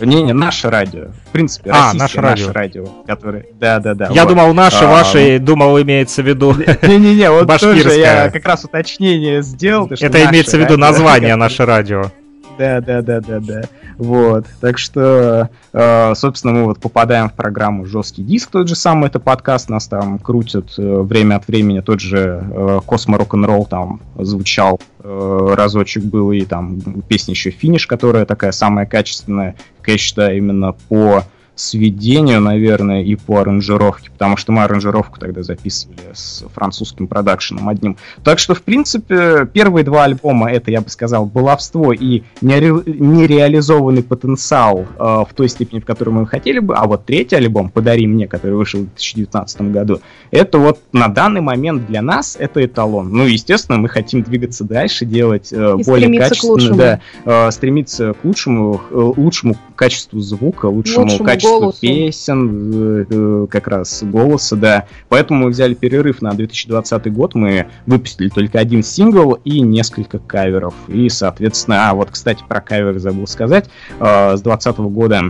Не-не, 0.00 0.32
наше 0.32 0.70
радио. 0.70 1.08
В 1.26 1.30
принципе, 1.32 1.70
А, 1.72 1.92
наше 1.92 2.20
наше 2.20 2.20
радио. 2.20 2.52
радио. 2.52 2.84
которое... 3.06 3.46
Да-да-да. 3.58 4.08
Я 4.12 4.22
вот. 4.24 4.28
думал, 4.30 4.54
наши, 4.54 4.84
А, 4.84 4.90
ваши, 4.90 5.38
думал, 5.40 5.80
имеется 5.82 6.22
в 6.22 6.26
виду. 6.26 6.54
Не-не-не, 6.82 7.30
вот 7.30 7.48
тоже 7.58 7.98
я 7.98 8.30
как 8.30 8.44
раз 8.46 8.64
уточнение 8.64 9.42
сделал. 9.42 9.86
Это 9.86 10.18
наше 10.18 10.30
имеется 10.30 10.56
в 10.56 10.60
виду 10.60 10.74
радио, 10.74 10.86
название 10.86 11.36
наше 11.36 11.64
радио. 11.66 12.12
Да, 12.58 12.80
да, 12.80 13.02
да, 13.02 13.20
да, 13.20 13.38
да. 13.40 13.62
Вот. 13.98 14.46
Так 14.60 14.78
что, 14.78 15.50
э, 15.72 16.14
собственно, 16.14 16.54
мы 16.54 16.64
вот 16.66 16.78
попадаем 16.78 17.28
в 17.28 17.34
программу 17.34 17.84
Жесткий 17.84 18.22
диск, 18.22 18.50
тот 18.50 18.68
же 18.68 18.76
самый, 18.76 19.08
это 19.08 19.18
подкаст, 19.18 19.68
нас 19.68 19.88
там 19.88 20.20
крутят 20.20 20.74
э, 20.78 21.00
время 21.00 21.36
от 21.36 21.48
времени, 21.48 21.80
тот 21.80 22.00
же 22.00 22.42
э, 22.48 22.80
Космо 22.86 23.18
Рок-н-ролл 23.18 23.66
там 23.66 24.00
звучал 24.16 24.80
э, 25.00 25.54
разочек 25.56 26.04
был, 26.04 26.30
и 26.30 26.42
там 26.42 26.80
песня 27.08 27.32
еще 27.32 27.50
Финиш, 27.50 27.88
которая 27.88 28.24
такая 28.24 28.52
самая 28.52 28.86
качественная, 28.86 29.56
как 29.80 29.88
я 29.88 29.98
считаю, 29.98 30.36
именно 30.36 30.72
по 30.88 31.24
сведению, 31.58 32.40
наверное, 32.40 33.02
и 33.02 33.16
по 33.16 33.38
аранжировке, 33.38 34.10
потому 34.10 34.36
что 34.36 34.52
мы 34.52 34.62
аранжировку 34.62 35.18
тогда 35.18 35.42
записывали 35.42 35.98
с 36.12 36.44
французским 36.54 37.08
продакшеном 37.08 37.68
одним. 37.68 37.96
Так 38.22 38.38
что, 38.38 38.54
в 38.54 38.62
принципе, 38.62 39.46
первые 39.52 39.84
два 39.84 40.04
альбома 40.04 40.50
это, 40.50 40.70
я 40.70 40.80
бы 40.80 40.88
сказал, 40.88 41.26
баловство 41.26 41.92
и 41.92 42.22
нере- 42.40 42.82
нереализованный 42.86 44.02
потенциал 44.02 44.86
э, 44.98 45.02
в 45.02 45.28
той 45.34 45.48
степени, 45.48 45.80
в 45.80 45.84
которой 45.84 46.10
мы 46.10 46.26
хотели 46.26 46.58
бы. 46.60 46.74
А 46.74 46.86
вот 46.86 47.04
третий 47.04 47.36
альбом 47.36 47.70
«Подари 47.70 48.06
мне», 48.06 48.28
который 48.28 48.56
вышел 48.56 48.80
в 48.80 48.84
2019 48.84 49.60
году, 49.62 50.00
это 50.30 50.58
вот 50.58 50.78
на 50.92 51.08
данный 51.08 51.40
момент 51.40 51.86
для 51.86 52.02
нас 52.02 52.36
это 52.38 52.64
эталон. 52.64 53.10
Ну, 53.10 53.24
естественно, 53.24 53.78
мы 53.78 53.88
хотим 53.88 54.22
двигаться 54.22 54.64
дальше, 54.64 55.04
делать 55.04 55.52
э, 55.52 55.76
И 55.78 55.84
более 55.84 56.18
качественно, 56.18 56.76
да, 56.76 57.00
э, 57.24 57.50
стремиться 57.50 58.14
к 58.14 58.24
лучшему, 58.24 58.80
э, 58.90 59.12
лучшему 59.16 59.56
качеству 59.74 60.20
звука, 60.20 60.66
лучшему, 60.66 61.04
Лучшему 61.04 61.24
качеству 61.24 61.47
голосу. 61.48 61.80
песен, 61.80 63.06
э, 63.10 63.46
как 63.50 63.68
раз 63.68 64.02
голоса, 64.02 64.56
да. 64.56 64.86
Поэтому 65.08 65.44
мы 65.44 65.50
взяли 65.50 65.74
перерыв 65.74 66.22
на 66.22 66.32
2020 66.32 67.12
год, 67.12 67.34
мы 67.34 67.66
выпустили 67.86 68.28
только 68.28 68.58
один 68.58 68.82
сингл 68.82 69.34
и 69.44 69.60
несколько 69.60 70.18
каверов. 70.18 70.74
И, 70.88 71.08
соответственно, 71.08 71.90
а 71.90 71.94
вот, 71.94 72.10
кстати, 72.10 72.42
про 72.48 72.60
каверы 72.60 72.98
забыл 72.98 73.26
сказать, 73.26 73.68
э, 74.00 74.36
с 74.36 74.40
2020 74.42 74.78
года 74.78 75.22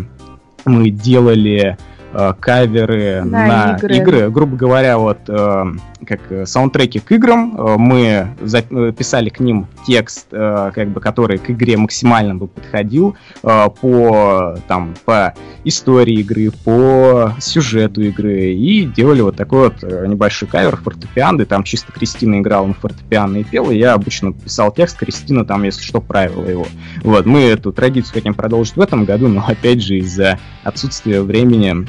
мы 0.65 0.90
делали 0.90 1.77
э, 2.13 2.33
каверы 2.39 3.23
На 3.25 3.47
на, 3.47 3.77
игры. 3.77 3.97
игры. 3.97 4.31
Грубо 4.31 4.57
говоря, 4.57 4.99
вот 4.99 5.19
э, 5.29 5.65
как 6.07 6.21
э, 6.31 6.47
саундтреки 6.47 7.01
к 7.01 7.13
играм, 7.13 7.55
э, 7.57 7.77
мы 7.79 8.35
писали 8.97 9.29
к 9.29 9.41
ним 9.41 9.67
текст, 9.87 10.27
э, 10.33 10.71
как 10.75 10.89
бы, 10.89 11.01
который 11.01 11.39
к 11.39 11.51
игре 11.51 11.77
максимально 11.77 12.35
бы 12.35 12.49
подходил 12.49 13.17
э, 13.43 13.67
по 13.81 14.57
там 14.67 14.95
по 15.05 15.35
истории 15.65 16.21
игры, 16.21 16.51
по 16.65 17.33
сюжету 17.41 18.01
игры 18.03 18.53
и 18.53 18.85
делали 18.85 19.21
вот 19.21 19.37
такой 19.37 19.69
вот 19.69 19.83
небольшой 19.83 20.49
кавер 20.49 20.77
фортепиано, 20.77 21.43
и 21.43 21.45
там 21.45 21.63
чисто 21.65 21.93
Кристина 21.93 22.41
играла 22.41 22.67
на 22.67 22.75
фортепиано 22.75 23.39
и 23.39 23.45
пела, 23.45 23.71
я 23.71 23.95
обычно 23.95 24.33
писал 24.33 24.73
текст, 24.73 24.99
Кристина 24.99 25.45
там, 25.45 25.65
если 25.65 25.83
что, 25.83 26.01
правила 26.01 26.47
его. 26.47 26.67
Вот, 27.03 27.27
мы 27.27 27.43
эту 27.43 27.73
традицию 27.73 28.15
хотим 28.15 28.35
продолжить 28.35 28.77
в 28.77 28.81
этом 28.81 29.05
году, 29.05 29.29
но 29.29 29.45
опять 29.47 29.83
же 29.83 29.99
из-за 29.99 30.39
отсутствия 30.65 31.23
времени 31.23 31.87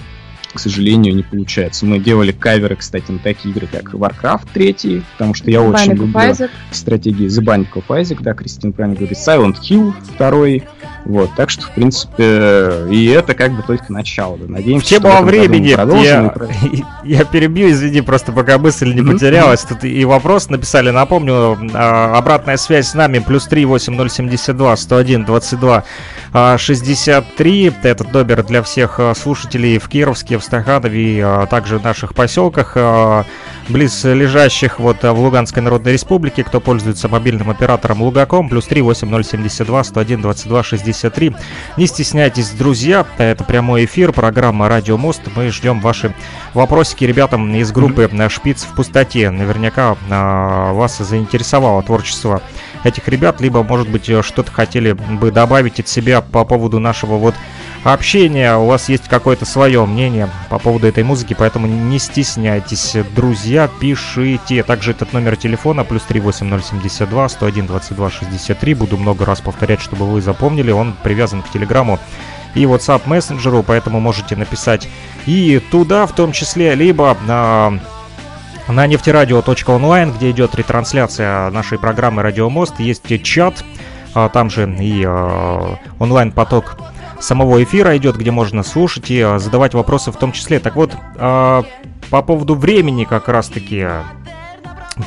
к 0.54 0.60
сожалению, 0.60 1.16
не 1.16 1.24
получается. 1.24 1.86
Мы 1.86 2.00
делали 2.00 2.32
каверы, 2.32 2.76
кстати, 2.76 3.12
на 3.12 3.20
такие 3.20 3.54
игры, 3.54 3.68
как 3.72 3.94
Warcraft 3.94 4.48
3, 4.54 5.04
потому 5.14 5.34
что 5.34 5.52
я 5.52 5.62
очень 5.62 5.92
Bionic 5.92 5.96
of 5.96 5.98
люблю 5.98 6.20
Isaac. 6.20 6.50
стратегии 6.72 7.28
The 7.28 7.44
Binding 7.44 7.72
of 7.74 7.84
Isaac, 7.88 8.18
да, 8.22 8.34
Кристина 8.34 8.74
правильно 8.74 8.98
говорит, 8.98 9.18
Silent 9.18 9.58
Hill 9.62 9.94
2, 10.18 10.68
вот, 11.06 11.30
так 11.36 11.50
что, 11.50 11.64
в 11.64 11.72
принципе, 11.72 12.88
и 12.90 13.06
это 13.06 13.34
как 13.34 13.56
бы 13.56 13.64
только 13.64 13.92
начало, 13.92 14.38
да, 14.38 14.46
В 14.46 14.50
надеемся, 14.50 14.88
тему 14.88 15.08
что 15.08 15.10
в 15.10 15.12
о 15.12 15.20
этом 15.20 15.26
году 15.26 15.38
мы 15.38 15.48
времени 15.48 15.74
продолжим 15.76 16.32
я, 16.72 16.86
я 17.20 17.26
перебью, 17.26 17.70
извини, 17.70 18.02
просто 18.02 18.32
пока 18.32 18.58
мысль 18.58 18.94
не 18.94 19.02
потерялась. 19.02 19.62
Тут 19.62 19.84
и 19.84 20.06
вопрос 20.06 20.50
написали, 20.50 20.90
напомню, 20.90 21.58
а, 21.74 22.18
обратная 22.18 22.58
связь 22.58 22.90
с 22.90 22.94
нами, 22.94 23.20
плюс 23.20 23.46
3 23.48 23.66
8072 23.66 24.78
101 24.78 25.26
22 25.26 25.84
а, 26.34 26.58
63. 26.58 27.74
Этот 27.84 28.14
номер 28.14 28.44
для 28.44 28.62
всех 28.62 29.00
а, 29.00 29.14
слушателей 29.16 29.78
в 29.80 29.88
Кировске, 29.88 30.39
в 30.40 30.44
Стаханове 30.44 31.02
и 31.02 31.20
а, 31.20 31.46
также 31.46 31.78
в 31.78 31.84
наших 31.84 32.14
поселках, 32.14 32.74
а, 32.76 33.26
близ 33.70 34.04
лежащих 34.04 34.80
вот 34.80 35.04
а, 35.06 35.14
в 35.14 35.20
Луганской 35.20 35.62
Народной 35.62 35.94
Республике, 35.94 36.44
кто 36.44 36.60
пользуется 36.60 37.08
мобильным 37.08 37.50
оператором 37.50 38.02
Лугаком, 38.02 38.50
плюс 38.50 38.66
3 38.66 38.82
8072 38.82 39.84
101 39.84 40.22
22 40.22 40.64
63. 40.64 41.36
Не 41.78 41.88
стесняйтесь, 41.88 42.50
друзья, 42.52 43.06
это 43.18 43.44
прямой 43.44 43.86
эфир, 43.86 44.12
программа 44.12 44.68
Радио 44.68 44.98
Мост. 44.98 45.22
Мы 45.36 45.50
ждем 45.50 45.80
ваши 45.80 46.14
вопросики 46.54 47.06
ребятам 47.06 47.54
из 47.56 47.72
группы 47.72 48.10
э, 48.12 48.30
Шпиц 48.30 48.64
в 48.64 48.76
пустоте. 48.76 49.30
Наверняка 49.30 49.96
а, 50.10 50.74
вас 50.74 50.98
заинтересовало 50.98 51.84
творчество 51.84 52.42
этих 52.84 53.08
ребят, 53.08 53.42
либо, 53.42 53.64
может 53.64 53.90
быть, 53.90 54.10
э, 54.10 54.22
что-то 54.24 54.52
хотели 54.52 54.94
бы 54.94 55.32
добавить 55.32 55.80
от 55.80 55.88
себя 55.88 56.22
по 56.22 56.46
поводу 56.46 56.80
нашего 56.80 57.18
вот 57.18 57.36
общения. 57.84 58.56
У 58.58 58.68
вас 58.68 58.90
есть 58.90 59.08
какое-то 59.08 59.46
свое 59.46 59.86
мнение 59.86 60.30
по 60.50 60.60
поводу 60.60 60.88
этой 60.88 61.04
музыки, 61.04 61.36
поэтому 61.38 61.68
не 61.68 62.00
стесняйтесь, 62.00 62.96
друзья, 63.16 63.59
пишите. 63.68 64.64
Также 64.64 64.92
этот 64.92 65.14
номер 65.14 65.36
телефона 65.36 65.84
плюс 65.84 66.04
38072 66.04 67.30
101 67.30 67.68
22 67.68 68.10
63. 68.10 68.74
Буду 68.74 68.98
много 68.98 69.26
раз 69.26 69.42
повторять, 69.42 69.82
чтобы 69.82 70.06
вы 70.06 70.22
запомнили. 70.22 70.72
Он 70.72 70.96
привязан 71.04 71.42
к 71.42 71.50
телеграмму 71.50 72.00
и 72.56 72.64
WhatsApp 72.64 73.02
мессенджеру, 73.06 73.64
поэтому 73.64 74.00
можете 74.00 74.36
написать 74.36 74.88
и 75.26 75.62
туда 75.72 76.06
в 76.08 76.14
том 76.14 76.32
числе, 76.32 76.76
либо 76.76 77.16
на 77.26 77.80
на 78.68 78.86
нефтерадио.онлайн, 78.86 80.12
где 80.12 80.30
идет 80.30 80.54
ретрансляция 80.54 81.50
нашей 81.50 81.80
программы 81.80 82.22
«Радио 82.22 82.52
Мост», 82.52 82.80
есть 82.80 83.04
чат, 83.24 83.66
а, 84.14 84.30
там 84.30 84.52
же 84.52 84.72
и 84.80 85.04
а, 85.08 85.78
онлайн-поток 85.98 86.78
самого 87.20 87.62
эфира 87.64 87.96
идет, 87.98 88.18
где 88.18 88.32
можно 88.32 88.64
слушать 88.64 89.12
и 89.12 89.20
а, 89.22 89.40
задавать 89.40 89.74
вопросы 89.74 90.12
в 90.12 90.16
том 90.18 90.32
числе. 90.32 90.60
Так 90.60 90.76
вот, 90.76 90.96
а, 91.18 91.64
по 92.10 92.22
поводу 92.22 92.56
времени 92.56 93.04
как 93.04 93.28
раз-таки 93.30 93.82
а, 93.82 94.04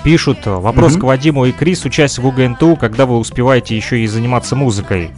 пишут 0.05 0.39
вопрос 0.47 0.93
Мгм. 0.93 1.01
к 1.01 1.05
Вадиму 1.05 1.45
и 1.47 1.53
Крису, 1.53 1.91
часть 1.91 2.19
в 2.19 2.27
УГНТУ, 2.27 2.77
когда 2.77 3.07
вы 3.07 3.19
успеваете 3.19 3.77
еще 3.77 4.01
и 4.01 4.07
заниматься 4.07 4.57
музыкой. 4.57 5.11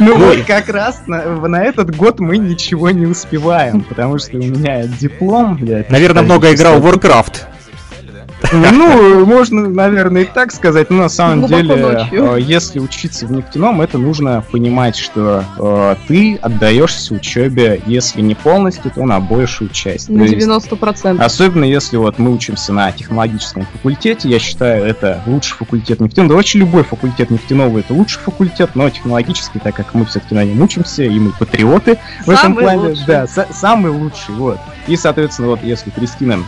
Ну 0.00 0.16
вот 0.18 0.38
как 0.46 0.68
раз 0.68 1.02
на, 1.06 1.24
на 1.48 1.62
этот 1.62 1.94
год 1.96 2.20
мы 2.20 2.36
ничего 2.38 2.90
не 2.90 3.06
успеваем, 3.06 3.82
потому 3.82 4.18
что 4.18 4.36
у 4.36 4.40
меня 4.40 4.86
диплом. 4.86 5.56
я 5.62 5.84
Наверное, 5.88 6.22
много 6.22 6.52
играл 6.52 6.80
в 6.80 6.86
Warcraft. 6.86 7.42
Ну, 8.52 9.24
можно, 9.24 9.68
наверное, 9.68 10.22
и 10.22 10.24
так 10.24 10.52
сказать, 10.52 10.90
но 10.90 10.98
на 10.98 11.08
самом 11.08 11.46
деле, 11.46 12.08
э, 12.10 12.38
если 12.40 12.78
учиться 12.78 13.26
в 13.26 13.32
нефтяном, 13.32 13.80
это 13.80 13.98
нужно 13.98 14.42
понимать, 14.50 14.96
что 14.96 15.44
э, 15.58 15.96
ты 16.08 16.36
отдаешься 16.36 17.14
учебе, 17.14 17.80
если 17.86 18.20
не 18.20 18.34
полностью, 18.34 18.90
то 18.90 19.04
на 19.04 19.20
большую 19.20 19.70
часть. 19.70 20.08
На 20.08 20.26
То 20.26 20.32
есть, 20.32 20.46
90%. 20.46 21.22
Особенно 21.22 21.64
если 21.64 21.96
вот 21.96 22.18
мы 22.18 22.32
учимся 22.32 22.72
на 22.72 22.90
технологическом 22.92 23.66
факультете, 23.72 24.28
я 24.28 24.38
считаю, 24.38 24.84
это 24.84 25.22
лучший 25.26 25.56
факультет 25.56 26.00
нефтяного. 26.00 26.30
Да 26.30 26.36
вообще 26.36 26.58
любой 26.58 26.84
факультет 26.84 27.30
нефтяного 27.30 27.78
это 27.78 27.94
лучший 27.94 28.20
факультет, 28.20 28.70
но 28.74 28.88
технологический, 28.90 29.58
так 29.58 29.74
как 29.74 29.94
мы 29.94 30.04
все-таки 30.06 30.34
на 30.34 30.44
нем 30.44 30.60
учимся, 30.62 31.04
и 31.04 31.18
мы 31.18 31.32
патриоты 31.32 31.98
в 32.26 32.30
этом 32.30 32.54
плане. 32.54 32.88
лучший. 32.88 33.04
Да, 33.06 33.24
са- 33.24 33.52
самый 33.52 33.90
лучший, 33.90 34.34
вот. 34.34 34.58
И, 34.86 34.96
соответственно, 34.96 35.48
вот 35.48 35.62
если 35.62 35.90
Кристина 35.90 36.38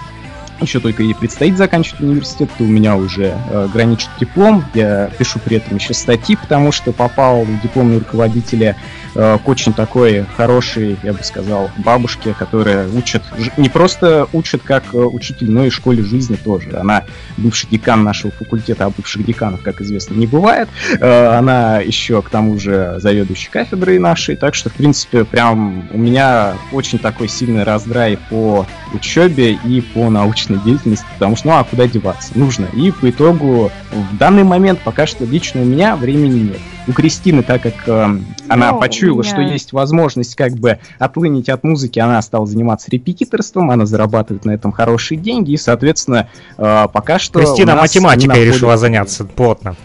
еще 0.61 0.81
только 0.81 1.03
ей 1.03 1.15
предстоит 1.15 1.57
заканчивать 1.57 2.01
университет, 2.01 2.51
то 2.57 2.65
у 2.65 2.67
меня 2.67 2.97
уже 2.97 3.37
э, 3.51 3.69
граничит 3.73 4.09
диплом. 4.21 4.65
Я 4.75 5.11
пишу 5.19 5.39
при 5.39 5.57
этом 5.57 5.77
еще 5.77 5.95
статьи, 5.95 6.37
потому 6.37 6.73
что 6.73 6.93
попал 6.93 7.43
в 7.45 7.61
дипломные 7.63 7.99
руководителя 7.99 8.77
э, 9.15 9.39
к 9.45 9.49
очень 9.49 9.73
такой 9.73 10.25
хорошей, 10.37 10.97
я 11.03 11.13
бы 11.13 11.23
сказал, 11.23 11.71
бабушке, 11.79 12.35
которая 12.39 12.89
учит, 12.89 13.23
не 13.57 13.69
просто 13.69 14.29
учит 14.33 14.63
как 14.63 14.85
э, 14.93 14.99
учитель, 14.99 15.51
но 15.51 15.65
и 15.65 15.71
в 15.71 15.75
школе 15.75 16.03
жизни 16.03 16.37
тоже. 16.37 16.77
Она 16.77 17.05
бывший 17.37 17.69
декан 17.71 18.05
нашего 18.05 18.33
факультета, 18.33 18.87
а 18.87 18.91
бывших 18.91 19.25
деканов, 19.25 19.63
как 19.63 19.81
известно, 19.81 20.15
не 20.15 20.27
бывает. 20.27 20.69
Э, 21.01 21.37
Она 21.37 21.81
еще, 21.81 22.23
к 22.23 22.31
тому 22.31 22.59
же, 22.59 22.97
заведующей 22.99 23.51
кафедрой 23.51 23.99
нашей, 23.99 24.37
так 24.37 24.55
что, 24.55 24.71
в 24.71 24.75
принципе, 24.75 25.25
прям 25.25 25.89
у 25.91 25.99
меня 25.99 26.55
очень 26.73 26.99
такой 26.99 27.29
сильный 27.29 27.65
раздрай 27.65 28.19
по 28.31 28.67
учебе 28.93 29.59
и 29.65 29.81
по 29.81 30.11
научной 30.11 30.44
деятельности, 30.53 31.07
потому 31.15 31.37
что, 31.37 31.49
ну 31.49 31.55
а 31.55 31.65
куда 31.65 31.87
деваться? 31.87 32.37
Нужно. 32.39 32.67
И 32.75 32.91
по 32.91 33.09
итогу 33.11 33.71
в 33.93 34.17
данный 34.19 34.45
момент 34.45 34.81
пока 34.85 35.07
что 35.07 35.25
лично 35.25 35.63
у 35.63 35.65
меня 35.65 35.97
времени 35.97 36.51
нет. 36.51 36.59
У 36.87 36.93
Кристины, 36.93 37.43
так 37.43 37.63
как 37.63 37.75
э, 37.87 38.19
она 38.49 38.71
Ну, 38.73 38.77
у 38.77 38.81
почуяла, 38.81 39.23
меня- 39.23 39.31
что 39.31 39.41
есть 39.41 39.73
возможность 39.73 40.35
как 40.37 40.53
бы 40.53 40.79
отлынить 40.99 41.49
от 41.49 41.65
музыки, 41.65 41.99
она 41.99 42.21
стала 42.21 42.47
заниматься 42.47 42.91
репетиторством, 42.91 43.71
она 43.71 43.87
зарабатывает 43.87 44.45
на 44.45 44.51
этом 44.51 44.71
хорошие 44.71 45.19
деньги, 45.19 45.53
и, 45.53 45.57
соответственно, 45.57 46.29
э, 46.59 46.87
пока 46.93 47.19
что... 47.19 47.39
Кристина 47.39 47.75
математикой 47.77 48.39
не 48.41 48.45
решила 48.45 48.77
заняться 48.77 49.25
плотно. 49.25 49.77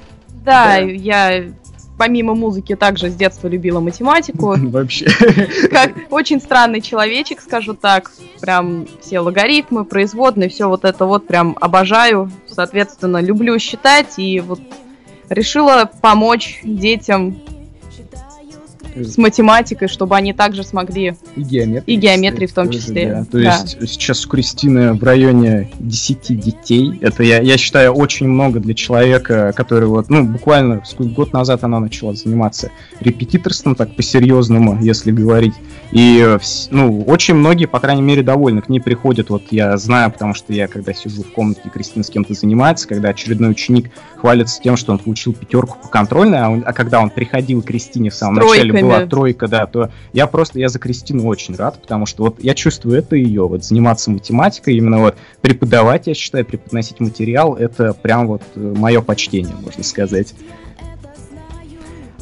Да, 0.44 0.76
я 0.77 1.44
помимо 2.00 2.34
музыки 2.34 2.78
также 2.78 3.10
с 3.10 3.14
детства 3.16 3.50
любила 3.50 3.82
математику. 3.82 4.56
Вообще. 4.58 5.06
Как 5.70 5.92
очень 6.10 6.40
странный 6.40 6.82
человечек, 6.82 7.42
скажу 7.42 7.74
так. 7.74 8.12
Прям 8.40 8.88
все 9.02 9.20
логарифмы, 9.20 9.84
производные, 9.84 10.50
все 10.50 10.70
вот 10.70 10.86
это 10.86 11.06
вот 11.06 11.28
прям 11.28 11.58
обожаю. 11.60 12.32
Соответственно, 12.48 13.22
люблю 13.22 13.60
считать 13.60 14.18
и 14.18 14.40
вот 14.40 14.62
решила 15.28 15.92
помочь 16.02 16.62
детям 16.64 17.38
с 18.95 19.18
математикой, 19.18 19.88
чтобы 19.88 20.16
они 20.16 20.34
также 20.34 20.64
смогли. 20.64 21.16
И 21.36 21.41
геометрии. 21.41 21.94
И 21.94 21.98
геометрии 21.98 22.45
в 22.48 22.53
том 22.53 22.70
числе, 22.70 23.07
да. 23.07 23.26
То 23.26 23.44
да. 23.44 23.57
есть 23.61 23.90
сейчас 23.90 24.26
у 24.26 24.30
Кристины 24.30 24.94
в 24.94 25.03
районе 25.03 25.70
10 25.80 26.40
детей. 26.40 26.98
Это, 27.02 27.24
я, 27.24 27.41
я 27.41 27.57
считаю, 27.57 27.94
очень 27.94 28.28
много 28.28 28.60
для 28.60 28.74
человека, 28.74 29.53
который 29.56 29.88
вот, 29.88 30.10
ну, 30.10 30.24
буквально 30.24 30.84
год 30.98 31.34
назад 31.34 31.64
она 31.64 31.80
начала 31.80 32.14
заниматься 32.14 32.72
репетиторством, 32.99 33.76
так 33.76 33.95
по-серьезному, 33.95 34.80
если 34.82 35.11
говорить. 35.11 35.53
И, 35.91 36.24
э, 36.24 36.38
ну, 36.70 37.02
очень 37.02 37.34
многие, 37.34 37.66
по 37.66 37.80
крайней 37.80 38.03
мере, 38.03 38.22
довольны. 38.22 38.61
К 38.61 38.70
ней 38.70 38.80
приходят, 38.80 39.30
вот 39.30 39.44
я 39.49 39.76
знаю, 39.78 40.11
потому 40.11 40.36
что 40.36 40.53
я, 40.53 40.68
когда 40.68 40.94
сижу 40.94 41.24
в 41.24 41.32
комнате, 41.32 41.61
Кристина 41.74 42.03
с 42.03 42.10
кем-то 42.10 42.34
занимается, 42.36 42.88
когда 42.88 43.10
очередной 43.10 43.49
ученик 43.52 43.90
хвалится 44.16 44.61
тем, 44.61 44.78
что 44.78 44.91
он 44.91 44.99
получил 44.99 45.34
пятерку 45.34 45.78
по 45.82 45.88
контрольной, 45.88 46.40
а, 46.40 46.49
он- 46.49 46.64
а 46.66 46.74
когда 46.74 46.99
он 46.99 47.10
приходил 47.10 47.64
к 47.64 47.66
Кристине 47.66 48.11
в 48.11 48.14
самом 48.14 48.36
С 48.36 48.45
начале, 48.45 48.72
была 48.84 48.99
тройка, 49.07 49.48
да, 49.48 49.66
то 49.66 49.90
я 50.14 50.28
просто, 50.28 50.60
я 50.60 50.70
за 50.70 50.78
Кристину 50.78 51.26
очень 51.26 51.56
рад, 51.56 51.82
потому 51.82 52.06
что 52.06 52.24
вот 52.24 52.44
я 52.44 52.53
чувствую 52.53 52.99
это 52.99 53.16
ее, 53.16 53.48
вот 53.48 53.64
заниматься 53.64 54.11
математикой, 54.11 54.76
именно 54.76 54.99
вот 54.99 55.16
преподавать, 55.41 56.06
я 56.06 56.14
считаю, 56.14 56.45
преподносить 56.45 56.99
материал, 56.99 57.56
это 57.56 57.94
прям 57.94 58.28
вот 58.28 58.44
мое 58.56 59.02
почтение, 59.02 59.56
можно 59.60 59.84
сказать. 59.84 60.36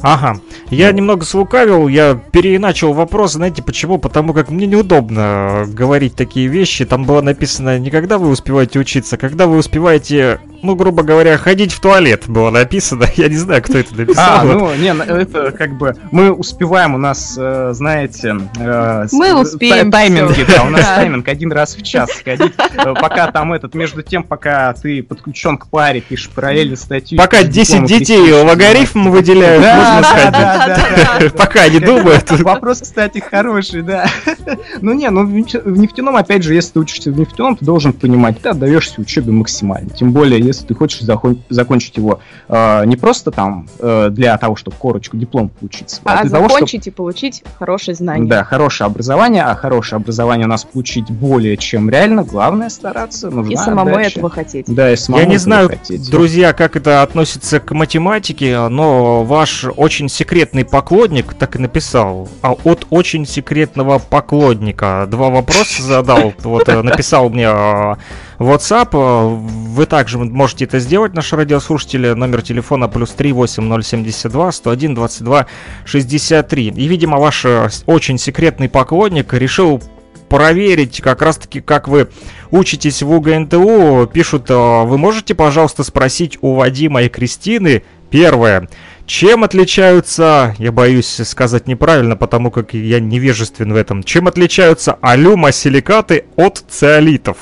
Ага. 0.02 0.40
Я 0.70 0.92
немного 0.92 1.24
слукавил, 1.24 1.88
я 1.88 2.14
переиначил 2.14 2.92
вопрос, 2.92 3.32
знаете 3.32 3.62
почему? 3.62 3.98
Потому 3.98 4.32
как 4.32 4.50
мне 4.50 4.66
неудобно 4.66 5.64
говорить 5.66 6.14
такие 6.14 6.46
вещи. 6.48 6.84
Там 6.84 7.04
было 7.04 7.20
написано 7.20 7.78
не 7.78 7.90
когда 7.90 8.18
вы 8.18 8.28
успеваете 8.28 8.78
учиться, 8.78 9.16
а 9.16 9.18
когда 9.18 9.46
вы 9.46 9.56
успеваете, 9.56 10.40
ну, 10.62 10.74
грубо 10.74 11.02
говоря, 11.02 11.36
ходить 11.38 11.72
в 11.72 11.80
туалет, 11.80 12.24
было 12.26 12.50
написано. 12.50 13.06
Я 13.16 13.28
не 13.28 13.36
знаю, 13.36 13.62
кто 13.62 13.78
это 13.78 13.94
написал. 13.94 14.40
А, 14.40 14.44
Вот. 14.44 14.54
ну, 14.54 14.74
не, 14.74 14.88
это 14.88 15.52
как 15.52 15.76
бы 15.76 15.94
мы 16.10 16.32
успеваем, 16.32 16.94
у 16.94 16.98
нас, 16.98 17.36
э, 17.38 17.70
знаете, 17.74 18.36
э, 18.58 19.06
Мы 19.12 19.34
успеем 19.40 19.90
та- 19.90 19.98
тайминги, 19.98 20.44
да, 20.48 20.64
у 20.64 20.70
нас 20.70 20.84
тайминг 20.84 21.28
один 21.28 21.52
раз 21.52 21.76
в 21.76 21.82
час 21.82 22.10
сходить, 22.12 22.54
э, 22.58 22.94
пока 22.94 23.30
там 23.30 23.52
этот, 23.52 23.74
между 23.74 24.02
тем, 24.02 24.24
пока 24.24 24.72
ты 24.72 25.02
подключен 25.02 25.58
к 25.58 25.68
паре, 25.68 26.00
пишешь 26.00 26.30
параллельно 26.30 26.76
статью. 26.76 27.18
Пока 27.18 27.38
пишешь 27.38 27.54
10 27.54 27.72
диплом, 27.72 27.86
детей 27.86 28.32
логарифм 28.32 29.10
выделяют, 29.10 29.64
можно 29.64 30.02
да, 30.30 30.78
сходить. 31.12 31.32
Пока 31.34 31.68
не 31.68 31.78
думают. 31.78 32.30
Вопрос, 32.42 32.80
кстати, 32.80 33.18
хороший, 33.18 33.82
да. 33.82 34.06
Ну 34.80 34.92
не, 34.94 35.08
ну 35.10 35.24
в 35.24 35.78
нефтяном, 35.78 36.16
опять 36.16 36.42
же, 36.42 36.54
если 36.54 36.72
ты 36.72 36.80
учишься 36.80 37.10
в 37.10 37.18
нефтяном, 37.18 37.56
ты 37.56 37.64
должен 37.64 37.92
понимать, 37.92 38.40
ты 38.40 38.48
отдаешься 38.48 39.00
учебе 39.00 39.32
максимально. 39.32 39.90
Тем 39.90 40.12
более, 40.12 40.40
если 40.48 40.66
ты 40.66 40.74
хочешь 40.74 41.00
захон- 41.02 41.38
закончить 41.48 41.96
его 41.96 42.20
э, 42.48 42.84
не 42.86 42.96
просто 42.96 43.30
там 43.30 43.68
э, 43.78 44.08
для 44.10 44.36
того, 44.38 44.56
чтобы 44.56 44.76
корочку, 44.78 45.16
диплом 45.16 45.48
получить, 45.48 46.00
А 46.04 46.22
для 46.22 46.30
того, 46.30 46.44
чтобы 46.48 46.52
закончить 46.54 46.86
и 46.86 46.90
получить 46.90 47.44
хорошие 47.58 47.94
знания. 47.94 48.28
да, 48.28 48.44
хорошее 48.44 48.86
образование, 48.86 49.42
а 49.44 49.54
хорошее 49.54 49.98
образование 49.98 50.46
у 50.46 50.50
нас 50.50 50.64
получить 50.64 51.10
более 51.10 51.56
чем 51.56 51.88
реально, 51.90 52.24
главное 52.24 52.68
стараться, 52.68 53.30
нужна 53.30 53.52
И 53.52 53.56
самому 53.56 53.90
отдача. 53.94 54.18
этого 54.18 54.30
хотеть. 54.30 54.66
Да, 54.74 54.92
и 54.92 54.96
самому 54.96 55.22
Я 55.22 55.28
не 55.28 55.34
этого 55.36 55.44
знаю, 55.44 55.68
хотеть. 55.68 56.10
друзья, 56.10 56.52
как 56.52 56.76
это 56.76 57.02
относится 57.02 57.60
к 57.60 57.72
математике, 57.72 58.68
но 58.68 59.22
ваш 59.24 59.64
очень 59.76 60.08
секретный 60.08 60.64
поклонник 60.64 61.34
так 61.34 61.56
и 61.56 61.58
написал. 61.58 62.28
А 62.42 62.52
от 62.52 62.86
очень 62.90 63.26
секретного 63.26 63.98
поклонника 63.98 65.06
два 65.10 65.28
вопроса 65.30 65.82
задал. 65.82 66.32
Вот 66.42 66.68
э, 66.68 66.82
написал 66.82 67.28
мне 67.30 67.48
в 67.50 67.98
WhatsApp. 68.38 68.90
Э, 68.92 69.28
Вы 69.28 69.86
также 69.86 70.18
можете 70.18 70.64
это 70.64 70.78
сделать, 70.78 71.14
наши 71.14 71.36
радиослушатели. 71.36 72.12
Номер 72.12 72.42
телефона 72.42 72.88
плюс 72.88 73.10
38072 73.10 74.52
101 74.52 74.94
22 74.94 75.46
63. 75.84 76.68
И, 76.68 76.86
видимо, 76.86 77.18
ваш 77.18 77.44
э, 77.44 77.68
очень 77.86 78.18
секретный 78.18 78.68
поклонник 78.68 79.32
решил 79.32 79.82
проверить 80.28 81.00
как 81.00 81.22
раз-таки, 81.22 81.60
как 81.60 81.88
вы 81.88 82.08
учитесь 82.50 83.02
в 83.02 83.10
УГНТУ. 83.10 84.10
Пишут, 84.12 84.50
э, 84.50 84.54
вы 84.54 84.98
можете, 84.98 85.34
пожалуйста, 85.34 85.82
спросить 85.82 86.38
у 86.40 86.54
Вадима 86.54 87.02
и 87.02 87.08
Кристины. 87.08 87.82
Первое. 88.10 88.68
Чем 89.04 89.44
отличаются, 89.44 90.54
я 90.58 90.72
боюсь 90.72 91.20
сказать 91.24 91.66
неправильно, 91.66 92.16
потому 92.16 92.50
как 92.50 92.72
я 92.74 93.00
невежествен 93.00 93.72
в 93.72 93.76
этом, 93.76 94.02
чем 94.02 94.28
отличаются 94.28 94.98
алюмосиликаты 95.00 96.24
от 96.36 96.64
циолитов? 96.68 97.36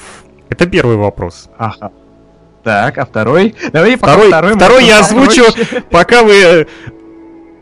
Это 0.49 0.67
первый 0.67 0.97
вопрос. 0.97 1.49
Ага. 1.59 1.91
Так, 2.63 2.99
а 2.99 3.05
второй? 3.07 3.55
Давай 3.73 3.97
пока 3.97 4.13
Второй, 4.15 4.29
второй, 4.29 4.55
второй 4.55 4.81
может, 4.83 4.89
я 4.89 5.03
попроще. 5.03 5.47
озвучу, 5.47 5.83
пока 5.91 6.23
вы 6.25 6.67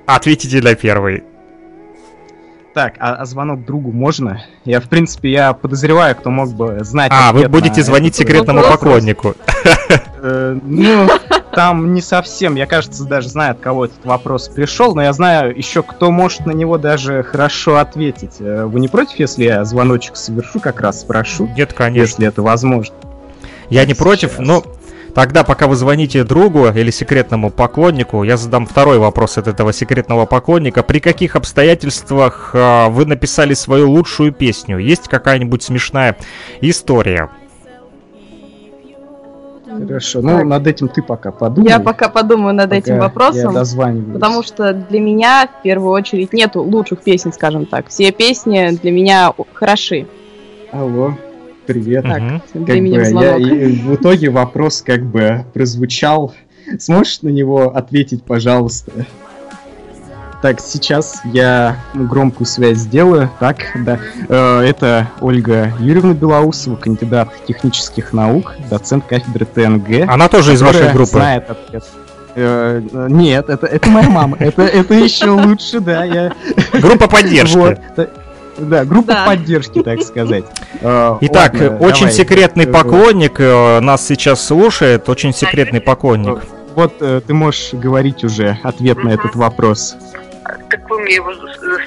ответите 0.06 0.61
на 0.62 0.74
первый. 0.74 1.24
Так, 2.74 2.94
а, 2.98 3.15
а 3.16 3.24
звонок 3.24 3.65
другу 3.65 3.93
можно? 3.93 4.43
Я, 4.65 4.81
в 4.81 4.89
принципе, 4.89 5.31
я 5.31 5.52
подозреваю, 5.52 6.16
кто 6.16 6.31
мог 6.31 6.51
бы 6.55 6.78
знать. 6.82 7.12
А, 7.15 7.32
вы 7.32 7.48
будете 7.48 7.82
звонить 7.82 8.16
секретному 8.16 8.61
вопрос. 8.61 8.78
поклоннику. 8.81 9.35
Э, 10.27 10.59
ну, 10.62 11.09
там 11.55 11.95
не 11.95 12.03
совсем. 12.03 12.55
Я, 12.55 12.67
кажется, 12.67 13.05
даже 13.05 13.29
знаю, 13.29 13.53
от 13.53 13.61
кого 13.61 13.87
этот 13.87 14.05
вопрос 14.05 14.49
пришел, 14.49 14.95
но 14.95 15.03
я 15.03 15.13
знаю 15.13 15.57
еще, 15.57 15.83
кто 15.83 16.11
может 16.11 16.47
на 16.47 16.53
него 16.53 16.79
даже 16.79 17.23
хорошо 17.23 17.77
ответить. 17.77 18.37
Э, 18.41 18.65
Вы 18.67 18.81
не 18.81 18.89
против, 18.89 19.19
если 19.19 19.45
я 19.45 19.65
звоночек 19.65 20.17
совершу, 20.17 20.61
как 20.61 20.81
раз 20.81 21.01
спрошу, 21.01 21.49
Нет, 21.57 21.73
конечно. 21.73 22.01
если 22.01 22.29
это 22.29 22.43
возможно? 22.43 22.95
Я 23.71 23.85
не 23.87 23.95
против, 23.95 24.39
но 24.39 24.63
тогда, 25.15 25.45
пока 25.45 25.67
вы 25.67 25.77
звоните 25.77 26.25
другу 26.25 26.69
или 26.69 26.91
секретному 26.91 27.51
поклоннику, 27.51 28.23
я 28.23 28.37
задам 28.37 28.67
второй 28.67 28.99
вопрос 28.99 29.39
от 29.39 29.49
этого 29.49 29.73
секретного 29.73 30.27
поклонника. 30.27 30.83
При 30.83 31.01
каких 31.01 31.37
обстоятельствах 31.37 32.51
а, 32.53 32.89
вы 32.89 33.07
написали 33.07 33.55
свою 33.55 33.91
лучшую 33.91 34.33
песню? 34.33 34.79
Есть 34.79 35.09
какая-нибудь 35.09 35.63
смешная 35.63 36.17
история? 36.61 37.31
Хорошо, 39.79 40.21
ну 40.23 40.29
Так. 40.39 40.45
над 40.45 40.67
этим 40.67 40.89
ты 40.89 41.03
пока 41.03 41.33
подумай. 41.33 41.69
Я 41.71 41.81
пока 41.81 42.09
подумаю 42.09 42.55
над 42.55 42.71
пока 42.71 42.79
этим 42.79 42.95
я 42.95 43.01
вопросом. 43.01 43.55
дозваниваюсь. 43.55 44.13
Потому 44.15 44.43
что 44.43 44.73
для 44.73 45.01
меня 45.01 45.49
в 45.61 45.63
первую 45.63 45.93
очередь 45.93 46.33
нету 46.33 46.63
лучших 46.63 47.03
песен, 47.03 47.33
скажем 47.33 47.67
так. 47.67 47.89
Все 47.89 48.13
песни 48.13 48.71
для 48.81 48.91
меня 48.91 49.33
хороши. 49.53 50.07
Алло, 50.73 51.17
привет. 51.67 52.05
Так, 52.05 52.23
Как 52.53 52.63
бы, 52.63 52.73
я, 52.77 53.37
и 53.37 53.73
в 53.77 53.95
итоге 53.95 54.31
вопрос 54.31 54.83
как 54.83 55.05
бы 55.05 55.45
прозвучал. 55.53 56.35
Сможешь 56.79 57.23
на 57.23 57.29
него 57.29 57.75
ответить, 57.77 58.23
пожалуйста? 58.25 58.91
Так, 60.45 60.61
сейчас 60.61 61.23
я 61.25 61.79
громкую 61.95 62.47
связь 62.47 62.77
сделаю. 62.77 63.31
Так, 63.41 63.65
да. 63.77 63.99
Э, 64.29 64.61
Это 64.61 65.09
Ольга 65.23 65.73
Юрьевна 65.81 66.12
Белоусова, 66.12 66.77
кандидат 66.77 67.31
технических 67.47 68.12
наук, 68.12 68.53
доцент 68.69 69.07
кафедры 69.07 69.47
ТНГ. 69.47 70.07
Она 70.07 70.29
тоже 70.29 70.53
из 70.53 70.61
вашей 70.61 70.93
группы. 70.93 71.12
Знает 71.12 71.49
ответ. 71.49 71.83
Э, 72.35 72.83
э, 72.93 73.07
Нет, 73.09 73.49
это, 73.49 73.66
это 73.66 73.89
моя 73.89 74.11
мама. 74.11 74.37
Это, 74.39 74.65
это 74.65 74.93
еще 74.93 75.31
лучше, 75.31 75.81
да. 75.81 76.05
Я... 76.05 76.35
Группа 76.75 77.09
поддержки. 77.09 77.57
Вот, 77.57 77.79
да. 77.97 78.07
Да, 78.59 78.85
группа 78.85 79.15
Да. 79.15 79.25
поддержки, 79.25 79.83
так 79.83 80.03
сказать. 80.03 80.45
Э, 80.83 81.16
Итак, 81.23 81.55
ладно, 81.55 81.79
очень 81.79 82.01
давай. 82.01 82.12
секретный 82.12 82.65
Э, 82.65 82.71
поклонник 82.71 83.41
э, 83.41 83.81
нас 83.81 84.07
сейчас 84.07 84.45
слушает, 84.45 85.09
очень 85.09 85.33
секретный 85.33 85.81
поклонник. 85.81 86.43
Вот 86.75 86.95
э, 87.01 87.21
ты 87.27 87.33
можешь 87.33 87.73
говорить 87.73 88.25
уже 88.25 88.59
ответ 88.62 89.03
на 89.05 89.11
этот 89.11 89.37
вопрос. 89.37 89.97
Так 90.45 90.91
вы 90.91 91.01
мне 91.01 91.15
его 91.15 91.33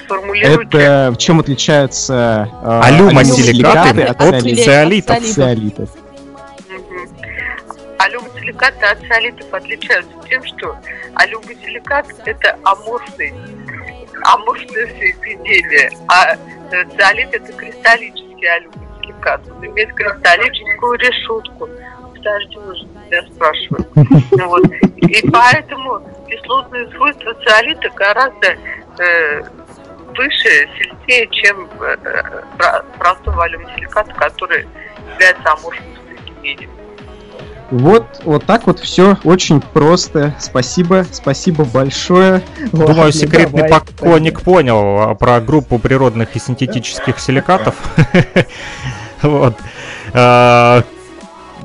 сформулируете. 0.04 0.78
Это 0.78 1.12
в 1.14 1.18
чем 1.18 1.38
отличаются 1.38 2.48
э, 2.62 2.80
Алюмосиликаты 2.82 4.02
от 4.02 4.20
от 4.20 4.42
циолитов? 4.42 5.20
циолитов. 5.24 5.90
Алюмосиликаты 7.98 8.86
от 8.86 8.98
циолитов 9.06 9.46
отличаются 9.52 10.12
тем, 10.28 10.44
что 10.44 10.76
алюмосиликат– 11.14 12.06
это 12.24 12.58
аморфный, 12.64 13.32
аморфное 14.22 14.86
соединение, 14.86 15.90
а 16.08 16.34
э, 16.34 16.84
циолит– 16.96 17.28
это 17.32 17.52
кристаллический 17.52 18.48
алюмосиликат. 18.56 19.40
Он 19.50 19.66
имеет 19.66 19.92
кристаллическую 19.94 20.98
решетку. 20.98 21.68
Подожди, 22.14 22.56
уже 22.58 22.86
тебя 23.06 23.22
спрашивают. 23.34 23.88
Ну 24.32 24.48
вот. 24.48 24.64
И 24.96 25.30
поэтому 25.30 26.02
кислотные 26.28 26.88
свойства 26.90 27.34
циолита 27.44 27.88
гораздо 27.94 28.56
э, 28.98 29.42
выше, 30.16 30.68
сильнее, 30.78 31.28
чем 31.30 31.68
э, 31.80 31.96
про- 32.56 32.84
простого 32.98 33.44
алюмосиликата, 33.44 34.12
который 34.14 34.66
является 35.14 35.52
аморфным 35.52 35.96
соединением. 36.26 36.70
Вот, 37.70 38.22
вот 38.24 38.44
так 38.46 38.66
вот 38.66 38.78
все 38.78 39.18
очень 39.24 39.60
просто. 39.60 40.34
Спасибо, 40.38 41.04
спасибо 41.12 41.64
большое. 41.64 42.40
Думаю, 42.72 42.96
Ладно, 42.96 43.12
секретный 43.12 43.62
давай, 43.68 43.80
поклонник 43.80 44.40
понял 44.40 45.02
а, 45.02 45.14
про 45.14 45.38
группу 45.40 45.78
природных 45.78 46.34
и 46.34 46.38
синтетических 46.38 47.18
силикатов. 47.20 47.74
Вот. 49.20 49.56
А, 50.14 50.82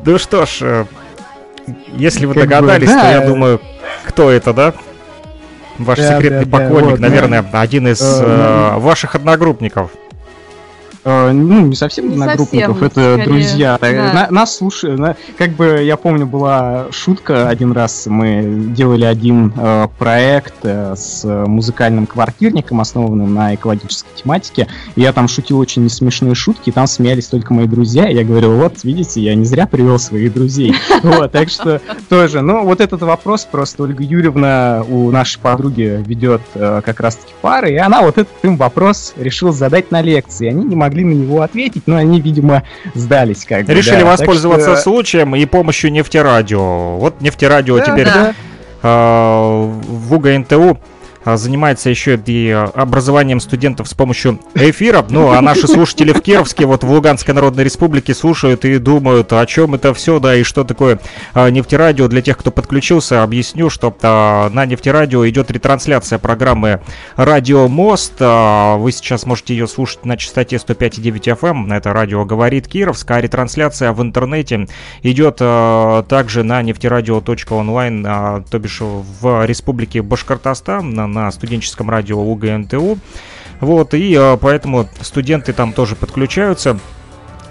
Ну 0.04 0.18
что 0.18 0.46
ж, 0.46 0.58
э, 0.62 0.86
если 1.94 2.26
вы 2.26 2.34
Как 2.34 2.44
бы, 2.44 2.50
догадались, 2.50 2.90
то 2.90 2.96
да. 2.96 3.12
я 3.12 3.22
думаю, 3.22 3.62
кто 4.06 4.30
это, 4.30 4.54
да? 4.54 4.74
Ваш 5.78 5.98
Да, 5.98 6.16
секретный 6.16 6.46
да, 6.46 6.58
да, 6.58 6.64
поклонник, 6.64 6.92
вот, 6.92 7.00
наверное, 7.00 7.46
один 7.52 7.88
из 7.88 8.02
Э, 8.02 8.74
э, 8.76 8.80
ваших 8.80 9.16
одногруппников. 9.16 9.92
Э, 11.06 11.32
ну, 11.32 11.66
не 11.66 11.76
совсем 11.76 12.08
Не 12.08 12.14
одногруппников, 12.14 12.80
совсем, 12.80 12.88
это 12.88 13.14
скорее, 13.14 13.26
друзья. 13.26 13.78
Так, 13.78 13.96
да. 13.96 14.14
на- 14.14 14.32
нас 14.32 14.56
слушают. 14.56 15.00
на- 15.00 15.16
как 15.38 15.52
бы 15.52 15.82
я 15.84 15.98
помню, 15.98 16.26
была 16.26 16.88
шутка 16.92 17.50
один 17.50 17.72
раз. 17.74 18.06
Мы 18.06 18.72
делали 18.76 19.04
один 19.06 19.54
э, 19.56 19.88
проект 20.00 20.56
э, 20.64 20.96
с 20.96 21.26
музыкальным 21.26 22.06
квартирником, 22.08 22.80
основанным 22.80 23.34
на 23.34 23.56
экологической 23.56 24.10
тематике. 24.16 24.68
И 24.96 25.02
я 25.02 25.12
там 25.12 25.28
шутил 25.28 25.60
очень 25.60 25.84
несмешные 25.84 26.36
шутки, 26.36 26.70
и 26.70 26.72
там 26.72 26.88
смеялись 26.88 27.28
только 27.28 27.54
мои 27.54 27.68
друзья. 27.68 28.08
И 28.08 28.16
я 28.16 28.24
говорил, 28.24 28.54
вот, 28.54 28.84
видите, 28.84 29.22
я 29.22 29.36
не 29.36 29.46
зря 29.46 29.68
привел 29.68 30.00
своих 30.00 30.34
друзей. 30.34 30.74
Вот, 31.04 31.32
так 31.32 31.50
что 31.50 31.82
тоже. 32.08 32.42
Ну, 32.42 32.64
вот 32.64 32.80
этот 32.80 33.02
вопрос 33.02 33.46
просто 33.50 33.84
Ольга 33.84 34.04
Юрьевна 34.04 34.84
у 34.88 35.12
нашей 35.12 35.40
подруги 35.40 36.02
ведет 36.06 36.42
э, 36.54 36.82
как 36.84 37.02
раз-таки 37.02 37.34
пары, 37.42 37.74
и 37.74 37.78
она 37.78 38.02
вот 38.02 38.18
этот 38.18 38.32
им 38.44 38.56
вопрос 38.58 39.14
решила 39.18 39.52
задать 39.52 39.92
на 39.92 40.02
лекции. 40.02 40.48
Они 40.48 40.64
не 40.64 40.76
могли 40.76 40.93
на 41.02 41.14
него 41.14 41.42
ответить, 41.42 41.84
но 41.88 41.96
они, 41.96 42.22
видимо, 42.22 42.64
сдались 42.94 43.46
как 43.46 43.66
бы. 43.66 43.74
Решили 43.74 44.02
да. 44.02 44.06
воспользоваться 44.06 44.68
Так 44.68 44.76
что- 44.80 44.84
случаем 44.84 45.36
и 45.36 45.46
помощью 45.46 45.92
нефтерадио. 45.92 46.98
Вот 46.98 47.22
нефтерадио 47.22 47.80
Да, 47.80 47.86
теперь 47.86 48.06
да. 48.06 48.34
э, 48.84 49.72
в 49.88 50.14
УГНТУ 50.14 50.78
занимается 51.26 51.90
еще 51.90 52.20
и 52.26 52.48
э, 52.48 52.64
образованием 52.76 53.40
студентов 53.40 53.88
с 53.88 53.94
помощью 53.94 54.40
эфира. 54.56 55.06
Ну, 55.10 55.32
а 55.32 55.42
наши 55.42 55.68
слушатели 55.68 56.12
в 56.12 56.22
Кировске, 56.22 56.66
вот 56.66 56.84
в 56.84 56.92
Луганской 56.92 57.34
Народной 57.34 57.64
Республике 57.64 58.14
слушают 58.14 58.66
и 58.66 58.78
думают, 58.78 59.32
о 59.34 59.46
чем 59.46 59.76
это 59.76 59.94
все, 59.94 60.20
да, 60.20 60.36
и 60.36 60.44
что 60.44 60.64
такое 60.64 61.00
а, 61.34 61.50
нефтерадио. 61.50 62.08
Для 62.08 62.22
тех, 62.22 62.38
кто 62.38 62.52
подключился, 62.52 63.24
объясню, 63.24 63.70
что 63.70 63.96
а, 64.02 64.50
на 64.50 64.66
нефтерадио 64.66 65.28
идет 65.30 65.52
ретрансляция 65.52 66.20
программы 66.20 66.82
Радио 67.16 67.68
Мост. 67.68 68.14
А, 68.20 68.78
Вы 68.78 68.92
сейчас 68.92 69.26
можете 69.26 69.54
ее 69.54 69.68
слушать 69.68 70.06
на 70.06 70.18
частоте 70.18 70.58
105,9 70.58 71.40
FM. 71.40 71.74
Это 71.74 71.94
радио 71.94 72.26
говорит 72.26 72.68
Кировск, 72.68 73.10
а 73.12 73.22
ретрансляция 73.22 73.94
в 73.94 74.02
интернете 74.02 74.68
идет 75.02 75.38
а, 75.40 76.04
также 76.04 76.44
на 76.44 76.62
нефтерадио.онлайн, 76.62 78.06
а, 78.08 78.44
то 78.50 78.60
бишь 78.60 78.80
в 78.82 79.46
республике 79.46 80.02
Башкортостан 80.02 81.13
на, 81.14 81.32
студенческом 81.32 81.90
радио 81.90 82.20
УГНТУ. 82.20 82.98
Вот, 83.60 83.94
и 83.94 84.16
а, 84.16 84.38
поэтому 84.38 84.90
студенты 85.02 85.54
там 85.54 85.74
тоже 85.74 85.96
подключаются, 85.96 86.80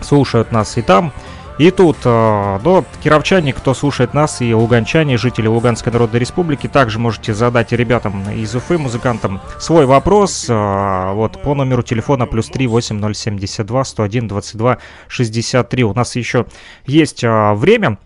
слушают 0.01 0.52
нас 0.52 0.76
и 0.76 0.82
там, 0.82 1.12
и 1.59 1.70
тут. 1.70 1.98
а, 2.05 2.60
Но 2.64 2.84
кировчане, 3.02 3.52
кто 3.52 3.74
слушает 3.74 4.14
нас, 4.14 4.40
и 4.43 4.52
луганчане, 4.52 5.16
жители 5.16 5.47
Луганской 5.47 5.93
Народной 5.93 6.20
Республики, 6.20 6.66
также 6.66 6.98
можете 6.98 7.34
задать 7.34 7.72
ребятам 7.72 8.28
из 8.30 8.55
Уфы, 8.55 8.78
музыкантам, 8.78 9.40
свой 9.59 9.86
вопрос. 9.86 10.47
а, 10.48 11.12
Вот 11.12 11.40
по 11.43 11.55
номеру 11.55 11.82
телефона 11.82 12.26
плюс 12.26 12.48
3 12.48 12.66
8072 12.66 13.84
101 13.84 14.28
22 14.28 14.78
63. 15.09 15.84
У 15.84 15.94
нас 15.94 16.16
еще 16.16 16.47
есть 16.86 17.22
время. 17.22 17.98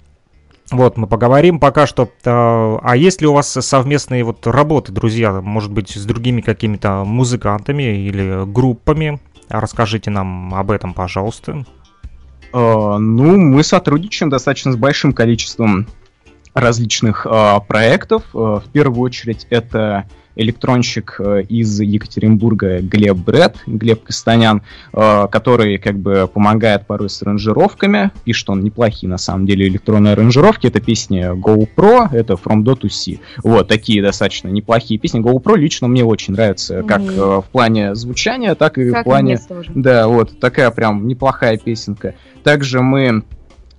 Вот, 0.70 0.97
мы 0.97 1.06
поговорим 1.06 1.60
пока 1.60 1.86
что. 1.86 2.10
А 2.24 2.78
а 2.82 2.97
есть 2.97 3.20
ли 3.20 3.26
у 3.26 3.32
вас 3.32 3.48
совместные 3.48 4.24
вот 4.24 4.47
работы, 4.47 4.93
друзья? 4.93 5.40
Может 5.40 5.70
быть, 5.70 5.90
с 5.90 6.05
другими 6.05 6.40
какими-то 6.40 7.05
музыкантами 7.05 8.06
или 8.06 8.44
группами? 8.51 9.20
Расскажите 9.48 10.10
нам 10.10 10.55
об 10.55 10.70
этом, 10.72 10.93
пожалуйста. 10.93 11.64
Э, 12.52 12.97
Ну, 12.98 13.36
мы 13.36 13.62
сотрудничаем 13.62 14.28
достаточно 14.28 14.72
с 14.72 14.76
большим 14.76 15.12
количеством 15.12 15.86
различных 16.52 17.26
э, 17.26 17.60
проектов. 17.68 18.24
В 18.32 18.64
первую 18.72 19.01
очередь 19.02 19.47
это 19.51 20.09
электронщик 20.36 21.16
э, 21.18 21.42
из 21.48 21.80
Екатеринбурга 21.80 22.80
Глеб 22.80 23.16
Бред, 23.16 23.56
Глеб 23.66 24.04
Костанян, 24.04 24.62
э, 24.92 25.26
который 25.30 25.78
как 25.78 25.98
бы 25.98 26.30
помогает 26.32 26.86
порой 26.86 27.10
с 27.10 27.22
аранжировками. 27.22 28.10
Пишет 28.24 28.50
он 28.50 28.62
неплохие 28.62 29.10
на 29.10 29.18
самом 29.18 29.46
деле 29.46 29.66
электронные 29.66 30.12
аранжировки. 30.12 30.66
Это 30.66 30.80
песни 30.80 31.32
GoPro, 31.34 32.08
это 32.12 32.34
From 32.34 32.62
Do 32.62 32.78
to 32.78 32.88
See. 32.88 33.18
Вот, 33.42 33.68
такие 33.68 34.02
достаточно 34.02 34.48
неплохие 34.48 35.00
песни. 35.00 35.20
GoPro 35.20 35.56
лично 35.56 35.88
мне 35.88 36.04
очень 36.04 36.34
нравится, 36.34 36.82
как 36.82 37.02
э, 37.02 37.06
в 37.16 37.46
плане 37.50 37.94
звучания, 37.94 38.54
так 38.54 38.78
и 38.78 38.90
в 38.90 38.92
Как 38.92 39.02
и 39.02 39.04
плане... 39.04 39.40
Да, 39.74 40.06
вот 40.06 40.38
такая 40.38 40.70
прям 40.70 41.08
неплохая 41.08 41.56
песенка. 41.56 42.14
Также 42.42 42.80
мы 42.80 43.24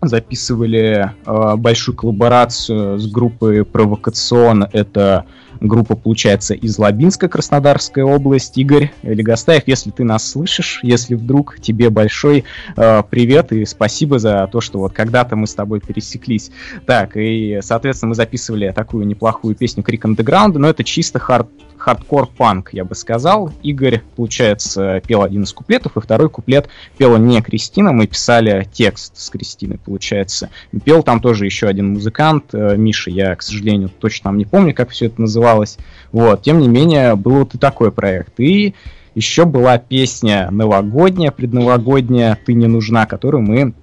записывали 0.02 1.12
э, 1.26 1.56
большую 1.56 1.96
коллаборацию 1.96 3.00
с 3.00 3.08
группой 3.12 3.66
Провокацион. 3.66 4.68
Это 4.72 5.26
группа, 5.60 5.96
получается, 5.96 6.54
из 6.54 6.78
Лабинска, 6.78 7.28
Краснодарская 7.28 8.06
область. 8.06 8.58
Игорь 8.58 8.92
Легостаев, 9.04 9.64
если 9.66 9.92
ты 9.92 10.04
нас 10.04 10.30
слышишь, 10.30 10.80
если 10.84 11.16
вдруг, 11.16 11.60
тебе 11.62 11.90
большой 11.90 12.44
э, 12.76 13.04
привет 13.10 13.52
и 13.52 13.66
спасибо 13.66 14.20
за 14.20 14.48
то, 14.52 14.62
что 14.62 14.80
вот 14.80 14.94
когда-то 14.94 15.36
мы 15.36 15.48
с 15.48 15.56
тобой 15.56 15.80
пересеклись. 15.80 16.52
Так, 16.86 17.16
и, 17.16 17.60
соответственно, 17.62 18.10
мы 18.10 18.16
записывали 18.16 18.72
такую 18.72 19.06
неплохую 19.06 19.56
песню 19.56 19.84
Крик 19.84 20.06
Underground, 20.06 20.58
но 20.58 20.70
это 20.70 20.84
чисто 20.84 21.20
хард 21.20 21.48
хардкор-панк, 21.88 22.74
я 22.74 22.84
бы 22.84 22.96
сказал. 22.96 23.50
Игорь, 23.64 24.02
получается, 24.18 25.02
пел 25.08 25.24
один 25.24 25.44
из 25.44 25.54
куплетов, 25.54 25.96
и 25.96 26.02
второй 26.02 26.30
куплет 26.30 26.68
пела 26.98 27.16
не 27.16 27.42
Кристина, 27.42 27.94
мы 27.94 28.08
писали 28.08 28.68
текст 28.74 29.18
с 29.18 29.30
Кристиной, 29.30 29.78
получается. 29.78 30.50
Пел 30.84 31.02
там 31.02 31.22
тоже 31.22 31.46
еще 31.46 31.68
один 31.68 31.94
музыкант, 31.94 32.50
э, 32.52 32.76
Миша, 32.76 33.10
я, 33.10 33.34
к 33.38 33.42
сожалению, 33.42 33.88
точно 33.88 34.26
там 34.26 34.38
не 34.38 34.44
помню, 34.44 34.74
как 34.74 34.90
все 34.90 35.06
это 35.06 35.22
называлось. 35.22 35.78
Вот, 36.12 36.42
тем 36.42 36.60
не 36.60 36.68
менее, 36.68 37.16
был 37.16 37.38
вот 37.38 37.56
и 37.56 37.58
такой 37.58 37.94
проект. 37.94 38.38
И 38.42 38.76
еще 39.16 39.46
была 39.46 39.78
песня 39.78 40.50
новогодняя, 40.52 41.32
предновогодняя 41.32 42.38
«Ты 42.46 42.54
не 42.54 42.68
нужна», 42.68 43.06
которую 43.06 43.44
мы 43.44 43.74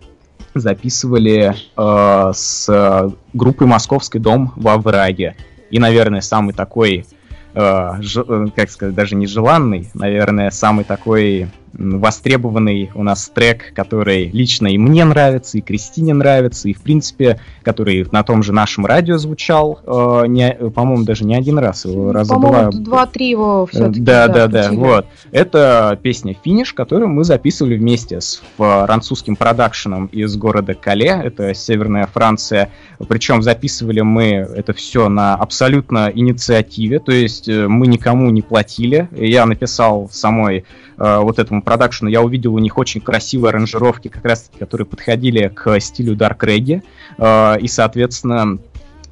записывали 0.54 1.54
э, 1.74 2.32
с 2.34 3.14
группой 3.32 3.66
«Московский 3.66 4.18
дом» 4.18 4.52
в 4.56 4.68
Овраге. 4.68 5.36
И, 5.70 5.78
наверное, 5.78 6.20
самый 6.20 6.52
такой, 6.52 7.06
э, 7.54 8.02
ж, 8.02 8.24
э, 8.26 8.46
как 8.54 8.70
сказать, 8.70 8.94
даже 8.94 9.14
не 9.14 9.26
желанный, 9.26 9.90
наверное, 9.94 10.50
самый 10.50 10.84
такой 10.84 11.48
востребованный 11.76 12.90
у 12.94 13.02
нас 13.02 13.28
трек, 13.28 13.72
который 13.74 14.30
лично 14.30 14.68
и 14.68 14.78
мне 14.78 15.04
нравится, 15.04 15.58
и 15.58 15.60
Кристине 15.60 16.14
нравится, 16.14 16.68
и 16.68 16.74
в 16.74 16.80
принципе, 16.80 17.40
который 17.62 18.06
на 18.10 18.22
том 18.22 18.42
же 18.42 18.52
нашем 18.52 18.86
радио 18.86 19.18
звучал, 19.18 19.80
э, 19.84 20.26
не, 20.28 20.52
по-моему, 20.70 21.04
даже 21.04 21.24
не 21.24 21.34
один 21.34 21.58
раз, 21.58 21.84
его 21.84 22.12
раза 22.12 22.34
два. 22.34 22.70
Два-три 22.70 23.30
его 23.30 23.66
все-таки. 23.66 24.00
Да, 24.00 24.28
да, 24.28 24.46
да, 24.46 24.68
да, 24.68 24.72
вот. 24.72 25.06
Это 25.32 25.98
песня 26.02 26.36
«Финиш», 26.42 26.72
которую 26.72 27.08
мы 27.08 27.24
записывали 27.24 27.76
вместе 27.76 28.20
с 28.20 28.42
французским 28.56 29.36
продакшеном 29.36 30.06
из 30.06 30.36
города 30.36 30.74
Кале, 30.74 31.20
это 31.24 31.54
северная 31.54 32.06
Франция, 32.06 32.70
причем 33.08 33.42
записывали 33.42 34.00
мы 34.00 34.24
это 34.24 34.72
все 34.72 35.08
на 35.08 35.34
абсолютно 35.34 36.10
инициативе, 36.14 36.98
то 36.98 37.12
есть 37.12 37.48
э, 37.48 37.66
мы 37.68 37.86
никому 37.86 38.30
не 38.30 38.42
платили, 38.42 39.08
я 39.12 39.46
написал 39.46 40.08
самой 40.12 40.64
э, 40.96 41.18
вот 41.18 41.38
этому 41.38 41.62
продакшену, 41.62 42.10
я 42.10 42.22
увидел 42.22 42.54
у 42.54 42.58
них 42.58 42.78
очень 42.78 43.00
красивые 43.00 43.50
аранжировки, 43.50 44.08
как 44.08 44.24
раз 44.24 44.42
таки, 44.42 44.58
которые 44.58 44.86
подходили 44.86 45.48
к 45.48 45.78
стилю 45.80 46.16
Dark 46.16 46.38
Reggae, 46.40 46.82
э, 47.18 47.60
и, 47.60 47.68
соответственно, 47.68 48.58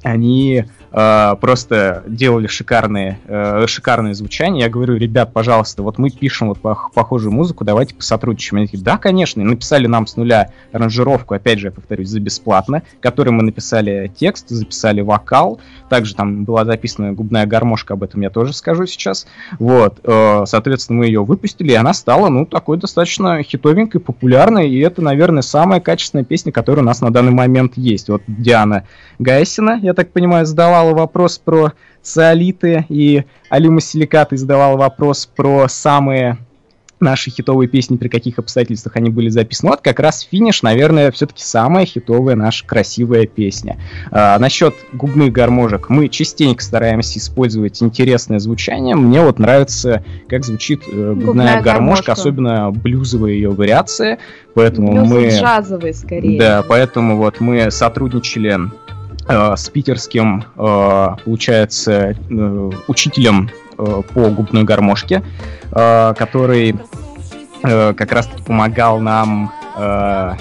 они 0.03 0.65
э, 0.93 1.35
просто 1.41 2.03
делали 2.07 2.47
шикарные, 2.47 3.19
э, 3.25 3.65
шикарные 3.67 4.13
звучания. 4.13 4.63
Я 4.63 4.69
говорю, 4.69 4.95
ребят, 4.95 5.33
пожалуйста, 5.33 5.83
вот 5.83 5.97
мы 5.97 6.09
пишем 6.09 6.49
вот 6.49 6.59
пох- 6.59 6.93
похожую 6.93 7.33
музыку, 7.33 7.65
давайте 7.65 7.95
посотрудничаем. 7.95 8.59
Они 8.59 8.67
такие, 8.67 8.83
да, 8.83 8.97
конечно. 8.97 9.41
И 9.41 9.43
написали 9.43 9.87
нам 9.87 10.07
с 10.07 10.15
нуля 10.15 10.51
аранжировку, 10.71 11.33
опять 11.33 11.59
же, 11.59 11.67
я 11.67 11.71
повторюсь, 11.71 12.09
за 12.09 12.19
бесплатно, 12.19 12.83
которой 12.99 13.29
мы 13.29 13.43
написали 13.43 14.11
текст, 14.15 14.49
записали 14.49 15.01
вокал. 15.01 15.59
Также 15.89 16.15
там 16.15 16.43
была 16.45 16.65
записана 16.65 17.13
губная 17.13 17.45
гармошка, 17.45 17.95
об 17.95 18.03
этом 18.03 18.21
я 18.21 18.29
тоже 18.29 18.53
скажу 18.53 18.85
сейчас. 18.85 19.27
Вот, 19.59 19.99
э, 20.03 20.43
соответственно, 20.45 20.99
мы 20.99 21.05
ее 21.07 21.23
выпустили, 21.23 21.71
и 21.71 21.75
она 21.75 21.93
стала, 21.93 22.29
ну, 22.29 22.45
такой 22.45 22.77
достаточно 22.77 23.41
хитовенькой, 23.43 24.01
популярной, 24.01 24.69
и 24.69 24.79
это, 24.79 25.01
наверное, 25.01 25.41
самая 25.41 25.79
качественная 25.79 26.25
песня, 26.25 26.51
которая 26.51 26.83
у 26.83 26.85
нас 26.85 27.01
на 27.01 27.11
данный 27.11 27.31
момент 27.31 27.73
есть. 27.75 28.09
Вот 28.09 28.21
Диана 28.27 28.83
Гайсина, 29.19 29.79
я 29.81 29.93
так 29.93 30.11
понимаю, 30.11 30.45
задавала 30.83 30.93
вопрос 30.93 31.37
про 31.37 31.73
циолиты, 32.01 32.85
и 32.89 33.23
Алима 33.49 33.79
Силикаты 33.79 34.37
задавала 34.37 34.77
вопрос 34.77 35.25
про 35.25 35.67
самые 35.69 36.37
наши 36.99 37.29
хитовые 37.29 37.67
песни, 37.67 37.97
при 37.97 38.07
каких 38.07 38.39
обстоятельствах 38.39 38.95
они 38.95 39.09
были 39.09 39.27
записаны. 39.27 39.71
Вот 39.71 39.81
как 39.81 39.99
раз 39.99 40.21
финиш, 40.21 40.61
наверное, 40.63 41.11
все-таки 41.11 41.43
самая 41.43 41.85
хитовая 41.85 42.35
наша 42.35 42.65
красивая 42.65 43.27
песня. 43.27 43.77
А, 44.09 44.39
насчет 44.39 44.73
губных 44.93 45.33
гармошек. 45.33 45.89
Мы 45.89 46.07
частенько 46.07 46.63
стараемся 46.63 47.19
использовать 47.19 47.83
интересное 47.83 48.39
звучание. 48.39 48.95
Мне 48.95 49.21
вот 49.21 49.37
нравится, 49.37 50.03
как 50.29 50.45
звучит 50.45 50.83
э, 50.87 50.91
губная, 50.91 51.25
Губная 51.25 51.61
гармошка, 51.61 51.65
гармошка. 51.65 52.11
особенно 52.13 52.71
блюзовая 52.71 53.31
ее 53.31 53.49
вариация. 53.49 54.19
Поэтому 54.55 54.93
Блюз 54.93 55.09
мы... 55.09 55.29
джазовый 55.29 55.93
скорее. 55.93 56.39
Да, 56.39 56.63
поэтому 56.65 57.17
вот 57.17 57.41
мы 57.41 57.69
сотрудничали 57.69 58.57
с 59.27 59.69
питерским, 59.69 60.43
э, 60.55 61.07
получается, 61.23 62.15
э, 62.29 62.71
учителем 62.87 63.49
э, 63.77 64.01
по 64.13 64.29
губной 64.29 64.63
гармошке, 64.63 65.23
э, 65.71 66.13
который 66.17 66.75
э, 67.63 67.93
как 67.93 68.11
раз-таки 68.11 68.43
помогал 68.43 68.99
нам 68.99 69.51
э, 69.77 70.33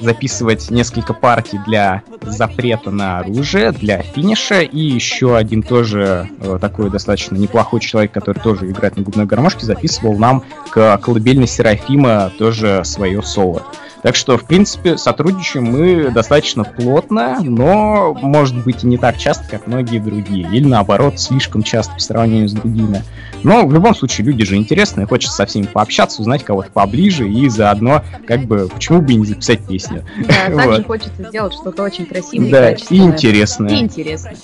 записывать 0.00 0.70
несколько 0.70 1.14
партий 1.14 1.58
для 1.66 2.02
запрета 2.22 2.90
на 2.90 3.18
оружие, 3.18 3.72
для 3.72 4.02
финиша, 4.02 4.60
и 4.60 4.78
еще 4.78 5.36
один 5.36 5.62
тоже 5.62 6.28
э, 6.40 6.58
такой 6.60 6.90
достаточно 6.90 7.36
неплохой 7.36 7.80
человек, 7.80 8.12
который 8.12 8.38
тоже 8.38 8.70
играет 8.70 8.96
на 8.96 9.02
губной 9.02 9.26
гармошке, 9.26 9.66
записывал 9.66 10.16
нам 10.18 10.44
к 10.70 10.98
колыбельной 10.98 11.46
Серафима 11.46 12.30
тоже 12.38 12.82
свое 12.84 13.22
соло. 13.22 13.62
Так 14.02 14.14
что, 14.16 14.38
в 14.38 14.44
принципе, 14.44 14.96
сотрудничаем 14.96 15.64
мы 15.64 16.10
достаточно 16.10 16.64
плотно, 16.64 17.38
но, 17.42 18.14
может 18.14 18.56
быть, 18.64 18.84
и 18.84 18.86
не 18.86 18.96
так 18.96 19.16
часто, 19.18 19.44
как 19.50 19.66
многие 19.66 19.98
другие. 19.98 20.48
Или, 20.52 20.66
наоборот, 20.66 21.18
слишком 21.20 21.62
часто 21.62 21.94
по 21.94 22.00
сравнению 22.00 22.48
с 22.48 22.52
другими. 22.52 23.02
Но, 23.42 23.66
в 23.66 23.72
любом 23.72 23.94
случае, 23.94 24.26
люди 24.26 24.44
же 24.44 24.56
интересные, 24.56 25.06
хочется 25.06 25.34
со 25.34 25.46
всеми 25.46 25.66
пообщаться, 25.66 26.20
узнать 26.20 26.44
кого-то 26.44 26.70
поближе, 26.70 27.28
и 27.28 27.48
заодно, 27.48 28.02
как 28.26 28.42
бы, 28.44 28.68
почему 28.68 29.00
бы 29.00 29.12
и 29.12 29.16
не 29.16 29.26
записать 29.26 29.60
песню. 29.66 30.04
Да, 30.26 30.46
также 30.56 30.68
Вот. 30.78 30.86
хочется 30.86 31.28
сделать 31.28 31.52
что-то 31.54 31.82
очень 31.82 32.06
красивое 32.06 32.50
Да, 32.50 32.70
и 32.70 32.72
и 32.72 32.74
качественное. 32.74 33.12
интересное. 33.12 33.70
И 33.70 33.78
интересное. 33.80 34.36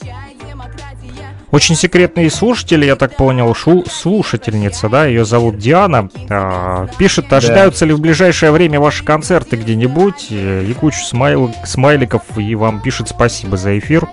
Очень 1.55 1.76
секретный 1.76 2.28
слушатель, 2.32 2.85
я 2.85 2.97
так 2.97 3.16
понял, 3.16 3.55
шу- 3.55 3.85
слушательница, 3.89 4.89
да, 4.89 5.06
ее 5.06 5.24
зовут 5.24 5.56
Диана. 5.56 6.09
А, 6.28 6.89
пишет, 6.98 7.32
ожидаются 7.32 7.85
ли 7.86 7.93
в 7.93 8.01
ближайшее 8.01 8.51
время 8.51 8.81
ваши 8.81 9.05
концерты 9.05 9.55
где-нибудь? 9.55 10.26
Э, 10.31 10.64
И 10.68 10.72
кучу 10.74 10.98
смайл- 11.05 11.55
смайликов, 11.64 12.22
и 12.36 12.56
вам 12.56 12.81
пишет 12.82 13.09
спасибо 13.09 13.56
за 13.56 13.78
эфир. 13.78 14.09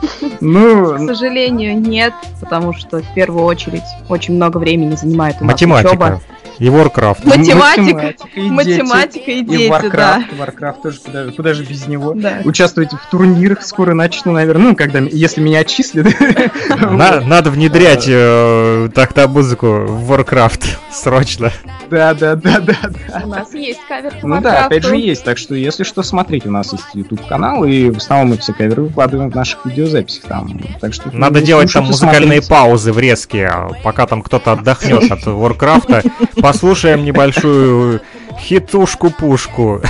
К 0.00 0.40
Ну, 0.40 1.06
сожалению, 1.06 1.78
нет, 1.80 2.12
потому 2.40 2.72
что 2.74 3.00
в 3.00 3.14
первую 3.14 3.44
очередь 3.44 3.82
очень 4.08 4.34
много 4.34 4.58
времени 4.58 4.94
занимает 4.96 5.36
у 5.40 5.44
нас 5.44 5.52
Математика 5.54 5.88
учеба. 5.90 6.20
и 6.58 6.66
Warcraft. 6.66 7.18
Математика, 7.24 8.14
и 8.34 8.50
математика 8.50 9.30
и 9.30 9.42
дети, 9.42 9.50
дети, 9.50 9.86
и 9.86 9.90
да. 9.90 10.18
Warcraft, 10.18 10.24
Warcraft 10.38 10.82
тоже, 10.82 11.00
куда, 11.00 11.24
же- 11.24 11.32
куда 11.32 11.54
же 11.54 11.64
без 11.64 11.86
него. 11.86 12.12
Да. 12.14 12.40
Участвовать 12.44 12.92
в 12.92 13.10
турнирах 13.10 13.62
скоро 13.62 13.94
начну, 13.94 14.32
наверное, 14.32 14.68
ну, 14.70 14.76
когда, 14.76 14.98
если 15.00 15.40
меня 15.40 15.60
отчислят. 15.60 16.06
На- 16.80 17.20
надо 17.20 17.50
внедрять 17.50 18.04
э, 18.08 18.88
тогда 18.94 19.26
музыку 19.28 19.66
в 19.86 20.12
Warcraft 20.12 20.64
срочно. 20.92 21.50
Да, 21.90 22.14
да, 22.14 22.36
да, 22.36 22.60
да, 22.60 22.76
да. 22.84 23.22
У 23.24 23.28
нас 23.28 23.52
есть 23.52 23.80
кавер 23.88 24.14
по 24.20 24.28
Ну 24.28 24.40
да, 24.40 24.66
опять 24.66 24.84
же 24.84 24.96
есть, 24.96 25.24
так 25.24 25.38
что 25.38 25.54
если 25.56 25.82
что, 25.82 26.02
смотрите, 26.04 26.48
у 26.48 26.52
нас 26.52 26.72
есть 26.72 26.84
YouTube 26.94 27.26
канал, 27.26 27.64
и 27.64 27.90
в 27.90 27.96
основном 27.96 28.28
мы 28.30 28.36
все 28.38 28.52
каверы 28.52 28.82
выкладываем 28.82 29.30
в 29.30 29.34
наших 29.34 29.66
видеозаписях 29.90 30.24
там. 30.24 30.60
Так 30.80 30.94
что 30.94 31.10
Надо 31.16 31.40
ну, 31.40 31.46
делать 31.46 31.72
там 31.72 31.86
музыкальные 31.86 32.42
смотрите. 32.42 32.48
паузы 32.48 32.92
врезки, 32.92 33.38
а 33.38 33.70
пока 33.82 34.06
там 34.06 34.22
кто-то 34.22 34.52
отдохнет 34.52 35.10
от 35.10 35.20
Warcraft. 35.20 36.40
Послушаем 36.40 37.04
небольшую 37.04 38.00
хитушку-пушку. 38.38 39.82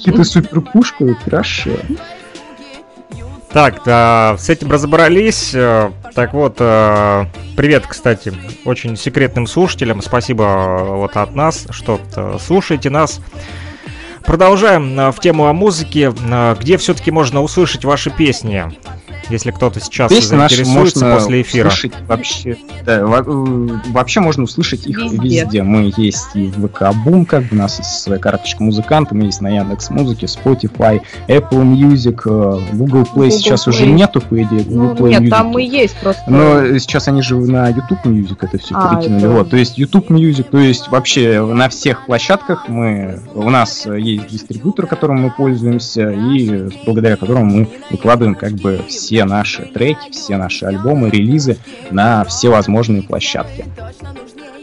Хиты 0.00 0.24
супер 0.24 0.60
пушку, 0.60 1.16
хорошо. 1.24 1.70
Так, 3.50 3.82
да, 3.84 4.36
с 4.38 4.50
этим 4.50 4.70
разобрались. 4.70 5.52
Э, 5.54 5.90
Так 6.14 6.34
вот, 6.34 6.56
э, 6.58 7.24
привет, 7.56 7.86
кстати, 7.86 8.32
очень 8.64 8.96
секретным 8.96 9.46
слушателям. 9.46 10.02
Спасибо 10.02 10.44
э, 10.44 10.96
вот 10.96 11.16
от 11.16 11.34
нас, 11.34 11.66
что 11.70 11.98
слушаете 12.44 12.90
нас. 12.90 13.20
Продолжаем 14.28 15.00
э, 15.00 15.10
в 15.10 15.20
тему 15.20 15.46
о 15.46 15.54
музыке. 15.54 16.12
Э, 16.30 16.54
Где 16.60 16.76
все-таки 16.76 17.10
можно 17.10 17.42
услышать 17.42 17.86
ваши 17.86 18.10
песни? 18.10 18.62
Если 19.30 19.50
кто-то 19.50 19.80
сейчас 19.80 20.10
Песни 20.10 20.36
заинтересуется 20.36 21.04
можно 21.04 21.14
после 21.16 21.42
эфира. 21.42 21.68
услышать 21.68 21.92
вообще, 22.06 22.56
да, 22.86 22.96
э, 22.98 23.04
вообще 23.90 24.20
можно 24.20 24.44
услышать 24.44 24.86
их 24.86 24.98
Везде. 24.98 25.18
везде. 25.44 25.62
Мы 25.62 25.92
есть 25.96 26.28
и 26.34 26.46
в 26.46 26.66
ВК 26.68 26.94
Бум, 27.04 27.26
как 27.26 27.42
бы 27.44 27.48
у 27.52 27.56
нас 27.56 27.78
есть 27.78 28.00
своя 28.00 28.18
карточка 28.20 28.62
музыканта, 28.62 29.14
мы 29.14 29.24
есть 29.24 29.40
на 29.40 29.48
Яндекс 29.48 29.90
Музыке, 29.90 30.26
Spotify, 30.26 31.00
Apple 31.28 31.62
Music, 31.62 32.22
э, 32.24 32.74
Google 32.76 33.02
Play 33.02 33.06
Google 33.14 33.30
сейчас 33.30 33.66
уже 33.68 33.84
Play. 33.84 33.92
нету, 33.92 34.20
по 34.20 34.42
идее, 34.42 34.60
Google 34.64 34.82
Ну, 34.84 34.94
Play 34.94 35.08
нет, 35.10 35.22
Music. 35.24 35.30
там 35.30 35.46
мы 35.48 35.62
есть 35.62 35.96
просто. 36.00 36.22
Но 36.30 36.78
сейчас 36.78 37.08
они 37.08 37.20
же 37.22 37.36
на 37.36 37.68
YouTube 37.68 38.04
Music 38.04 38.36
это 38.40 38.58
все 38.58 38.74
А, 38.76 38.94
перекинули. 38.96 39.24
это- 39.24 39.30
Вот, 39.30 39.50
то 39.50 39.56
есть 39.56 39.76
YouTube 39.78 40.10
Music, 40.10 40.44
то 40.50 40.58
есть 40.58 40.88
вообще 40.88 41.44
на 41.44 41.68
всех 41.68 42.06
площадках 42.06 42.68
мы 42.68 43.20
у 43.34 43.50
нас 43.50 43.86
есть 43.86 44.28
дистрибьютор, 44.28 44.86
которым 44.86 45.20
мы 45.22 45.30
пользуемся, 45.36 46.10
и 46.10 46.68
благодаря 46.86 47.16
которому 47.16 47.44
мы 47.58 47.68
выкладываем 47.90 48.34
как 48.34 48.52
бы 48.52 48.80
все 48.88 49.07
наши 49.24 49.62
треки, 49.62 50.10
все 50.10 50.36
наши 50.36 50.64
альбомы, 50.66 51.10
релизы 51.10 51.58
на 51.90 52.24
все 52.24 52.48
возможные 52.50 53.02
площадки. 53.02 53.64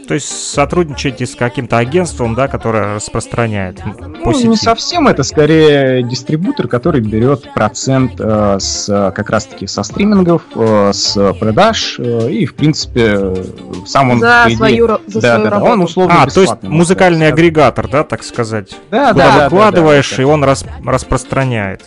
То 0.08 0.14
есть 0.14 0.28
сотрудничаете 0.28 1.26
с 1.26 1.34
каким-то 1.34 1.78
агентством, 1.78 2.36
да, 2.36 2.46
которое 2.46 2.94
распространяет 2.94 3.78
по 4.22 4.30
Ну, 4.30 4.34
сети. 4.34 4.46
не 4.46 4.56
совсем, 4.56 5.08
это 5.08 5.24
скорее 5.24 6.04
дистрибьютор, 6.04 6.68
который 6.68 7.00
берет 7.00 7.52
процент 7.54 8.12
э, 8.20 8.58
с 8.60 8.88
э, 8.88 9.10
как 9.10 9.30
раз-таки 9.30 9.66
со 9.66 9.82
стримингов, 9.82 10.42
э, 10.54 10.92
с 10.94 11.34
продаж, 11.40 11.96
э, 11.98 12.30
и 12.30 12.46
в 12.46 12.54
принципе 12.54 13.34
сам 13.84 14.10
он 14.12 14.20
за 14.20 14.44
идее, 14.46 14.56
свою, 14.56 14.86
за 15.08 15.20
да, 15.20 15.20
свою 15.20 15.20
да, 15.20 15.38
да, 15.38 15.50
работу. 15.50 15.72
он 15.72 15.80
условно 15.80 16.22
А, 16.22 16.26
то 16.30 16.40
есть 16.40 16.62
музыкальный 16.62 17.26
сказать. 17.26 17.32
агрегатор, 17.34 17.88
да, 17.88 18.04
так 18.04 18.22
сказать. 18.22 18.76
Да, 18.92 19.10
Куда 19.12 19.26
да, 19.26 19.36
да, 19.38 19.44
выкладываешь, 19.48 20.10
да, 20.10 20.16
да, 20.18 20.22
и 20.22 20.26
он 20.26 20.44
рас- 20.44 20.64
распространяет. 20.84 21.82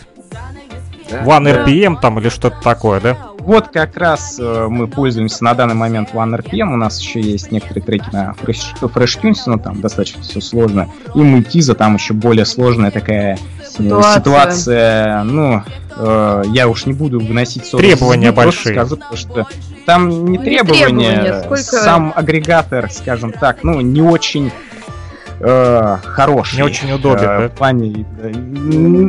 Да. 1.10 1.22
One 1.24 1.44
Да. 1.44 1.64
RPM 1.64 1.98
там 2.00 2.18
или 2.18 2.28
что-то 2.28 2.56
такое, 2.62 3.00
да? 3.00 3.16
вот 3.40 3.68
как 3.68 3.96
раз 3.96 4.36
э, 4.38 4.66
мы 4.68 4.86
пользуемся 4.86 5.42
на 5.44 5.54
данный 5.54 5.74
момент 5.74 6.10
OneRPM. 6.12 6.72
У 6.74 6.76
нас 6.76 7.00
еще 7.00 7.20
есть 7.20 7.50
некоторые 7.50 7.82
треки 7.82 8.04
на 8.12 8.34
Fresh, 8.42 8.78
FreshTunes, 8.82 9.38
но 9.46 9.56
там 9.58 9.80
достаточно 9.80 10.22
все 10.22 10.40
сложно. 10.42 10.88
И 11.14 11.18
мультиза 11.18 11.74
там 11.74 11.94
еще 11.94 12.12
более 12.12 12.44
сложная 12.44 12.90
такая 12.90 13.36
э, 13.36 13.64
Ситуация. 13.66 14.20
ситуация. 14.20 15.22
Ну, 15.22 15.62
э, 15.96 16.42
я 16.48 16.68
уж 16.68 16.84
не 16.84 16.92
буду 16.92 17.18
выносить 17.18 17.64
ссоры 17.64 17.82
Требования 17.84 18.30
большие. 18.32 18.74
Скажу, 18.74 18.96
потому 18.98 19.16
что 19.16 19.46
там 19.86 20.08
не 20.10 20.16
Ну, 20.16 20.28
не 20.32 20.38
требования, 20.38 21.10
требования, 21.16 21.40
сколько- 21.44 21.62
сам 21.62 22.12
агрегатор, 22.14 22.90
скажем 22.90 23.32
так, 23.32 23.64
ну, 23.64 23.80
не 23.80 24.02
очень 24.02 24.52
э, 25.40 25.96
хороший. 26.02 26.56
Не 26.56 26.62
очень 26.62 26.92
удобен, 26.92 27.24
э, 27.24 27.38
да? 27.40 27.48
В 27.48 27.52
плане 27.52 28.06
э, 28.20 28.32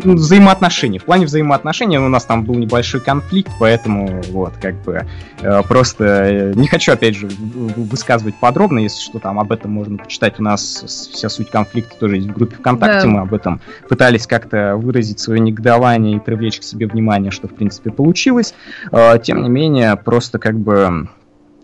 взаимоотношений. 0.03 0.99
В 0.99 1.06
плане 1.06 1.26
взаимоотношений 1.26 1.98
у 1.98 2.10
нас 2.10 2.26
там 2.26 2.44
был 2.44 2.56
небольшой 2.56 3.02
конфликт, 3.02 3.52
поэтому 3.60 4.22
вот, 4.32 4.53
как 4.62 4.76
бы, 4.84 5.06
э, 5.41 5.62
просто 5.68 6.03
э, 6.06 6.53
не 6.56 6.68
хочу, 6.68 6.91
опять 6.94 7.16
же, 7.16 7.28
высказывать 7.28 8.36
подробно, 8.36 8.80
если 8.80 9.02
что, 9.02 9.20
там 9.20 9.40
об 9.40 9.52
этом 9.52 9.72
можно 9.72 9.98
почитать. 9.98 10.40
У 10.40 10.44
нас 10.44 10.84
вся 11.14 11.30
суть 11.30 11.49
конфликта 11.49 11.95
тоже 11.98 12.18
есть 12.18 12.28
в 12.30 12.34
группе 12.34 12.56
ВКонтакте, 12.56 13.08
Да. 13.08 13.08
мы 13.08 13.20
об 13.22 13.34
этом 13.34 13.62
пытались 13.90 14.28
как-то 14.28 14.76
выразить 14.78 15.20
свое 15.20 15.40
негодование 15.40 16.18
и 16.18 16.20
привлечь 16.20 16.60
к 16.60 16.64
себе 16.64 16.88
внимание, 16.88 17.32
что, 17.32 17.48
в 17.48 17.53
принципе, 17.53 17.91
получилось. 17.91 18.53
Э, 18.91 19.20
Тем 19.22 19.44
не 19.44 19.49
менее, 19.49 19.95
просто 19.95 20.40
как 20.40 20.58
бы 20.58 21.08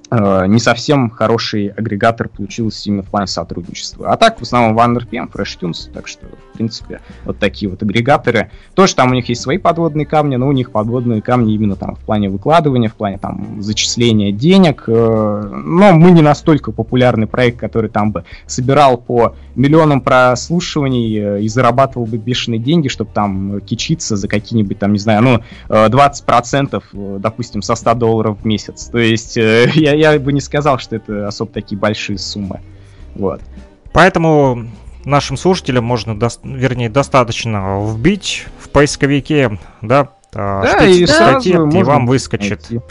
не 0.10 0.60
совсем 0.60 1.10
хороший 1.10 1.68
агрегатор 1.68 2.30
получился 2.30 2.90
именно 2.90 3.04
в 3.04 3.08
плане 3.08 3.28
сотрудничества. 3.28 4.12
А 4.12 4.18
так, 4.18 4.40
в 4.40 4.44
основном, 4.44 4.78
OneRPM, 4.78 5.32
FreshTunes, 5.32 5.92
так 5.94 6.08
что, 6.08 6.26
в 6.26 6.58
принципе, 6.58 7.02
вот 7.26 7.40
такие 7.40 7.70
вот 7.70 7.84
агрегаторы. 7.84 8.52
Тоже 8.74 8.96
там 8.96 9.12
у 9.12 9.14
них 9.14 9.28
есть 9.30 9.42
свои 9.42 9.58
подводные 9.58 10.06
камни, 10.06 10.36
но 10.36 10.48
у 10.48 10.52
них 10.52 10.72
подводные 10.72 11.22
камни 11.22 11.54
именно 11.54 11.76
там 11.76 11.96
в 11.96 12.00
плане 12.00 12.30
выкладывания, 12.30 12.90
в 12.90 12.96
плане 12.96 13.18
там 13.18 13.62
зачисления 13.62 14.32
денег. 14.32 14.84
э, 14.88 14.92
Но 14.92 15.94
мы 15.94 16.12
не 16.12 16.22
настолько 16.22 16.72
популярный 16.72 17.28
проект, 17.28 17.60
который 17.60 17.90
там 17.90 18.12
бы 18.12 18.24
собирал 18.46 18.98
по 18.98 19.36
миллионам 19.56 20.02
прослушиваний 20.02 21.18
э, 21.20 21.42
и 21.42 21.48
зарабатывал 21.48 22.06
бы 22.06 22.18
бешеные 22.18 22.60
деньги, 22.60 22.88
чтобы 22.88 23.12
там 23.14 23.62
кичиться 23.62 24.16
за 24.16 24.28
какие-нибудь 24.28 24.80
там, 24.80 24.94
не 24.94 25.00
знаю, 25.00 25.22
ну, 25.22 25.42
э, 25.70 25.90
20%, 25.90 26.84
э, 26.94 27.18
допустим, 27.20 27.62
со 27.62 27.76
100 27.76 27.94
долларов 27.96 28.38
в 28.42 28.46
месяц. 28.46 28.86
То 28.86 29.00
есть 29.00 29.38
э, 29.38 29.70
я, 29.76 29.94
я 29.98 30.18
бы 30.20 30.34
не 30.34 30.42
сказал, 30.42 30.80
что 30.80 30.96
это 30.96 31.28
особо 31.28 31.52
такие 31.52 31.78
большие 31.78 32.18
суммы. 32.18 32.62
Вот. 33.16 33.42
Поэтому 33.94 34.68
нашим 35.06 35.38
слушателям 35.38 35.84
можно, 35.86 36.12
дос- 36.12 36.40
вернее, 36.44 36.90
достаточно 36.90 37.82
вбить 37.84 38.46
в 38.60 38.70
поисковике, 38.70 39.58
да, 39.82 40.10
а, 40.34 40.62
Да, 40.64 40.80
шпиц 40.82 40.98
и 40.98 41.06
сразу 41.08 41.70
и 41.70 41.84
вам 41.84 42.06
выскочит. 42.08 42.70
найти. 42.70 42.86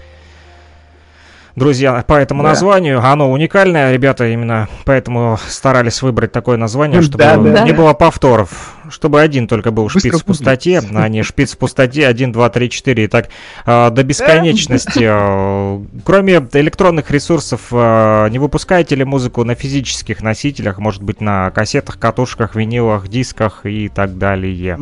Друзья, 1.57 2.05
по 2.07 2.12
этому 2.12 2.43
Да. 2.43 2.51
названию, 2.51 3.03
оно 3.03 3.33
уникальное, 3.33 3.91
ребята 3.91 4.28
именно 4.28 4.69
поэтому 4.85 5.39
старались 5.49 6.03
выбрать 6.03 6.31
такое 6.31 6.59
название, 6.59 7.01
чтобы 7.01 7.24
Да, 7.24 7.37
да. 7.39 7.62
не 7.65 7.73
было 7.73 7.95
повторов, 7.95 8.74
чтобы 8.91 9.23
один 9.23 9.49
только 9.49 9.70
был 9.70 9.85
Быстро 9.85 10.01
шпиц 10.01 10.20
в 10.20 10.24
пустоте, 10.27 10.83
а 10.95 11.09
не 11.09 11.23
шпиц 11.23 11.55
в 11.55 11.59
пустоте 11.59 12.07
1, 12.07 12.31
2, 12.31 12.51
3, 12.51 12.69
4 12.69 13.05
и 13.05 13.07
так 13.09 13.31
а, 13.65 13.89
до 13.89 14.05
бесконечности. 14.05 15.07
А, 15.09 15.83
Кроме 16.05 16.47
электронных 16.53 17.11
ресурсов, 17.11 17.69
а, 17.73 18.28
не 18.28 18.39
выпускаете 18.39 18.95
ли 18.95 19.05
музыку 19.05 19.43
на 19.43 19.55
физических 19.55 20.23
носителях, 20.23 20.78
может 20.78 21.03
быть 21.03 21.23
на 21.23 21.51
кассетах, 21.53 21.99
катушках, 21.99 22.55
винилах, 22.55 23.09
дисках 23.09 23.65
и 23.65 23.89
так 23.89 24.19
далее? 24.19 24.77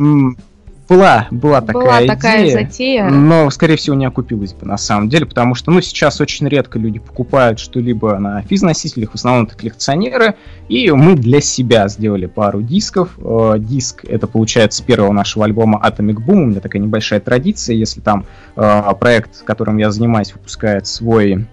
Была, 0.87 1.27
была 1.31 1.61
такая 1.61 1.83
Была 1.83 1.97
идея. 1.99 2.15
такая 2.15 2.51
затея. 2.51 3.09
Но, 3.09 3.49
скорее 3.49 3.75
всего, 3.75 3.95
не 3.95 4.05
окупилась 4.05 4.53
бы 4.53 4.67
на 4.67 4.77
самом 4.77 5.09
деле, 5.09 5.25
потому 5.25 5.55
что, 5.55 5.71
ну, 5.71 5.81
сейчас 5.81 6.21
очень 6.21 6.47
редко 6.47 6.77
люди 6.77 6.99
покупают 6.99 7.59
что-либо 7.59 8.17
на 8.19 8.41
физносителях, 8.43 9.11
в 9.11 9.15
основном 9.15 9.45
это 9.45 9.57
коллекционеры, 9.57 10.35
и 10.69 10.91
мы 10.91 11.15
для 11.15 11.41
себя 11.41 11.87
сделали 11.87 12.27
пару 12.27 12.61
дисков. 12.61 13.09
Э, 13.17 13.55
Диск, 13.57 14.05
это 14.05 14.27
получается 14.27 14.79
с 14.79 14.81
первого 14.81 15.11
нашего 15.11 15.45
альбома 15.45 15.81
Atomic 15.83 16.17
Boom, 16.17 16.43
у 16.43 16.45
меня 16.45 16.59
такая 16.59 16.81
небольшая 16.81 17.19
традиция, 17.19 17.75
если 17.75 18.01
там 18.01 18.25
э, 18.55 18.81
проект, 18.99 19.43
которым 19.43 19.77
я 19.77 19.89
занимаюсь, 19.91 20.33
выпускает 20.33 20.85
свой 20.85 21.47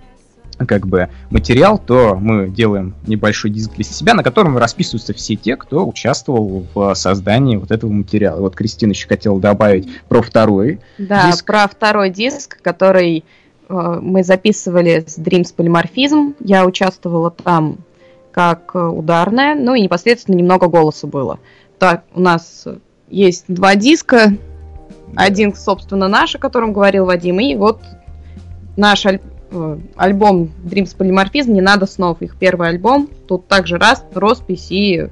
как 0.58 0.86
бы 0.86 1.08
материал, 1.30 1.78
то 1.78 2.14
мы 2.14 2.48
делаем 2.48 2.94
небольшой 3.06 3.50
диск 3.50 3.72
для 3.74 3.84
себя, 3.84 4.14
на 4.14 4.22
котором 4.22 4.56
расписываются 4.58 5.12
все 5.14 5.34
те, 5.36 5.56
кто 5.56 5.86
участвовал 5.86 6.66
в 6.74 6.94
создании 6.94 7.56
вот 7.56 7.70
этого 7.70 7.90
материала. 7.90 8.40
Вот 8.40 8.54
Кристина 8.54 8.90
еще 8.90 9.08
хотела 9.08 9.40
добавить 9.40 9.88
про 10.08 10.22
второй 10.22 10.80
Да, 10.98 11.30
Диск. 11.30 11.46
про 11.46 11.66
второй 11.66 12.10
диск, 12.10 12.60
который 12.62 13.24
э, 13.68 13.98
мы 14.02 14.22
записывали 14.22 15.04
с 15.06 15.18
Dreams 15.18 15.54
Polymorphism. 15.56 16.34
Я 16.40 16.64
участвовала 16.66 17.30
там 17.30 17.78
как 18.30 18.70
э, 18.74 18.78
ударная, 18.78 19.54
ну 19.54 19.74
и 19.74 19.80
непосредственно 19.80 20.36
немного 20.36 20.68
голоса 20.68 21.06
было. 21.06 21.38
Так, 21.78 22.04
у 22.14 22.20
нас 22.20 22.66
есть 23.08 23.44
два 23.48 23.74
диска. 23.74 24.32
Один, 25.16 25.54
собственно, 25.54 26.08
наш, 26.08 26.34
о 26.34 26.38
котором 26.38 26.72
говорил 26.72 27.04
Вадим, 27.04 27.40
и 27.40 27.54
вот 27.56 27.82
наш 28.76 29.04
аль- 29.04 29.20
э, 29.52 29.78
альбом 29.96 30.50
Dreams 30.64 30.96
Polymorphism, 30.96 31.50
не 31.50 31.60
надо 31.60 31.86
снов, 31.86 32.22
их 32.22 32.36
первый 32.36 32.68
альбом. 32.68 33.08
Тут 33.28 33.46
также 33.48 33.78
раз, 33.78 34.04
роспись 34.14 34.68
и 34.70 35.08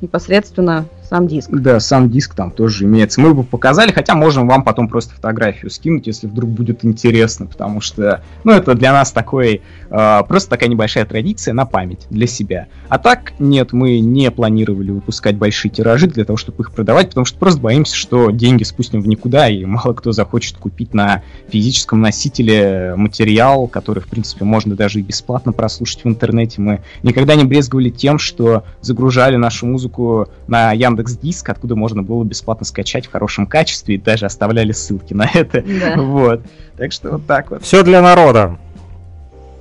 непосредственно 0.00 0.86
сам 1.08 1.26
диск. 1.26 1.50
Да, 1.50 1.80
сам 1.80 2.10
диск 2.10 2.34
там 2.34 2.50
тоже 2.50 2.84
имеется. 2.84 3.20
Мы 3.20 3.34
бы 3.34 3.44
показали, 3.44 3.92
хотя 3.92 4.14
можем 4.14 4.48
вам 4.48 4.64
потом 4.64 4.88
просто 4.88 5.14
фотографию 5.14 5.70
скинуть, 5.70 6.06
если 6.06 6.26
вдруг 6.26 6.50
будет 6.50 6.84
интересно, 6.84 7.46
потому 7.46 7.80
что, 7.80 8.22
ну, 8.44 8.52
это 8.52 8.74
для 8.74 8.92
нас 8.92 9.12
такой, 9.12 9.62
э, 9.90 10.22
просто 10.28 10.50
такая 10.50 10.68
небольшая 10.68 11.04
традиция 11.04 11.54
на 11.54 11.64
память 11.64 12.06
для 12.10 12.26
себя. 12.26 12.66
А 12.88 12.98
так, 12.98 13.32
нет, 13.38 13.72
мы 13.72 14.00
не 14.00 14.30
планировали 14.30 14.90
выпускать 14.90 15.36
большие 15.36 15.70
тиражи 15.70 16.06
для 16.08 16.24
того, 16.24 16.36
чтобы 16.36 16.62
их 16.62 16.72
продавать, 16.72 17.08
потому 17.08 17.24
что 17.24 17.38
просто 17.38 17.60
боимся, 17.60 17.94
что 17.96 18.30
деньги 18.30 18.64
спустим 18.64 19.00
в 19.00 19.08
никуда, 19.08 19.48
и 19.48 19.64
мало 19.64 19.92
кто 19.94 20.12
захочет 20.12 20.56
купить 20.56 20.92
на 20.92 21.22
физическом 21.48 22.00
носителе 22.00 22.94
материал, 22.96 23.68
который, 23.68 24.00
в 24.02 24.08
принципе, 24.08 24.44
можно 24.44 24.74
даже 24.74 25.00
и 25.00 25.02
бесплатно 25.02 25.52
прослушать 25.52 26.04
в 26.04 26.08
интернете. 26.08 26.60
Мы 26.60 26.82
никогда 27.02 27.34
не 27.34 27.44
брезговали 27.44 27.90
тем, 27.90 28.18
что 28.18 28.64
загружали 28.80 29.36
нашу 29.36 29.66
музыку 29.66 30.28
на 30.46 30.72
Яндекс 30.72 30.95
Диск, 31.04 31.48
откуда 31.48 31.76
можно 31.76 32.02
было 32.02 32.24
бесплатно 32.24 32.64
скачать 32.66 33.06
в 33.06 33.10
хорошем 33.12 33.46
качестве 33.46 33.96
и 33.96 33.98
даже 33.98 34.26
оставляли 34.26 34.72
ссылки 34.72 35.14
на 35.14 35.28
это. 35.32 35.62
Да. 35.62 36.00
Вот. 36.00 36.42
Так 36.76 36.92
что 36.92 37.12
вот 37.12 37.26
так 37.26 37.50
вот. 37.50 37.62
Все 37.62 37.82
для 37.82 38.00
народа. 38.02 38.58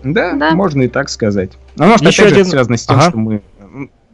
Да, 0.04 0.34
Да. 0.34 0.52
можно 0.52 0.84
и 0.84 0.88
так 0.88 1.10
сказать. 1.10 1.52
Но 1.76 1.88
может, 1.88 2.02
Еще 2.06 2.24
опять 2.24 2.30
же, 2.30 2.36
один- 2.36 2.42
это 2.42 2.50
связано 2.52 2.78
с 2.78 2.86
тем, 2.86 2.96
Ага. 2.98 3.10
что 3.10 3.18
мы... 3.18 3.42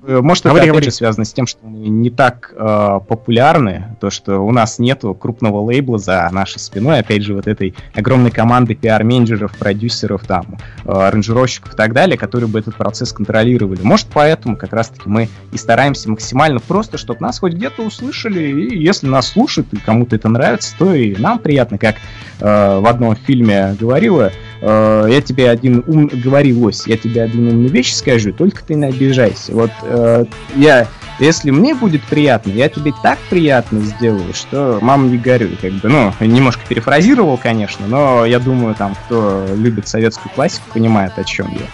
э, 0.05 0.19
Может, 0.21 0.45
Говори, 0.45 0.61
это 0.63 0.67
говори. 0.69 0.85
же 0.85 0.91
связано 0.91 1.25
с 1.25 1.33
тем, 1.33 1.47
что 1.47 1.65
мы 1.65 1.87
не 1.89 2.09
так 2.09 2.53
э, 2.55 2.99
популярны, 3.07 3.95
то, 3.99 4.09
что 4.09 4.39
у 4.39 4.51
нас 4.51 4.79
нету 4.79 5.13
крупного 5.13 5.59
лейбла 5.61 5.97
за 5.97 6.27
нашей 6.31 6.59
спиной, 6.59 6.99
опять 6.99 7.23
же, 7.23 7.33
вот 7.33 7.47
этой 7.47 7.75
огромной 7.93 8.31
команды 8.31 8.75
пиар-менеджеров, 8.75 9.57
продюсеров, 9.57 10.25
там, 10.25 10.57
э, 10.85 10.91
аранжировщиков 10.91 11.73
и 11.73 11.77
так 11.77 11.93
далее, 11.93 12.17
которые 12.17 12.47
бы 12.47 12.59
этот 12.59 12.75
процесс 12.75 13.13
контролировали. 13.13 13.81
Может, 13.83 14.07
поэтому 14.13 14.57
как 14.57 14.73
раз-таки 14.73 15.07
мы 15.07 15.29
и 15.51 15.57
стараемся 15.57 16.09
максимально 16.09 16.59
просто, 16.59 16.97
чтобы 16.97 17.21
нас 17.21 17.39
хоть 17.39 17.53
где-то 17.53 17.83
услышали, 17.83 18.41
и 18.41 18.77
если 18.77 19.07
нас 19.07 19.27
слушают, 19.27 19.73
и 19.73 19.77
кому-то 19.77 20.15
это 20.15 20.29
нравится, 20.29 20.73
то 20.77 20.93
и 20.93 21.15
нам 21.15 21.39
приятно, 21.39 21.77
как 21.77 21.95
э, 22.39 22.79
в 22.79 22.87
одном 22.87 23.15
фильме 23.15 23.75
говорила, 23.79 24.31
э, 24.61 25.07
я 25.09 25.21
тебе 25.21 25.49
один 25.49 25.83
ум... 25.87 26.07
говорилось, 26.07 26.87
я 26.87 26.97
тебе 26.97 27.23
один 27.23 27.47
умную 27.47 27.69
вещь 27.69 27.93
скажу, 27.93 28.31
только 28.31 28.63
ты 28.63 28.75
не 28.75 28.85
обижайся. 28.85 29.53
Вот 29.53 29.71
э, 29.83 30.25
я, 30.55 30.87
если 31.19 31.51
мне 31.51 31.75
будет 31.75 32.03
приятно, 32.03 32.51
я 32.51 32.69
тебе 32.69 32.93
так 33.03 33.19
приятно 33.29 33.81
сделаю, 33.81 34.33
что 34.33 34.79
мама 34.81 35.07
не 35.07 35.17
горюй, 35.17 35.57
как 35.61 35.73
бы, 35.73 35.89
ну, 35.89 36.13
немножко 36.19 36.61
перефразировал, 36.67 37.37
конечно, 37.37 37.87
но 37.87 38.25
я 38.25 38.39
думаю, 38.39 38.75
там, 38.75 38.95
кто 39.05 39.45
любит 39.55 39.87
советскую 39.87 40.31
классику, 40.33 40.63
понимает, 40.73 41.17
о 41.17 41.23
чем 41.23 41.51
я. 41.51 41.65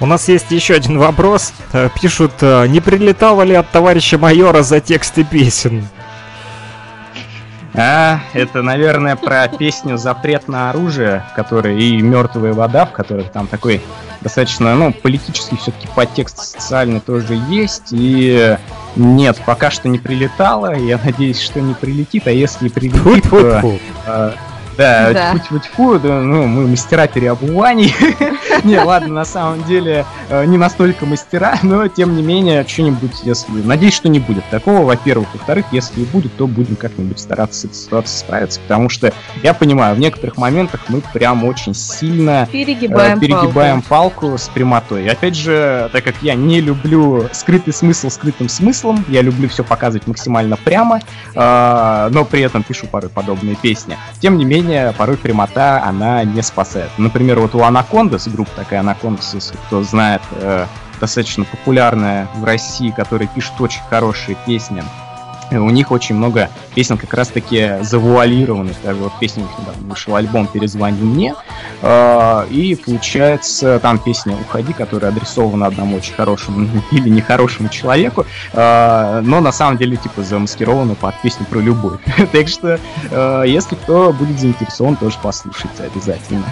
У 0.00 0.06
нас 0.06 0.28
есть 0.28 0.50
еще 0.50 0.74
один 0.74 0.98
вопрос. 0.98 1.52
Э, 1.72 1.88
Пишут, 2.00 2.32
э, 2.40 2.66
не 2.68 2.80
прилетало 2.80 3.42
ли 3.42 3.54
от 3.54 3.68
товарища 3.70 4.16
майора 4.16 4.62
за 4.62 4.80
тексты 4.80 5.24
песен? 5.24 5.88
А, 7.80 8.18
это, 8.32 8.62
наверное, 8.62 9.14
про 9.14 9.46
песню 9.46 9.98
«Запрет 9.98 10.48
на 10.48 10.70
оружие», 10.70 11.24
в 11.30 11.36
которой 11.36 11.80
и 11.80 12.02
«Мертвая 12.02 12.52
вода», 12.52 12.86
в 12.86 12.90
которых 12.90 13.30
там 13.30 13.46
такой 13.46 13.80
достаточно, 14.20 14.74
ну, 14.74 14.92
политический 14.92 15.56
все-таки 15.56 15.86
подтекст 15.94 16.38
социальный 16.38 16.98
тоже 16.98 17.34
есть. 17.48 17.88
И 17.92 18.56
нет, 18.96 19.40
пока 19.46 19.70
что 19.70 19.88
не 19.88 20.00
прилетало. 20.00 20.76
Я 20.76 20.98
надеюсь, 21.02 21.40
что 21.40 21.60
не 21.60 21.74
прилетит. 21.74 22.26
А 22.26 22.32
если 22.32 22.68
прилетит, 22.68 23.30
то 23.30 24.34
Да, 24.78 25.12
Да. 25.12 25.32
тьфу-тьфу-тьфу, 25.34 25.98
да, 25.98 26.20
ну, 26.20 26.46
мы 26.46 26.68
мастера 26.68 27.08
переобуваний. 27.08 27.92
Не, 28.64 28.78
ладно, 28.78 29.08
на 29.08 29.24
самом 29.24 29.64
деле, 29.64 30.06
э, 30.30 30.44
не 30.44 30.56
настолько 30.56 31.04
мастера, 31.04 31.58
но, 31.62 31.88
тем 31.88 32.16
не 32.16 32.22
менее, 32.22 32.64
что-нибудь, 32.66 33.10
если... 33.24 33.50
Надеюсь, 33.62 33.94
что 33.94 34.08
не 34.08 34.20
будет 34.20 34.44
такого, 34.50 34.84
во-первых. 34.84 35.28
Во-вторых, 35.32 35.66
если 35.72 36.02
и 36.02 36.04
будет, 36.04 36.36
то 36.36 36.46
будем 36.46 36.76
как-нибудь 36.76 37.18
стараться 37.18 37.60
с 37.60 37.64
этой 37.64 37.74
ситуацией 37.74 38.18
справиться, 38.20 38.60
потому 38.60 38.88
что, 38.88 39.12
я 39.42 39.52
понимаю, 39.52 39.96
в 39.96 39.98
некоторых 39.98 40.36
моментах 40.36 40.82
мы 40.88 41.02
прям 41.12 41.44
очень 41.44 41.74
сильно 41.74 42.44
э, 42.48 42.52
Перегибаем, 42.52 43.18
перегибаем 43.18 43.82
палку. 43.82 44.38
с 44.38 44.48
прямотой. 44.48 45.04
И 45.04 45.08
опять 45.08 45.34
же, 45.36 45.90
так 45.92 46.04
как 46.04 46.14
я 46.22 46.34
не 46.36 46.60
люблю 46.60 47.28
скрытый 47.32 47.72
смысл 47.74 48.10
скрытым 48.10 48.48
смыслом, 48.48 49.04
я 49.08 49.22
люблю 49.22 49.48
все 49.48 49.64
показывать 49.64 50.06
максимально 50.06 50.56
прямо, 50.56 51.00
э, 51.34 52.08
но 52.12 52.24
при 52.24 52.42
этом 52.42 52.62
пишу 52.62 52.86
порой 52.86 53.10
подобные 53.10 53.56
песни. 53.56 53.96
Тем 54.20 54.36
не 54.38 54.44
менее, 54.44 54.67
порой 54.96 55.16
прямота, 55.16 55.82
она 55.82 56.24
не 56.24 56.42
спасает. 56.42 56.90
Например, 56.98 57.40
вот 57.40 57.54
у 57.54 57.62
Анакондас, 57.62 58.28
группа 58.28 58.50
такая 58.56 58.80
Анакондас, 58.80 59.34
если 59.34 59.56
кто 59.56 59.82
знает, 59.82 60.22
э, 60.32 60.66
достаточно 61.00 61.44
популярная 61.44 62.28
в 62.36 62.44
России, 62.44 62.90
которая 62.90 63.28
пишет 63.28 63.60
очень 63.60 63.82
хорошие 63.88 64.36
песни. 64.46 64.82
Э, 65.50 65.58
У 65.58 65.70
них 65.70 65.90
очень 65.90 66.14
много 66.14 66.50
песен 66.74 66.96
как 66.96 67.14
раз-таки 67.14 67.78
завуалированных. 67.82 68.76
Даже 68.82 69.00
вот 69.00 69.12
песня 69.20 69.44
недавно 69.60 69.88
вышел 69.88 70.16
альбом 70.16 70.46
«Перезвони 70.46 71.00
мне». 71.00 71.34
Э, 71.82 72.46
И 72.50 72.74
получается 72.74 73.78
там 73.80 73.98
песня 73.98 74.36
«Уходи», 74.36 74.72
которая 74.72 75.10
адресована 75.10 75.66
одному 75.66 75.96
очень 75.96 76.14
хорошему 76.14 76.68
или 76.90 77.08
нехорошему 77.08 77.68
человеку, 77.68 78.26
э, 78.52 79.20
но 79.24 79.40
на 79.40 79.52
самом 79.52 79.78
деле 79.78 79.96
типа 79.96 80.22
замаскирована 80.22 80.94
под 80.94 81.20
песню 81.22 81.46
про 81.46 81.60
любовь. 81.60 82.00
Так 82.32 82.48
что, 82.48 82.78
э, 83.10 83.44
если 83.46 83.74
кто 83.74 84.12
будет 84.12 84.38
заинтересован, 84.38 84.96
тоже 84.96 85.16
послушайте 85.22 85.84
обязательно. 85.84 86.44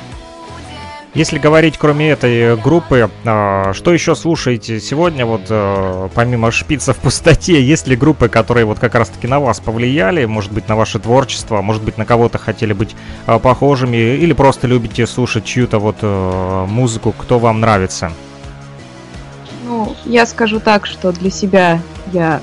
Если 1.16 1.38
говорить 1.38 1.78
кроме 1.78 2.10
этой 2.10 2.58
группы, 2.58 3.08
а, 3.24 3.72
что 3.72 3.94
еще 3.94 4.14
слушаете 4.14 4.78
сегодня, 4.80 5.24
вот 5.24 5.46
а, 5.48 6.10
помимо 6.14 6.50
шпица 6.50 6.92
в 6.92 6.98
пустоте, 6.98 7.62
есть 7.62 7.86
ли 7.86 7.96
группы, 7.96 8.28
которые 8.28 8.66
вот 8.66 8.78
как 8.78 8.94
раз-таки 8.94 9.26
на 9.26 9.40
вас 9.40 9.58
повлияли, 9.58 10.26
может 10.26 10.52
быть, 10.52 10.68
на 10.68 10.76
ваше 10.76 10.98
творчество, 10.98 11.62
может 11.62 11.82
быть, 11.82 11.96
на 11.96 12.04
кого-то 12.04 12.36
хотели 12.36 12.74
быть 12.74 12.94
а, 13.24 13.38
похожими, 13.38 13.96
или 13.96 14.34
просто 14.34 14.66
любите 14.66 15.06
слушать 15.06 15.46
чью-то 15.46 15.78
вот 15.78 15.96
а, 16.02 16.66
музыку, 16.66 17.14
кто 17.16 17.38
вам 17.38 17.60
нравится? 17.60 18.12
Ну, 19.66 19.96
я 20.04 20.26
скажу 20.26 20.60
так, 20.60 20.84
что 20.84 21.12
для 21.12 21.30
себя 21.30 21.80
я 22.12 22.42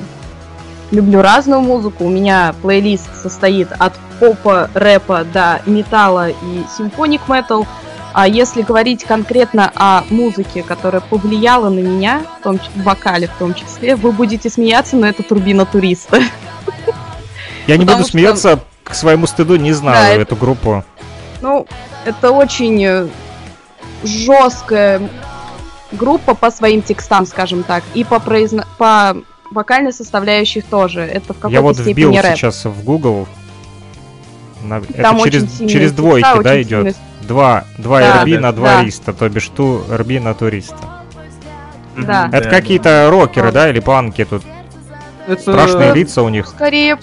люблю 0.90 1.22
разную 1.22 1.62
музыку. 1.62 2.06
У 2.06 2.10
меня 2.10 2.56
плейлист 2.64 3.22
состоит 3.22 3.68
от 3.78 3.94
попа, 4.20 4.72
рэпа 4.74 5.26
до 5.32 5.62
металла 5.68 6.30
и 6.30 6.64
симфоник 6.76 7.22
метал. 7.30 7.68
А 8.14 8.27
если 8.27 8.61
говорить 8.61 9.03
конкретно 9.03 9.72
о 9.76 10.03
музыке, 10.11 10.61
которая 10.61 11.02
повлияла 11.02 11.69
на 11.69 11.80
меня, 11.80 12.22
в 12.40 12.44
том 12.44 12.60
в 12.76 12.84
вокале 12.84 13.27
в 13.27 13.34
том 13.40 13.56
числе, 13.56 13.95
вы 13.95 14.11
будете 14.11 14.49
смеяться, 14.52 14.95
но 14.95 15.07
это 15.07 15.23
турбина 15.23 15.65
туриста. 15.65 16.22
Я 17.68 17.77
не 17.77 17.85
буду 17.85 18.03
смеяться, 18.06 18.60
к 18.84 18.94
своему 18.94 19.26
стыду 19.26 19.56
не 19.56 19.72
знаю 19.73 20.22
эту 20.22 20.35
группу. 20.35 20.84
Ну, 21.41 21.65
это 22.06 22.31
очень 22.31 22.84
э, 22.85 23.07
жесткая 24.03 25.02
группа 25.91 26.35
по 26.35 26.52
своим 26.52 26.81
текстам, 26.81 27.26
скажем 27.26 27.64
так, 27.64 27.84
и 27.94 28.03
по, 28.03 28.15
произно- 28.15 28.65
по 28.77 29.18
вокальной 29.52 29.94
составляющей 29.94 30.61
тоже. 30.61 31.02
Это 31.02 31.34
в 31.34 31.38
какой-то 31.38 31.53
Я 31.53 31.61
вот 31.61 31.80
вбил 31.80 32.11
рэп. 32.11 32.35
сейчас 32.38 32.65
в 32.65 32.84
Google. 32.84 33.27
На- 34.64 34.81
Там 34.81 35.18
Это 35.18 35.31
через, 35.31 35.57
через 35.57 35.72
текста, 35.72 35.95
двойки, 35.98 36.44
да, 36.44 36.61
идет? 36.61 36.95
Два, 37.28 37.66
два 37.78 38.00
Да, 38.00 38.24
RB 38.24 38.36
да, 38.36 38.40
на 38.41 38.52
два 38.52 38.68
да. 38.78 38.84
риста, 38.84 39.14
то 39.14 39.30
бишь 39.30 39.48
ту 39.50 39.82
RB 39.90 40.20
на 40.20 40.34
туриста. 40.34 40.76
Да. 41.98 42.30
Это 42.32 42.50
какие-то 42.50 43.08
рокеры, 43.12 43.52
да, 43.52 43.70
или 43.70 43.80
панки 43.80 44.26
тут? 44.26 44.44
Это- 45.28 45.41
Страшные 45.41 45.94
лица 45.94 46.22
у 46.24 46.30
них. 46.30 46.48
Скорее, 46.48 46.98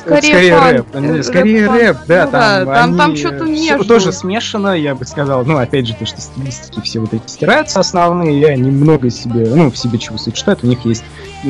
скорее, 0.00 0.22
скорее 0.32 0.54
панк, 0.58 0.72
рэп, 0.72 0.86
э, 0.94 1.00
не, 1.00 1.22
скорее 1.22 1.60
рэп-панк. 1.68 1.80
рэп, 1.80 1.96
да, 2.08 2.24
Ну 2.24 2.30
там, 2.32 2.66
там, 2.66 2.96
там 2.96 3.10
они, 3.10 3.16
что-то 3.18 3.44
э, 3.44 3.54
всё 3.54 3.76
между. 3.76 3.84
тоже 3.84 4.12
смешано, 4.12 4.68
я 4.76 4.94
бы 4.94 5.04
сказал, 5.04 5.44
ну, 5.44 5.58
опять 5.58 5.86
же, 5.86 5.94
то, 5.94 6.06
что 6.06 6.20
стилистики 6.20 6.80
все 6.80 6.98
вот 7.00 7.12
эти 7.14 7.22
стираются 7.28 7.78
основные, 7.80 8.40
я 8.40 8.56
немного 8.56 9.10
себе, 9.10 9.50
ну, 9.54 9.70
в 9.70 9.76
себе 9.76 9.98
чего 9.98 10.16
сочетают, 10.18 10.64
у 10.64 10.66
них 10.66 10.84
есть 10.84 11.04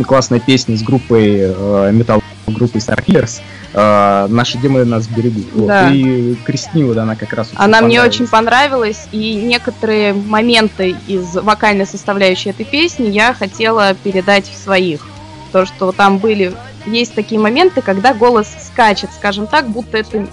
классная 0.07 0.41
песня 0.41 0.77
с 0.77 0.83
группой, 0.83 1.37
э, 1.39 1.91
металл 1.93 2.23
группой 2.49 2.79
Star 2.79 3.03
Killers, 3.03 3.41
э, 3.73 4.27
«Наши 4.29 4.59
демоны 4.59 4.85
нас 4.85 5.07
берегут», 5.07 5.47
вот, 5.55 5.69
Да. 5.69 5.91
и 5.91 6.35
Кристине 6.45 6.85
вот 6.85 6.97
она 6.99 7.17
как 7.17 7.33
раз 7.33 7.51
Она 7.55 7.81
мне 7.81 8.03
очень 8.03 8.27
понравилась, 8.27 9.09
и 9.13 9.35
некоторые 9.35 10.13
моменты 10.13 10.97
из 11.07 11.35
вокальной 11.35 11.87
составляющей 11.87 12.51
этой 12.51 12.65
песни 12.65 13.07
я 13.09 13.35
хотела 13.35 13.95
передать 13.95 14.49
в 14.49 14.57
своих. 14.57 15.07
То, 15.53 15.67
что 15.67 15.93
там 15.93 16.19
были... 16.19 16.53
Есть 16.87 17.15
такие 17.15 17.39
моменты, 17.39 17.83
когда 17.83 18.15
голос 18.15 18.49
скачет, 18.73 19.11
скажем 19.15 19.47
так, 19.47 19.69
будто 19.69 19.99
это 19.99 20.27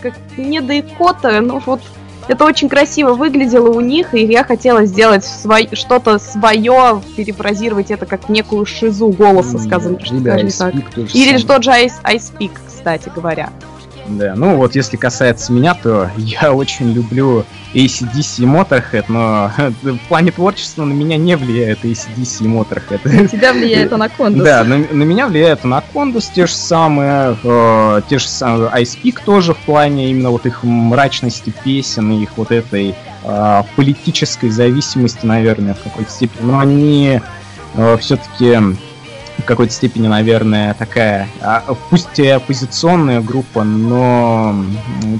как 0.00 0.14
не 0.36 0.60
до 0.60 0.78
икота, 0.78 1.40
ну 1.40 1.60
вот 1.64 1.80
это 2.28 2.44
очень 2.44 2.68
красиво 2.68 3.14
выглядело 3.14 3.68
у 3.68 3.80
них, 3.80 4.14
и 4.14 4.24
я 4.24 4.44
хотела 4.44 4.84
сделать 4.84 5.24
свой, 5.24 5.68
что-то 5.72 6.18
свое, 6.18 7.02
перефразировать 7.16 7.90
это 7.90 8.06
как 8.06 8.28
некую 8.28 8.64
шизу 8.66 9.08
голоса, 9.08 9.58
скажем, 9.58 9.96
Или 9.96 10.48
скажем 10.48 10.82
так. 10.82 10.98
Или 11.14 11.38
тот 11.38 11.64
же 11.64 11.70
Ice 11.70 12.32
Peak, 12.38 12.52
кстати 12.66 13.10
говоря. 13.14 13.50
Да, 14.08 14.34
ну 14.36 14.56
вот 14.56 14.74
если 14.74 14.96
касается 14.96 15.52
меня, 15.52 15.74
то 15.74 16.10
я 16.16 16.52
очень 16.52 16.92
люблю 16.92 17.44
ACDC 17.74 18.42
и 18.42 18.46
Motorhead, 18.46 19.04
но 19.08 19.50
в 19.82 19.98
плане 20.08 20.30
творчества 20.30 20.84
на 20.84 20.92
меня 20.92 21.16
не 21.16 21.36
влияет 21.36 21.84
ACDC 21.84 22.44
и 22.44 22.48
Motorhead. 22.48 23.28
Тебя 23.28 23.52
влияет 23.52 23.92
Анакондас. 23.94 24.44
Да, 24.44 24.64
на, 24.64 24.78
на 24.78 25.02
меня 25.02 25.26
влияет 25.26 25.64
Анакондас 25.64 26.26
те 26.26 26.46
же 26.46 26.54
самые, 26.54 27.36
э, 27.42 28.02
те 28.08 28.18
же 28.18 28.28
самые 28.28 28.70
Ice 28.82 28.98
Peak 29.02 29.18
тоже 29.24 29.54
в 29.54 29.58
плане 29.58 30.10
именно 30.10 30.30
вот 30.30 30.46
их 30.46 30.62
мрачности 30.62 31.52
песен 31.64 32.12
и 32.12 32.22
их 32.22 32.36
вот 32.36 32.50
этой 32.50 32.94
э, 33.24 33.62
политической 33.76 34.50
зависимости, 34.50 35.24
наверное, 35.24 35.74
в 35.74 35.82
какой-то 35.82 36.10
степени. 36.10 36.46
Но 36.46 36.58
они 36.58 37.20
все-таки 37.98 38.76
в 39.44 39.46
какой-то 39.46 39.74
степени, 39.74 40.08
наверное, 40.08 40.72
такая, 40.72 41.28
а, 41.42 41.62
пусть 41.90 42.18
и 42.18 42.26
оппозиционная 42.26 43.20
группа, 43.20 43.62
но 43.62 44.56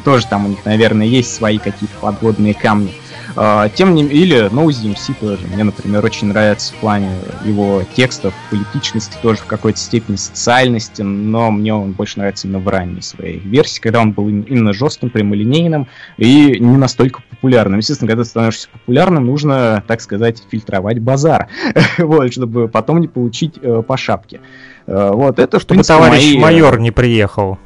тоже 0.02 0.26
там 0.26 0.46
у 0.46 0.48
них, 0.48 0.64
наверное, 0.64 1.06
есть 1.06 1.34
свои 1.34 1.59
какие-то 1.59 1.94
подводные 2.01 2.55
камни. 2.55 2.94
А, 3.36 3.69
Тем 3.69 3.94
не 3.94 4.05
или 4.05 4.48
No 4.51 4.66
ZMC 4.66 5.15
тоже. 5.19 5.47
Мне, 5.52 5.65
например, 5.65 6.05
очень 6.05 6.28
нравится 6.28 6.73
в 6.73 6.77
плане 6.77 7.11
его 7.44 7.82
текстов, 7.94 8.32
политичности, 8.51 9.16
тоже 9.23 9.39
в 9.40 9.47
какой-то 9.47 9.78
степени 9.78 10.16
социальности, 10.16 11.02
но 11.02 11.51
мне 11.51 11.74
он 11.74 11.93
больше 11.93 12.19
нравится 12.19 12.47
именно 12.47 12.61
в 12.61 12.69
ранней 12.69 13.02
своей 13.02 13.39
версии, 13.40 13.81
когда 13.81 14.01
он 14.01 14.12
был 14.12 14.28
им- 14.28 14.43
именно 14.43 14.73
жестким, 14.73 15.11
прямолинейным 15.11 15.89
и 16.16 16.59
не 16.61 16.77
настолько 16.77 17.23
популярным. 17.31 17.78
Естественно, 17.78 18.09
когда 18.09 18.23
ты 18.23 18.28
становишься 18.28 18.69
популярным, 18.73 19.27
нужно, 19.27 19.82
так 19.86 20.01
сказать, 20.01 20.43
фильтровать 20.51 21.01
базар, 21.01 21.48
вот, 21.98 22.32
чтобы 22.32 22.69
потом 22.69 23.01
не 23.01 23.09
получить 23.09 23.59
э, 23.61 23.82
по 23.86 23.97
шапке. 23.97 24.40
Э, 24.86 25.11
Вот, 25.12 25.39
это, 25.39 25.59
Чтобы 25.59 25.82
товарищ 25.82 26.35
мои, 26.35 26.39
майор 26.39 26.78
не 26.78 26.90
приехал. 26.90 27.59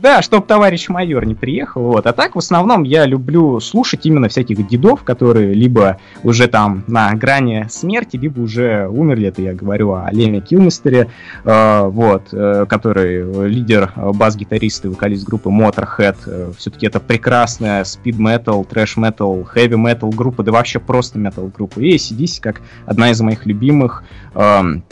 Да, 0.00 0.22
чтоб 0.22 0.46
товарищ 0.46 0.88
майор 0.88 1.24
не 1.26 1.34
приехал, 1.34 1.82
вот. 1.82 2.06
А 2.06 2.12
так, 2.12 2.36
в 2.36 2.38
основном, 2.38 2.84
я 2.84 3.04
люблю 3.04 3.58
слушать 3.60 4.06
именно 4.06 4.28
всяких 4.28 4.66
дедов, 4.68 5.02
которые 5.02 5.54
либо 5.54 5.98
уже 6.22 6.46
там 6.46 6.84
на 6.86 7.12
грани 7.14 7.66
смерти, 7.68 8.16
либо 8.16 8.40
уже 8.40 8.86
умерли, 8.88 9.28
это 9.28 9.42
я 9.42 9.54
говорю 9.54 9.92
о 9.92 10.08
Леме 10.12 10.40
Килмистере, 10.40 11.10
э, 11.44 11.82
вот, 11.86 12.28
э, 12.32 12.66
который 12.68 13.22
э, 13.22 13.48
лидер, 13.48 13.92
э, 13.96 14.12
бас-гитарист 14.12 14.84
и 14.84 14.88
вокалист 14.88 15.26
группы 15.26 15.50
Motorhead. 15.50 16.54
все-таки 16.56 16.86
это 16.86 17.00
прекрасная 17.00 17.84
спид-метал, 17.84 18.64
трэш-метал, 18.64 19.42
хэви-метал 19.44 20.10
группа, 20.10 20.42
да 20.42 20.52
вообще 20.52 20.78
просто 20.78 21.18
метал-группа. 21.18 21.80
И 21.80 21.96
ACDC 21.96 22.40
как 22.40 22.60
одна 22.86 23.10
из 23.10 23.20
моих 23.20 23.46
любимых 23.46 24.04
эм, 24.34 24.84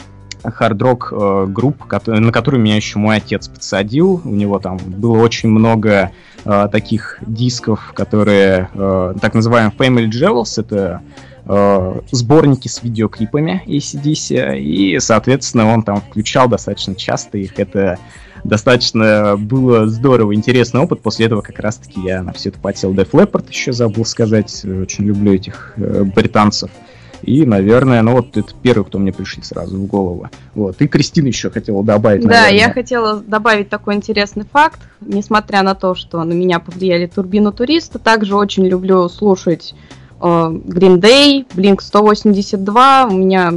хард-рок 0.43 1.09
э, 1.11 1.45
групп, 1.47 1.83
кото- 1.83 2.19
на 2.19 2.31
которую 2.31 2.61
меня 2.61 2.75
еще 2.75 2.99
мой 2.99 3.17
отец 3.17 3.47
подсадил. 3.47 4.21
У 4.23 4.29
него 4.29 4.59
там 4.59 4.77
было 4.77 5.17
очень 5.19 5.49
много 5.49 6.11
э, 6.45 6.67
таких 6.71 7.17
дисков, 7.21 7.93
которые 7.93 8.69
э, 8.73 9.13
так 9.21 9.33
называемые 9.33 9.73
Family 9.77 10.09
Jewels, 10.09 10.59
это 10.59 11.01
э, 11.45 12.01
сборники 12.11 12.67
с 12.67 12.83
видеоклипами 12.83 13.63
ACDC, 13.65 14.59
и, 14.59 14.99
соответственно, 14.99 15.73
он 15.73 15.83
там 15.83 16.01
включал 16.01 16.47
достаточно 16.47 16.95
часто 16.95 17.37
их. 17.37 17.59
Это 17.59 17.97
достаточно 18.43 19.35
было 19.37 19.87
здорово, 19.87 20.33
интересный 20.33 20.81
опыт. 20.81 21.01
После 21.01 21.25
этого 21.25 21.41
как 21.41 21.59
раз-таки 21.59 22.01
я 22.01 22.23
на 22.23 22.33
все 22.33 22.49
это 22.49 22.59
потел 22.59 22.93
Def 22.93 23.11
Leppard, 23.11 23.45
еще 23.49 23.73
забыл 23.73 24.05
сказать. 24.05 24.63
Очень 24.63 25.05
люблю 25.05 25.33
этих 25.33 25.73
э, 25.77 26.03
британцев. 26.03 26.69
И, 27.23 27.45
наверное, 27.45 28.01
ну 28.01 28.13
вот 28.13 28.37
это 28.37 28.53
первый, 28.61 28.85
кто 28.85 28.99
мне 28.99 29.11
пришли 29.11 29.43
сразу 29.43 29.77
в 29.77 29.85
голову. 29.85 30.29
Вот. 30.53 30.81
И 30.81 30.87
Кристина 30.87 31.27
еще 31.27 31.49
хотела 31.49 31.83
добавить. 31.83 32.21
Да, 32.23 32.27
наверное. 32.27 32.59
я 32.59 32.71
хотела 32.71 33.19
добавить 33.19 33.69
такой 33.69 33.95
интересный 33.95 34.45
факт. 34.51 34.79
Несмотря 35.01 35.63
на 35.63 35.75
то, 35.75 35.95
что 35.95 36.23
на 36.23 36.33
меня 36.33 36.59
повлияли 36.59 37.07
турбину 37.07 37.51
туриста, 37.51 37.99
также 37.99 38.35
очень 38.35 38.65
люблю 38.67 39.09
слушать 39.09 39.73
э, 40.19 40.23
Green 40.23 40.99
Day, 40.99 41.45
Blink 41.55 41.81
182. 41.81 43.07
У 43.07 43.13
меня 43.13 43.53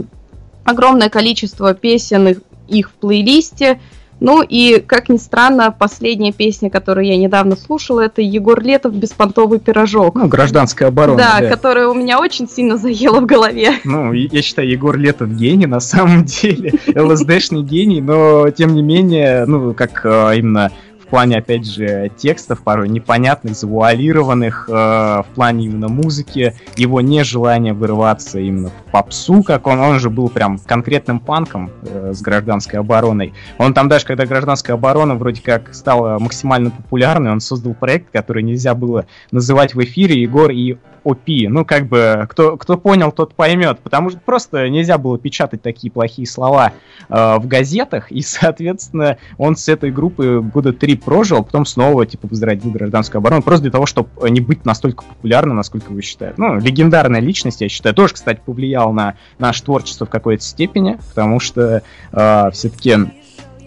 огромное 0.65 1.09
количество 1.09 1.75
песен 1.75 2.29
их, 2.29 2.39
их 2.69 2.91
в 2.91 2.95
плейлисте. 2.95 3.81
Ну 4.21 4.43
и, 4.47 4.83
как 4.87 5.09
ни 5.09 5.17
странно, 5.17 5.75
последняя 5.77 6.33
песня, 6.33 6.71
которую 6.71 7.07
я 7.07 7.17
недавно 7.17 7.57
слушала, 7.57 8.01
это 8.03 8.21
Егор 8.21 8.63
Летов 8.63 8.95
«Беспонтовый 8.95 9.59
пирожок». 9.59 10.15
Ну, 10.15 10.29
гражданская 10.29 10.89
оборона. 10.89 11.17
да, 11.19 11.49
которая 11.49 11.89
у 11.89 11.95
меня 11.95 12.21
очень 12.21 12.49
сильно 12.49 12.77
заела 12.77 13.21
в 13.21 13.27
голове. 13.27 13.73
Ну, 13.85 14.13
я 14.13 14.43
считаю, 14.43 14.69
Егор 14.69 14.97
Летов 14.97 15.31
гений 15.31 15.67
на 15.67 15.81
самом 15.81 16.25
деле. 16.27 16.75
ЛСДшный 16.95 17.63
гений, 17.63 18.01
но 18.01 18.51
тем 18.51 18.75
не 18.75 18.83
менее, 18.83 19.47
ну, 19.47 19.73
как 19.73 20.03
э, 20.05 20.39
именно 20.39 20.71
плане, 21.11 21.39
опять 21.39 21.67
же, 21.67 22.11
текстов, 22.17 22.63
порой 22.63 22.89
непонятных, 22.89 23.55
завуалированных, 23.57 24.67
э, 24.69 24.73
в 24.73 25.27
плане 25.35 25.67
именно 25.67 25.89
музыки, 25.89 26.55
его 26.77 27.01
нежелание 27.01 27.75
вырываться 27.75 28.39
именно 28.39 28.71
в 28.71 28.91
попсу, 28.91 29.43
как 29.43 29.67
он, 29.67 29.81
он 29.81 29.99
же 29.99 30.09
был 30.09 30.29
прям 30.29 30.59
конкретным 30.59 31.21
панком 31.21 31.71
э, 31.83 32.13
с 32.15 32.23
гражданской 32.23 32.79
обороной. 32.79 33.35
Он 33.59 33.75
там 33.75 33.89
даже, 33.89 34.07
когда 34.07 34.25
гражданская 34.25 34.77
оборона 34.77 35.17
вроде 35.17 35.43
как 35.43 35.75
стала 35.75 36.19
максимально 36.19 36.71
популярной, 36.71 37.33
он 37.33 37.41
создал 37.41 37.75
проект, 37.75 38.11
который 38.13 38.43
нельзя 38.43 38.75
было 38.75 39.07
называть 39.33 39.75
в 39.75 39.83
эфире 39.83 40.23
Егор 40.23 40.51
и 40.51 40.79
ОП. 41.05 41.27
Ну, 41.27 41.65
как 41.65 41.87
бы, 41.87 42.27
кто, 42.29 42.57
кто 42.57 42.77
понял, 42.77 43.13
тот 43.13 43.35
поймет. 43.35 43.81
Потому 43.81 44.11
что 44.11 44.21
просто 44.21 44.69
нельзя 44.69 44.99
было 44.99 45.19
печатать 45.19 45.63
такие 45.63 45.91
плохие 45.91 46.27
слова 46.27 46.73
э, 47.09 47.37
в 47.39 47.47
газетах. 47.47 48.11
И, 48.13 48.23
соответственно, 48.23 49.19
он 49.39 49.57
с 49.57 49.69
этой 49.69 49.91
группы 49.91 50.41
года 50.41 50.73
три 50.73 50.97
прожил, 50.97 51.45
потом 51.45 51.67
снова, 51.67 52.07
типа, 52.07 52.29
возродил 52.29 52.71
гражданскую 52.71 53.21
оборону. 53.21 53.43
Просто 53.43 53.63
для 53.63 53.73
того, 53.73 53.87
чтобы 53.87 54.09
не 54.31 54.41
быть 54.41 54.65
настолько 54.65 55.05
популярным, 55.05 55.57
насколько 55.57 55.91
вы 55.93 56.03
считаете. 56.03 56.35
Ну, 56.39 56.59
легендарная 56.59 57.21
личность, 57.21 57.61
я 57.61 57.69
считаю, 57.69 57.95
тоже, 57.95 58.15
кстати, 58.15 58.41
повлиял 58.45 58.93
на 58.93 59.15
наше 59.39 59.63
творчество 59.65 60.07
в 60.07 60.11
какой-то 60.11 60.43
степени. 60.43 60.99
Потому 61.09 61.41
что 61.41 61.83
э, 62.13 62.51
все-таки 62.53 62.97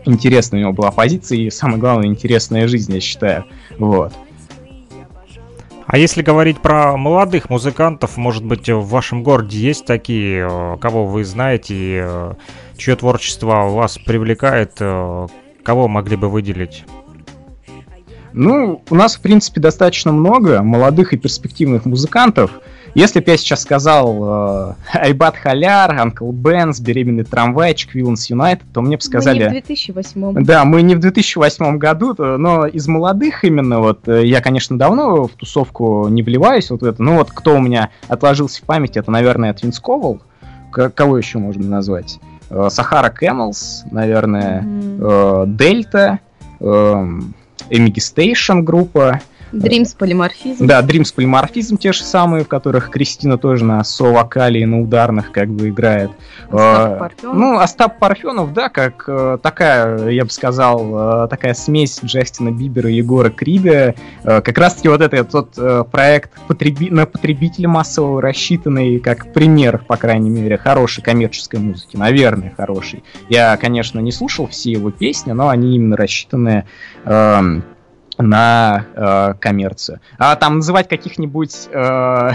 интересная 0.06 0.60
у 0.60 0.62
него 0.62 0.74
была 0.74 0.92
позиция 0.92 1.38
и, 1.38 1.50
самое 1.50 1.80
главное, 1.80 2.08
интересная 2.08 2.68
жизнь, 2.68 2.94
я 2.94 3.00
считаю. 3.00 3.46
Вот. 3.78 4.14
А 5.94 5.98
если 6.00 6.24
говорить 6.24 6.60
про 6.60 6.98
молодых 6.98 7.52
музыкантов, 7.52 8.18
может 8.18 8.44
быть, 8.44 8.68
в 8.68 8.84
вашем 8.88 9.22
городе 9.22 9.60
есть 9.60 9.86
такие, 9.86 10.48
э, 10.50 10.78
кого 10.82 11.06
вы 11.06 11.24
знаете, 11.24 11.76
э, 12.04 12.34
чье 12.78 12.96
творчество 12.96 13.70
вас 13.70 14.00
привлекает, 14.00 14.72
э, 14.80 15.28
кого 15.62 15.88
могли 15.88 16.16
бы 16.16 16.30
выделить? 16.30 16.84
Ну, 18.34 18.82
у 18.90 18.96
нас, 18.96 19.16
в 19.16 19.22
принципе, 19.22 19.62
достаточно 19.62 20.12
много 20.12 20.62
молодых 20.64 21.14
и 21.14 21.18
перспективных 21.18 21.86
музыкантов. 21.86 22.52
Если 22.96 23.22
бы 23.22 23.32
я 23.32 23.38
сейчас 23.38 23.62
сказал 23.64 24.70
э, 24.72 24.74
Айбат 24.94 25.36
Халяр, 25.36 26.00
Анкл 26.00 26.32
Бенс, 26.32 26.80
Беременный 26.80 27.24
трамвайчик, 27.24 27.96
Вилланс 27.96 28.30
Юнайтед, 28.30 28.66
то 28.72 28.82
мне 28.82 28.98
бы 28.98 29.02
сказали... 29.02 29.40
Мы 29.40 29.44
не 29.44 29.50
в 29.50 29.52
2008 29.54 30.44
Да, 30.44 30.66
мы 30.66 30.82
не 30.84 30.96
в 30.96 31.00
2008 31.00 31.78
году, 31.78 32.14
но 32.18 32.68
из 32.68 32.88
молодых 32.88 33.44
именно, 33.44 33.80
вот, 33.80 34.08
э, 34.08 34.26
я, 34.26 34.42
конечно, 34.42 34.78
давно 34.78 35.24
в 35.24 35.32
тусовку 35.32 36.08
не 36.08 36.22
вливаюсь, 36.22 36.70
вот 36.70 36.84
это, 36.84 37.02
ну 37.02 37.18
вот, 37.18 37.32
кто 37.32 37.56
у 37.56 37.60
меня 37.60 37.90
отложился 38.08 38.62
в 38.62 38.66
памяти, 38.66 39.00
это, 39.00 39.10
наверное, 39.10 39.54
Твинс 39.54 39.80
Ковал, 39.80 40.22
К- 40.72 40.90
кого 40.90 41.18
еще 41.18 41.40
можно 41.40 41.68
назвать? 41.68 42.20
Э, 42.52 42.68
Сахара 42.70 43.10
Кэмелс, 43.10 43.86
наверное, 43.90 45.46
Дельта, 45.48 46.20
эм, 46.60 47.34
Эмиги 47.70 48.00
Стейшн 48.00 48.60
группа, 48.60 49.22
Dreams 49.54 49.96
полиморфизм. 49.98 50.66
да, 50.66 50.82
Dreams 50.82 51.14
полиморфизм 51.14 51.78
те 51.78 51.94
же 51.94 52.04
самые, 52.04 52.44
в 52.44 52.48
которых 52.48 52.90
Кристина 52.90 53.38
тоже 53.38 53.64
на 53.66 53.84
со-вокале 53.84 54.62
и 54.62 54.66
на 54.66 54.82
ударных 54.82 55.32
как 55.32 55.50
бы 55.50 55.70
играет. 55.70 56.12
Остап 56.50 56.92
Э, 56.94 57.00
Парфенов. 57.00 57.36
Ну, 57.36 57.60
Остап 57.60 58.00
Парфенов, 58.00 58.54
да, 58.54 58.70
как 58.70 59.06
э, 59.08 59.38
такая, 59.42 60.10
я 60.10 60.24
бы 60.26 60.32
сказал, 60.32 61.26
э, 61.26 61.28
такая 61.28 61.54
смесь 61.54 62.00
Джастина 62.04 62.52
Бибера 62.52 62.90
и 62.90 62.96
Егора 62.96 63.30
Крида. 63.30 63.96
Как 64.24 64.58
раз-таки 64.58 64.88
вот 64.90 65.02
это 65.02 65.24
тот 65.24 65.56
проект 65.92 66.32
потреби- 66.48 66.90
на 66.92 67.06
потребителя 67.06 67.68
массового 67.70 68.22
рассчитанный, 68.22 69.00
как 69.00 69.34
пример, 69.34 69.84
по 69.88 69.98
крайней 69.98 70.30
мере, 70.30 70.58
хорошей 70.58 71.04
коммерческой 71.04 71.60
музыки. 71.60 71.96
Наверное, 71.96 72.54
хороший. 72.56 73.04
Я, 73.30 73.56
конечно, 73.58 74.00
не 74.00 74.12
слушал 74.12 74.48
все 74.48 74.72
его 74.72 74.92
песни, 74.92 75.32
но 75.32 75.50
они 75.50 75.76
именно 75.76 75.96
рассчитаны 75.96 76.66
эм, 77.06 77.64
на 78.18 78.86
э, 78.96 79.34
коммерцию. 79.40 80.00
А 80.18 80.36
там 80.36 80.58
называть 80.58 80.88
каких-нибудь 80.88 81.70
э, 81.72 82.30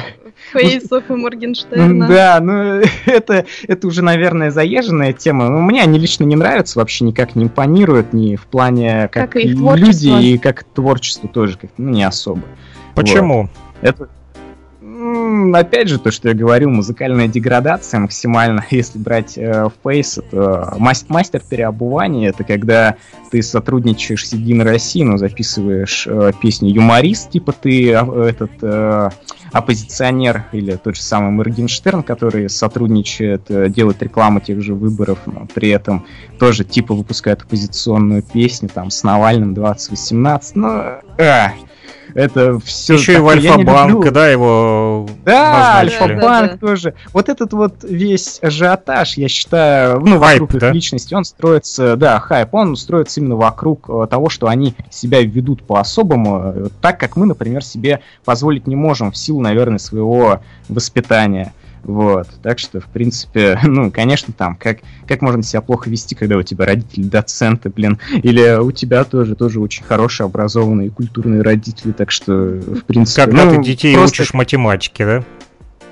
Фейсов 0.52 1.10
и 1.10 1.12
Моргенштерна. 1.12 2.08
да, 2.08 2.40
ну 2.40 2.82
это, 3.06 3.46
это 3.66 3.86
уже, 3.86 4.02
наверное, 4.02 4.50
заезженная 4.50 5.12
тема. 5.12 5.48
Но 5.48 5.60
мне 5.60 5.82
они 5.82 5.98
лично 5.98 6.24
не 6.24 6.36
нравятся, 6.36 6.78
вообще 6.78 7.04
никак 7.04 7.36
не 7.36 7.44
импонируют, 7.44 8.12
ни 8.12 8.36
в 8.36 8.46
плане 8.46 9.08
как, 9.12 9.32
Как 9.32 9.36
и 9.36 9.48
их 9.48 9.58
люди, 9.58 10.08
и 10.08 10.38
как 10.38 10.64
творчество 10.64 11.28
тоже 11.28 11.58
как 11.58 11.70
ну, 11.76 11.90
не 11.90 12.02
особо. 12.02 12.42
Почему? 12.94 13.48
Это, 13.80 14.04
м, 14.04 14.08
опять 15.54 15.88
же, 15.88 15.98
то, 15.98 16.10
что 16.10 16.28
я 16.28 16.34
говорил, 16.34 16.70
музыкальная 16.70 17.28
деградация 17.28 18.00
максимально. 18.00 18.64
Если 18.70 18.98
брать 18.98 19.36
э, 19.36 19.68
Face, 19.84 20.22
это 20.24 20.74
мас- 20.78 21.06
мастер 21.08 21.42
переобувания. 21.48 22.30
Это 22.30 22.44
когда 22.44 22.96
ты 23.30 23.42
сотрудничаешь 23.42 24.26
с 24.26 24.32
Единой 24.32 24.64
Россией, 24.64 25.04
но 25.04 25.18
записываешь 25.18 26.06
э, 26.06 26.32
песни 26.40 26.68
юморист, 26.70 27.30
типа 27.30 27.52
ты 27.52 27.92
а, 27.92 28.06
этот 28.24 28.50
э, 28.62 29.10
оппозиционер 29.52 30.44
или 30.52 30.76
тот 30.76 30.96
же 30.96 31.02
самый 31.02 31.30
Моргенштерн, 31.30 32.02
который 32.02 32.48
сотрудничает, 32.48 33.42
э, 33.50 33.68
делает 33.68 34.02
рекламу 34.02 34.40
тех 34.40 34.60
же 34.62 34.74
выборов, 34.74 35.18
но 35.26 35.46
при 35.52 35.68
этом 35.70 36.06
тоже 36.38 36.64
типа 36.64 36.94
выпускает 36.94 37.42
оппозиционную 37.42 38.22
песню 38.22 38.68
там 38.72 38.90
с 38.90 39.02
Навальным 39.02 39.54
2018. 39.54 40.56
Ну, 40.56 40.68
а, 40.68 41.52
это 42.14 42.58
все. 42.60 42.94
Еще 42.94 43.14
и 43.14 43.16
в 43.18 43.28
Альфа-банк, 43.28 44.10
да, 44.12 44.28
его 44.28 45.08
Да. 45.24 45.78
Альфа-банк 45.78 46.20
Да, 46.20 46.48
да. 46.48 46.56
тоже. 46.58 46.94
Вот 47.12 47.28
этот 47.28 47.52
вот 47.52 47.82
весь 47.82 48.38
ажиотаж, 48.42 49.16
я 49.16 49.28
считаю, 49.28 50.00
ну, 50.00 50.18
Хайп, 50.18 50.40
вокруг 50.40 50.54
их 50.54 50.60
да? 50.60 50.72
личности, 50.72 51.14
он 51.14 51.24
строится, 51.24 51.96
да, 51.96 52.18
хайп, 52.20 52.54
он 52.54 52.76
строится 52.76 53.20
именно 53.20 53.36
вокруг 53.36 53.88
э, 53.88 54.06
того, 54.08 54.28
что 54.28 54.48
они 54.48 54.74
себя 54.90 55.22
ведут 55.22 55.62
по-особому, 55.62 56.52
э, 56.54 56.68
так, 56.80 56.98
как 56.98 57.16
мы, 57.16 57.26
например, 57.26 57.64
себе 57.64 58.00
позволить 58.24 58.66
не 58.66 58.76
можем 58.76 59.12
в 59.12 59.16
силу, 59.16 59.40
наверное, 59.40 59.78
своего 59.78 60.40
воспитания. 60.68 61.52
Вот, 61.88 62.28
так 62.42 62.58
что, 62.58 62.80
в 62.80 62.84
принципе, 62.84 63.58
ну, 63.64 63.90
конечно, 63.90 64.34
там, 64.36 64.56
как, 64.56 64.80
как 65.06 65.22
можно 65.22 65.42
себя 65.42 65.62
плохо 65.62 65.88
вести, 65.88 66.14
когда 66.14 66.36
у 66.36 66.42
тебя 66.42 66.66
родители 66.66 67.04
доценты, 67.04 67.70
блин, 67.70 67.98
или 68.12 68.60
у 68.60 68.70
тебя 68.72 69.04
тоже, 69.04 69.34
тоже 69.34 69.58
очень 69.58 69.84
хорошие, 69.84 70.26
образованные, 70.26 70.90
культурные 70.90 71.40
родители, 71.40 71.92
так 71.92 72.10
что, 72.10 72.32
в 72.34 72.84
принципе... 72.84 73.22
Когда 73.22 73.46
ну, 73.46 73.56
ты 73.56 73.62
детей 73.62 73.94
просто- 73.94 74.20
учишь 74.22 74.34
математике, 74.34 75.06
да? 75.06 75.24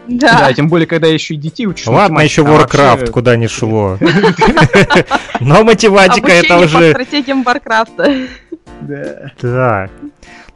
да, 0.06 0.38
Да. 0.40 0.52
тем 0.52 0.68
более, 0.68 0.86
когда 0.86 1.06
еще 1.06 1.32
и 1.32 1.38
детей 1.38 1.64
учишь. 1.66 1.86
Ладно, 1.86 2.20
еще 2.20 2.42
математике, 2.42 2.76
а 2.76 2.80
Warcraft 2.80 2.98
вообще- 2.98 3.12
куда 3.12 3.36
не 3.36 3.48
шло. 3.48 3.98
Но 5.40 5.64
математика 5.64 6.30
это 6.30 6.58
по 6.58 6.64
уже... 6.64 6.90
стратегиям 6.90 7.42
Варкрафта. 7.42 8.14
Да. 8.80 9.30
Да. 9.40 9.88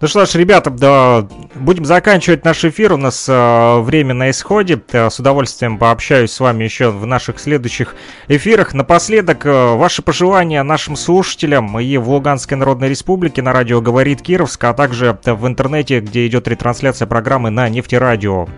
Ну 0.01 0.09
что 0.09 0.25
ж, 0.25 0.35
ребята, 0.35 0.71
да, 0.71 1.27
будем 1.55 1.85
заканчивать 1.85 2.45
наш 2.45 2.65
эфир. 2.65 2.95
У 2.95 2.97
нас 2.97 3.27
э, 3.29 3.81
время 3.81 4.15
на 4.15 4.31
исходе. 4.31 4.81
Э, 4.93 5.11
с 5.11 5.19
удовольствием 5.19 5.79
пообщаюсь 5.79 6.33
с 6.33 6.41
вами 6.41 6.65
еще 6.65 6.91
в 6.91 7.05
наших 7.07 7.39
следующих 7.39 7.95
эфирах. 8.29 8.73
Напоследок, 8.73 9.45
э, 9.45 9.75
ваши 9.75 10.01
пожелания 10.01 10.63
нашим 10.63 10.97
слушателям 10.97 11.79
и 11.79 11.97
в 11.99 12.09
Луганской 12.09 12.57
Народной 12.57 12.89
Республике 12.89 13.43
на 13.43 13.53
радио 13.53 13.83
«Говорит 13.83 14.23
Кировск», 14.23 14.65
а 14.65 14.73
также 14.73 15.19
э, 15.25 15.33
в 15.35 15.47
интернете, 15.47 16.01
где 16.01 16.27
идет 16.27 16.49
ретрансляция 16.49 17.07
программы 17.07 17.51
на 17.51 17.69
нефтерадио. 17.69 18.49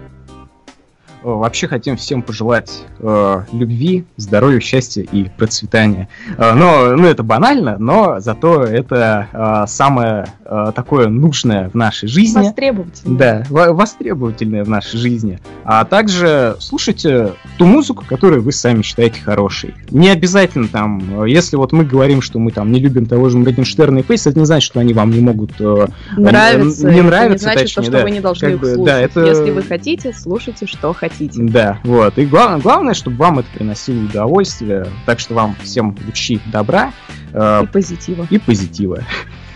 Э, 1.24 1.28
Вообще 1.42 1.68
хотим 1.68 1.96
всем 1.96 2.22
пожелать 2.22 2.82
э, 2.98 3.42
любви, 3.52 4.04
здоровья, 4.16 4.60
счастья 4.60 5.02
и 5.02 5.24
процветания. 5.36 6.08
Э, 6.38 6.52
но, 6.54 6.96
ну, 6.96 7.06
это 7.06 7.22
банально, 7.22 7.76
но 7.78 8.20
зато 8.20 8.64
это 8.64 9.28
э, 9.32 9.64
самое 9.68 10.26
э, 10.44 10.72
такое 10.74 11.08
нужное 11.08 11.68
в 11.70 11.74
нашей 11.74 12.08
жизни. 12.08 12.38
Востребовательно. 12.40 13.18
Да, 13.18 13.42
во- 13.48 13.72
востребовательное 13.72 14.64
в 14.64 14.68
нашей 14.68 14.98
жизни. 14.98 15.38
А 15.64 15.84
также 15.84 16.56
слушайте 16.58 17.32
ту 17.56 17.66
музыку, 17.66 18.04
которую 18.08 18.42
вы 18.42 18.52
сами 18.52 18.82
считаете 18.82 19.20
хорошей. 19.20 19.74
Не 19.90 20.08
обязательно 20.10 20.68
там, 20.68 21.22
э, 21.24 21.28
если 21.30 21.56
вот 21.56 21.72
мы 21.72 21.84
говорим, 21.84 22.20
что 22.22 22.38
мы 22.38 22.50
там 22.50 22.72
не 22.72 22.80
любим 22.80 23.06
того 23.06 23.28
же 23.28 23.38
Моргенштерна 23.38 23.98
и 23.98 24.02
Фейс, 24.02 24.26
это 24.26 24.38
не 24.38 24.44
значит, 24.46 24.66
что 24.66 24.80
они 24.80 24.92
вам 24.92 25.10
не 25.10 25.20
могут 25.20 25.52
э, 25.60 25.86
Нравится. 26.16 26.88
Не 26.88 26.96
это 26.98 27.02
нравится, 27.04 27.48
не 27.48 27.54
значит, 27.54 27.62
точнее, 27.62 27.74
то, 27.76 27.82
что 27.82 27.92
да. 27.92 28.02
вы 28.02 28.10
не 28.10 28.20
должны 28.20 28.52
Как 28.52 28.56
их 28.56 28.74
слушать. 28.74 28.84
да, 28.84 29.00
это- 29.00 29.24
Если 29.24 29.50
вы 29.50 29.62
хотите, 29.62 30.12
слушайте, 30.12 30.66
что 30.66 30.92
хотите. 30.92 31.11
Хотите. 31.12 31.42
Да, 31.42 31.78
вот. 31.84 32.18
И 32.18 32.26
главное, 32.26 32.60
главное, 32.60 32.94
чтобы 32.94 33.16
вам 33.16 33.38
это 33.40 33.48
приносило 33.54 34.04
удовольствие. 34.04 34.86
Так 35.06 35.20
что 35.20 35.34
вам 35.34 35.56
всем 35.62 35.96
лучи 36.06 36.40
добра 36.46 36.92
э, 37.32 37.62
И 37.64 37.66
позитива. 37.66 38.26
и 38.30 38.38
позитива. 38.38 38.98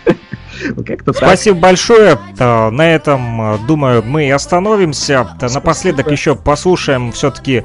Как-то 0.85 1.13
так. 1.13 1.17
Спасибо 1.17 1.59
большое. 1.59 2.17
Э, 2.39 2.69
На 2.69 2.89
этом, 2.93 3.41
э, 3.41 3.57
думаю, 3.67 4.03
мы 4.05 4.27
и 4.27 4.29
остановимся. 4.31 5.35
Напоследок 5.41 6.11
еще 6.11 6.35
послушаем 6.35 7.11
все-таки 7.11 7.63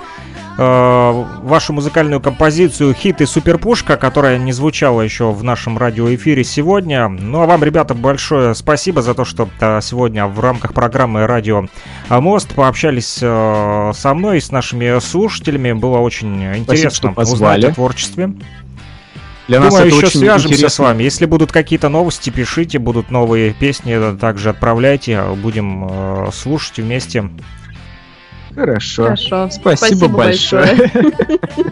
вашу 0.57 1.73
музыкальную 1.73 2.21
композицию 2.21 2.95
«Хит 2.95 3.21
и 3.21 3.27
суперпушка», 3.27 3.97
которая 3.97 4.39
не 4.39 4.53
звучала 4.53 5.01
еще 5.01 5.33
в 5.33 5.43
нашем 5.43 5.79
радиоэфире 5.79 6.45
сегодня. 6.45 7.09
Ну 7.09 7.41
а 7.41 7.47
вам, 7.47 7.65
ребята, 7.65 7.95
большое 7.95 8.55
спасибо 8.55 9.03
за 9.03 9.15
то, 9.15 9.25
что 9.25 9.49
э, 9.61 9.81
сегодня 9.83 10.27
в 10.27 10.39
рамках 10.41 10.75
программы 10.75 11.27
«Радио 11.27 11.67
Мост» 12.09 12.55
пообщались 12.55 13.19
э, 13.23 13.93
со 13.95 14.15
мной 14.15 14.39
и 14.39 14.41
с 14.41 14.51
нашими 14.51 15.01
слушателями. 15.01 15.73
Было 15.73 15.99
очень 15.99 16.57
интересно 16.57 17.13
что 17.13 17.21
узнать 17.21 17.65
о 17.65 17.73
творчестве. 17.73 18.35
Для 19.49 19.61
нас 19.61 19.71
Думаю, 19.71 19.89
это 19.89 19.97
еще 19.97 20.07
очень 20.07 20.21
свяжемся 20.21 20.55
интересно. 20.55 20.69
с 20.69 20.79
вами. 20.79 21.03
Если 21.03 21.27
будут 21.27 21.51
какие-то 21.51 21.89
новости, 21.89 22.31
пишите, 22.31 22.79
будут 22.79 23.11
новые 23.11 23.53
песни, 23.53 23.95
э, 23.97 24.17
также 24.17 24.51
отправляйте, 24.51 25.23
будем 25.43 25.89
э, 25.91 26.31
слушать 26.33 26.79
вместе. 26.79 27.29
Хорошо. 28.55 29.05
Хорошо. 29.05 29.51
Спасибо 29.51 30.09
большое. 30.09 30.91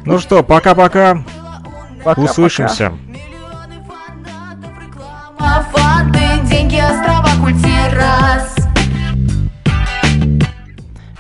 Ну 0.05 0.19
что, 0.19 0.43
пока-пока, 0.43 1.25
услышимся. 2.17 2.93
Фанты, 5.39 6.21
деньги, 6.45 6.77
острова, 6.77 7.31
культирас. 7.43 8.57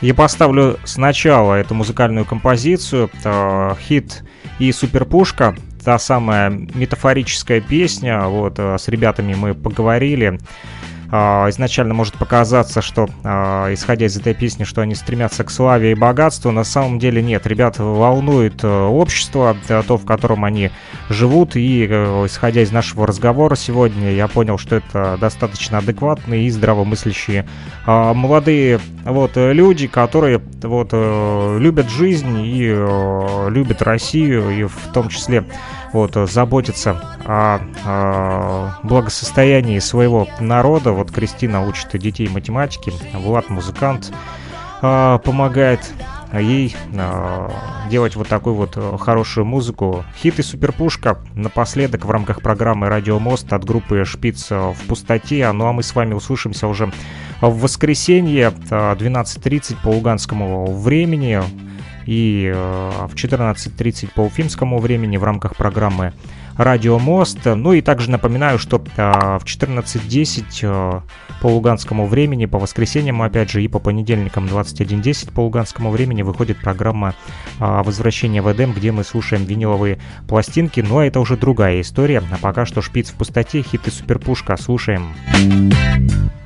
Я 0.00 0.14
поставлю 0.14 0.78
сначала 0.84 1.54
эту 1.54 1.74
музыкальную 1.74 2.24
композицию, 2.24 3.10
э, 3.22 3.74
хит 3.86 4.24
и 4.58 4.72
суперпушка, 4.72 5.54
та 5.84 5.98
самая 5.98 6.48
метафорическая 6.50 7.60
песня, 7.60 8.22
вот, 8.24 8.54
э, 8.58 8.78
с 8.78 8.88
ребятами 8.88 9.34
мы 9.34 9.52
поговорили. 9.54 10.40
А, 11.12 11.48
Изначально 11.50 11.94
может 11.94 12.14
показаться, 12.14 12.82
что, 12.82 13.08
а, 13.24 13.72
исходя 13.72 14.06
из 14.06 14.16
этой 14.16 14.34
песни, 14.34 14.64
что 14.64 14.82
они 14.82 14.94
стремятся 14.94 15.44
к 15.44 15.50
славе 15.50 15.92
и 15.92 15.94
богатству. 15.94 16.50
На 16.50 16.64
самом 16.64 16.98
деле 16.98 17.22
нет. 17.22 17.46
Ребят 17.46 17.78
волнует 17.78 18.62
э, 18.62 18.68
общество, 18.68 19.56
то, 19.66 19.96
в 19.96 20.04
котором 20.04 20.44
они 20.44 20.70
живут. 21.08 21.56
И, 21.56 21.86
э, 21.88 22.26
исходя 22.26 22.62
из 22.62 22.70
нашего 22.70 23.06
разговора 23.06 23.56
сегодня, 23.56 24.12
я 24.12 24.28
понял, 24.28 24.58
что 24.58 24.76
это 24.76 25.18
достаточно 25.20 25.78
адекватные 25.78 26.44
и 26.44 26.50
здравомыслящие 26.50 27.46
а, 27.86 28.14
молодые 28.14 28.80
вот 29.04 29.32
люди, 29.34 29.86
которые 29.86 30.40
вот 30.62 30.90
э, 30.92 31.58
любят 31.58 31.90
жизнь 31.90 32.40
и 32.44 32.68
любят 33.48 33.82
Россию, 33.82 34.50
и 34.50 34.64
в 34.64 34.92
том 34.92 35.08
числе 35.08 35.44
вот 35.92 36.16
э, 36.16 36.26
заботятся 36.26 37.18
о, 37.24 37.60
э, 37.84 38.86
благосостоянии 38.86 39.78
своего 39.78 40.28
народа. 40.38 40.92
Вот 40.92 41.10
Кристина 41.10 41.66
учит 41.66 41.98
детей 41.98 42.28
математике, 42.28 42.92
Влад 43.14 43.48
музыкант 43.48 44.12
э, 44.82 45.18
помогает 45.24 45.80
ей 46.32 46.76
делать 47.90 48.14
вот 48.14 48.28
такую 48.28 48.54
вот 48.54 48.78
хорошую 49.00 49.44
музыку. 49.44 50.04
Хит 50.16 50.38
и 50.38 50.42
суперпушка 50.42 51.18
напоследок 51.34 52.04
в 52.04 52.10
рамках 52.12 52.40
программы 52.40 52.88
«Радио 52.88 53.18
Мост» 53.18 53.52
от 53.52 53.64
группы 53.64 54.04
«Шпиц 54.04 54.50
в 54.50 54.76
пустоте». 54.86 55.50
Ну 55.50 55.66
а 55.66 55.72
мы 55.72 55.82
с 55.82 55.92
вами 55.92 56.14
услышимся 56.14 56.68
уже 56.68 56.92
в 57.40 57.60
воскресенье 57.62 58.52
э, 58.70 58.94
12.30 58.94 59.78
по 59.82 59.88
луганскому 59.88 60.72
времени 60.72 61.42
и 62.06 62.50
э, 62.54 63.06
в 63.08 63.14
14.30 63.14 64.10
по 64.14 64.22
уфимскому 64.22 64.78
времени 64.78 65.16
в 65.16 65.24
рамках 65.24 65.56
программы 65.56 66.12
«Радио 66.56 66.98
Мост». 66.98 67.38
Ну 67.44 67.72
и 67.72 67.80
также 67.80 68.10
напоминаю, 68.10 68.58
что 68.58 68.76
э, 68.96 69.38
в 69.38 69.44
14.10 69.44 70.44
э, 70.62 71.00
по 71.40 71.46
луганскому 71.46 72.06
времени, 72.06 72.46
по 72.46 72.58
воскресеньям, 72.58 73.22
опять 73.22 73.50
же, 73.50 73.62
и 73.62 73.68
по 73.68 73.78
понедельникам 73.78 74.46
21.10 74.46 75.32
по 75.32 75.40
луганскому 75.40 75.90
времени 75.90 76.22
выходит 76.22 76.58
программа 76.60 77.14
«Возвращение 77.58 78.42
в 78.42 78.52
Эдем», 78.52 78.72
где 78.72 78.92
мы 78.92 79.04
слушаем 79.04 79.44
виниловые 79.44 79.98
пластинки. 80.28 80.80
Но 80.80 81.02
это 81.02 81.18
уже 81.20 81.38
другая 81.38 81.80
история. 81.80 82.22
А 82.30 82.36
пока 82.36 82.66
что 82.66 82.82
«Шпиц 82.82 83.10
в 83.10 83.14
пустоте», 83.14 83.62
хит 83.62 83.86
и 83.86 83.90
суперпушка. 83.90 84.56
Слушаем. 84.58 85.14
Релиз 85.34 86.39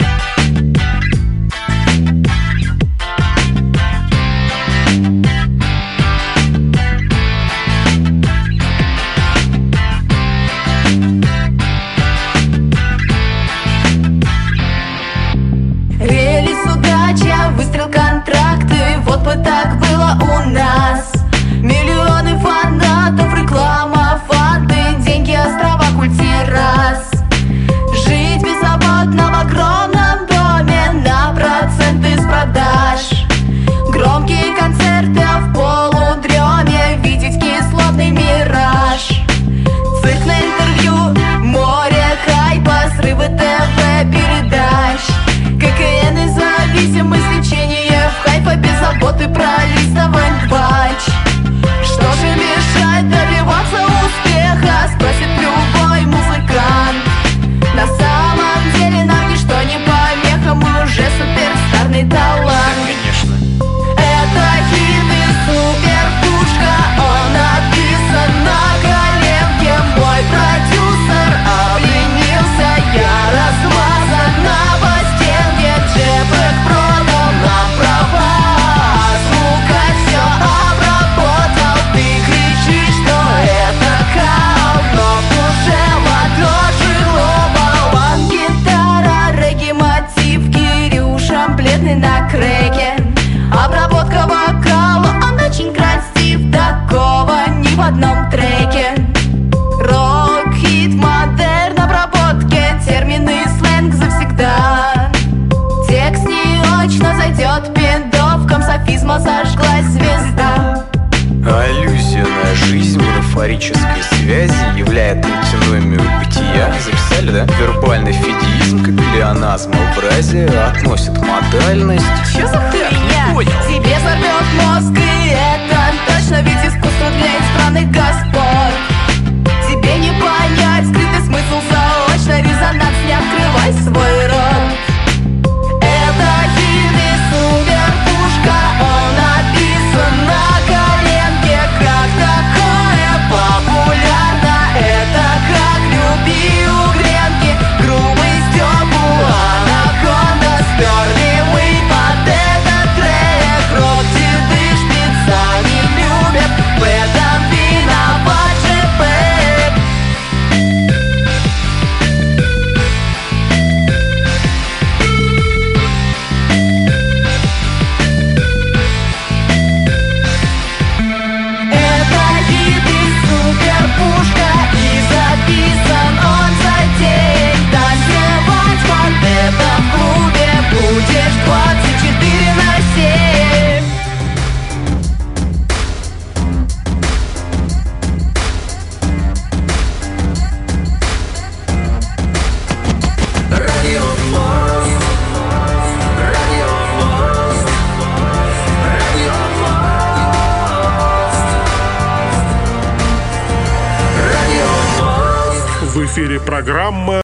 является 114.95 115.29
антиномию 115.29 116.01
бытия. 116.21 116.73
Записали, 116.81 117.31
да? 117.33 117.47
Вербальный 117.59 118.12
фидеизм 118.12 118.81
к 118.81 118.87
плеоназмообразие 118.97 120.47
относит 120.47 121.19
модальность. 121.19 122.05
Чё 122.33 122.47
за 122.47 122.61
хуйня? 122.71 123.51
Тебе 123.66 123.97
взорвет 123.99 124.47
мозг 124.62 124.97
и 124.97 125.31
это 125.31 125.81
точно 126.07 126.43
Ведь 126.43 126.65
искусство 126.65 127.11
для 127.19 127.35
избранных 127.39 127.91
господ 127.91 128.14